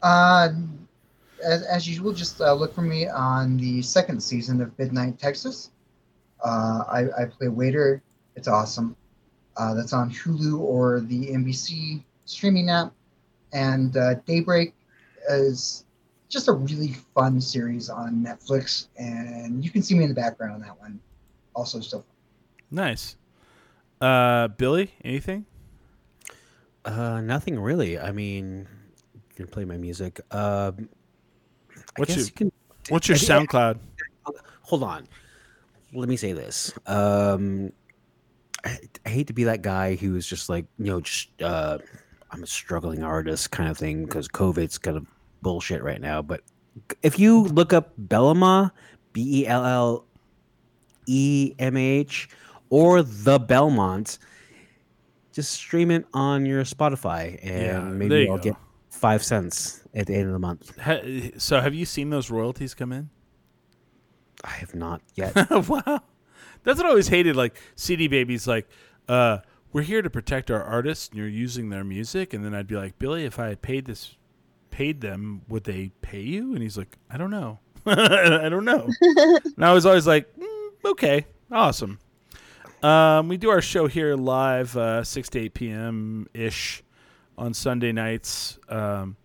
Uh, 0.02 0.48
as, 1.44 1.62
as 1.62 1.88
usual, 1.88 2.12
just 2.12 2.40
uh, 2.40 2.52
look 2.52 2.74
for 2.74 2.82
me 2.82 3.08
on 3.08 3.56
the 3.58 3.80
second 3.82 4.20
season 4.20 4.60
of 4.60 4.76
Midnight 4.76 5.18
Texas. 5.18 5.70
Uh, 6.44 6.82
I, 6.88 7.04
I 7.16 7.24
play 7.26 7.46
waiter. 7.48 8.02
It's 8.34 8.48
awesome. 8.48 8.96
Uh, 9.56 9.74
that's 9.74 9.92
on 9.92 10.10
Hulu 10.10 10.58
or 10.58 11.00
the 11.00 11.28
NBC 11.28 12.02
streaming 12.24 12.70
app. 12.70 12.92
And 13.52 13.96
uh, 13.96 14.14
Daybreak 14.26 14.74
is 15.28 15.84
just 16.28 16.48
a 16.48 16.52
really 16.52 16.94
fun 17.14 17.40
series 17.40 17.90
on 17.90 18.24
Netflix, 18.24 18.86
and 18.96 19.64
you 19.64 19.70
can 19.70 19.82
see 19.82 19.94
me 19.96 20.04
in 20.04 20.08
the 20.08 20.14
background 20.14 20.54
on 20.54 20.60
that 20.60 20.78
one. 20.80 21.00
Also, 21.54 21.80
still 21.80 22.04
Nice. 22.70 23.16
Uh, 24.00 24.48
Billy, 24.48 24.92
anything? 25.04 25.44
Uh, 26.84 27.20
nothing 27.20 27.58
really. 27.58 27.98
I 27.98 28.12
mean, 28.12 28.66
you 29.14 29.34
can 29.36 29.46
play 29.46 29.64
my 29.64 29.76
music. 29.76 30.20
I 30.30 30.72
What's 31.96 32.16
your- 32.16 32.24
you 32.24 32.32
can. 32.32 32.52
What's 32.88 33.08
your 33.08 33.16
I 33.16 33.18
think 33.18 33.54
I- 33.54 33.72
SoundCloud? 33.74 33.78
Hold 34.62 34.82
on. 34.84 35.08
Let 35.92 36.08
me 36.08 36.16
say 36.16 36.32
this. 36.32 36.72
Um, 36.86 37.72
I, 38.64 38.78
I 39.04 39.08
hate 39.08 39.26
to 39.26 39.32
be 39.32 39.44
that 39.44 39.62
guy 39.62 39.96
who's 39.96 40.26
just 40.26 40.48
like, 40.48 40.64
you 40.78 40.86
know, 40.86 41.00
just 41.00 41.28
uh, 41.42 41.78
I'm 42.30 42.42
a 42.42 42.46
struggling 42.46 43.02
artist 43.02 43.50
kind 43.50 43.68
of 43.68 43.76
thing 43.76 44.04
because 44.04 44.28
COVID's 44.28 44.78
kind 44.78 44.96
of 44.96 45.06
bullshit 45.42 45.82
right 45.82 46.00
now. 46.00 46.22
But 46.22 46.42
if 47.02 47.18
you 47.18 47.42
look 47.44 47.72
up 47.72 47.92
Bellama, 47.98 48.70
B 49.12 49.40
E 49.42 49.46
L 49.48 49.64
L 49.66 50.04
E 51.06 51.54
M 51.58 51.76
H, 51.76 52.28
or 52.70 53.02
the 53.02 53.38
Belmont, 53.38 54.18
just 55.32 55.52
stream 55.52 55.90
it 55.90 56.06
on 56.14 56.46
your 56.46 56.64
Spotify, 56.64 57.38
and 57.42 57.62
Yeah, 57.62 57.80
maybe 57.80 58.20
you 58.22 58.30
I'll 58.30 58.36
go. 58.38 58.42
get 58.44 58.56
five 58.88 59.22
cents 59.22 59.82
at 59.94 60.06
the 60.06 60.14
end 60.14 60.26
of 60.26 60.32
the 60.32 60.38
month. 60.38 60.78
Ha- 60.80 61.32
so, 61.38 61.60
have 61.60 61.74
you 61.74 61.84
seen 61.84 62.10
those 62.10 62.30
royalties 62.30 62.74
come 62.74 62.92
in? 62.92 63.10
I 64.42 64.50
have 64.50 64.74
not 64.74 65.02
yet. 65.14 65.34
wow. 65.50 66.00
That's 66.62 66.78
what 66.78 66.86
I 66.86 66.88
always 66.88 67.08
hated. 67.08 67.36
Like 67.36 67.60
CD 67.76 68.08
Baby's 68.08 68.46
like, 68.46 68.68
uh, 69.08 69.38
we're 69.72 69.82
here 69.82 70.02
to 70.02 70.10
protect 70.10 70.50
our 70.50 70.62
artists 70.62 71.08
and 71.10 71.18
you're 71.18 71.28
using 71.28 71.68
their 71.70 71.84
music. 71.84 72.32
And 72.34 72.44
then 72.44 72.54
I'd 72.54 72.66
be 72.66 72.76
like, 72.76 72.98
Billy, 72.98 73.24
if 73.24 73.38
I 73.38 73.48
had 73.48 73.62
paid 73.62 73.84
this, 73.84 74.16
paid 74.70 75.00
them, 75.00 75.42
would 75.48 75.64
they 75.64 75.92
pay 76.02 76.20
you? 76.22 76.54
And 76.54 76.62
he's 76.62 76.76
like, 76.78 76.96
I 77.10 77.16
don't 77.18 77.30
know. 77.30 77.58
I 77.86 78.48
don't 78.48 78.64
know. 78.64 78.88
and 79.56 79.64
I 79.64 79.72
was 79.72 79.84
always 79.86 80.06
like, 80.06 80.26
mm, 80.38 80.68
okay, 80.92 81.26
awesome. 81.52 81.98
Um, 82.82 83.28
we 83.28 83.36
do 83.36 83.50
our 83.50 83.60
show 83.60 83.86
here 83.86 84.14
live, 84.16 84.76
uh, 84.76 85.04
6 85.04 85.28
to 85.30 85.40
8 85.40 85.54
p.m. 85.54 86.28
ish 86.32 86.82
on 87.36 87.52
Sunday 87.52 87.92
nights. 87.92 88.58
Um, 88.68 89.16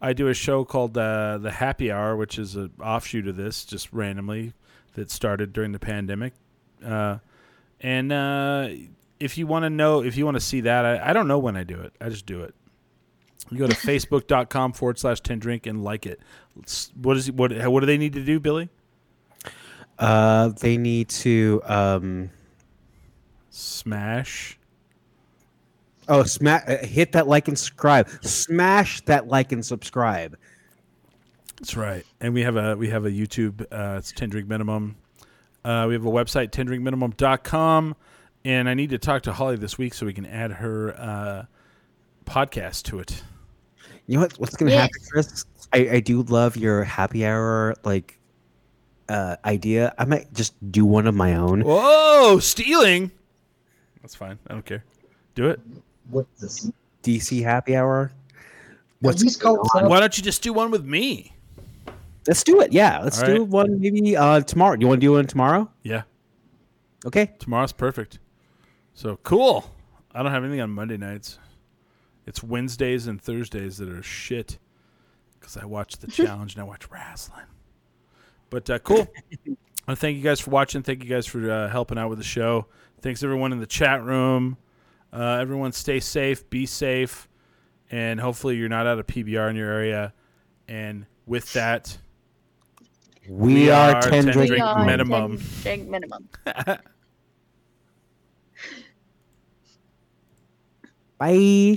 I 0.00 0.12
do 0.12 0.28
a 0.28 0.34
show 0.34 0.64
called 0.64 0.98
uh, 0.98 1.38
The 1.38 1.52
Happy 1.52 1.92
Hour, 1.92 2.16
which 2.16 2.38
is 2.38 2.56
an 2.56 2.72
offshoot 2.82 3.28
of 3.28 3.36
this, 3.36 3.64
just 3.64 3.92
randomly, 3.92 4.52
that 4.94 5.10
started 5.10 5.52
during 5.52 5.72
the 5.72 5.78
pandemic. 5.78 6.32
Uh, 6.84 7.18
and 7.80 8.12
uh, 8.12 8.68
if 9.20 9.38
you 9.38 9.46
want 9.46 9.62
to 9.62 9.70
know, 9.70 10.02
if 10.02 10.16
you 10.16 10.24
want 10.24 10.36
to 10.36 10.40
see 10.40 10.62
that, 10.62 10.84
I, 10.84 11.10
I 11.10 11.12
don't 11.12 11.28
know 11.28 11.38
when 11.38 11.56
I 11.56 11.62
do 11.62 11.80
it. 11.80 11.92
I 12.00 12.08
just 12.08 12.26
do 12.26 12.42
it. 12.42 12.54
You 13.50 13.58
go 13.58 13.68
to 13.68 13.74
facebook.com 13.74 14.72
forward 14.72 14.98
slash 14.98 15.20
10 15.20 15.38
drink 15.38 15.66
and 15.66 15.84
like 15.84 16.04
it. 16.04 16.20
What 17.00 17.16
is 17.16 17.30
what? 17.30 17.52
What 17.70 17.80
do 17.80 17.86
they 17.86 17.98
need 17.98 18.14
to 18.14 18.24
do, 18.24 18.40
Billy? 18.40 18.70
Uh, 19.98 20.48
they 20.48 20.76
need 20.76 21.08
to 21.08 21.62
um, 21.64 22.30
Smash. 23.56 24.58
oh 26.08 26.24
smash 26.24 26.64
uh, 26.66 26.78
hit 26.84 27.12
that 27.12 27.28
like 27.28 27.46
and 27.46 27.56
subscribe. 27.56 28.08
Smash 28.22 29.00
that 29.02 29.28
like 29.28 29.52
and 29.52 29.64
subscribe. 29.64 30.36
That's 31.60 31.76
right. 31.76 32.04
And 32.20 32.34
we 32.34 32.42
have 32.42 32.56
a 32.56 32.76
we 32.76 32.88
have 32.90 33.04
a 33.04 33.10
YouTube. 33.10 33.62
Uh, 33.70 33.98
it's 33.98 34.10
ten 34.10 34.28
drink 34.28 34.48
minimum. 34.48 34.96
Uh, 35.64 35.84
we 35.86 35.94
have 35.94 36.04
a 36.04 36.10
website 36.10 36.50
tendrinkminimum.com, 36.50 37.94
and 38.44 38.68
I 38.68 38.74
need 38.74 38.90
to 38.90 38.98
talk 38.98 39.22
to 39.22 39.32
Holly 39.32 39.56
this 39.56 39.78
week 39.78 39.94
so 39.94 40.04
we 40.04 40.12
can 40.12 40.26
add 40.26 40.50
her 40.50 40.94
uh, 41.00 41.44
podcast 42.26 42.82
to 42.86 42.98
it. 42.98 43.22
You 44.06 44.16
know 44.16 44.22
what, 44.22 44.32
what's 44.32 44.56
gonna 44.56 44.72
Yes. 44.72 44.80
happen, 44.82 45.00
Chris? 45.12 45.44
I, 45.72 45.78
I 45.92 46.00
do 46.00 46.22
love 46.22 46.56
your 46.56 46.82
happy 46.82 47.24
hour 47.24 47.76
like 47.84 48.18
uh, 49.08 49.36
idea. 49.44 49.94
I 49.96 50.04
might 50.06 50.32
just 50.34 50.54
do 50.72 50.84
one 50.84 51.06
of 51.06 51.14
my 51.14 51.36
own. 51.36 51.62
Whoa, 51.62 52.40
stealing! 52.40 53.12
That's 54.04 54.14
fine. 54.14 54.38
I 54.48 54.52
don't 54.52 54.66
care. 54.66 54.84
Do 55.34 55.48
it. 55.48 55.58
what's 56.10 56.38
this? 56.38 56.70
DC 57.02 57.42
happy 57.42 57.74
hour. 57.74 58.12
At 59.02 59.18
least 59.18 59.40
call 59.40 59.62
it 59.62 59.88
Why 59.88 59.98
don't 59.98 60.14
you 60.18 60.22
just 60.22 60.42
do 60.42 60.52
one 60.52 60.70
with 60.70 60.84
me? 60.84 61.34
Let's 62.28 62.44
do 62.44 62.60
it. 62.60 62.70
Yeah, 62.70 63.00
let's 63.00 63.20
All 63.20 63.26
do 63.26 63.32
right. 63.40 63.48
one 63.48 63.80
maybe 63.80 64.14
uh, 64.14 64.40
tomorrow. 64.42 64.76
You 64.78 64.88
want 64.88 65.00
to 65.00 65.06
do 65.06 65.12
one 65.12 65.26
tomorrow? 65.26 65.70
Yeah, 65.82 66.02
Okay. 67.06 67.32
tomorrow's 67.38 67.72
perfect. 67.72 68.18
So 68.92 69.16
cool. 69.22 69.70
I 70.14 70.22
don't 70.22 70.32
have 70.32 70.44
anything 70.44 70.60
on 70.60 70.68
Monday 70.68 70.98
nights. 70.98 71.38
It's 72.26 72.42
Wednesdays 72.42 73.06
and 73.06 73.18
Thursdays 73.20 73.78
that 73.78 73.88
are 73.88 74.02
shit 74.02 74.58
because 75.40 75.56
I 75.56 75.64
watch 75.64 75.96
the 75.96 76.06
challenge 76.10 76.56
and 76.56 76.60
I 76.60 76.64
watch 76.64 76.90
wrestling. 76.90 77.46
But 78.50 78.68
uh, 78.68 78.80
cool. 78.80 79.08
Uh, 79.86 79.94
thank 79.94 80.16
you 80.16 80.22
guys 80.22 80.40
for 80.40 80.48
watching. 80.50 80.82
Thank 80.82 81.04
you 81.04 81.10
guys 81.10 81.26
for 81.26 81.50
uh, 81.50 81.68
helping 81.68 81.98
out 81.98 82.08
with 82.08 82.16
the 82.16 82.24
show. 82.24 82.64
Thanks 83.04 83.22
everyone 83.22 83.52
in 83.52 83.60
the 83.60 83.66
chat 83.66 84.02
room. 84.02 84.56
Uh, 85.12 85.36
everyone, 85.38 85.72
stay 85.72 86.00
safe, 86.00 86.48
be 86.48 86.64
safe, 86.64 87.28
and 87.90 88.18
hopefully 88.18 88.56
you're 88.56 88.70
not 88.70 88.86
out 88.86 88.98
of 88.98 89.06
PBR 89.06 89.50
in 89.50 89.56
your 89.56 89.70
area. 89.70 90.14
And 90.68 91.04
with 91.26 91.52
that, 91.52 91.98
We, 93.28 93.52
We 93.56 93.70
are, 93.70 93.96
are 93.96 94.00
10 94.00 94.24
10 94.24 94.32
drink 94.32 94.48
drink 94.48 94.62
God, 94.62 94.86
minimum. 94.86 95.36
ten 95.62 95.86
Drink 95.86 95.90
minimum. 95.90 96.28
Bye. 101.18 101.76